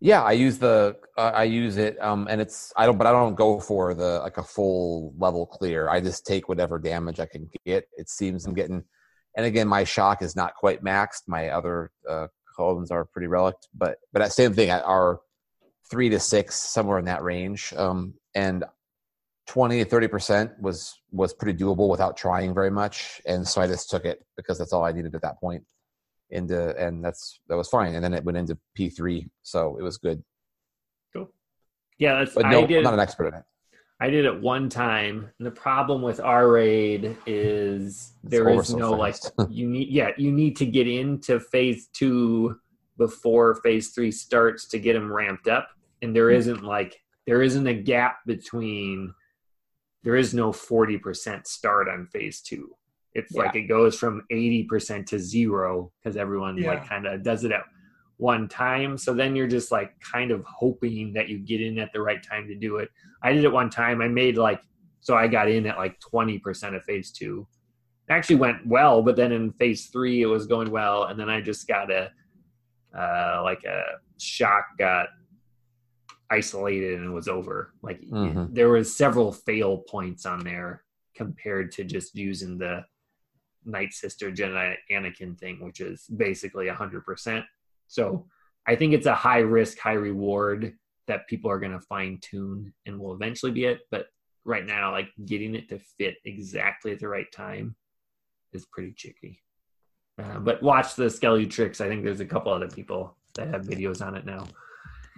Yeah, 0.00 0.22
I 0.22 0.32
use 0.32 0.58
the 0.58 0.96
uh, 1.16 1.30
I 1.32 1.44
use 1.44 1.76
it, 1.76 1.96
um, 2.02 2.26
and 2.28 2.40
it's 2.40 2.72
I 2.76 2.86
don't, 2.86 2.98
but 2.98 3.06
I 3.06 3.12
don't 3.12 3.36
go 3.36 3.60
for 3.60 3.94
the 3.94 4.18
like 4.18 4.36
a 4.36 4.42
full 4.42 5.14
level 5.16 5.46
clear. 5.46 5.88
I 5.88 6.00
just 6.00 6.26
take 6.26 6.48
whatever 6.48 6.80
damage 6.80 7.20
I 7.20 7.26
can 7.26 7.48
get. 7.64 7.86
It 7.96 8.08
seems 8.08 8.44
I'm 8.44 8.54
getting, 8.54 8.82
and 9.36 9.46
again, 9.46 9.68
my 9.68 9.84
Shaak 9.84 10.20
is 10.20 10.34
not 10.34 10.56
quite 10.56 10.82
maxed. 10.82 11.28
My 11.28 11.50
other 11.50 11.92
uh, 12.08 12.26
clones 12.52 12.90
are 12.90 13.04
pretty 13.04 13.26
relict, 13.26 13.68
but 13.74 13.98
but 14.12 14.20
that 14.20 14.32
same 14.32 14.54
thing 14.54 14.70
are 14.70 15.20
three 15.90 16.08
to 16.08 16.20
six 16.20 16.54
somewhere 16.56 16.98
in 16.98 17.04
that 17.06 17.22
range, 17.22 17.72
um, 17.76 18.14
and 18.34 18.64
twenty 19.46 19.82
to 19.82 19.88
thirty 19.88 20.08
percent 20.08 20.52
was 20.60 20.98
was 21.10 21.34
pretty 21.34 21.58
doable 21.58 21.88
without 21.88 22.16
trying 22.16 22.54
very 22.54 22.70
much, 22.70 23.20
and 23.26 23.46
so 23.46 23.60
I 23.60 23.66
just 23.66 23.90
took 23.90 24.04
it 24.04 24.24
because 24.36 24.58
that's 24.58 24.72
all 24.72 24.84
I 24.84 24.92
needed 24.92 25.14
at 25.14 25.22
that 25.22 25.40
point 25.40 25.64
into 26.32 26.74
and 26.82 27.04
that's 27.04 27.40
that 27.48 27.56
was 27.56 27.68
fine 27.68 27.94
and 27.94 28.02
then 28.02 28.14
it 28.14 28.24
went 28.24 28.38
into 28.38 28.58
p3 28.76 29.28
so 29.42 29.76
it 29.78 29.82
was 29.82 29.98
good 29.98 30.22
Cool. 31.14 31.28
Yeah, 31.98 32.20
that's 32.20 32.34
but 32.34 32.46
I 32.46 32.64
did. 32.64 32.78
i'm 32.78 32.84
not 32.84 32.94
an 32.94 33.00
expert 33.00 33.28
in 33.28 33.34
it 33.34 33.44
I 34.02 34.10
did 34.10 34.24
it 34.24 34.40
one 34.42 34.68
time. 34.68 35.30
And 35.38 35.46
the 35.46 35.52
problem 35.52 36.02
with 36.02 36.18
our 36.18 36.50
raid 36.50 37.16
is 37.24 38.14
there 38.24 38.48
is 38.48 38.66
so 38.66 38.76
no 38.76 38.90
like 38.94 39.14
you 39.48 39.68
need 39.68 39.90
yeah 39.90 40.10
you 40.16 40.32
need 40.32 40.56
to 40.56 40.66
get 40.66 40.88
into 40.88 41.38
phase 41.38 41.86
two 41.92 42.58
before 42.98 43.54
phase 43.62 43.90
three 43.90 44.10
starts 44.10 44.66
to 44.68 44.80
get 44.80 44.94
them 44.94 45.10
ramped 45.10 45.46
up, 45.46 45.68
and 46.02 46.16
there 46.16 46.30
isn't 46.30 46.64
like 46.64 47.00
there 47.28 47.42
isn't 47.42 47.66
a 47.68 47.74
gap 47.74 48.16
between. 48.26 49.14
There 50.02 50.16
is 50.16 50.34
no 50.34 50.50
forty 50.50 50.98
percent 50.98 51.46
start 51.46 51.88
on 51.88 52.08
phase 52.08 52.40
two. 52.40 52.74
It's 53.14 53.32
like 53.34 53.54
it 53.54 53.68
goes 53.68 53.96
from 53.96 54.24
eighty 54.30 54.64
percent 54.64 55.06
to 55.08 55.20
zero 55.20 55.92
because 56.02 56.16
everyone 56.16 56.60
like 56.60 56.88
kind 56.88 57.06
of 57.06 57.22
does 57.22 57.44
it 57.44 57.52
at 57.52 57.62
one 58.22 58.46
time. 58.48 58.96
So 58.96 59.12
then 59.12 59.34
you're 59.34 59.48
just 59.48 59.72
like 59.72 59.98
kind 60.00 60.30
of 60.30 60.44
hoping 60.44 61.12
that 61.12 61.28
you 61.28 61.38
get 61.38 61.60
in 61.60 61.76
at 61.80 61.92
the 61.92 62.00
right 62.00 62.22
time 62.22 62.46
to 62.46 62.54
do 62.54 62.76
it. 62.76 62.88
I 63.20 63.32
did 63.32 63.42
it 63.44 63.52
one 63.52 63.68
time. 63.68 64.00
I 64.00 64.06
made 64.06 64.38
like 64.38 64.60
so 65.00 65.16
I 65.16 65.26
got 65.26 65.50
in 65.50 65.66
at 65.66 65.76
like 65.76 65.98
twenty 65.98 66.38
percent 66.38 66.76
of 66.76 66.84
phase 66.84 67.10
two. 67.10 67.48
It 68.08 68.12
actually 68.12 68.36
went 68.36 68.64
well, 68.64 69.02
but 69.02 69.16
then 69.16 69.32
in 69.32 69.52
phase 69.54 69.86
three 69.88 70.22
it 70.22 70.26
was 70.26 70.46
going 70.46 70.70
well, 70.70 71.04
and 71.04 71.18
then 71.18 71.28
I 71.28 71.40
just 71.40 71.66
got 71.66 71.90
a 71.90 72.10
uh, 72.96 73.40
like 73.42 73.64
a 73.64 73.82
Shaak 74.18 74.66
got 74.78 75.08
isolated 76.30 77.00
and 77.00 77.06
it 77.06 77.12
was 77.12 77.26
over. 77.26 77.74
Like 77.82 78.00
Mhm. 78.02 78.54
there 78.54 78.68
was 78.68 78.96
several 78.96 79.32
fail 79.32 79.78
points 79.78 80.24
on 80.26 80.44
there 80.44 80.84
compared 81.16 81.72
to 81.72 81.82
just 81.84 82.14
using 82.14 82.56
the 82.56 82.84
Night 83.64 83.92
Sister 83.92 84.30
Jedi 84.30 84.76
Anakin 84.92 85.36
thing, 85.36 85.58
which 85.64 85.80
is 85.80 86.06
basically 86.06 86.68
hundred 86.68 87.04
percent. 87.04 87.44
So 87.92 88.26
I 88.66 88.74
think 88.76 88.94
it's 88.94 89.06
a 89.06 89.14
high 89.14 89.40
risk, 89.40 89.78
high 89.78 89.92
reward 89.92 90.74
that 91.08 91.28
people 91.28 91.50
are 91.50 91.58
going 91.60 91.72
to 91.72 91.80
fine 91.80 92.18
tune 92.22 92.72
and 92.86 92.98
will 92.98 93.12
eventually 93.14 93.52
be 93.52 93.64
it. 93.66 93.80
But 93.90 94.06
right 94.44 94.64
now, 94.64 94.92
like 94.92 95.08
getting 95.26 95.54
it 95.54 95.68
to 95.68 95.78
fit 95.98 96.14
exactly 96.24 96.92
at 96.92 97.00
the 97.00 97.08
right 97.08 97.30
time 97.32 97.76
is 98.54 98.64
pretty 98.72 98.92
tricky. 98.92 99.42
Uh, 100.18 100.38
but 100.38 100.62
watch 100.62 100.94
the 100.94 101.04
Skelturix. 101.04 101.80
I 101.80 101.88
think 101.88 102.02
there's 102.04 102.20
a 102.20 102.24
couple 102.26 102.52
other 102.52 102.68
people 102.68 103.16
that 103.34 103.48
have 103.48 103.62
videos 103.62 104.04
on 104.04 104.14
it 104.14 104.24
now. 104.24 104.46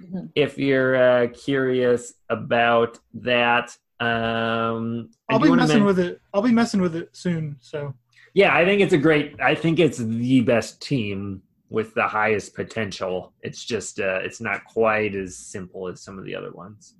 Mhm. 0.02 0.30
If 0.34 0.58
you're 0.58 0.96
uh, 0.96 1.26
curious 1.28 2.14
about 2.28 2.98
that, 3.14 3.76
um, 4.00 5.10
I 5.28 5.34
I'll 5.34 5.38
be 5.38 5.50
messing 5.50 5.78
men- 5.78 5.86
with 5.86 6.00
it. 6.00 6.20
I'll 6.32 6.42
be 6.42 6.50
messing 6.50 6.80
with 6.80 6.96
it 6.96 7.14
soon. 7.14 7.56
So 7.60 7.94
yeah, 8.34 8.52
I 8.56 8.64
think 8.64 8.80
it's 8.80 8.92
a 8.92 8.98
great. 8.98 9.40
I 9.40 9.54
think 9.54 9.78
it's 9.78 9.98
the 9.98 10.40
best 10.40 10.82
team 10.82 11.42
with 11.70 11.94
the 11.94 12.06
highest 12.06 12.54
potential. 12.54 13.32
It's 13.42 13.64
just 13.64 14.00
uh, 14.00 14.20
it's 14.22 14.40
not 14.40 14.64
quite 14.64 15.14
as 15.14 15.36
simple 15.36 15.88
as 15.88 16.02
some 16.02 16.18
of 16.18 16.24
the 16.24 16.34
other 16.36 16.52
ones. 16.52 16.94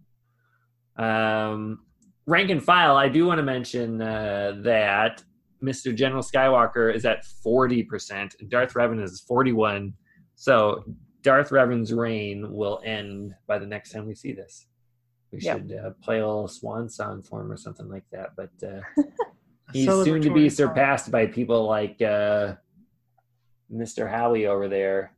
Um, 0.97 1.81
rank 2.27 2.51
and 2.51 2.63
file. 2.63 2.97
I 2.97 3.09
do 3.09 3.27
want 3.27 3.39
to 3.39 3.43
mention 3.43 4.01
uh, 4.01 4.59
that 4.63 5.23
Mr. 5.63 5.95
General 5.95 6.23
Skywalker 6.23 6.95
is 6.95 7.05
at 7.05 7.25
forty 7.25 7.83
percent. 7.83 8.35
Darth 8.49 8.75
Revan 8.75 9.03
is 9.03 9.21
forty-one. 9.21 9.95
So 10.37 10.85
Darth 11.23 11.51
Revan's 11.51 11.93
reign 11.93 12.53
will 12.53 12.81
end 12.85 13.35
by 13.47 13.59
the 13.59 13.67
next 13.67 13.91
time 13.93 14.07
we 14.07 14.15
see 14.15 14.33
this. 14.33 14.67
We 15.33 15.41
Yep. 15.41 15.57
should 15.69 15.73
uh, 15.79 15.91
play 16.03 16.19
a 16.21 16.27
little 16.27 16.47
swan 16.49 16.89
song 16.89 17.23
for 17.23 17.41
him 17.41 17.51
or 17.51 17.57
something 17.57 17.89
like 17.89 18.05
that. 18.13 18.31
But 18.37 18.51
uh, 18.67 18.81
he's 19.73 19.87
soon 19.87 20.21
to 20.23 20.31
be 20.31 20.47
celebratory 20.47 20.51
song. 20.53 20.57
surpassed 20.69 21.11
by 21.11 21.27
people 21.27 21.67
like 21.67 22.01
uh, 22.03 22.55
Mr. 23.73 24.09
Howie 24.11 24.47
over 24.47 24.69
there, 24.69 25.13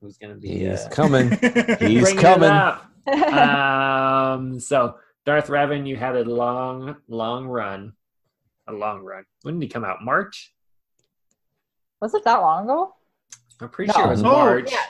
who's 0.00 0.18
going 0.18 0.34
to 0.34 0.40
be 0.40 0.48
he's 0.58 0.80
uh, 0.84 0.88
coming 0.90 1.30
he's 1.80 2.12
coming 2.14 2.50
up. 2.50 2.90
um, 3.06 4.58
so 4.60 4.96
Darth 5.24 5.48
Revan, 5.48 5.86
you 5.86 5.96
had 5.96 6.16
a 6.16 6.24
long, 6.24 6.96
long 7.08 7.46
run, 7.46 7.92
a 8.68 8.72
long 8.72 9.00
run. 9.02 9.24
When 9.42 9.58
did 9.58 9.66
he 9.66 9.68
come 9.68 9.84
out? 9.84 10.02
March. 10.02 10.52
Was 12.00 12.14
it 12.14 12.24
that 12.24 12.36
long 12.40 12.64
ago? 12.64 12.94
I'm 13.60 13.68
pretty 13.70 13.92
sure 13.92 14.04
it 14.06 14.10
was 14.10 14.22
No. 14.22 14.32
March. 14.32 14.70
Yes. 14.70 14.88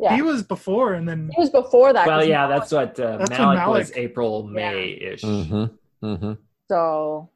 Yeah. 0.00 0.14
He 0.14 0.22
was 0.22 0.42
before, 0.44 0.94
and 0.94 1.08
then 1.08 1.28
It 1.36 1.40
was 1.40 1.50
before 1.50 1.92
that. 1.92 2.06
Well, 2.06 2.24
yeah, 2.24 2.46
Malik- 2.46 2.60
that's 2.60 2.72
what 2.72 3.00
uh, 3.00 3.16
That's 3.18 3.30
when 3.30 3.54
Malik, 3.56 3.78
was 3.78 3.92
April, 3.96 4.44
May 4.46 4.90
ish. 4.92 5.22
Mm-hmm. 5.22 6.06
Mm-hmm. 6.06 6.32
so 6.68 7.30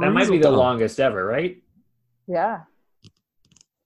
That 0.00 0.10
might 0.10 0.30
be 0.30 0.38
the 0.38 0.50
longest 0.52 1.00
ever, 1.00 1.24
right? 1.24 1.60
yeah. 2.26 2.60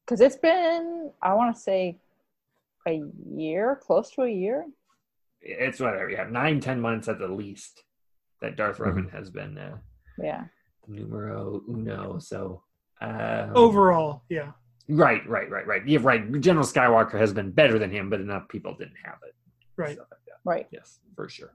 Because 0.09 0.23
it's 0.23 0.37
been, 0.37 1.11
I 1.21 1.35
want 1.35 1.55
to 1.55 1.61
say, 1.61 1.99
a 2.87 3.03
year, 3.31 3.79
close 3.83 4.11
to 4.13 4.23
a 4.23 4.31
year. 4.31 4.65
It's 5.43 5.81
whatever. 5.81 6.09
Yeah, 6.09 6.25
nine, 6.31 6.61
ten 6.61 6.81
months 6.81 7.09
at 7.09 7.19
the 7.19 7.29
least 7.29 7.85
that 8.41 8.57
Darth 8.57 8.79
Mhm. 8.79 8.87
Revan 8.87 9.11
has 9.13 9.29
been 9.29 9.59
uh, 9.59 9.77
Yeah. 10.17 10.45
numero 10.87 11.61
uno. 11.69 12.19
So 12.21 12.63
um, 13.03 13.53
overall, 13.55 14.23
yeah. 14.31 14.53
right, 14.89 15.29
right, 15.29 15.51
right, 15.51 15.67
right. 15.67 15.87
Yeah, 15.87 15.99
right. 16.01 16.41
General 16.41 16.65
Skywalker 16.65 17.19
has 17.19 17.35
been 17.35 17.51
better 17.51 17.79
than 17.79 17.91
him, 17.91 18.09
but 18.09 18.21
enough 18.21 18.49
people 18.49 18.75
didn't 18.75 18.97
have 19.05 19.19
it. 19.27 19.35
Right. 19.77 19.95
Stuff 19.97 20.07
like. 20.11 20.19
Right. 20.45 20.67
Yes, 20.71 21.01
for 21.17 21.29
sure. 21.29 21.53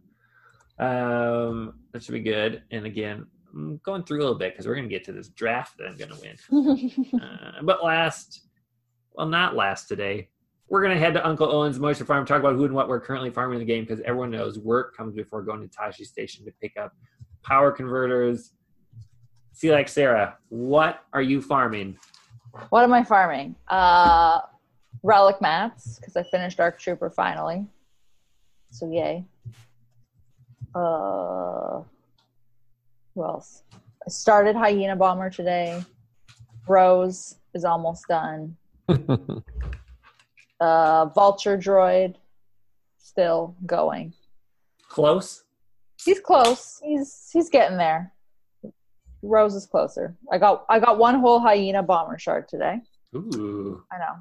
Um, 0.77 1.79
that 1.91 2.03
should 2.03 2.13
be 2.13 2.21
good. 2.21 2.61
And 2.69 2.85
again, 2.85 3.25
I'm 3.53 3.79
going 3.83 4.03
through 4.03 4.19
a 4.19 4.23
little 4.23 4.37
bit 4.37 4.53
because 4.53 4.67
we're 4.67 4.75
gonna 4.75 4.87
get 4.87 5.03
to 5.05 5.11
this 5.11 5.29
draft 5.29 5.77
that 5.77 5.87
I'm 5.87 5.97
gonna 5.97 6.15
win. 6.21 6.89
Uh, 7.21 7.61
but 7.61 7.83
last, 7.83 8.47
well, 9.13 9.27
not 9.27 9.55
last 9.55 9.87
today. 9.87 10.29
We're 10.69 10.81
gonna 10.81 10.97
head 10.97 11.13
to 11.13 11.25
Uncle 11.27 11.51
Owen's 11.51 11.79
Moisture 11.79 12.05
Farm, 12.05 12.25
talk 12.25 12.39
about 12.39 12.55
who 12.55 12.65
and 12.65 12.73
what 12.73 12.87
we're 12.87 12.99
currently 12.99 13.29
farming 13.29 13.59
in 13.59 13.65
the 13.65 13.71
game 13.71 13.83
because 13.83 14.01
everyone 14.01 14.31
knows 14.31 14.57
work 14.57 14.95
comes 14.97 15.13
before 15.13 15.43
going 15.43 15.61
to 15.61 15.67
Tosche 15.67 16.05
Station 16.05 16.45
to 16.45 16.51
pick 16.61 16.77
up 16.77 16.93
power 17.43 17.71
converters. 17.71 18.53
See, 19.51 19.71
like 19.71 19.87
Sarah, 19.87 20.37
what 20.49 21.03
are 21.13 21.21
you 21.21 21.41
farming? 21.41 21.97
what 22.69 22.83
am 22.83 22.93
I 22.93 23.03
farming? 23.03 23.55
Uh, 23.67 24.41
relic 25.03 25.41
mats 25.41 25.99
because 25.99 26.15
I 26.15 26.23
finished 26.23 26.57
Dark 26.57 26.79
Trooper 26.79 27.09
finally. 27.09 27.65
So 28.71 28.89
yay. 28.91 29.25
Uh, 30.73 31.81
who 33.15 33.23
else? 33.23 33.63
I 33.73 34.09
started 34.09 34.55
Hyena 34.55 34.95
Bomber 34.95 35.29
today. 35.29 35.83
Rose 36.67 37.35
is 37.53 37.65
almost 37.65 38.07
done. 38.07 38.57
Uh, 40.59 41.07
Vulture 41.07 41.57
Droid 41.57 42.15
still 42.97 43.53
going. 43.65 44.13
Close. 44.87 45.43
He's 46.05 46.21
close. 46.21 46.79
He's 46.81 47.29
he's 47.33 47.49
getting 47.49 47.77
there. 47.77 48.13
Rose 49.21 49.55
is 49.55 49.65
closer. 49.65 50.15
I 50.31 50.37
got 50.37 50.65
I 50.69 50.79
got 50.79 50.97
one 50.97 51.19
whole 51.19 51.41
hyena 51.41 51.83
bomber 51.83 52.17
shard 52.17 52.47
today. 52.47 52.79
Ooh. 53.13 53.83
I 53.91 53.97
know. 53.97 54.15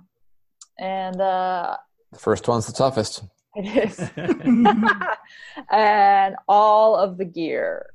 And 0.84 1.20
uh 1.20 1.76
the 2.12 2.18
first 2.18 2.48
one's 2.48 2.66
the 2.66 2.72
toughest. 2.72 3.22
it 3.54 3.84
is. 3.84 4.10
and 5.70 6.34
all 6.48 6.96
of 6.96 7.18
the 7.18 7.24
gear. 7.24 7.86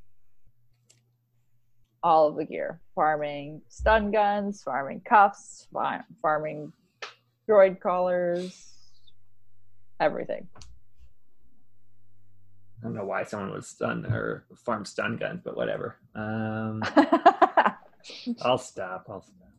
All 2.08 2.30
of 2.30 2.38
the 2.38 2.46
gear. 2.46 2.80
Farming 2.96 3.62
stun 3.68 4.12
guns, 4.12 4.64
farming 4.64 5.02
cuffs, 5.02 5.68
farming 6.22 6.72
droid 7.50 7.82
collars, 7.82 8.72
everything. 10.00 10.48
I 12.80 12.84
don't 12.84 12.94
know 12.94 13.04
why 13.04 13.26
someone 13.26 13.52
was 13.52 13.68
stun 13.68 14.06
or 14.06 14.46
farm 14.56 14.86
stun 14.86 15.18
guns, 15.18 15.42
but 15.44 15.58
whatever. 15.58 15.98
Um, 16.16 16.82
I'll 18.42 18.58
stop. 18.58 19.08
I'll 19.10 19.22
stop. 19.22 19.50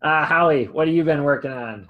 Uh, 0.00 0.24
Howie, 0.24 0.66
what 0.66 0.86
have 0.86 0.94
you 0.94 1.02
been 1.02 1.24
working 1.24 1.50
on? 1.50 1.88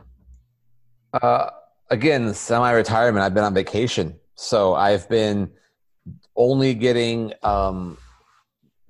Uh, 1.12 1.50
again, 1.90 2.32
semi-retirement. 2.32 3.22
I've 3.22 3.34
been 3.34 3.44
on 3.44 3.52
vacation, 3.52 4.18
so 4.34 4.72
I've 4.74 5.06
been 5.10 5.50
only 6.36 6.72
getting 6.72 7.34
um, 7.42 7.98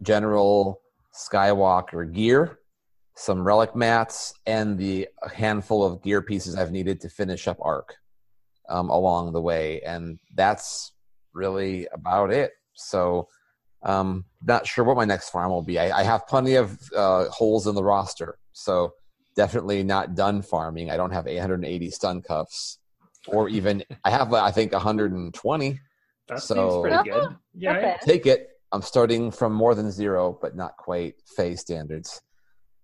general 0.03 0.80
Skywalker 1.15 2.13
gear, 2.13 2.59
some 3.17 3.43
relic 3.43 3.75
mats, 3.75 4.33
and 4.47 4.79
the 4.79 5.09
handful 5.35 5.85
of 5.85 6.03
gear 6.03 6.23
pieces 6.23 6.57
I've 6.57 6.73
needed 6.73 7.01
to 7.03 7.09
finish 7.09 7.49
up 7.49 7.59
Arc 7.61 7.95
um, 8.69 8.89
along 8.91 9.33
the 9.33 9.41
way, 9.41 9.81
and 9.83 10.19
that's 10.35 10.93
really 11.35 11.87
about 11.93 12.33
it. 12.33 12.53
So, 12.75 13.29
um, 13.83 14.25
not 14.43 14.67
sure 14.67 14.85
what 14.85 14.97
my 14.97 15.05
next 15.05 15.31
farm 15.31 15.51
will 15.51 15.63
be. 15.63 15.79
I, 15.79 16.01
I 16.01 16.03
have 16.03 16.27
plenty 16.27 16.55
of 16.55 16.79
uh, 16.97 17.27
holes 17.31 17.67
in 17.67 17.75
the 17.75 17.83
roster, 17.85 18.39
so 18.53 18.93
definitely 19.37 19.83
not 19.83 20.15
done 20.15 20.43
farming. 20.43 20.91
I 20.91 20.97
don't 20.97 21.13
have 21.13 21.27
880 21.27 21.91
stun 21.91 22.23
cuffs, 22.23 22.79
or 23.27 23.49
even 23.49 23.83
I 24.05 24.11
have 24.11 24.33
I 24.33 24.51
think 24.51 24.73
120. 24.73 25.81
That 26.29 26.41
So- 26.41 26.55
seems 26.55 26.83
pretty 26.83 27.11
good. 27.11 27.37
Yeah. 27.55 27.77
Okay. 27.77 27.97
Take 28.03 28.27
it. 28.27 28.49
I'm 28.73 28.83
starting 28.83 29.31
from 29.31 29.53
more 29.53 29.75
than 29.75 29.91
zero, 29.91 30.39
but 30.41 30.55
not 30.55 30.77
quite 30.77 31.15
phase 31.37 31.61
standards. 31.61 32.21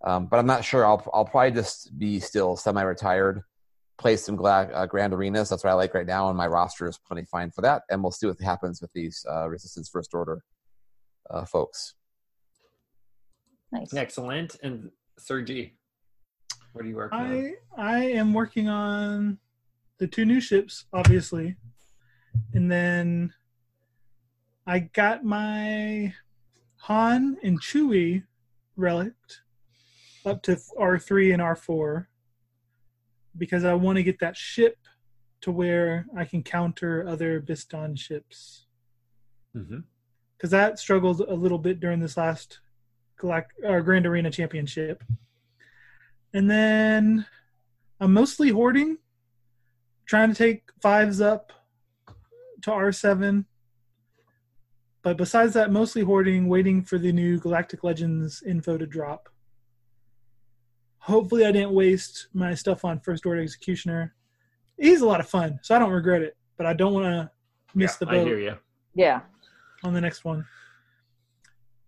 Um, 0.05 0.27
but 0.27 0.39
I'm 0.39 0.47
not 0.47 0.65
sure. 0.65 0.85
I'll 0.85 1.05
I'll 1.15 1.25
probably 1.25 1.53
just 1.53 1.99
be 1.99 2.21
still 2.21 2.57
semi-retired, 2.57 3.43
play 3.99 4.17
some 4.17 4.37
gla- 4.37 4.71
uh, 4.73 4.87
grand 4.87 5.15
arenas. 5.15 5.49
That's 5.49 5.65
what 5.65 5.71
I 5.71 5.75
like 5.75 5.95
right 5.95 6.07
now, 6.07 6.29
and 6.29 6.37
my 6.37 6.47
roster 6.47 6.87
is 6.89 6.99
plenty 6.99 7.25
fine 7.25 7.51
for 7.51 7.63
that. 7.63 7.83
And 7.89 8.03
we'll 8.03 8.13
see 8.13 8.27
what 8.27 8.41
happens 8.41 8.81
with 8.83 8.93
these 8.93 9.25
uh, 9.31 9.49
Resistance 9.49 9.89
First 9.89 10.13
Order 10.13 10.43
uh, 11.31 11.45
folks. 11.45 11.95
Nice. 13.73 13.95
Excellent. 13.95 14.57
And 14.63 14.91
Sir 15.19 15.43
G, 15.43 15.75
what 16.73 16.85
are 16.85 16.89
you 16.89 16.97
working 16.97 17.19
on? 17.19 17.55
I 17.79 17.99
I 17.99 17.99
am 18.05 18.35
working 18.35 18.69
on 18.69 19.39
the 19.99 20.07
two 20.07 20.25
new 20.25 20.41
ships, 20.41 20.85
obviously, 20.93 21.57
and 22.53 22.71
then 22.71 23.33
I 24.67 24.81
got 24.81 25.25
my 25.25 26.15
Han 26.79 27.37
and 27.43 27.61
Chewie 27.61 28.25
relict 28.77 29.43
up 30.25 30.43
to 30.43 30.59
R 30.79 30.99
three 30.99 31.33
and 31.33 31.41
R 31.41 31.55
four 31.57 32.09
because 33.39 33.65
I 33.65 33.75
want 33.75 33.97
to 33.97 34.03
get 34.03 34.19
that 34.21 34.37
ship 34.37 34.77
to 35.43 35.53
where 35.53 36.07
I 36.17 36.25
can 36.25 36.43
counter 36.43 37.07
other 37.07 37.41
Biston 37.41 37.99
ships 37.99 38.63
Mm-hmm. 39.57 39.79
because 40.37 40.51
that 40.51 40.79
struggled 40.79 41.21
a 41.23 41.33
little 41.33 41.57
bit 41.59 41.81
during 41.81 41.99
this 41.99 42.19
last 42.19 42.61
Galact- 43.19 43.65
uh, 43.67 43.81
Grand 43.81 44.05
Arena 44.05 44.31
Championship. 44.31 45.03
And 46.35 46.51
then 46.51 47.25
I'm 48.01 48.13
mostly 48.13 48.51
hoarding, 48.51 48.99
trying 50.05 50.29
to 50.29 50.35
take 50.35 50.65
fives 50.83 51.23
up 51.23 51.53
to 52.61 52.71
R7. 52.71 53.47
But 55.07 55.19
besides 55.19 55.55
that, 55.55 55.71
mostly 55.71 56.03
hoarding, 56.03 56.49
waiting 56.49 56.83
for 56.83 56.99
the 56.99 57.13
new 57.13 57.39
Galactic 57.39 57.85
Legends 57.85 58.43
info 58.43 58.77
to 58.77 58.89
drop. 58.89 59.29
Hopefully, 60.99 61.47
I 61.47 61.53
didn't 61.53 61.71
waste 61.71 62.27
my 62.35 62.55
stuff 62.55 62.85
on 62.85 62.99
First 62.99 63.25
Order 63.25 63.41
Executioner. 63.41 64.17
He's 64.77 65.03
a 65.03 65.07
lot 65.07 65.21
of 65.21 65.29
fun, 65.29 65.61
so 65.63 65.77
I 65.77 65.79
don't 65.79 65.93
regret 65.93 66.23
it. 66.23 66.37
But 66.57 66.67
I 66.67 66.73
don't 66.73 66.93
want 66.93 67.05
to 67.05 67.31
miss 67.73 67.93
yeah, 67.93 67.97
the 68.05 68.11
I 68.11 68.15
boat 68.17 68.27
hear 68.27 68.39
you. 68.41 68.55
Yeah. 68.97 69.21
on 69.85 69.95
the 69.95 70.01
next 70.01 70.25
one. 70.25 70.45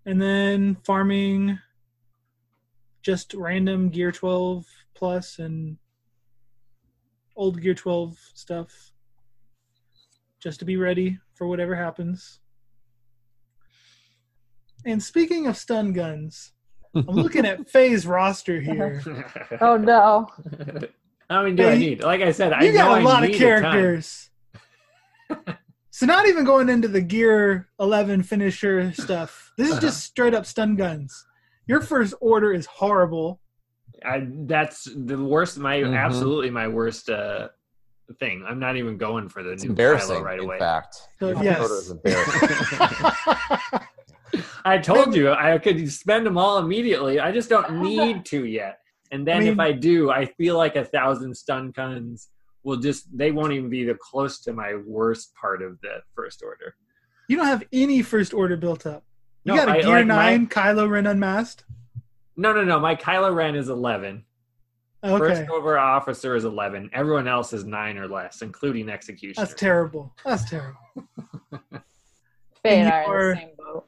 And 0.06 0.22
then 0.22 0.76
farming 0.84 1.58
just 3.02 3.34
random 3.34 3.88
Gear 3.88 4.12
12 4.12 4.64
plus 4.94 5.40
and 5.40 5.76
old 7.34 7.60
Gear 7.60 7.74
12 7.74 8.16
stuff 8.34 8.92
just 10.40 10.60
to 10.60 10.64
be 10.64 10.76
ready 10.76 11.18
for 11.34 11.48
whatever 11.48 11.74
happens. 11.74 12.38
And 14.84 15.02
speaking 15.02 15.46
of 15.46 15.56
stun 15.56 15.92
guns, 15.92 16.52
I'm 16.94 17.04
looking 17.08 17.44
at 17.46 17.68
Faye's 17.68 18.06
roster 18.06 18.60
here. 18.68 19.02
Oh 19.60 19.76
no. 19.76 20.28
How 21.30 21.42
many 21.42 21.54
do 21.56 21.68
I 21.68 21.76
need? 21.76 22.02
Like 22.02 22.22
I 22.22 22.32
said, 22.32 22.52
I 22.52 22.62
You 22.64 22.72
know 22.72 22.78
got 22.84 22.98
I 22.98 23.00
a 23.00 23.04
lot 23.04 23.24
of 23.24 23.32
characters. 23.32 24.30
so 25.90 26.06
not 26.06 26.26
even 26.26 26.44
going 26.44 26.68
into 26.70 26.88
the 26.88 27.00
Gear 27.02 27.68
11 27.80 28.22
finisher 28.22 28.92
stuff. 28.92 29.52
This 29.58 29.66
is 29.68 29.72
Uh-huh. 29.74 29.80
just 29.82 30.04
straight 30.04 30.34
up 30.34 30.46
stun 30.46 30.74
guns. 30.76 31.26
Your 31.66 31.80
first 31.82 32.14
order 32.20 32.52
is 32.54 32.64
horrible. 32.66 33.40
I, 34.06 34.26
that's 34.46 34.84
the 34.84 35.18
worst. 35.22 35.58
My 35.58 35.78
Mhm. 35.80 35.94
absolutely 35.98 36.50
my 36.50 36.68
worst 36.68 37.10
uh, 37.10 37.48
thing. 38.20 38.42
I'm 38.48 38.58
not 38.60 38.76
even 38.76 38.96
going 38.96 39.28
for 39.28 39.42
the 39.42 39.50
It's 39.50 39.64
new 39.64 39.70
embarrassing, 39.70 40.16
Kylo 40.16 40.22
right 40.24 40.38
in 40.38 40.44
away. 40.46 40.58
fact. 40.58 40.96
So, 41.18 41.28
Your 41.30 41.42
yes. 41.42 41.92
photo 44.42 44.80
is 44.80 44.88
embarrassing. 44.88 44.94
I 44.94 45.02
told 45.04 45.14
you 45.14 45.32
I 45.32 45.58
could 45.58 45.90
spend 45.92 46.26
them 46.26 46.38
all 46.38 46.58
immediately. 46.58 47.20
I 47.20 47.32
just 47.32 47.48
don't 47.48 47.80
need 47.82 48.24
to 48.26 48.44
yet. 48.46 48.78
And 49.10 49.26
then 49.26 49.36
I 49.38 49.40
mean- 49.40 49.52
if 49.54 49.58
I 49.60 49.72
do, 49.72 50.10
I 50.10 50.26
feel 50.26 50.56
like 50.56 50.76
a 50.76 50.84
thousand 50.84 51.34
stun 51.36 51.70
guns 51.70 52.28
will 52.64 52.76
just 52.76 53.16
they 53.16 53.30
won't 53.30 53.52
even 53.52 53.70
be 53.70 53.84
the 53.84 53.94
close 53.94 54.40
to 54.40 54.52
my 54.52 54.74
worst 54.86 55.32
part 55.34 55.62
of 55.62 55.80
the 55.80 56.02
first 56.14 56.42
order. 56.42 56.74
you 57.28 57.36
don't 57.36 57.46
have 57.46 57.62
any 57.72 58.02
first 58.02 58.34
order 58.34 58.56
built 58.56 58.84
up. 58.86 59.04
You 59.44 59.54
No, 59.54 59.64
got 59.64 59.68
a 59.68 59.78
I- 59.78 59.80
Gear 59.82 59.90
like 59.98 60.06
my- 60.06 60.36
9 60.36 60.46
Kylo 60.48 60.88
Ren 60.90 61.06
unmasked. 61.06 61.64
No, 62.36 62.52
no, 62.52 62.62
no. 62.64 62.78
My 62.78 62.94
Kylo 62.94 63.34
Ren 63.34 63.54
is 63.56 63.68
eleven. 63.68 64.24
Okay, 65.04 65.18
First 65.18 65.50
over 65.50 65.78
officer 65.78 66.34
is 66.34 66.44
11. 66.44 66.90
Everyone 66.92 67.28
else 67.28 67.52
is 67.52 67.64
9 67.64 67.98
or 67.98 68.08
less, 68.08 68.42
including 68.42 68.88
executioner. 68.88 69.46
that's 69.46 69.58
terrible. 69.58 70.12
That's 70.24 70.48
terrible. 70.50 70.80
Faye 72.62 72.80
And 72.80 72.88
and 72.88 72.88
I 72.88 73.04
are 73.04 73.30
in 73.30 73.34
the 73.36 73.40
same 73.42 73.50
boat. 73.56 73.86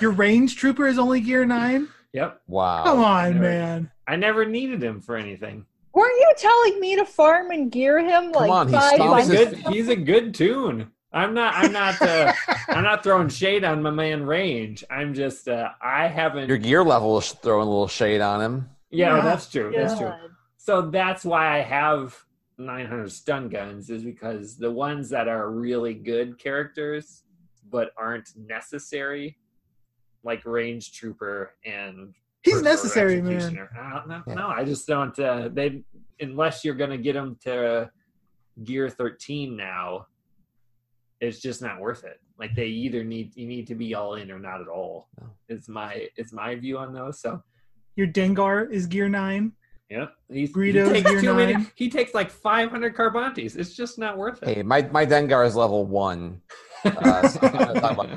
Your 0.00 0.10
range 0.12 0.56
trooper 0.56 0.86
is 0.86 0.98
only 0.98 1.20
gear 1.20 1.44
nine. 1.44 1.88
Yep. 2.12 2.40
Wow. 2.46 2.84
Come 2.84 2.98
on, 3.00 3.32
never- 3.34 3.42
man. 3.42 3.90
I 4.08 4.16
never 4.16 4.44
needed 4.44 4.82
him 4.82 5.00
for 5.00 5.16
anything. 5.16 5.66
Weren't 5.92 6.18
you 6.18 6.32
telling 6.36 6.78
me 6.80 6.96
to 6.96 7.04
farm 7.04 7.50
and 7.50 7.72
gear 7.72 7.98
him 7.98 8.30
like 8.32 8.50
on, 8.50 8.68
he 8.68 8.74
five 8.74 8.92
He's 9.00 9.30
a 9.30 9.36
his- 9.36 9.48
good, 9.62 9.74
he's 9.74 9.88
a 9.88 9.96
good 9.96 10.34
toon. 10.34 10.90
I'm 11.12 11.32
not. 11.32 11.54
I'm 11.54 11.72
not. 11.72 12.00
Uh, 12.02 12.32
I'm 12.68 12.82
not 12.84 13.02
throwing 13.02 13.28
shade 13.30 13.64
on 13.64 13.82
my 13.82 13.90
man 13.90 14.24
range. 14.26 14.84
I'm 14.90 15.14
just. 15.14 15.48
Uh, 15.48 15.70
I 15.80 16.08
haven't. 16.08 16.48
Your 16.48 16.58
gear 16.58 16.84
level 16.84 17.16
is 17.18 17.32
throwing 17.32 17.66
a 17.66 17.70
little 17.70 17.88
shade 17.88 18.20
on 18.20 18.42
him. 18.42 18.68
yeah, 18.90 19.16
Yeah. 19.16 19.22
that's 19.22 19.48
true. 19.50 19.72
That's 19.74 19.98
true. 19.98 20.12
So 20.58 20.82
that's 20.90 21.24
why 21.24 21.56
I 21.58 21.62
have 21.62 22.14
900 22.58 23.10
stun 23.10 23.48
guns 23.48 23.88
is 23.88 24.02
because 24.02 24.56
the 24.58 24.70
ones 24.70 25.08
that 25.10 25.28
are 25.28 25.50
really 25.50 25.94
good 25.94 26.38
characters 26.38 27.22
but 27.70 27.92
aren't 27.96 28.30
necessary, 28.36 29.38
like 30.26 30.44
range 30.44 30.92
trooper 30.92 31.54
and 31.64 32.12
He's 32.42 32.62
necessary, 32.62 33.20
man. 33.22 33.32
executioner. 33.36 33.70
Uh, 33.78 34.02
no, 34.06 34.22
Yeah. 34.26 34.34
no, 34.34 34.48
I 34.48 34.64
just 34.64 34.86
don't. 34.86 35.18
Uh, 35.18 35.48
they 35.52 35.82
unless 36.20 36.64
you're 36.64 36.74
going 36.74 36.90
to 36.90 36.98
get 36.98 37.14
them 37.14 37.36
to 37.44 37.90
gear 38.64 38.88
13 38.88 39.56
now, 39.56 40.06
it's 41.20 41.40
just 41.40 41.62
not 41.62 41.80
worth 41.80 42.04
it. 42.04 42.20
Like 42.38 42.54
they 42.54 42.66
either 42.66 43.02
need 43.02 43.34
you 43.36 43.46
need 43.48 43.66
to 43.68 43.74
be 43.74 43.94
all 43.94 44.14
in 44.14 44.30
or 44.30 44.38
not 44.38 44.60
at 44.60 44.68
all. 44.68 45.08
No. 45.20 45.26
It's 45.48 45.68
my 45.68 46.08
it's 46.16 46.32
my 46.32 46.54
view 46.54 46.76
on 46.78 46.92
those. 46.92 47.20
So 47.20 47.42
Your 47.96 48.06
Dengar 48.06 48.70
is 48.70 48.86
gear 48.86 49.08
nine. 49.08 49.52
yeah, 49.90 50.06
He's, 50.30 50.52
Greedo's 50.52 50.88
he 50.88 50.94
takes 50.94 51.10
gear 51.10 51.20
too 51.20 51.34
many. 51.34 51.54
nine. 51.54 51.70
He 51.74 51.88
takes 51.88 52.12
like 52.14 52.30
500 52.30 52.94
Carbantis. 52.94 53.56
It's 53.56 53.74
just 53.74 53.98
not 53.98 54.18
worth 54.18 54.42
it. 54.42 54.48
Hey, 54.56 54.62
my, 54.62 54.82
my 54.92 55.06
Dengar 55.06 55.46
is 55.46 55.56
level 55.56 55.86
one. 55.86 56.42
Uh, 56.84 57.28
so 57.28 57.40
I'm 57.42 57.74
talk 57.80 57.92
about 57.92 58.08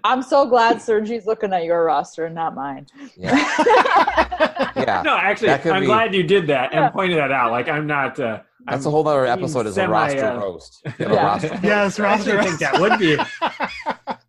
I'm 0.04 0.22
so 0.22 0.46
glad 0.46 0.80
Sergi's 0.80 1.26
looking 1.26 1.52
at 1.52 1.64
your 1.64 1.84
roster 1.84 2.26
and 2.26 2.34
not 2.34 2.54
mine. 2.54 2.86
Yeah. 3.16 3.34
yeah. 4.76 5.02
no, 5.04 5.16
actually, 5.16 5.50
I'm 5.50 5.80
be- 5.80 5.86
glad 5.86 6.14
you 6.14 6.22
did 6.22 6.46
that 6.48 6.72
and 6.72 6.82
Yeah. 6.84 6.90
pointed 6.90 7.18
that 7.18 7.30
out. 7.32 7.50
Like 7.50 7.68
I'm 7.68 7.86
not. 7.86 8.18
Uh, 8.18 8.40
That's 8.66 8.84
I'm, 8.84 8.88
a 8.88 8.90
whole 8.90 9.06
other 9.06 9.22
being 9.24 9.32
episode 9.38 9.66
is 9.66 9.78
a 9.78 9.88
roster 9.88 10.24
uh, 10.26 10.38
roast. 10.38 10.80
You 10.84 10.90
have 10.90 11.10
a 11.10 11.14
Yeah. 11.14 11.24
roster 11.26 11.60
Yes, 11.62 12.00
I 12.00 12.02
roster 12.04 12.38
actually 12.38 12.48
think 12.48 12.60
that 12.60 12.80
would 12.80 12.98
be. 12.98 13.16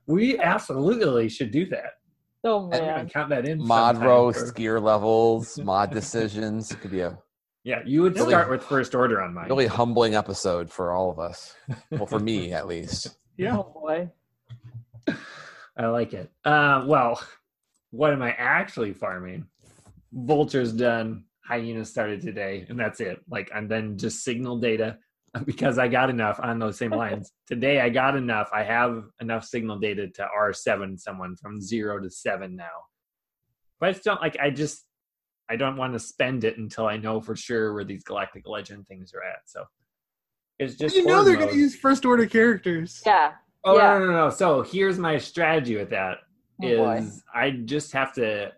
We 0.08 0.40
absolutely 0.40 1.30
should 1.30 1.52
do 1.52 1.66
that. 1.68 1.92
Oh 2.44 2.72
I'm 2.72 3.10
count 3.10 3.30
that 3.32 3.48
in. 3.48 3.58
mod 3.60 3.96
sometime 3.96 4.08
roast, 4.10 4.48
for- 4.48 4.54
gear 4.54 4.80
levels, 4.80 5.58
mod 5.60 5.92
decisions. 5.92 6.72
It 6.72 6.80
could 6.82 6.92
be 6.92 7.02
a 7.02 7.18
Yeah, 7.64 7.82
you 7.86 8.02
would 8.02 8.16
Really- 8.16 8.30
start 8.30 8.50
with 8.50 8.64
first 8.64 8.96
order 8.96 9.22
on 9.22 9.34
mine. 9.34 9.50
really 9.50 9.68
humbling 9.68 10.16
episode 10.16 10.72
for 10.72 10.92
all 10.94 11.12
of 11.12 11.20
us. 11.20 11.54
Well, 11.92 12.06
for 12.08 12.20
me 12.20 12.54
at 12.54 12.66
least. 12.68 13.16
Yeah. 13.40 13.58
Oh 13.58 13.72
boy. 13.74 14.12
I 15.78 15.88
like 15.88 16.14
it. 16.14 16.30
Uh, 16.44 16.84
well, 16.86 17.22
what 17.92 18.12
am 18.12 18.22
I 18.22 18.32
actually 18.32 18.92
farming? 18.92 19.46
Vulture's 20.12 20.74
done. 20.74 21.24
Hyena 21.46 21.86
started 21.86 22.22
today, 22.22 22.66
and 22.68 22.78
that's 22.78 23.00
it. 23.00 23.22
Like, 23.30 23.50
and 23.56 23.72
then 23.72 23.98
just 23.98 24.26
signal 24.26 24.60
data 24.60 24.98
because 25.46 25.80
I 25.80 25.88
got 25.88 26.10
enough 26.10 26.38
on 26.44 26.60
those 26.60 26.78
same 26.78 26.92
lines. 26.92 27.32
today, 27.48 27.80
I 27.80 27.88
got 27.88 28.18
enough. 28.18 28.50
I 28.54 28.64
have 28.64 29.06
enough 29.22 29.46
signal 29.46 29.80
data 29.80 30.10
to 30.10 30.28
R7 30.38 31.00
someone 31.00 31.38
from 31.38 31.62
zero 31.62 31.98
to 32.02 32.10
seven 32.10 32.58
now. 32.58 32.66
But 33.80 33.90
I 33.90 33.92
just 33.94 34.04
don't 34.04 34.22
like, 34.22 34.36
I 34.38 34.50
just, 34.50 34.84
I 35.50 35.56
don't 35.56 35.78
want 35.78 35.94
to 35.94 36.00
spend 36.00 36.44
it 36.44 36.58
until 36.58 36.88
I 36.88 36.98
know 36.98 37.22
for 37.22 37.38
sure 37.38 37.74
where 37.74 37.86
these 37.86 38.04
Galactic 38.04 38.46
Legend 38.46 38.86
things 38.86 39.14
are 39.14 39.24
at. 39.24 39.40
So 39.46 39.64
it's 40.60 40.76
just, 40.76 40.96
you 40.96 41.06
know 41.06 41.24
they're 41.24 41.34
mode. 41.36 41.46
going 41.46 41.56
to 41.56 41.60
use 41.60 41.76
first 41.76 42.06
order 42.06 42.26
characters. 42.26 43.02
Yeah. 43.06 43.34
Oh 43.64 43.78
Yeah. 43.78 43.98
no, 43.98 44.06
no, 44.06 44.12
no! 44.14 44.30
So 44.30 44.62
here's 44.62 44.98
my 44.98 45.18
strategy 45.18 45.76
with 45.76 45.90
that: 45.90 46.18
Oh, 46.64 46.68
is 46.68 46.78
boy. 46.78 47.10
I 47.34 47.52
just 47.52 47.92
have 47.94 48.14
to. 48.14 48.52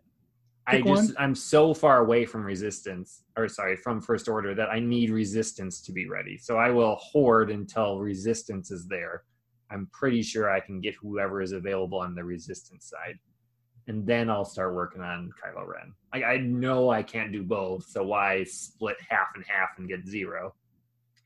I 0.68 0.76
Pick 0.78 0.86
just 0.86 1.16
one? 1.16 1.16
I'm 1.18 1.34
so 1.36 1.74
far 1.74 2.00
away 2.00 2.24
from 2.26 2.44
resistance, 2.44 3.24
or 3.36 3.48
sorry, 3.48 3.76
from 3.78 4.00
first 4.00 4.28
order 4.30 4.54
that 4.54 4.70
I 4.70 4.80
need 4.80 5.10
resistance 5.10 5.82
to 5.82 5.92
be 5.92 6.08
ready. 6.08 6.38
So 6.38 6.58
I 6.58 6.70
will 6.70 6.96
hoard 6.98 7.50
until 7.50 8.00
resistance 8.00 8.70
is 8.70 8.88
there. 8.88 9.24
I'm 9.72 9.88
pretty 9.92 10.22
sure 10.22 10.52
I 10.52 10.60
can 10.60 10.80
get 10.80 10.94
whoever 10.96 11.42
is 11.42 11.52
available 11.54 11.98
on 12.00 12.14
the 12.14 12.24
resistance 12.24 12.86
side, 12.86 13.18
and 13.88 14.06
then 14.06 14.30
I'll 14.30 14.46
start 14.46 14.76
working 14.76 15.02
on 15.02 15.32
Kylo 15.44 15.66
Ren. 15.68 15.94
Like 16.14 16.24
I 16.24 16.38
know 16.38 16.90
I 16.92 17.02
can't 17.02 17.32
do 17.32 17.42
both, 17.42 17.86
so 17.86 18.04
why 18.04 18.44
split 18.44 18.98
half 19.10 19.30
and 19.36 19.44
half 19.48 19.70
and 19.80 19.88
get 19.88 20.06
zero? 20.06 20.54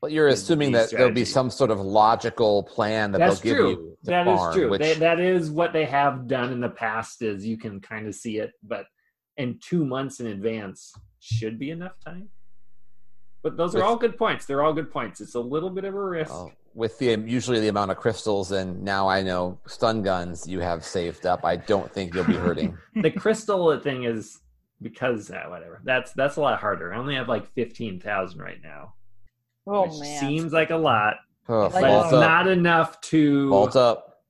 But 0.00 0.12
you're 0.12 0.28
assuming 0.28 0.72
the 0.72 0.78
that 0.78 0.90
there'll 0.90 1.12
be 1.12 1.24
some 1.24 1.50
sort 1.50 1.70
of 1.70 1.80
logical 1.80 2.62
plan 2.64 3.12
that 3.12 3.18
That's 3.18 3.40
they'll 3.40 3.54
give 3.54 3.58
true. 3.58 3.70
you. 3.70 3.76
To 3.76 4.10
That 4.10 4.28
is 4.28 4.38
farm, 4.38 4.54
true. 4.54 4.70
Which, 4.70 4.80
They, 4.80 4.94
that 4.94 5.20
is 5.20 5.50
what 5.50 5.72
they 5.72 5.84
have 5.86 6.26
done 6.28 6.52
in 6.52 6.60
the 6.60 6.68
past. 6.68 7.22
Is 7.22 7.46
you 7.46 7.56
can 7.56 7.80
kind 7.80 8.06
of 8.06 8.14
see 8.14 8.38
it, 8.38 8.52
but 8.62 8.84
in 9.36 9.58
two 9.62 9.84
months 9.84 10.20
in 10.20 10.26
advance 10.26 10.92
should 11.20 11.58
be 11.58 11.70
enough 11.70 11.98
time. 12.04 12.28
But 13.42 13.56
those 13.56 13.74
are 13.74 13.84
all 13.84 13.96
good 13.96 14.18
points. 14.18 14.44
They're 14.44 14.62
all 14.62 14.72
good 14.72 14.90
points. 14.90 15.20
It's 15.20 15.34
a 15.34 15.40
little 15.40 15.70
bit 15.70 15.84
of 15.84 15.94
a 15.94 16.00
risk. 16.04 16.30
well, 16.30 16.52
with 16.74 16.98
the 16.98 17.16
usually 17.26 17.58
the 17.58 17.68
amount 17.68 17.90
of 17.90 17.96
crystals 17.96 18.52
and 18.52 18.82
now 18.82 19.08
I 19.08 19.22
know 19.22 19.58
stun 19.66 20.02
guns 20.02 20.46
you 20.46 20.60
have 20.60 20.84
saved 20.84 21.26
up, 21.26 21.44
I 21.44 21.56
don't 21.56 21.90
think 21.90 22.14
you'll 22.14 22.24
be 22.24 22.34
hurting. 22.34 22.76
the 22.96 23.10
crystal 23.10 23.78
thing 23.80 24.04
is 24.04 24.40
because 24.82 25.30
uh, 25.30 25.44
whatever. 25.48 25.80
That's 25.84 26.12
that's 26.12 26.36
a 26.36 26.40
lot 26.40 26.60
harder. 26.60 26.92
I 26.92 26.98
only 26.98 27.14
have 27.14 27.28
like 27.28 27.46
fifteen 27.54 27.98
thousand 27.98 28.40
right 28.40 28.58
now, 28.62 28.94
Oh 29.66 29.88
which 29.88 30.00
man. 30.00 30.20
seems 30.20 30.52
like 30.52 30.70
a 30.70 30.76
lot, 30.76 31.16
Oh, 31.48 31.68
but 31.68 31.82
it's 31.82 32.12
up. 32.12 32.12
not 32.12 32.46
enough 32.48 33.00
to. 33.02 33.48
Vault 33.50 33.76
up. 33.76 34.22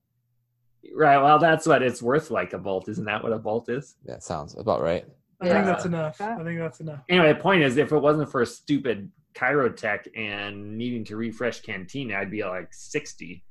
Right. 0.95 1.17
Well, 1.21 1.37
that's 1.39 1.67
what 1.67 1.81
it's 1.83 2.01
worth. 2.01 2.31
Like 2.31 2.53
a 2.53 2.57
bolt, 2.57 2.87
isn't 2.89 3.05
that 3.05 3.21
what 3.23 3.33
a 3.33 3.37
bolt 3.37 3.69
is? 3.69 3.95
That 4.05 4.23
sounds 4.23 4.57
about 4.57 4.81
right. 4.81 5.05
I 5.41 5.47
Yeah. 5.47 5.53
think 5.53 5.65
that's 5.65 5.85
enough. 5.85 6.19
I 6.21 6.43
think 6.43 6.59
that's 6.59 6.79
enough. 6.79 7.03
anyway, 7.09 7.33
the 7.33 7.39
point 7.39 7.61
is, 7.63 7.77
if 7.77 7.91
it 7.91 7.97
wasn't 7.99 8.31
for 8.31 8.41
a 8.41 8.45
stupid 8.45 9.11
Kyrotech 9.35 10.07
and 10.17 10.77
needing 10.77 11.03
to 11.05 11.15
refresh 11.17 11.61
Cantina, 11.61 12.15
I'd 12.17 12.31
be 12.31 12.43
like 12.43 12.73
60. 12.73 13.43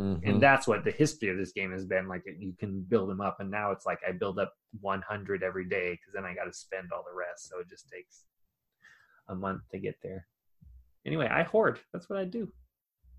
Mhm. 0.00 0.20
And 0.28 0.40
that's 0.42 0.66
what 0.68 0.84
the 0.84 0.90
history 0.92 1.30
of 1.30 1.36
this 1.36 1.52
game 1.52 1.72
has 1.72 1.84
been. 1.86 2.06
Like, 2.08 2.22
you 2.38 2.52
can 2.58 2.82
build 2.82 3.08
them 3.08 3.20
up. 3.20 3.40
And 3.40 3.50
now 3.50 3.70
it's 3.72 3.86
like 3.86 3.98
I 4.06 4.12
build 4.12 4.38
up 4.38 4.52
100 4.80 5.42
every 5.42 5.64
day 5.64 5.92
because 5.92 6.12
then 6.14 6.24
I 6.24 6.34
got 6.34 6.44
to 6.44 6.52
spend 6.52 6.92
all 6.92 7.04
the 7.08 7.16
rest. 7.16 7.48
So 7.48 7.58
it 7.60 7.68
just 7.68 7.88
takes 7.88 8.24
a 9.28 9.34
month 9.34 9.62
to 9.70 9.78
get 9.78 9.96
there. 10.02 10.26
Anyway, 11.06 11.28
I 11.30 11.42
hoard. 11.42 11.80
That's 11.92 12.08
what 12.08 12.18
I 12.18 12.24
do. 12.24 12.48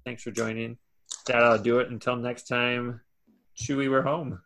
Thanks 0.06 0.24
for 0.24 0.32
joining. 0.32 0.78
That'll 1.28 1.58
do 1.58 1.80
it. 1.80 1.90
Until 1.90 2.16
next 2.16 2.48
time, 2.48 3.02
Chewie, 3.58 3.90
we're 3.90 4.02
home. 4.02 4.40